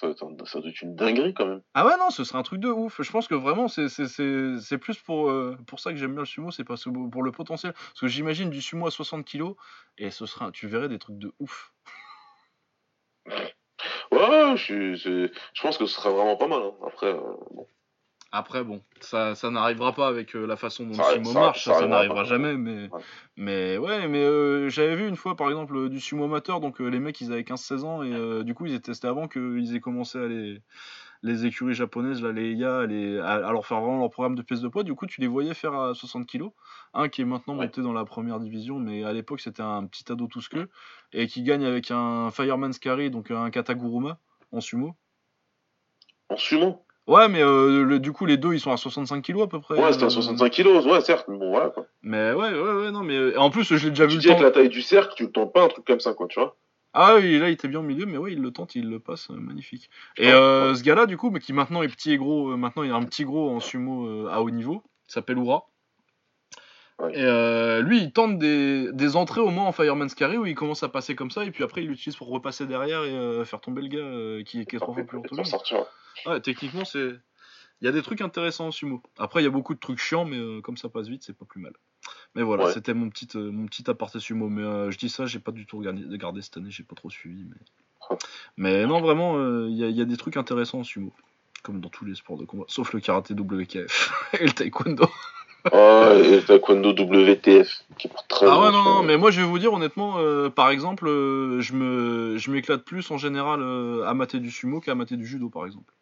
Ça, 0.00 0.06
doit 0.06 0.10
être 0.12 0.24
un- 0.24 0.44
ça 0.46 0.60
doit 0.60 0.70
être 0.70 0.82
une 0.82 0.94
dinguerie 0.94 1.34
quand 1.34 1.46
même. 1.46 1.62
Ah 1.74 1.86
ouais, 1.86 1.96
non, 1.98 2.10
ce 2.10 2.24
serait 2.24 2.38
un 2.38 2.42
truc 2.42 2.60
de 2.60 2.68
ouf. 2.68 3.00
Je 3.02 3.10
pense 3.10 3.28
que 3.28 3.34
vraiment, 3.34 3.68
c'est- 3.68 3.88
c'est- 3.88 4.06
c'est 4.08 4.58
c'est 4.60 4.78
plus 4.78 4.98
pour, 4.98 5.30
euh, 5.30 5.56
pour 5.66 5.80
ça 5.80 5.92
que 5.92 5.96
j'aime 5.98 6.12
bien 6.12 6.20
le 6.20 6.26
sumo, 6.26 6.50
c'est 6.50 6.64
parce 6.64 6.84
que 6.84 6.90
pour 7.10 7.22
le 7.22 7.32
potentiel. 7.32 7.72
Parce 7.72 8.00
que 8.00 8.08
j'imagine 8.08 8.50
du 8.50 8.60
sumo 8.62 8.86
à 8.86 8.90
60 8.90 9.24
kilos, 9.24 9.54
et 9.96 10.10
ce 10.10 10.26
sera, 10.26 10.50
tu 10.52 10.66
verrais 10.68 10.88
des 10.88 10.98
trucs 10.98 11.18
de 11.18 11.32
ouf. 11.38 11.72
Ouais, 14.12 14.18
ouais, 14.28 14.56
je, 14.56 14.96
c'est- 14.96 15.32
je 15.54 15.62
pense 15.62 15.78
que 15.78 15.86
ce 15.86 15.94
serait 15.94 16.10
vraiment 16.12 16.36
pas 16.36 16.48
mal. 16.48 16.62
hein. 16.62 16.74
Après, 16.86 17.06
euh, 17.06 17.20
bon. 17.50 17.66
Après, 18.30 18.62
bon, 18.62 18.82
ça, 19.00 19.34
ça 19.34 19.50
n'arrivera 19.50 19.94
pas 19.94 20.06
avec 20.06 20.36
euh, 20.36 20.46
la 20.46 20.56
façon 20.56 20.84
dont 20.86 20.92
Ça 20.94 21.02
le 21.16 21.24
sumo 21.24 21.32
ça- 21.32 21.40
marche, 21.40 21.64
ça 21.64 21.72
ça, 21.72 21.74
ça 21.74 21.86
arrivera 21.86 22.24
n'arrivera 22.24 22.24
jamais, 22.24 22.56
mais, 22.58 22.90
Ouais. 22.90 23.00
mais 23.36 23.78
ouais, 23.78 24.06
mais 24.06 24.22
euh, 24.22 24.68
j'avais 24.68 24.96
vu 24.96 25.08
une 25.08 25.16
fois, 25.16 25.34
par 25.34 25.48
exemple, 25.48 25.74
euh, 25.76 25.88
du 25.88 25.98
sumo 25.98 26.24
amateur, 26.24 26.60
donc 26.60 26.80
euh, 26.82 26.88
les 26.88 26.98
mecs, 27.00 27.18
ils 27.22 27.32
avaient 27.32 27.44
15-16 27.44 27.84
ans, 27.84 28.02
et 28.02 28.44
du 28.44 28.52
coup, 28.54 28.66
ils 28.66 28.74
étaient 28.74 28.92
testés 28.92 29.06
avant 29.08 29.28
qu'ils 29.28 29.74
aient 29.74 29.80
commencé 29.80 30.18
à 30.18 30.26
les, 30.26 30.62
les 31.22 31.46
écuries 31.46 31.74
japonaises, 31.74 32.22
là, 32.22 32.32
les 32.32 32.52
IA, 32.54 32.86
les, 32.86 33.18
à, 33.18 33.32
à 33.48 33.52
leur 33.52 33.66
faire 33.66 33.80
vraiment 33.80 34.00
leur 34.00 34.10
programme 34.10 34.34
de 34.36 34.42
pèse 34.42 34.60
de 34.62 34.68
poids, 34.68 34.84
du 34.84 34.94
coup, 34.94 35.06
tu 35.06 35.20
les 35.20 35.26
voyais 35.28 35.54
faire 35.54 35.74
à 35.74 35.94
60 35.94 36.26
kilos, 36.26 36.52
un 36.94 37.08
qui 37.08 37.22
est 37.22 37.26
maintenant 37.26 37.54
Ouais. 37.56 37.64
monté 37.64 37.82
dans 37.82 37.92
la 37.94 38.04
première 38.04 38.40
division, 38.40 38.78
mais 38.78 39.04
à 39.04 39.12
l'époque, 39.12 39.40
c'était 39.40 39.62
un 39.62 39.86
petit 39.86 40.10
ado 40.12 40.26
tout 40.26 40.40
ce 40.42 40.48
que, 40.50 40.68
et 41.12 41.26
qui 41.28 41.42
gagne 41.42 41.64
avec 41.64 41.90
un 41.90 42.30
Fireman's 42.30 42.78
Carry, 42.78 43.10
donc 43.10 43.30
un 43.30 43.50
Kataguruma, 43.50 44.18
en 44.52 44.60
sumo. 44.60 44.96
En 46.30 46.38
sumo? 46.38 46.86
Ouais, 47.08 47.26
mais 47.28 47.42
euh, 47.42 47.82
le- 47.84 47.98
du 47.98 48.12
coup, 48.12 48.26
les 48.26 48.36
deux, 48.36 48.52
ils 48.52 48.60
sont 48.60 48.70
à 48.70 48.76
65 48.76 49.22
kilos 49.22 49.42
à 49.44 49.46
peu 49.48 49.60
près. 49.60 49.74
Ouais, 49.82 49.92
c'était 49.92 50.04
euh, 50.04 50.08
à 50.08 50.10
65 50.10 50.50
kilos, 50.50 50.84
ouais, 50.86 51.00
certes, 51.00 51.26
mais 51.28 51.38
bon, 51.38 51.50
voilà, 51.50 51.70
quoi. 51.70 51.86
Mais 52.02 52.32
ouais, 52.32 52.52
ouais, 52.52 52.72
ouais, 52.84 52.90
non, 52.90 53.02
mais 53.02 53.16
euh, 53.16 53.38
en 53.40 53.50
plus, 53.50 53.64
je 53.64 53.82
l'ai 53.84 53.90
déjà 53.90 54.06
vu 54.06 54.12
Tu 54.12 54.18
dis 54.18 54.28
avec 54.28 54.42
la 54.42 54.50
taille 54.50 54.68
du 54.68 54.82
cercle, 54.82 55.14
tu 55.16 55.24
le 55.24 55.32
tentes 55.32 55.52
pas 55.52 55.64
un 55.64 55.68
truc 55.68 55.84
comme 55.86 56.00
ça, 56.00 56.12
quoi, 56.12 56.26
tu 56.28 56.38
vois. 56.38 56.56
Ah 56.92 57.16
oui, 57.16 57.38
là, 57.38 57.48
il 57.48 57.52
était 57.52 57.68
bien 57.68 57.80
au 57.80 57.82
milieu, 57.82 58.06
mais 58.06 58.18
ouais, 58.18 58.32
il 58.32 58.40
le 58.42 58.50
tente, 58.50 58.74
il 58.74 58.88
le 58.88 58.98
passe, 59.00 59.30
euh, 59.30 59.34
magnifique. 59.36 59.88
Et 60.16 60.30
euh, 60.30 60.74
ce 60.74 60.82
gars-là, 60.82 61.06
du 61.06 61.16
coup, 61.16 61.30
mais 61.30 61.40
qui 61.40 61.52
maintenant 61.52 61.82
est 61.82 61.88
petit 61.88 62.12
et 62.12 62.18
gros, 62.18 62.50
euh, 62.50 62.56
maintenant 62.56 62.82
il 62.82 62.88
y 62.88 62.92
a 62.92 62.96
un 62.96 63.04
petit 63.04 63.24
gros 63.24 63.50
en 63.50 63.60
sumo 63.60 64.06
euh, 64.06 64.28
à 64.30 64.42
haut 64.42 64.50
niveau, 64.50 64.82
il 65.08 65.12
s'appelle 65.12 65.38
Oura. 65.38 65.64
Ouais. 67.00 67.12
Et 67.16 67.22
euh, 67.22 67.80
lui, 67.80 68.00
il 68.02 68.12
tente 68.12 68.38
des, 68.38 68.92
des 68.92 69.14
entrées 69.16 69.40
au 69.40 69.50
moins 69.50 69.66
en 69.66 69.72
Fireman's 69.72 70.14
Carry 70.14 70.36
où 70.36 70.46
il 70.46 70.54
commence 70.56 70.82
à 70.82 70.88
passer 70.88 71.14
comme 71.14 71.30
ça, 71.30 71.44
et 71.44 71.50
puis 71.52 71.62
après, 71.62 71.82
il 71.82 71.88
l'utilise 71.88 72.16
pour 72.16 72.28
repasser 72.28 72.66
derrière 72.66 73.04
et 73.04 73.10
euh, 73.12 73.44
faire 73.44 73.60
tomber 73.60 73.82
le 73.82 73.88
gars 73.88 73.98
euh, 73.98 74.42
qui, 74.42 74.66
qui 74.66 74.76
est 74.76 74.78
trois 74.80 74.94
fois 74.94 75.04
plus 75.04 75.20
lui. 75.36 75.46
sortir. 75.46 75.84
Ouais, 76.26 76.40
techniquement, 76.40 76.84
c'est. 76.84 77.12
Il 77.80 77.84
y 77.84 77.88
a 77.88 77.92
des 77.92 78.02
trucs 78.02 78.20
intéressants 78.20 78.66
en 78.66 78.70
sumo. 78.72 79.00
Après, 79.18 79.40
il 79.40 79.44
y 79.44 79.46
a 79.46 79.50
beaucoup 79.50 79.72
de 79.74 79.78
trucs 79.78 80.00
chiants, 80.00 80.24
mais 80.24 80.60
comme 80.62 80.76
ça 80.76 80.88
passe 80.88 81.06
vite, 81.06 81.22
c'est 81.24 81.36
pas 81.38 81.44
plus 81.44 81.60
mal. 81.60 81.72
Mais 82.34 82.42
voilà, 82.42 82.64
Ouais. 82.66 82.72
c'était 82.72 82.92
mon 82.94 83.08
petit, 83.08 83.28
mon 83.36 83.66
petit 83.66 83.88
aparté 83.88 84.18
sumo. 84.18 84.48
Mais 84.48 84.90
je 84.90 84.98
dis 84.98 85.08
ça, 85.08 85.26
j'ai 85.26 85.38
pas 85.38 85.52
du 85.52 85.64
tout 85.64 85.78
regardé, 85.78 86.02
regardé 86.10 86.42
cette 86.42 86.56
année, 86.56 86.72
j'ai 86.72 86.82
pas 86.82 86.96
trop 86.96 87.08
suivi. 87.08 87.44
Mais, 87.48 88.16
mais 88.56 88.86
non, 88.86 89.00
vraiment, 89.00 89.38
il 89.68 89.74
y, 89.76 89.92
y 89.92 90.00
a 90.02 90.04
des 90.04 90.16
trucs 90.16 90.36
intéressants 90.36 90.80
en 90.80 90.84
sumo. 90.84 91.12
Comme 91.62 91.80
dans 91.80 91.88
tous 91.88 92.04
les 92.04 92.16
sports 92.16 92.36
de 92.38 92.44
combat, 92.44 92.64
sauf 92.66 92.92
le 92.92 92.98
karaté 92.98 93.34
WKF 93.34 94.32
et 94.40 94.44
le 94.46 94.50
taekwondo. 94.52 95.08
Ah, 95.72 96.12
et 96.14 96.36
le 96.36 96.44
taekwondo 96.44 96.90
WTF, 96.90 97.84
qui 97.98 98.08
pour 98.08 98.26
très 98.26 98.46
Ah 98.46 98.60
ouais, 98.60 98.70
non, 98.70 98.82
non, 98.84 99.02
mais 99.02 99.16
moi 99.16 99.30
je 99.30 99.40
vais 99.40 99.46
vous 99.46 99.58
dire 99.58 99.72
honnêtement, 99.72 100.14
euh, 100.18 100.48
par 100.48 100.70
exemple, 100.70 101.06
euh, 101.08 101.60
je 101.60 101.72
me, 101.74 102.38
je 102.38 102.50
m'éclate 102.50 102.84
plus 102.84 103.10
en 103.10 103.18
général 103.18 103.60
euh, 103.60 104.06
à 104.06 104.14
mater 104.14 104.38
du 104.38 104.50
sumo 104.50 104.80
qu'à 104.80 104.94
mater 104.94 105.16
du 105.16 105.26
judo, 105.26 105.50
par 105.50 105.66
exemple. 105.66 105.92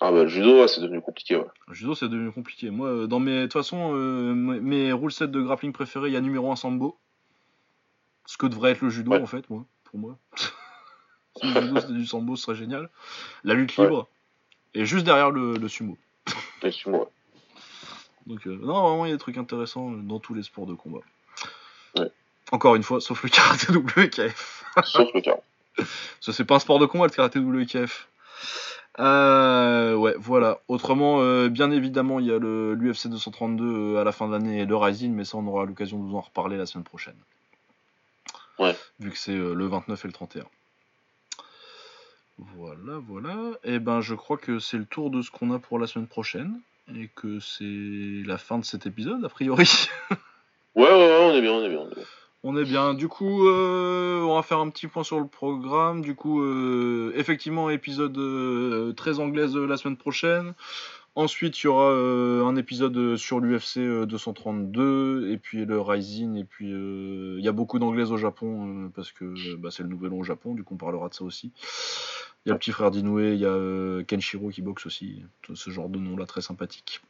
Ah 0.00 0.12
bah, 0.12 0.22
le 0.22 0.28
judo, 0.28 0.60
ouais, 0.60 0.68
c'est 0.68 0.80
devenu 0.80 1.00
compliqué, 1.02 1.36
ouais. 1.36 1.46
Le 1.66 1.74
judo, 1.74 1.94
c'est 1.96 2.08
devenu 2.08 2.30
compliqué. 2.30 2.70
Moi, 2.70 3.08
dans 3.08 3.18
mes. 3.18 3.34
De 3.40 3.42
toute 3.42 3.54
façon, 3.54 3.92
mes 3.92 4.60
mes 4.60 4.92
rule 4.92 5.10
sets 5.10 5.26
de 5.26 5.40
grappling 5.42 5.72
préférés, 5.72 6.08
il 6.08 6.14
y 6.14 6.16
a 6.16 6.20
numéro 6.20 6.52
1 6.52 6.56
sambo. 6.56 6.96
Ce 8.24 8.36
que 8.38 8.46
devrait 8.46 8.70
être 8.72 8.80
le 8.82 8.90
judo, 8.90 9.10
Ouais. 9.10 9.20
en 9.20 9.26
fait, 9.26 9.50
moi, 9.50 9.64
pour 9.84 9.98
moi. 9.98 10.16
si 11.40 11.46
le 11.52 11.60
judo 11.62 11.80
c'était 11.80 11.94
du 11.94 12.06
sambo, 12.06 12.36
ce 12.36 12.44
serait 12.44 12.54
génial. 12.56 12.90
La 13.42 13.54
lutte 13.54 13.76
Ouais. 13.76 13.86
libre. 13.86 14.06
Et 14.74 14.84
juste 14.86 15.04
derrière 15.04 15.30
le, 15.32 15.54
le 15.56 15.68
sumo. 15.68 15.96
Et 16.62 16.70
sumo, 16.70 16.98
ouais. 17.00 17.06
Donc, 18.26 18.46
euh, 18.46 18.58
non, 18.62 18.82
vraiment, 18.82 19.04
il 19.06 19.08
y 19.08 19.12
a 19.12 19.14
des 19.14 19.20
trucs 19.20 19.38
intéressants 19.38 19.90
dans 19.90 20.18
tous 20.18 20.34
les 20.34 20.42
sports 20.42 20.66
de 20.66 20.74
combat. 20.74 21.00
Ouais. 21.96 22.10
Encore 22.52 22.74
une 22.76 22.82
fois, 22.82 23.00
sauf 23.00 23.22
le 23.22 23.28
karaté 23.28 23.72
WKF. 23.72 24.64
Sauf 24.84 25.08
le 25.14 25.20
carreau. 25.20 25.42
Ça, 26.20 26.32
c'est 26.32 26.44
pas 26.44 26.56
un 26.56 26.58
sport 26.58 26.78
de 26.78 26.86
combat, 26.86 27.06
le 27.06 27.12
karaté 27.12 27.38
WKF. 27.38 28.08
Euh, 28.98 29.94
ouais, 29.94 30.14
voilà. 30.18 30.60
Autrement, 30.68 31.20
euh, 31.20 31.48
bien 31.48 31.70
évidemment, 31.70 32.18
il 32.18 32.26
y 32.26 32.32
a 32.32 32.38
le 32.38 32.74
l'UFC 32.74 33.08
232 33.08 33.64
euh, 33.64 34.00
à 34.00 34.04
la 34.04 34.12
fin 34.12 34.26
de 34.26 34.32
l'année 34.32 34.60
et 34.60 34.66
le 34.66 34.76
Rising, 34.76 35.12
mais 35.12 35.24
ça, 35.24 35.36
on 35.36 35.46
aura 35.46 35.64
l'occasion 35.66 35.98
de 35.98 36.08
vous 36.08 36.16
en 36.16 36.20
reparler 36.20 36.56
la 36.56 36.66
semaine 36.66 36.84
prochaine. 36.84 37.16
Ouais. 38.58 38.76
Vu 38.98 39.10
que 39.10 39.18
c'est 39.18 39.36
le 39.36 39.66
29 39.66 40.04
et 40.04 40.08
le 40.08 40.12
31. 40.12 40.44
Voilà, 42.38 42.98
voilà. 43.06 43.52
Et 43.62 43.78
ben, 43.78 44.00
je 44.00 44.14
crois 44.14 44.36
que 44.36 44.58
c'est 44.58 44.78
le 44.78 44.84
tour 44.84 45.10
de 45.10 45.22
ce 45.22 45.30
qu'on 45.30 45.52
a 45.52 45.58
pour 45.60 45.78
la 45.78 45.86
semaine 45.86 46.08
prochaine. 46.08 46.60
Et 46.94 47.08
que 47.14 47.38
c'est 47.40 48.26
la 48.26 48.38
fin 48.38 48.58
de 48.58 48.64
cet 48.64 48.86
épisode, 48.86 49.24
a 49.24 49.28
priori. 49.28 49.68
Ouais, 50.74 50.84
ouais, 50.84 50.90
ouais, 50.92 51.18
on 51.22 51.34
est 51.34 51.40
bien, 51.40 51.52
on 51.54 51.64
est 51.64 51.68
bien. 51.70 51.80
On 51.80 51.90
est 51.90 51.94
bien. 51.94 52.04
On 52.44 52.56
est 52.56 52.64
bien. 52.64 52.94
Du 52.94 53.08
coup, 53.08 53.48
euh, 53.48 54.22
on 54.22 54.36
va 54.36 54.42
faire 54.42 54.58
un 54.58 54.70
petit 54.70 54.86
point 54.86 55.02
sur 55.02 55.18
le 55.18 55.26
programme. 55.26 56.02
Du 56.02 56.14
coup, 56.14 56.40
euh, 56.40 57.12
effectivement, 57.16 57.68
épisode 57.68 58.16
euh, 58.16 58.92
très 58.92 59.18
anglaise 59.18 59.56
euh, 59.56 59.66
la 59.66 59.76
semaine 59.76 59.96
prochaine. 59.96 60.54
Ensuite, 61.16 61.60
il 61.60 61.64
y 61.64 61.66
aura 61.66 61.90
un 61.90 62.54
épisode 62.54 63.16
sur 63.16 63.40
l'UFC 63.40 63.78
euh, 63.78 64.06
232 64.06 65.30
et 65.32 65.36
puis 65.36 65.64
le 65.64 65.80
Rising. 65.80 66.36
Et 66.36 66.44
puis, 66.44 66.70
il 66.70 67.42
y 67.44 67.48
a 67.48 67.52
beaucoup 67.52 67.80
d'anglaises 67.80 68.12
au 68.12 68.18
Japon 68.18 68.92
parce 68.94 69.10
que 69.10 69.56
bah, 69.56 69.70
c'est 69.72 69.82
le 69.82 69.88
nouvel 69.88 70.12
an 70.12 70.18
au 70.18 70.22
Japon. 70.22 70.54
Du 70.54 70.62
coup, 70.62 70.74
on 70.74 70.78
parlera 70.78 71.08
de 71.08 71.14
ça 71.14 71.24
aussi. 71.24 71.50
Il 72.48 72.50
y 72.50 72.52
a 72.52 72.54
le 72.54 72.60
petit 72.60 72.72
frère 72.72 72.90
d'Inoue, 72.90 73.20
il 73.20 73.34
y 73.34 73.44
a 73.44 73.50
euh, 73.50 74.02
Kenshiro 74.04 74.48
qui 74.48 74.62
boxe 74.62 74.86
aussi. 74.86 75.22
Ce 75.52 75.68
genre 75.68 75.90
de 75.90 75.98
nom-là 75.98 76.24
très 76.24 76.40
sympathique. 76.40 77.02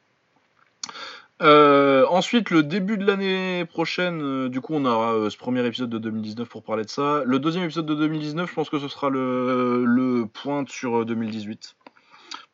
Euh, 1.43 2.05
ensuite, 2.09 2.51
le 2.51 2.65
début 2.65 2.99
de 2.99 3.07
l'année 3.07 3.65
prochaine, 3.65 4.21
euh, 4.21 4.49
du 4.49 4.61
coup, 4.61 4.75
on 4.75 4.85
aura 4.85 5.15
euh, 5.15 5.31
ce 5.31 5.37
premier 5.39 5.65
épisode 5.65 5.91
de 5.91 5.99
2019 5.99 6.49
pour 6.49 6.65
parler 6.65 6.83
de 6.85 6.91
ça. 6.91 7.23
Le 7.25 7.39
deuxième 7.39 7.63
épisode 7.63 7.87
de 7.87 7.95
2019, 7.95 8.51
je 8.51 8.55
pense 8.57 8.69
que 8.69 8.81
ce 8.81 8.89
sera 8.89 9.11
le, 9.11 9.85
le 9.85 10.27
point 10.27 10.65
sur 10.67 11.03
euh, 11.03 11.05
2018. 11.05 11.77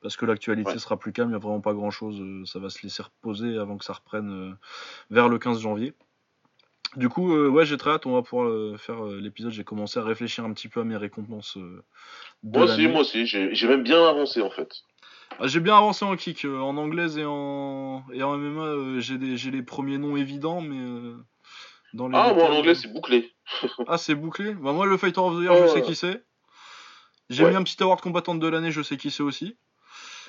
Parce 0.02 0.19
que 0.19 0.27
l'actualité 0.27 0.73
Ouais. 0.73 0.78
sera 0.78 0.98
plus 0.98 1.15
calme, 1.15 1.31
il 1.31 1.32
n'y 1.32 1.36
a 1.36 1.39
vraiment 1.39 1.62
pas 1.62 1.73
grand 1.73 1.90
chose. 1.90 2.23
ça 2.47 2.59
va 2.59 2.69
se 2.69 2.82
laisser 2.82 3.02
reposer 3.02 3.56
avant 3.56 3.78
que 3.78 3.86
ça 3.86 3.94
reprenne 3.94 4.55
vers 5.11 5.31
le 5.31 5.39
15 5.39 5.59
janvier. 5.61 5.94
Du 6.97 7.09
coup, 7.09 7.35
euh, 7.35 7.49
ouais, 7.49 7.66
j'ai 7.66 7.77
très 7.77 7.91
hâte, 7.91 8.07
on 8.07 8.12
va 8.12 8.23
pouvoir 8.23 8.49
euh, 8.49 8.77
faire 8.77 9.05
euh, 9.07 9.19
l'épisode. 9.21 9.53
J'ai 9.53 9.65
commencé 9.65 9.99
à 9.99 10.05
réfléchir 10.05 10.45
un 10.45 10.53
petit 10.53 10.69
peu 10.69 10.81
à 10.81 10.85
mes 10.85 10.97
récompenses 10.97 11.57
euh, 11.57 11.83
Moi 12.43 12.65
aussi, 12.65 12.87
moi 12.89 13.01
aussi, 13.01 13.27
j'ai 13.27 13.66
même 13.69 13.83
bien 13.83 14.07
avancé 14.07 14.41
en 14.43 14.51
fait. 14.51 14.71
Ah, 15.41 15.49
J'ai 15.49 15.59
bien 15.61 15.77
avancé 15.77 16.05
en 16.05 16.15
kick, 16.16 16.45
euh, 16.45 16.59
en 16.61 16.77
anglaise 16.77 17.19
et 17.19 17.25
en, 17.25 18.05
et 18.12 18.23
en 18.23 18.35
MMA, 18.39 18.62
euh, 18.62 19.01
j'ai 19.01 19.51
les 19.51 19.62
premiers 19.62 19.99
noms 19.99 20.16
évidents, 20.16 20.61
mais 20.61 20.79
euh, 20.79 21.16
dans 21.93 22.07
les 22.09 22.16
Ah, 22.16 22.33
moi 22.33 22.45
en 22.45 22.53
anglais, 22.53 22.75
c'est 22.75 22.93
bouclé. 22.93 23.33
Ah, 23.89 23.99
c'est 23.99 24.15
bouclé? 24.15 24.55
Bah, 24.55 24.73
Moi, 24.73 24.87
le 24.87 24.97
Fighter 24.97 25.21
of 25.21 25.37
the 25.37 25.43
Year, 25.43 25.55
je 25.57 25.66
sais 25.66 25.83
qui 25.83 25.95
c'est. 25.97 26.25
J'ai 27.31 27.43
Ouais. 27.43 27.51
mis 27.51 27.57
un 27.57 27.62
petit 27.65 27.83
award 27.83 28.01
combattante 28.01 28.39
de 28.39 28.47
l'année, 28.47 28.71
je 28.71 28.83
sais 28.83 28.97
qui 28.97 29.11
c'est 29.11 29.23
aussi. 29.23 29.57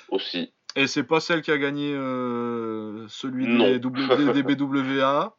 Aussi. 0.08 0.52
Et 0.74 0.86
c'est 0.86 1.04
pas 1.04 1.20
celle 1.20 1.42
qui 1.42 1.50
a 1.50 1.58
gagné 1.58 1.92
euh, 1.94 3.06
celui 3.08 3.46
W- 3.46 3.78
des 3.78 4.42
BWA. 4.56 5.36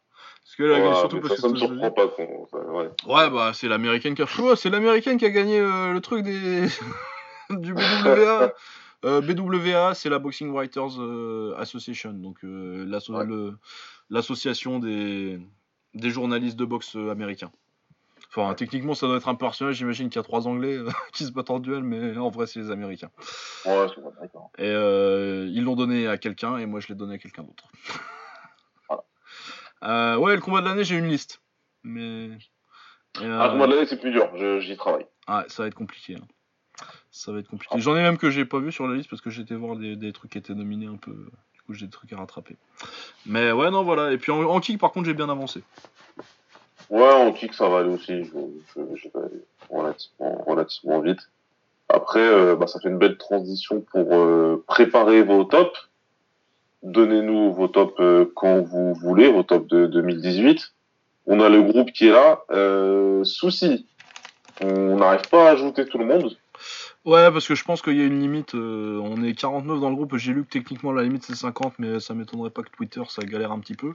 Parce 0.48 0.56
que 0.56 0.88
Ouais, 0.88 0.94
surtout 0.94 1.20
parce 1.20 1.34
ça, 1.36 1.42
ça 1.42 1.48
que 1.48 1.52
me 1.52 1.58
surprend 1.58 1.90
pas. 1.90 2.06
ouais. 2.06 2.90
Ouais, 3.06 3.30
bah 3.30 3.50
c'est 3.52 3.68
l'américaine 3.68 4.14
qui 4.14 4.22
a 4.22 4.26
Ouais, 4.40 4.56
c'est 4.56 4.70
l'américaine 4.70 5.18
qui 5.18 5.26
a 5.26 5.30
gagné 5.30 5.60
euh, 5.60 5.92
le 5.92 6.00
truc 6.00 6.22
des 6.24 6.66
du 7.50 7.74
BWA. 7.74 8.52
Euh, 9.04 9.20
BWA, 9.20 9.94
c'est 9.94 10.08
la 10.08 10.18
Boxing 10.18 10.50
Writers 10.52 11.00
euh, 11.00 11.54
Association, 11.56 12.10
donc 12.14 12.38
euh, 12.42 12.84
l'asso- 12.88 13.12
Ouais. 13.12 13.24
l'association 14.10 14.80
des 14.80 15.38
des 15.94 16.10
journalistes 16.10 16.56
de 16.58 16.64
boxe 16.64 16.96
américains. 16.96 17.52
Enfin, 18.30 18.52
techniquement, 18.54 18.94
ça 18.94 19.06
doit 19.06 19.18
être 19.18 19.28
un 19.28 19.36
personnage. 19.36 19.76
J'imagine 19.76 20.08
qu'il 20.10 20.16
y 20.18 20.18
a 20.18 20.24
trois 20.24 20.48
Anglais 20.48 20.78
euh, 20.78 20.90
qui 21.12 21.24
se 21.24 21.30
battent 21.30 21.50
en 21.50 21.60
duel, 21.60 21.84
mais 21.84 22.16
en 22.18 22.28
vrai, 22.30 22.48
c'est 22.48 22.58
les 22.58 22.72
Américains. 22.72 23.10
Ouais, 23.64 23.86
c'est. 23.94 24.00
Et 24.64 24.68
euh, 24.68 25.46
ils 25.48 25.62
l'ont 25.62 25.76
donné 25.76 26.08
à 26.08 26.18
quelqu'un, 26.18 26.56
et 26.58 26.66
moi, 26.66 26.80
je 26.80 26.88
l'ai 26.88 26.96
donné 26.96 27.14
à 27.14 27.18
quelqu'un 27.18 27.44
d'autre. 27.44 27.68
Euh, 29.84 30.16
ouais, 30.16 30.34
le 30.34 30.40
combat 30.40 30.60
de 30.60 30.66
l'année, 30.66 30.84
j'ai 30.84 30.96
une 30.96 31.08
liste, 31.08 31.40
mais 31.84 32.26
et, 32.26 33.24
euh, 33.24 33.38
Ah, 33.40 33.48
le 33.48 33.56
mois 33.56 33.66
de 33.66 33.74
l'année, 33.74 33.86
c'est 33.86 34.00
plus 34.00 34.10
dur. 34.10 34.30
J'y 34.60 34.76
travaille. 34.76 35.06
ah, 35.26 35.44
ça 35.48 35.62
va 35.62 35.68
être 35.68 35.74
compliqué. 35.74 36.16
hein. 36.16 36.26
Ça 37.10 37.32
va 37.32 37.38
être 37.40 37.48
compliqué. 37.48 37.78
J'en 37.80 37.96
ai 37.96 38.02
même 38.02 38.18
que 38.18 38.30
j'ai 38.30 38.44
pas 38.44 38.58
vu 38.60 38.70
sur 38.70 38.86
la 38.86 38.94
liste 38.94 39.10
parce 39.10 39.22
que 39.22 39.30
j'étais 39.30 39.54
voir 39.54 39.76
des, 39.76 39.96
des 39.96 40.12
trucs 40.12 40.32
qui 40.32 40.38
étaient 40.38 40.54
nominés 40.54 40.86
un 40.86 40.96
peu. 40.96 41.10
Du 41.54 41.60
coup, 41.66 41.74
j'ai 41.74 41.86
des 41.86 41.90
trucs 41.92 42.12
à 42.12 42.16
rattraper. 42.18 42.56
Mais 43.26 43.50
ouais, 43.50 43.70
non, 43.70 43.82
voilà. 43.82 44.12
Et 44.12 44.18
puis 44.18 44.30
en, 44.30 44.42
en 44.44 44.60
kick, 44.60 44.78
par 44.78 44.92
contre, 44.92 45.06
j'ai 45.06 45.14
bien 45.14 45.28
avancé. 45.28 45.62
Ouais, 46.90 47.12
en 47.12 47.32
kick, 47.32 47.54
ça 47.54 47.68
va 47.68 47.78
aller 47.80 47.88
aussi. 47.90 48.24
Je, 48.24 48.30
je, 48.76 48.80
je 48.96 49.08
vais 49.08 49.24
aller 49.24 49.44
relativement, 49.68 50.44
relativement 50.46 51.00
vite. 51.00 51.28
Après, 51.88 52.20
euh, 52.20 52.54
bah, 52.54 52.66
ça 52.66 52.78
fait 52.80 52.88
une 52.88 52.98
belle 52.98 53.16
transition 53.18 53.80
pour 53.80 54.14
euh, 54.14 54.62
préparer 54.68 55.22
vos 55.22 55.44
tops. 55.44 55.88
Donnez-nous 56.82 57.52
vos 57.52 57.68
tops 57.68 58.00
euh, 58.00 58.24
quand 58.34 58.62
vous 58.62 58.94
voulez, 58.94 59.30
vos 59.30 59.42
tops 59.42 59.66
de 59.68 59.86
2018. 59.86 60.72
On 61.26 61.40
a 61.40 61.48
le 61.48 61.62
groupe 61.62 61.92
qui 61.92 62.08
est 62.08 62.12
là. 62.12 62.40
Euh, 62.50 63.24
souci, 63.24 63.86
on 64.62 64.96
n'arrive 64.96 65.28
pas 65.28 65.48
à 65.48 65.52
ajouter 65.52 65.84
tout 65.86 65.98
le 65.98 66.06
monde. 66.06 66.37
Ouais, 67.08 67.32
parce 67.32 67.48
que 67.48 67.54
je 67.54 67.64
pense 67.64 67.80
qu'il 67.80 67.96
y 67.96 68.02
a 68.02 68.04
une 68.04 68.20
limite. 68.20 68.54
euh, 68.54 69.00
on 69.02 69.22
est 69.22 69.32
49 69.32 69.80
dans 69.80 69.88
le 69.88 69.96
groupe. 69.96 70.14
J'ai 70.18 70.34
lu 70.34 70.44
que 70.44 70.50
techniquement 70.50 70.92
la 70.92 71.02
limite 71.02 71.22
c'est 71.24 71.34
50, 71.34 71.78
mais 71.78 72.00
ça 72.00 72.12
m'étonnerait 72.12 72.50
pas 72.50 72.62
que 72.62 72.68
Twitter 72.68 73.00
ça 73.08 73.22
galère 73.22 73.50
un 73.50 73.60
petit 73.60 73.76
peu. 73.76 73.94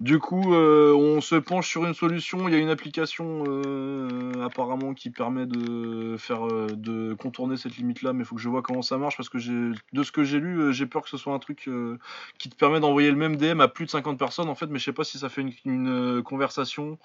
Du 0.00 0.18
coup, 0.18 0.54
euh, 0.54 0.92
on 0.92 1.20
se 1.20 1.36
penche 1.36 1.68
sur 1.68 1.84
une 1.86 1.94
solution. 1.94 2.48
Il 2.48 2.54
y 2.54 2.56
a 2.56 2.60
une 2.60 2.68
application 2.70 3.44
euh, 3.46 4.44
apparemment 4.44 4.92
qui 4.92 5.10
permet 5.10 5.46
de 5.46 6.16
faire 6.18 6.48
euh, 6.48 6.66
de 6.74 7.14
contourner 7.14 7.56
cette 7.56 7.76
limite-là, 7.76 8.12
mais 8.12 8.24
il 8.24 8.26
faut 8.26 8.34
que 8.34 8.42
je 8.42 8.48
vois 8.48 8.62
comment 8.62 8.82
ça 8.82 8.98
marche 8.98 9.16
parce 9.16 9.28
que 9.28 9.38
j'ai 9.38 9.70
de 9.92 10.02
ce 10.02 10.10
que 10.10 10.24
j'ai 10.24 10.40
lu, 10.40 10.58
euh, 10.60 10.72
j'ai 10.72 10.86
peur 10.86 11.02
que 11.04 11.10
ce 11.10 11.16
soit 11.16 11.32
un 11.34 11.38
truc 11.38 11.68
euh, 11.68 11.96
qui 12.38 12.48
te 12.50 12.56
permet 12.56 12.80
d'envoyer 12.80 13.10
le 13.12 13.16
même 13.16 13.36
DM 13.36 13.60
à 13.60 13.68
plus 13.68 13.84
de 13.84 13.90
50 13.90 14.18
personnes 14.18 14.48
en 14.48 14.56
fait, 14.56 14.66
mais 14.66 14.80
je 14.80 14.84
sais 14.84 14.92
pas 14.92 15.04
si 15.04 15.18
ça 15.18 15.28
fait 15.28 15.42
une, 15.42 15.52
une, 15.64 15.88
euh, 16.18 16.22
conversation 16.22 16.98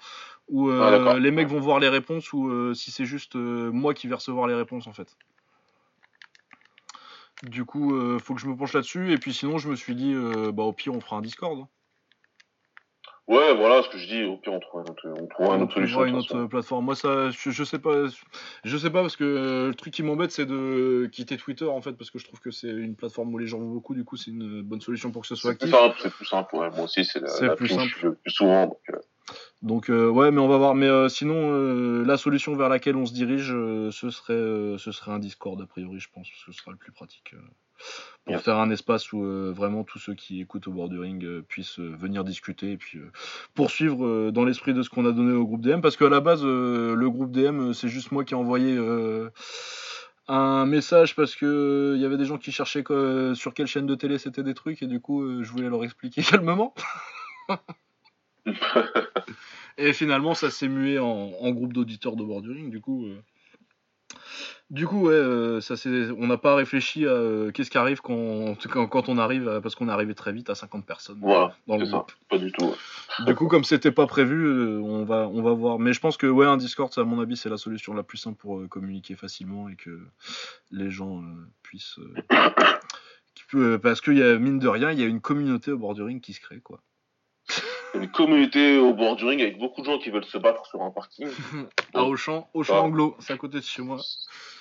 où 0.48 0.68
euh, 0.68 0.80
Ah, 0.84 0.90
d'accord. 0.90 1.14
les 1.14 1.30
mecs 1.30 1.46
vont 1.48 1.60
voir 1.60 1.78
les 1.78 1.88
réponses 1.88 2.32
ou 2.32 2.48
euh, 2.48 2.74
si 2.74 2.90
c'est 2.90 3.04
juste 3.06 3.36
euh, 3.36 3.70
moi 3.70 3.94
qui 3.94 4.08
vais 4.08 4.16
recevoir 4.16 4.48
les 4.48 4.54
réponses 4.56 4.88
en 4.88 4.92
fait. 4.92 5.16
Du 7.48 7.64
coup, 7.64 7.94
euh, 7.96 8.18
faut 8.18 8.34
que 8.34 8.40
je 8.40 8.46
me 8.46 8.56
penche 8.56 8.72
là-dessus. 8.72 9.12
Et 9.12 9.18
puis 9.18 9.32
sinon, 9.34 9.58
je 9.58 9.68
me 9.68 9.76
suis 9.76 9.94
dit, 9.94 10.12
euh, 10.14 10.50
bah 10.52 10.62
au 10.62 10.72
pire, 10.72 10.94
on 10.94 11.00
fera 11.00 11.16
un 11.16 11.22
Discord. 11.22 11.66
Ouais, 13.26 13.54
voilà 13.54 13.82
ce 13.82 13.88
que 13.88 13.96
je 13.96 14.06
dis. 14.06 14.22
Au 14.24 14.36
pire, 14.36 14.52
on 14.52 14.60
trouvera 14.60 14.82
une 14.86 14.90
autre, 14.90 15.22
on 15.22 15.26
trouvera 15.26 15.54
une 15.56 15.62
On 15.62 15.64
autre 15.64 15.74
solution. 15.74 16.04
une 16.04 16.16
autre 16.16 16.44
plateforme. 16.44 16.84
Moi, 16.84 16.94
ça, 16.94 17.30
je, 17.30 17.50
je 17.50 17.64
sais 17.64 17.78
pas, 17.78 18.04
je 18.64 18.76
sais 18.76 18.90
pas 18.90 19.00
parce 19.00 19.16
que 19.16 19.24
euh, 19.24 19.68
le 19.68 19.74
truc 19.74 19.94
qui 19.94 20.02
m'embête, 20.02 20.30
c'est 20.30 20.44
de 20.44 21.08
quitter 21.10 21.38
Twitter 21.38 21.64
en 21.64 21.80
fait, 21.80 21.92
parce 21.94 22.10
que 22.10 22.18
je 22.18 22.26
trouve 22.26 22.40
que 22.40 22.50
c'est 22.50 22.68
une 22.68 22.96
plateforme 22.96 23.32
où 23.32 23.38
les 23.38 23.46
gens 23.46 23.58
vont 23.58 23.70
beaucoup. 23.70 23.94
Du 23.94 24.04
coup, 24.04 24.16
c'est 24.18 24.30
une 24.30 24.60
bonne 24.60 24.82
solution 24.82 25.10
pour 25.10 25.22
que 25.22 25.28
ce 25.28 25.36
soit 25.36 25.52
actif. 25.52 25.74
c'est 26.02 26.10
plus 26.12 26.26
simple. 26.26 26.54
Ouais. 26.54 26.68
Moi 26.70 26.82
aussi, 26.82 27.04
c'est 27.06 27.20
la, 27.20 27.48
la 27.48 27.56
plus 27.56 27.68
simple. 27.68 27.98
le 28.02 28.14
plus 28.14 28.30
souvent. 28.30 28.66
Donc, 28.66 28.78
euh, 28.90 28.98
Donc 29.62 29.90
euh, 29.90 30.08
ouais, 30.08 30.30
mais 30.30 30.40
on 30.40 30.48
va 30.48 30.58
voir. 30.58 30.74
Mais 30.74 30.88
euh, 30.88 31.08
sinon, 31.08 31.50
euh, 31.52 32.04
la 32.04 32.16
solution 32.16 32.54
vers 32.56 32.68
laquelle 32.68 32.96
on 32.96 33.06
se 33.06 33.12
dirige, 33.12 33.48
ce 33.48 34.10
serait, 34.10 34.78
ce 34.78 34.92
serait 34.92 35.12
un 35.12 35.18
Discord 35.18 35.60
a 35.60 35.66
priori, 35.66 35.98
je 36.00 36.08
pense, 36.12 36.28
parce 36.28 36.44
que 36.44 36.52
ce 36.52 36.58
sera 36.58 36.70
le 36.70 36.76
plus 36.76 36.92
pratique 36.92 37.34
pour 38.24 38.40
faire 38.40 38.58
un 38.58 38.70
espace 38.70 39.12
où 39.12 39.20
vraiment 39.52 39.84
tous 39.84 39.98
ceux 39.98 40.14
qui 40.14 40.40
écoutent 40.40 40.68
au 40.68 40.72
bord 40.72 40.88
du 40.88 40.98
ring 40.98 41.22
euh, 41.24 41.42
puissent 41.42 41.80
venir 41.80 42.24
discuter 42.24 42.72
et 42.72 42.76
puis 42.76 43.00
poursuivre 43.54 44.30
dans 44.30 44.44
l'esprit 44.44 44.72
de 44.72 44.82
ce 44.82 44.88
qu'on 44.90 45.04
a 45.06 45.12
donné 45.12 45.32
au 45.32 45.44
groupe 45.44 45.60
DM, 45.60 45.80
parce 45.80 45.96
qu'à 45.96 46.08
la 46.08 46.20
base, 46.20 46.44
le 46.44 47.08
groupe 47.08 47.32
DM, 47.32 47.72
c'est 47.72 47.88
juste 47.88 48.12
moi 48.12 48.24
qui 48.24 48.34
ai 48.34 48.36
envoyé. 48.36 48.78
un 50.28 50.64
message 50.66 51.14
parce 51.14 51.34
que 51.34 51.44
euh, 51.46 51.96
il 51.96 52.02
y 52.02 52.06
avait 52.06 52.16
des 52.16 52.24
gens 52.24 52.38
qui 52.38 52.52
cherchaient 52.52 52.84
sur 53.34 53.54
quelle 53.54 53.66
chaîne 53.66 53.86
de 53.86 53.94
télé 53.94 54.18
c'était 54.18 54.42
des 54.42 54.54
trucs 54.54 54.82
et 54.82 54.86
du 54.86 55.00
coup 55.00 55.22
euh, 55.22 55.42
je 55.42 55.50
voulais 55.50 55.68
leur 55.68 55.84
expliquer 55.84 56.22
calmement 56.30 56.74
Et 59.78 59.92
finalement, 59.92 60.34
ça 60.34 60.50
s'est 60.50 60.68
mué 60.68 60.98
en, 60.98 61.06
en 61.06 61.50
groupe 61.50 61.72
d'auditeurs 61.72 62.14
de 62.16 62.22
borduring. 62.24 62.70
Du 62.70 62.80
coup, 62.80 63.06
euh, 63.06 63.16
du 64.70 64.86
coup, 64.86 65.06
ouais, 65.08 65.14
euh, 65.14 65.60
ça 65.60 65.74
on 66.18 66.26
n'a 66.26 66.38
pas 66.38 66.54
réfléchi 66.54 67.06
à 67.06 67.10
euh, 67.10 67.50
qu'est-ce 67.50 67.70
qui 67.70 67.78
arrive 67.78 68.00
quand, 68.00 68.56
on 69.08 69.18
arrive, 69.18 69.48
à- 69.48 69.60
parce 69.60 69.74
qu'on 69.74 69.88
est 69.88 69.92
arrivé 69.92 70.14
très 70.14 70.32
vite 70.32 70.48
à 70.48 70.54
50 70.54 70.86
personnes 70.86 71.18
voilà, 71.20 71.56
dans 71.66 71.76
le 71.76 71.84
c'est 71.84 71.90
ça. 71.90 71.96
groupe. 71.98 72.12
Pas 72.30 72.38
du 72.38 72.52
tout. 72.52 72.66
ouais. 72.66 73.24
Du 73.26 73.34
coup, 73.34 73.48
comme 73.48 73.64
c'était 73.64 73.92
pas 73.92 74.06
prévu, 74.06 74.48
on 74.78 75.04
va, 75.04 75.28
on 75.28 75.42
va 75.42 75.52
voir. 75.52 75.78
Mais 75.78 75.92
je 75.92 76.00
pense 76.00 76.16
que 76.16 76.26
ouais, 76.26 76.46
un 76.46 76.56
Discord, 76.56 76.92
à 76.96 77.04
mon 77.04 77.20
avis, 77.20 77.36
c'est 77.36 77.48
la 77.48 77.56
solution 77.56 77.94
la 77.94 78.02
plus 78.04 78.18
simple 78.18 78.38
pour 78.38 78.68
communiquer 78.68 79.16
facilement 79.16 79.68
et 79.68 79.76
que 79.76 80.00
les 80.70 80.90
gens 80.90 81.20
euh, 81.20 81.26
puissent. 81.62 81.98
euh, 83.52 83.78
parce 83.82 84.00
qu'il 84.00 84.18
y 84.18 84.22
a 84.22 84.38
mine 84.38 84.58
de 84.58 84.68
rien, 84.68 84.90
il 84.92 85.00
y 85.00 85.02
a 85.02 85.06
une 85.06 85.20
communauté 85.20 85.72
au 85.72 85.78
borduring 85.78 86.20
qui 86.20 86.32
se 86.32 86.40
crée, 86.40 86.60
quoi. 86.60 86.80
Une 87.94 88.10
communauté 88.10 88.78
au 88.78 88.92
bord 88.92 89.16
du 89.16 89.24
ring 89.24 89.40
avec 89.40 89.58
beaucoup 89.58 89.80
de 89.80 89.86
gens 89.86 89.98
qui 89.98 90.10
veulent 90.10 90.24
se 90.24 90.38
battre 90.38 90.66
sur 90.66 90.82
un 90.82 90.90
parking. 90.90 91.28
À 91.94 92.02
Auchan, 92.04 92.48
Auchan 92.54 92.74
Ah. 92.76 92.82
Anglo, 92.82 93.16
c'est 93.20 93.32
à 93.32 93.36
côté 93.36 93.58
de 93.58 93.64
chez 93.64 93.82
moi. 93.82 93.98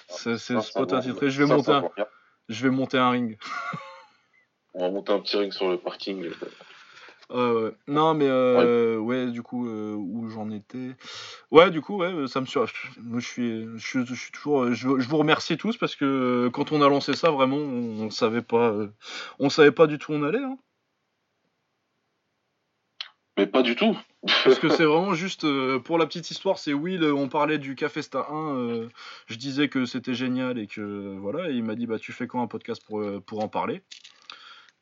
C'est 0.07 0.37
Ça, 0.37 0.55
ça 0.55 0.61
spot 0.61 0.91
va, 0.91 0.97
attitré. 0.97 1.29
Je 1.31 1.41
vais 1.41 1.47
ça, 1.47 1.55
monter 1.55 1.65
ça 1.71 1.77
un, 1.77 2.05
je 2.49 2.63
vais 2.63 2.69
monter 2.69 2.97
un 2.97 3.09
ring. 3.09 3.37
On 4.75 4.81
va 4.85 4.91
monter 4.91 5.13
un 5.13 5.19
petit 5.19 5.37
ring 5.37 5.51
sur 5.51 5.69
le 5.69 5.77
parking. 5.77 6.29
Euh, 7.31 7.69
ouais. 7.69 7.75
non, 7.87 8.13
mais 8.13 8.27
euh, 8.27 8.97
ouais. 8.97 9.27
du 9.31 9.41
coup, 9.41 9.67
euh, 9.67 9.93
où 9.95 10.29
j'en 10.29 10.51
étais. 10.51 10.91
Ouais, 11.49 11.71
du 11.71 11.81
coup, 11.81 11.97
ouais, 11.97 12.27
ça 12.27 12.41
me 12.41 12.45
sur... 12.45 12.65
Moi, 13.01 13.19
je 13.19 13.25
suis, 13.27 13.65
je, 13.77 13.87
suis- 13.87 14.05
je 14.05 14.13
suis 14.13 14.31
toujours. 14.31 14.71
Je, 14.73 14.99
je 14.99 15.07
vous 15.07 15.17
remercie 15.17 15.57
tous 15.57 15.77
parce 15.77 15.95
que 15.95 16.05
euh, 16.05 16.49
quand 16.51 16.71
on 16.71 16.81
a 16.81 16.89
lancé 16.89 17.13
ça, 17.13 17.31
vraiment, 17.31 17.55
on, 17.57 18.01
on 18.05 18.09
savait 18.11 18.41
pas, 18.43 18.69
euh, 18.69 18.89
on 19.39 19.49
savait 19.49 19.71
pas 19.71 19.87
du 19.87 19.97
tout 19.97 20.11
où 20.11 20.15
on 20.15 20.23
allait. 20.23 20.43
Hein, 20.43 20.57
Mais 23.37 23.47
pas 23.47 23.63
du 23.63 23.75
tout. 23.75 23.97
parce 24.43 24.59
que 24.59 24.69
c'est 24.69 24.85
vraiment 24.85 25.13
juste 25.15 25.43
euh, 25.43 25.79
pour 25.79 25.97
la 25.97 26.05
petite 26.05 26.29
histoire. 26.31 26.57
C'est 26.59 26.73
Will, 26.73 27.03
on 27.03 27.29
parlait 27.29 27.57
du 27.57 27.75
Café 27.75 28.01
Sta 28.01 28.27
1. 28.29 28.55
euh, 28.57 28.89
je 29.27 29.35
disais 29.35 29.69
que 29.69 29.85
c'était 29.85 30.13
génial 30.13 30.59
et 30.59 30.67
que 30.67 31.17
voilà. 31.17 31.49
Et 31.49 31.53
il 31.53 31.63
m'a 31.63 31.75
dit, 31.75 31.87
bah, 31.87 31.99
tu 31.99 32.11
fais 32.11 32.27
quand 32.27 32.41
un 32.41 32.47
podcast 32.47 32.83
pour, 32.85 33.01
euh, 33.01 33.19
pour 33.25 33.43
en 33.43 33.47
parler? 33.47 33.81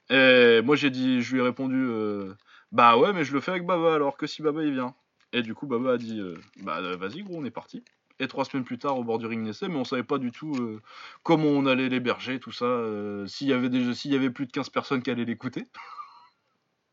Et 0.09 0.61
moi, 0.61 0.75
j'ai 0.75 0.89
dit, 0.89 1.21
je 1.21 1.33
lui 1.33 1.39
ai 1.39 1.43
répondu, 1.43 1.77
euh, 1.87 2.33
bah 2.71 2.97
ouais, 2.97 3.13
mais 3.13 3.23
je 3.23 3.33
le 3.33 3.39
fais 3.39 3.51
avec 3.51 3.65
Baba 3.65 3.95
alors 3.95 4.17
que 4.17 4.27
si 4.27 4.41
Baba 4.41 4.63
il 4.63 4.73
vient. 4.73 4.93
Et 5.33 5.41
du 5.41 5.55
coup, 5.55 5.67
Baba 5.67 5.93
a 5.93 5.97
dit, 5.97 6.19
euh, 6.19 6.35
bah 6.63 6.79
euh, 6.81 6.97
vas-y, 6.97 7.23
gros, 7.23 7.37
on 7.37 7.45
est 7.45 7.51
parti. 7.51 7.83
Et 8.19 8.27
trois 8.27 8.43
semaines 8.45 8.65
plus 8.65 8.77
tard, 8.77 8.97
au 8.99 9.03
bord 9.03 9.17
du 9.17 9.25
ring 9.25 9.41
Nessé, 9.43 9.67
mais 9.69 9.77
on 9.77 9.85
savait 9.85 10.03
pas 10.03 10.17
du 10.17 10.31
tout 10.31 10.53
euh, 10.59 10.81
comment 11.23 11.47
on 11.47 11.65
allait 11.65 11.89
l'héberger, 11.89 12.39
tout 12.39 12.51
ça. 12.51 12.65
euh, 12.65 13.25
s'il 13.27 13.47
y 13.47 13.53
avait 13.53 13.69
déjà, 13.69 13.93
s'il 13.93 14.11
y 14.11 14.15
avait 14.15 14.29
plus 14.29 14.45
de 14.45 14.51
15 14.51 14.69
personnes 14.69 15.01
qui 15.01 15.09
allaient 15.09 15.25
l'écouter. 15.25 15.65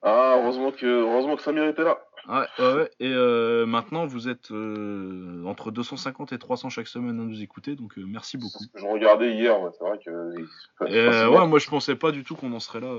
Ah, 0.02 0.38
heureusement 0.38 0.70
que, 0.70 0.86
heureusement 0.86 1.36
que 1.36 1.42
Samir 1.42 1.64
était 1.66 1.82
là. 1.82 1.98
Ouais, 2.28 2.46
ouais, 2.58 2.74
ouais. 2.74 2.90
Et 3.00 3.12
euh, 3.12 3.66
maintenant, 3.66 4.06
vous 4.06 4.28
êtes 4.28 4.50
euh, 4.50 5.42
entre 5.46 5.70
250 5.70 6.32
et 6.32 6.38
300 6.38 6.68
chaque 6.68 6.86
semaine 6.86 7.18
à 7.20 7.24
nous 7.24 7.42
écouter, 7.42 7.74
donc 7.74 7.98
euh, 7.98 8.04
merci 8.06 8.36
beaucoup. 8.36 8.64
Je 8.74 8.84
regardais 8.84 9.32
hier, 9.32 9.60
ouais, 9.60 9.70
c'est 9.76 9.84
vrai 9.84 9.98
que. 9.98 10.88
Et, 10.88 11.28
ouais, 11.28 11.46
moi 11.46 11.58
je 11.58 11.68
pensais 11.68 11.96
pas 11.96 12.12
du 12.12 12.24
tout 12.24 12.36
qu'on 12.36 12.52
en 12.52 12.60
serait 12.60 12.80
là, 12.80 12.96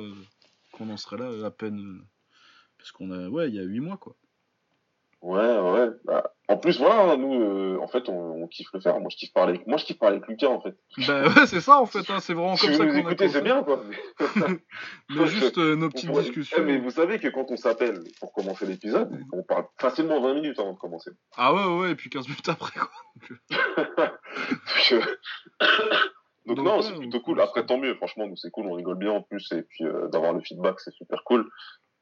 qu'on 0.72 0.90
en 0.90 0.98
serait 0.98 1.18
là 1.18 1.46
à 1.46 1.52
peine, 1.52 2.02
parce 2.78 2.92
qu'on 2.92 3.12
a, 3.12 3.30
ouais, 3.30 3.50
il 3.50 3.56
y 3.56 3.60
a 3.60 3.64
8 3.64 3.80
mois 3.80 3.98
quoi. 3.98 4.16
Ouais, 5.22 5.60
ouais. 5.60 5.90
Bah, 6.06 6.34
en 6.48 6.58
plus, 6.58 6.80
voilà, 6.80 7.12
hein, 7.12 7.18
nous, 7.18 7.34
euh, 7.34 7.78
en 7.82 7.88
fait, 7.88 8.08
on, 8.08 8.42
on 8.42 8.48
kiffe 8.48 8.70
le 8.74 8.80
faire. 8.80 9.00
Moi, 9.00 9.10
je 9.12 9.18
kiffe 9.18 9.34
parler 9.34 9.56
avec, 9.56 9.68
moi, 9.68 9.78
je 9.78 9.84
kiffe 9.84 10.00
parler 10.00 10.16
avec 10.16 10.30
Lucas, 10.30 10.48
en 10.48 10.62
fait. 10.62 10.76
Bah 11.08 11.28
ouais, 11.28 11.46
c'est 11.46 11.60
ça 11.60 11.80
en 11.82 11.86
fait, 11.86 12.10
hein, 12.10 12.20
c'est 12.22 12.34
vraiment 12.34 12.56
si 12.56 12.68
comme 12.68 12.76
vous 12.76 12.78
ça 12.78 12.86
qu'on 12.88 12.98
écoutez, 12.98 13.28
c'est 13.28 13.42
commencé. 13.42 13.42
bien, 13.42 13.64
quoi. 13.64 13.84
Mais 15.10 15.28
juste 15.28 15.58
euh, 15.58 15.76
nos 15.76 15.90
petites 15.90 16.10
discussions. 16.10 16.58
Eh, 16.60 16.64
mais 16.64 16.80
vous 16.80 16.92
savez 16.92 17.20
que 17.20 17.28
quand 17.28 17.52
on 17.52 17.58
s'appelle 17.58 18.02
pour 18.20 18.32
commencer 18.34 18.66
l'épisode, 18.66 19.12
on 19.34 19.44
parle 19.44 19.66
facilement 19.78 20.22
20 20.22 20.36
minutes 20.36 20.60
avant 20.60 20.74
de 20.74 20.80
commencer. 20.80 21.12
Ah 21.36 21.54
ouais, 21.54 21.82
ouais, 21.82 21.92
et 21.92 21.96
puis 21.96 22.10
15 22.10 22.28
minutes 22.28 22.50
après 22.50 22.72
quoi. 22.80 22.90
Donc, 23.30 23.40
Donc, 26.46 26.56
Donc, 26.58 26.66
non, 26.66 26.78
ouais, 26.78 26.84
c'est 26.84 26.96
plutôt 26.96 27.20
cool. 27.20 27.42
Après, 27.42 27.64
tant 27.66 27.78
mieux. 27.78 27.94
Franchement, 27.96 28.26
nous, 28.28 28.36
c'est 28.36 28.50
cool. 28.50 28.66
On 28.66 28.74
rigole 28.74 28.98
bien 28.98 29.12
en 29.12 29.22
plus. 29.22 29.52
Et 29.52 29.62
puis, 29.62 29.84
euh, 29.86 30.08
d'avoir 30.08 30.34
le 30.34 30.42
feedback, 30.42 30.80
c'est 30.80 30.94
super 30.94 31.24
cool. 31.24 31.48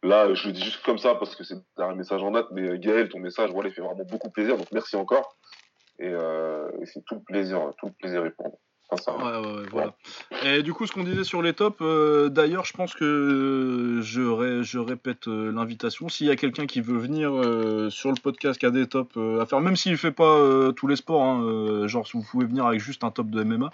Là, 0.04 0.34
je 0.34 0.48
le 0.48 0.54
dis 0.54 0.64
juste 0.64 0.84
comme 0.84 0.98
ça 1.00 1.16
parce 1.16 1.36
que 1.36 1.44
c'est 1.44 1.56
un 1.78 1.96
message 1.96 2.22
en 2.22 2.32
date. 2.32 2.48
Mais 2.52 2.62
euh, 2.70 2.78
Gaël, 2.78 3.10
ton 3.10 3.20
message, 3.20 3.50
voilà, 3.52 3.70
il 3.70 3.74
fait 3.74 3.82
vraiment 3.82 4.04
beaucoup 4.10 4.30
plaisir. 4.30 4.58
Donc, 4.58 4.68
merci 4.72 4.96
encore. 4.96 5.36
Et, 6.00 6.08
euh, 6.08 6.70
et 6.82 6.86
c'est 6.86 7.04
tout 7.06 7.16
le 7.16 7.22
plaisir. 7.22 7.72
Tout 7.80 7.88
le 7.88 7.94
plaisir 7.94 8.26
est 8.26 8.30
pour 8.32 8.46
nous. 8.46 8.60
Sincèrement. 8.96 9.26
Ouais, 9.26 9.38
ouais, 9.46 9.54
ouais, 9.58 9.68
voilà. 9.72 9.96
Et 10.46 10.64
du 10.64 10.72
coup, 10.74 10.88
ce 10.88 10.94
qu'on 10.94 11.04
disait 11.04 11.26
sur 11.26 11.42
les 11.42 11.52
tops, 11.54 11.76
euh, 11.82 12.30
d'ailleurs, 12.30 12.64
je 12.64 12.72
pense 12.72 12.94
que 12.94 14.00
je, 14.02 14.22
ré- 14.22 14.64
je 14.64 14.80
répète 14.80 15.28
euh, 15.28 15.52
l'invitation. 15.52 16.08
S'il 16.08 16.28
y 16.28 16.32
a 16.32 16.38
quelqu'un 16.38 16.68
qui 16.68 16.80
veut 16.80 16.98
venir 16.98 17.34
euh, 17.34 17.90
sur 17.90 18.12
le 18.12 18.16
podcast, 18.22 18.58
qui 18.58 18.66
a 18.66 18.72
des 18.72 18.88
tops 18.88 19.18
à 19.42 19.46
faire, 19.46 19.60
même 19.60 19.76
s'il 19.76 19.98
fait 19.98 20.12
pas 20.14 20.40
tous 20.76 20.88
les 20.88 20.96
sports, 20.96 21.22
hein, 21.24 21.88
genre 21.88 22.08
si 22.08 22.16
vous 22.16 22.24
pouvez 22.24 22.46
venir 22.46 22.66
avec 22.66 22.80
juste 22.80 23.04
un 23.04 23.12
top 23.12 23.30
de 23.30 23.44
MMA. 23.44 23.72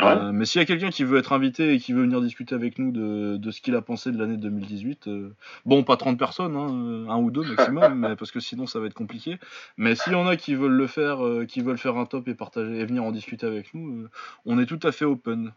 Euh, 0.00 0.32
mais 0.32 0.46
s'il 0.46 0.60
y 0.60 0.62
a 0.62 0.64
quelqu'un 0.66 0.90
qui 0.90 1.04
veut 1.04 1.18
être 1.18 1.32
invité 1.32 1.74
et 1.74 1.78
qui 1.78 1.92
veut 1.92 2.02
venir 2.02 2.20
discuter 2.20 2.54
avec 2.54 2.78
nous 2.78 2.90
de, 2.92 3.36
de 3.36 3.50
ce 3.50 3.60
qu'il 3.60 3.76
a 3.76 3.82
pensé 3.82 4.10
de 4.10 4.18
l'année 4.18 4.36
2018, 4.36 5.06
euh, 5.06 5.34
bon, 5.64 5.84
pas 5.84 5.96
30 5.96 6.18
personnes, 6.18 6.56
hein, 6.56 6.68
euh, 6.72 7.08
un 7.08 7.18
ou 7.18 7.30
deux 7.30 7.42
maximum, 7.42 7.94
mais, 7.98 8.16
parce 8.16 8.32
que 8.32 8.40
sinon 8.40 8.66
ça 8.66 8.80
va 8.80 8.86
être 8.86 8.94
compliqué. 8.94 9.38
Mais 9.76 9.94
s'il 9.94 10.12
y 10.14 10.16
en 10.16 10.26
a 10.26 10.36
qui 10.36 10.54
veulent 10.54 10.72
le 10.72 10.86
faire, 10.86 11.24
euh, 11.24 11.44
qui 11.44 11.60
veulent 11.60 11.78
faire 11.78 11.98
un 11.98 12.06
top 12.06 12.26
et 12.28 12.34
partager 12.34 12.78
et 12.80 12.84
venir 12.84 13.04
en 13.04 13.12
discuter 13.12 13.46
avec 13.46 13.74
nous, 13.74 14.08
on 14.46 14.58
est 14.58 14.66
tout 14.66 14.80
à 14.82 14.92
fait 14.92 15.04
open. 15.04 15.52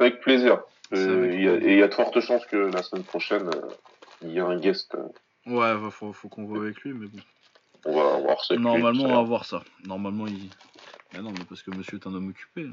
Avec 0.00 0.20
plaisir. 0.20 0.62
Avec 0.90 1.34
y 1.34 1.48
a- 1.48 1.56
et 1.56 1.72
il 1.72 1.78
y 1.78 1.82
a 1.82 1.88
de 1.88 1.94
fortes 1.94 2.20
chances 2.20 2.46
que 2.46 2.56
la 2.56 2.82
semaine 2.82 3.04
prochaine, 3.04 3.50
il 4.22 4.32
y 4.32 4.40
a 4.40 4.46
un 4.46 4.58
guest. 4.58 4.96
Ouais, 5.46 5.74
faut, 5.90 6.12
faut 6.12 6.28
qu'on 6.28 6.44
voit 6.44 6.62
avec 6.62 6.80
lui, 6.80 6.92
mais 6.94 7.06
bon. 7.06 7.18
On 7.88 7.96
va 7.96 8.18
voir 8.18 8.44
ça. 8.44 8.56
Normalement, 8.56 9.04
on 9.04 9.14
va 9.14 9.22
voir 9.22 9.44
ça. 9.44 9.62
Normalement, 9.86 10.26
il. 10.26 10.50
Mais 11.14 11.22
non, 11.22 11.30
mais 11.30 11.44
parce 11.48 11.62
que 11.62 11.70
monsieur 11.70 11.96
est 11.96 12.06
un 12.06 12.14
homme 12.14 12.28
occupé. 12.28 12.68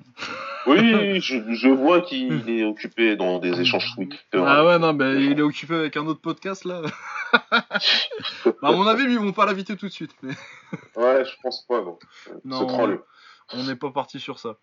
Oui, 0.67 0.79
je, 1.21 1.53
je 1.53 1.69
vois 1.69 2.01
qu'il 2.01 2.49
est 2.49 2.65
occupé 2.65 3.15
dans 3.15 3.39
des 3.39 3.61
échanges 3.61 3.95
Twitter. 3.95 4.17
Ah 4.33 4.65
ouais, 4.65 4.77
non, 4.77 4.93
mais 4.93 5.23
il 5.23 5.39
est 5.39 5.41
occupé 5.41 5.73
avec 5.75 5.95
un 5.95 6.05
autre 6.05 6.19
podcast 6.19 6.65
là. 6.65 6.81
bah, 7.31 8.53
à 8.61 8.71
mon 8.71 8.85
avis, 8.87 9.03
ils 9.03 9.19
vont 9.19 9.31
pas 9.31 9.45
l'inviter 9.45 9.77
tout 9.77 9.87
de 9.87 9.93
suite. 9.93 10.15
Mais... 10.21 10.33
Ouais, 10.97 11.23
je 11.23 11.31
pense 11.41 11.65
pas, 11.65 11.81
non. 11.81 11.97
Non, 12.43 12.67
C'est. 12.67 12.99
On 13.53 13.63
n'est 13.63 13.75
pas 13.75 13.91
parti 13.91 14.19
sur 14.19 14.39
ça. 14.39 14.57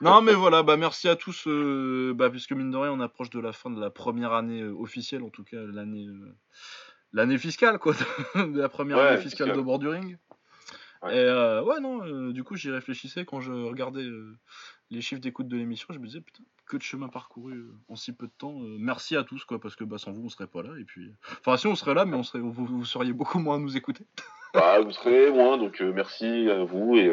Non, 0.00 0.20
mais 0.20 0.34
voilà, 0.34 0.62
bah 0.62 0.76
merci 0.76 1.08
à 1.08 1.16
tous, 1.16 1.46
euh, 1.46 2.12
bah, 2.14 2.28
puisque 2.28 2.52
mine 2.52 2.70
de 2.70 2.76
rien, 2.76 2.92
on 2.92 3.00
approche 3.00 3.30
de 3.30 3.40
la 3.40 3.52
fin 3.52 3.70
de 3.70 3.80
la 3.80 3.90
première 3.90 4.32
année 4.32 4.60
euh, 4.60 4.74
officielle, 4.78 5.22
en 5.22 5.30
tout 5.30 5.44
cas 5.44 5.56
l'année 5.56 6.06
euh, 6.06 6.36
l'année 7.12 7.38
fiscale, 7.38 7.78
quoi, 7.78 7.94
de 8.34 8.58
la 8.60 8.68
première 8.68 8.98
Ouais, 8.98 9.02
année 9.08 9.16
fiscale 9.22 9.48
fiscale. 9.48 9.56
de 9.56 9.62
bord 9.62 9.78
du 9.78 9.88
ring. 9.88 10.18
Ouais. 11.02 11.14
Et 11.16 11.20
euh, 11.20 11.62
ouais, 11.62 11.78
non, 11.80 12.04
euh, 12.04 12.32
du 12.32 12.42
coup, 12.42 12.56
j'y 12.56 12.70
réfléchissais 12.70 13.24
quand 13.24 13.40
je 13.40 13.52
regardais 13.52 14.02
euh, 14.02 14.36
les 14.90 15.00
chiffres 15.00 15.20
d'écoute 15.20 15.46
de 15.46 15.56
l'émission, 15.56 15.86
je 15.90 15.98
me 15.98 16.06
disais, 16.06 16.20
putain, 16.20 16.42
que 16.66 16.76
de 16.76 16.82
chemin 16.82 17.08
parcouru 17.08 17.66
en 17.88 17.94
si 17.96 18.12
peu 18.12 18.26
de 18.26 18.32
temps. 18.36 18.58
merci 18.78 19.16
à 19.16 19.22
tous, 19.22 19.44
quoi, 19.44 19.60
parce 19.60 19.76
que 19.76 19.84
bah, 19.84 19.96
sans 19.98 20.10
vous, 20.12 20.24
on 20.24 20.28
serait 20.28 20.48
pas 20.48 20.62
là. 20.62 20.70
Et 20.80 20.84
puis, 20.84 21.12
enfin, 21.40 21.56
si 21.56 21.66
on 21.68 21.74
serait 21.76 21.94
là, 21.94 22.04
mais 22.04 22.16
on 22.16 22.22
serait, 22.24 22.40
vous, 22.40 22.52
vous 22.52 22.84
seriez 22.84 23.12
beaucoup 23.12 23.38
moins 23.38 23.56
à 23.56 23.58
nous 23.58 23.76
écouter. 23.76 24.04
Bah, 24.54 24.80
vous 24.80 24.90
serez 24.92 25.30
moins, 25.30 25.58
donc 25.58 25.78
merci 25.94 26.48
à 26.50 26.64
vous 26.64 26.96
et 26.96 27.12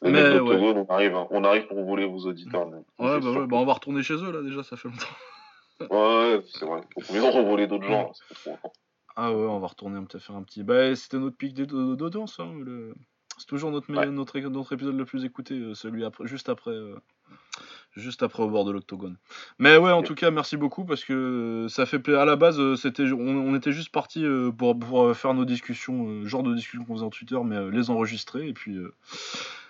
Mais 0.00 0.38
ouais. 0.40 0.74
on 0.74 0.86
arrive, 0.88 1.14
hein. 1.14 1.26
on 1.30 1.44
arrive 1.44 1.66
pour 1.66 1.84
voler 1.84 2.06
vos 2.06 2.20
auditeurs. 2.26 2.66
Ouais, 2.66 3.20
bah, 3.20 3.30
ouais, 3.30 3.46
bah, 3.46 3.56
on 3.58 3.66
va 3.66 3.74
retourner 3.74 4.02
chez 4.02 4.14
eux, 4.14 4.32
là, 4.32 4.40
déjà, 4.40 4.62
ça 4.62 4.78
fait 4.78 4.88
longtemps. 4.88 5.90
Ouais, 5.90 6.40
c'est 6.46 6.64
vrai. 6.64 6.80
Faut 6.94 7.00
qu'on 7.12 7.12
les 7.12 7.20
en 7.20 7.42
voler 7.42 7.66
d'autres 7.66 7.84
gens. 7.84 8.10
hein, 8.10 8.34
trop 8.34 8.52
important. 8.54 8.72
Ah 9.16 9.32
ouais, 9.32 9.46
on 9.46 9.58
va 9.58 9.66
retourner 9.66 9.96
un 9.98 10.04
petit 10.04 10.20
faire 10.20 10.36
un 10.36 10.42
petit. 10.42 10.62
Bah, 10.62 10.94
c'était 10.96 11.18
notre 11.18 11.36
pic 11.36 11.54
d'audience. 11.54 12.40
Hein, 12.40 12.52
le... 12.64 12.94
C'est 13.38 13.46
toujours 13.46 13.70
notre, 13.70 13.92
Ouais. 13.92 14.06
notre, 14.06 14.38
notre 14.38 14.72
épisode 14.72 14.96
le 14.96 15.04
plus 15.04 15.24
écouté, 15.24 15.54
euh, 15.54 15.74
celui 15.74 16.04
après, 16.04 16.26
juste 16.26 16.48
après, 16.48 16.70
euh, 16.70 16.96
Juste 17.94 18.22
après 18.22 18.42
au 18.42 18.48
bord 18.48 18.64
de 18.64 18.72
l'octogone. 18.72 19.18
Mais 19.58 19.76
ouais, 19.76 19.92
en 19.92 20.02
tout 20.02 20.14
cas, 20.14 20.30
merci 20.30 20.56
beaucoup 20.56 20.86
parce 20.86 21.04
que 21.04 21.66
ça 21.68 21.84
fait 21.84 21.98
plaisir. 21.98 22.22
À 22.22 22.24
la 22.24 22.36
base, 22.36 22.58
euh, 22.58 22.74
c'était, 22.74 23.10
on, 23.12 23.18
on 23.18 23.54
était 23.54 23.72
juste 23.72 23.90
parti 23.90 24.24
pour, 24.56 24.78
pour 24.78 25.02
euh, 25.04 25.14
faire 25.14 25.34
nos 25.34 25.44
discussions, 25.44 26.08
euh, 26.08 26.26
genre 26.26 26.42
de 26.42 26.54
discussions 26.54 26.84
qu'on 26.86 26.94
faisait 26.94 27.04
en 27.04 27.10
Twitter, 27.10 27.38
mais 27.44 27.56
euh, 27.56 27.70
les 27.70 27.90
enregistrer. 27.90 28.48
Et 28.48 28.54
puis, 28.54 28.76
euh, 28.76 28.94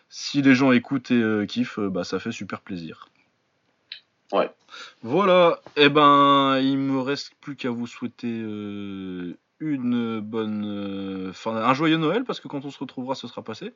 si 0.08 0.40
les 0.40 0.54
gens 0.54 0.70
écoutent 0.70 1.10
et 1.10 1.20
euh, 1.20 1.46
kiffent, 1.46 1.80
euh, 1.80 1.90
bah, 1.90 2.04
ça 2.04 2.20
fait 2.20 2.30
super 2.30 2.60
plaisir. 2.60 3.08
Ouais. 4.32 4.50
Voilà. 5.02 5.60
Et 5.76 5.88
ben, 5.88 6.58
il 6.58 6.78
me 6.78 7.00
reste 7.00 7.34
plus 7.40 7.54
qu'à 7.56 7.70
vous 7.70 7.86
souhaiter 7.86 8.40
euh, 8.42 9.36
une 9.60 10.20
bonne 10.20 10.64
euh, 10.64 11.32
fin, 11.32 11.54
un 11.56 11.74
joyeux 11.74 11.98
Noël 11.98 12.24
parce 12.24 12.40
que 12.40 12.48
quand 12.48 12.64
on 12.64 12.70
se 12.70 12.78
retrouvera, 12.78 13.14
ce 13.14 13.28
sera 13.28 13.42
passé. 13.42 13.74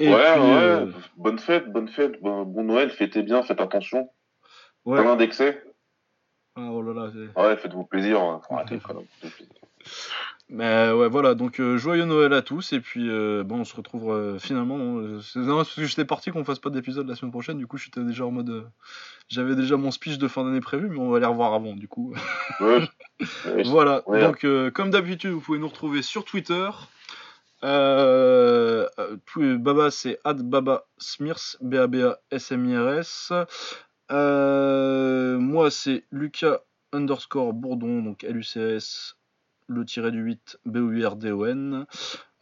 Et 0.00 0.08
ouais, 0.12 0.32
puis, 0.32 0.40
ouais. 0.42 0.48
euh, 0.52 0.86
Bonne 1.16 1.38
fête, 1.38 1.70
bonne 1.70 1.88
fête, 1.88 2.20
bon, 2.20 2.42
bon 2.44 2.64
Noël, 2.64 2.90
fêtez 2.90 3.22
bien, 3.22 3.42
faites 3.42 3.60
attention. 3.60 4.10
ouais. 4.84 5.02
Pas 5.02 5.14
d'excès. 5.16 5.62
Ah, 6.56 6.68
oh 6.70 6.82
là 6.82 6.92
là, 6.92 7.10
Ouais, 7.36 7.56
faites-vous 7.56 7.84
plaisir. 7.84 8.20
hein. 8.20 8.40
Quand 8.48 8.56
même. 8.56 8.80
Mais 10.56 10.92
ouais, 10.92 11.08
voilà, 11.08 11.34
donc 11.34 11.58
euh, 11.58 11.76
joyeux 11.78 12.04
Noël 12.04 12.32
à 12.32 12.40
tous, 12.40 12.72
et 12.72 12.78
puis 12.80 13.08
euh, 13.10 13.42
bon, 13.42 13.60
on 13.60 13.64
se 13.64 13.74
retrouve 13.74 14.12
euh, 14.12 14.38
finalement. 14.38 14.98
euh, 14.98 15.20
c'est 15.20 15.40
non, 15.40 15.56
parce 15.56 15.74
que 15.74 15.84
j'étais 15.84 16.04
parti 16.04 16.30
qu'on 16.30 16.44
fasse 16.44 16.60
pas 16.60 16.70
d'épisode 16.70 17.08
la 17.08 17.16
semaine 17.16 17.32
prochaine, 17.32 17.58
du 17.58 17.66
coup 17.66 17.76
j'étais 17.76 18.02
déjà 18.04 18.24
en 18.24 18.30
mode. 18.30 18.50
euh, 18.50 18.62
J'avais 19.28 19.56
déjà 19.56 19.76
mon 19.76 19.90
speech 19.90 20.16
de 20.18 20.28
fin 20.28 20.44
d'année 20.44 20.60
prévu, 20.60 20.88
mais 20.88 20.98
on 21.00 21.10
va 21.10 21.18
les 21.18 21.26
revoir 21.26 21.54
avant, 21.54 21.74
du 21.74 21.88
coup. 21.88 22.14
Voilà, 23.64 24.02
donc 24.28 24.44
euh, 24.44 24.70
comme 24.70 24.90
d'habitude, 24.90 25.32
vous 25.32 25.40
pouvez 25.40 25.58
nous 25.58 25.68
retrouver 25.68 26.02
sur 26.02 26.24
Twitter. 26.24 26.70
Euh, 27.64 28.86
euh, 28.98 29.56
Baba, 29.58 29.90
c'est 29.90 30.20
Baba 30.24 30.84
Smirs, 30.98 31.56
B-A-B-A-S-M-I-R-S. 31.62 33.32
Euh, 34.12 35.38
moi, 35.38 35.70
c'est 35.70 36.04
Lucas 36.12 36.60
underscore 36.92 37.54
Bourdon, 37.54 38.02
donc 38.02 38.22
L-U-C-S, 38.22 39.16
le 39.66 39.84
tiré 39.84 40.10
du 40.10 40.20
8, 40.20 40.58
B-O-U-R-D-O-N. 40.66 41.86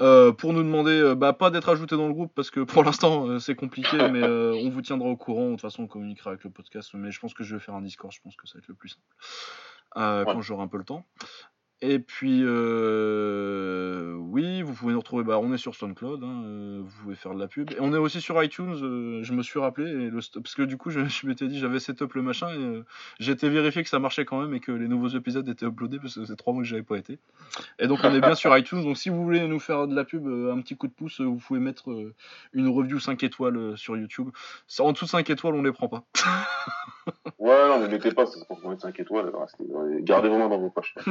Euh, 0.01 0.33
pour 0.33 0.53
nous 0.53 0.63
demander, 0.63 0.91
euh, 1.01 1.15
bah, 1.15 1.33
pas 1.33 1.51
d'être 1.51 1.69
ajouté 1.69 1.97
dans 1.97 2.09
le 2.09 2.15
groupe 2.15 2.33
parce 2.35 2.51
que 2.51 2.61
pour 2.83 2.83
l'instant 2.83 3.29
euh, 3.29 3.39
c'est 3.39 3.55
compliqué, 3.55 3.97
mais 4.13 4.23
on 4.25 4.71
vous 4.71 4.83
tiendra 4.83 5.09
au 5.09 5.17
courant. 5.17 5.47
De 5.47 5.51
toute 5.53 5.61
façon, 5.61 5.85
on 5.85 5.87
communiquera 5.87 6.31
avec 6.31 6.45
le 6.45 6.51
podcast. 6.51 6.91
Mais 6.95 7.11
je 7.11 7.21
pense 7.21 7.35
que 7.35 7.45
je 7.45 7.57
vais 7.57 7.61
faire 7.61 7.75
un 7.75 7.83
Discord, 7.83 8.13
je 8.13 8.21
pense 8.21 8.37
que 8.37 8.47
ça 8.47 8.55
va 8.55 8.59
être 8.61 8.69
le 8.69 8.75
plus 8.75 8.91
simple 8.91 9.05
Ouais. 9.95 10.25
quand 10.25 10.41
j'aurai 10.41 10.63
un 10.63 10.69
peu 10.69 10.79
le 10.79 10.85
temps. 10.85 11.05
Et 11.85 11.99
puis, 11.99 12.43
euh, 12.45 14.15
oui, 14.17 14.63
vous 14.63 14.73
pouvez 14.73 14.93
nous 14.93 15.01
retrouver. 15.01 15.25
Bah, 15.25 15.41
on 15.43 15.53
est 15.53 15.59
sur 15.59 15.75
SoundCloud, 15.75 16.23
hein, 16.23 16.43
euh, 16.45 16.81
vous 16.85 17.03
pouvez 17.03 17.17
faire 17.17 17.35
de 17.35 17.41
la 17.41 17.49
pub. 17.49 17.73
Et 17.73 17.77
on 17.81 17.93
est 17.93 17.99
aussi 17.99 18.21
sur 18.21 18.41
iTunes, 18.41 18.77
euh, 18.83 19.25
je 19.25 19.33
me 19.33 19.43
suis 19.43 19.59
rappelé, 19.59 19.91
et 19.91 20.09
le 20.11 20.21
st- 20.21 20.41
parce 20.41 20.55
que 20.55 20.63
du 20.63 20.77
coup, 20.77 20.91
je, 20.91 21.01
je 21.07 21.27
m'étais 21.27 21.49
dit, 21.49 21.59
j'avais 21.59 21.81
setup 21.81 22.15
le 22.15 22.23
machin, 22.23 22.51
et 22.51 22.57
euh, 22.57 22.85
j'ai 23.19 23.33
été 23.33 23.49
vérifié 23.49 23.83
que 23.83 23.89
ça 23.89 23.99
marchait 23.99 24.25
quand 24.25 24.41
même 24.41 24.55
et 24.55 24.61
que 24.61 24.71
les 24.71 24.87
nouveaux 24.87 25.09
épisodes 25.09 25.49
étaient 25.49 25.67
uploadés, 25.67 25.99
parce 25.99 26.15
que 26.15 26.25
c'est 26.25 26.37
trois 26.37 26.53
mois 26.53 26.63
que 26.63 26.69
j'avais 26.69 26.85
pas 26.85 26.99
été. 26.99 27.19
Et 27.81 27.89
donc, 27.89 27.99
on 28.05 28.15
est 28.15 28.21
bien 28.21 28.37
sur 28.37 28.57
iTunes. 28.57 28.83
Donc, 28.85 28.97
si 28.97 29.09
vous 29.09 29.25
voulez 29.25 29.47
nous 29.49 29.59
faire 29.59 29.89
de 29.89 29.97
la 29.97 30.05
pub, 30.05 30.25
un 30.29 30.61
petit 30.61 30.77
coup 30.77 30.87
de 30.87 30.93
pouce, 30.93 31.21
vous 31.21 31.37
pouvez 31.37 31.59
mettre 31.59 31.91
une 32.53 32.69
review 32.69 33.01
5 33.01 33.21
étoiles 33.25 33.77
sur 33.77 33.97
YouTube. 33.97 34.29
En 34.79 34.93
dessous 34.93 35.07
de 35.07 35.11
5 35.11 35.29
étoiles, 35.31 35.57
on 35.57 35.63
les 35.63 35.73
prend 35.73 35.89
pas. 35.89 36.05
Ouais, 37.39 37.69
non, 37.69 37.81
ne 37.81 37.89
mettez 37.89 38.13
pas, 38.13 38.27
c'est 38.27 38.47
pour 38.47 38.61
mette 38.69 38.81
5 38.83 39.01
étoiles. 39.01 39.33
Gardez 40.03 40.29
vraiment 40.29 40.49
dans 40.49 40.59
vos 40.59 40.71
poches. 40.71 40.95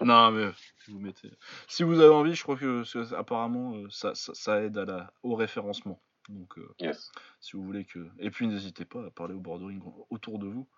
Non, 0.00 0.30
mais 0.30 0.50
si 0.84 0.90
vous 0.92 0.98
mettez. 0.98 1.30
Si 1.66 1.82
vous 1.82 2.00
avez 2.00 2.14
envie, 2.14 2.34
je 2.34 2.42
crois 2.42 2.56
que 2.56 2.84
apparemment 3.14 3.74
euh, 3.74 3.88
ça, 3.90 4.14
ça, 4.14 4.32
ça 4.34 4.62
aide 4.62 4.76
à 4.78 4.84
la, 4.84 5.12
au 5.22 5.34
référencement. 5.34 6.00
Donc, 6.28 6.58
euh, 6.58 6.74
Yes. 6.80 7.10
si 7.40 7.56
vous 7.56 7.62
voulez 7.64 7.84
que. 7.84 8.06
Et 8.18 8.30
puis, 8.30 8.46
n'hésitez 8.46 8.84
pas 8.84 9.06
à 9.06 9.10
parler 9.10 9.34
au 9.34 9.40
bordering 9.40 9.80
autour 10.10 10.38
de 10.38 10.46
vous, 10.46 10.68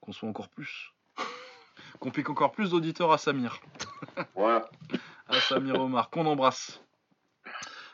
qu'on 0.00 0.12
soit 0.12 0.28
encore 0.28 0.48
plus. 0.48 0.92
qu'on 2.00 2.10
pique 2.10 2.28
encore 2.30 2.52
plus 2.52 2.70
d'auditeurs 2.70 3.12
à 3.12 3.18
Samir. 3.18 3.60
Voilà. 4.34 4.68
À 5.28 5.38
Samir 5.40 5.80
Omar, 5.80 6.10
qu'on 6.10 6.26
embrasse. 6.26 6.82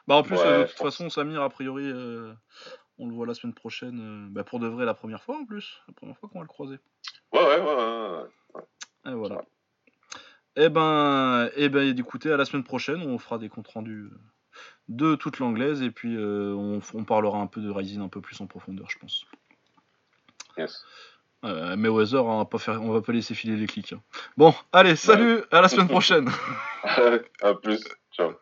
Bah, 0.07 0.15
en 0.15 0.23
plus, 0.23 0.37
Ouais, 0.37 0.47
euh, 0.47 0.63
de 0.63 0.69
toute 0.69 0.79
façon, 0.79 1.11
Samir, 1.11 1.43
a 1.43 1.51
priori, 1.51 1.85
euh, 1.85 2.33
on 2.99 3.07
le 3.09 3.15
voit 3.15 3.27
la 3.27 3.35
semaine 3.35 3.53
prochaine. 3.55 4.29
bah, 4.31 4.45
pour 4.45 4.59
de 4.61 4.67
vrai, 4.69 4.87
la 4.87 4.95
première 4.95 5.23
fois 5.23 5.37
en 5.37 5.45
plus. 5.45 5.83
La 5.89 5.95
première 5.95 6.17
fois 6.17 6.29
qu'on 6.31 6.39
va 6.39 6.45
le 6.45 6.49
croiser. 6.49 6.79
Ouais, 7.33 7.41
ouais, 7.41 7.61
ouais. 7.61 7.75
ouais, 7.75 8.23
ouais. 8.55 8.63
Et 9.13 9.15
voilà. 9.15 9.43
Eh 10.57 10.71
ben, 10.71 11.51
eh 11.55 11.69
ben, 11.69 11.99
écoutez, 11.99 12.33
à 12.33 12.37
la 12.37 12.47
semaine 12.47 12.65
prochaine, 12.65 13.03
on 13.03 13.19
fera 13.19 13.39
des 13.39 13.51
comptes 13.51 13.69
rendus 13.69 14.11
euh, 14.11 14.19
de 14.89 15.15
toute 15.15 15.39
l'anglaise 15.39 15.83
et 15.83 15.91
puis 15.91 16.17
euh, 16.17 16.55
on, 16.55 17.05
parlera 17.05 17.39
un 17.39 17.47
peu 17.47 17.61
de 17.61 17.71
Rising 17.71 18.01
un 18.01 18.09
peu 18.09 18.23
plus 18.23 18.41
en 18.41 18.47
profondeur, 18.47 18.89
je 18.89 18.99
pense. 18.99 19.27
Yes. 20.57 20.83
Euh, 21.45 21.77
mais 21.77 21.89
au 21.89 21.99
hasard, 21.99 22.25
on 22.25 22.39
va 22.39 22.47
pas 22.47 22.59
faire, 22.59 22.83
on 22.83 22.91
va 22.91 23.03
pas 23.03 23.13
laisser 23.13 23.35
filer 23.35 23.57
les 23.57 23.67
clics. 23.67 23.93
hein. 23.93 24.01
Bon, 24.39 24.55
allez, 24.73 24.97
salut, 24.97 25.43
à 25.51 25.61
la 25.61 25.69
semaine 25.69 25.89
prochaine. 25.89 26.31
à 27.43 27.55
plus. 27.55 27.85
Ciao. 28.13 28.33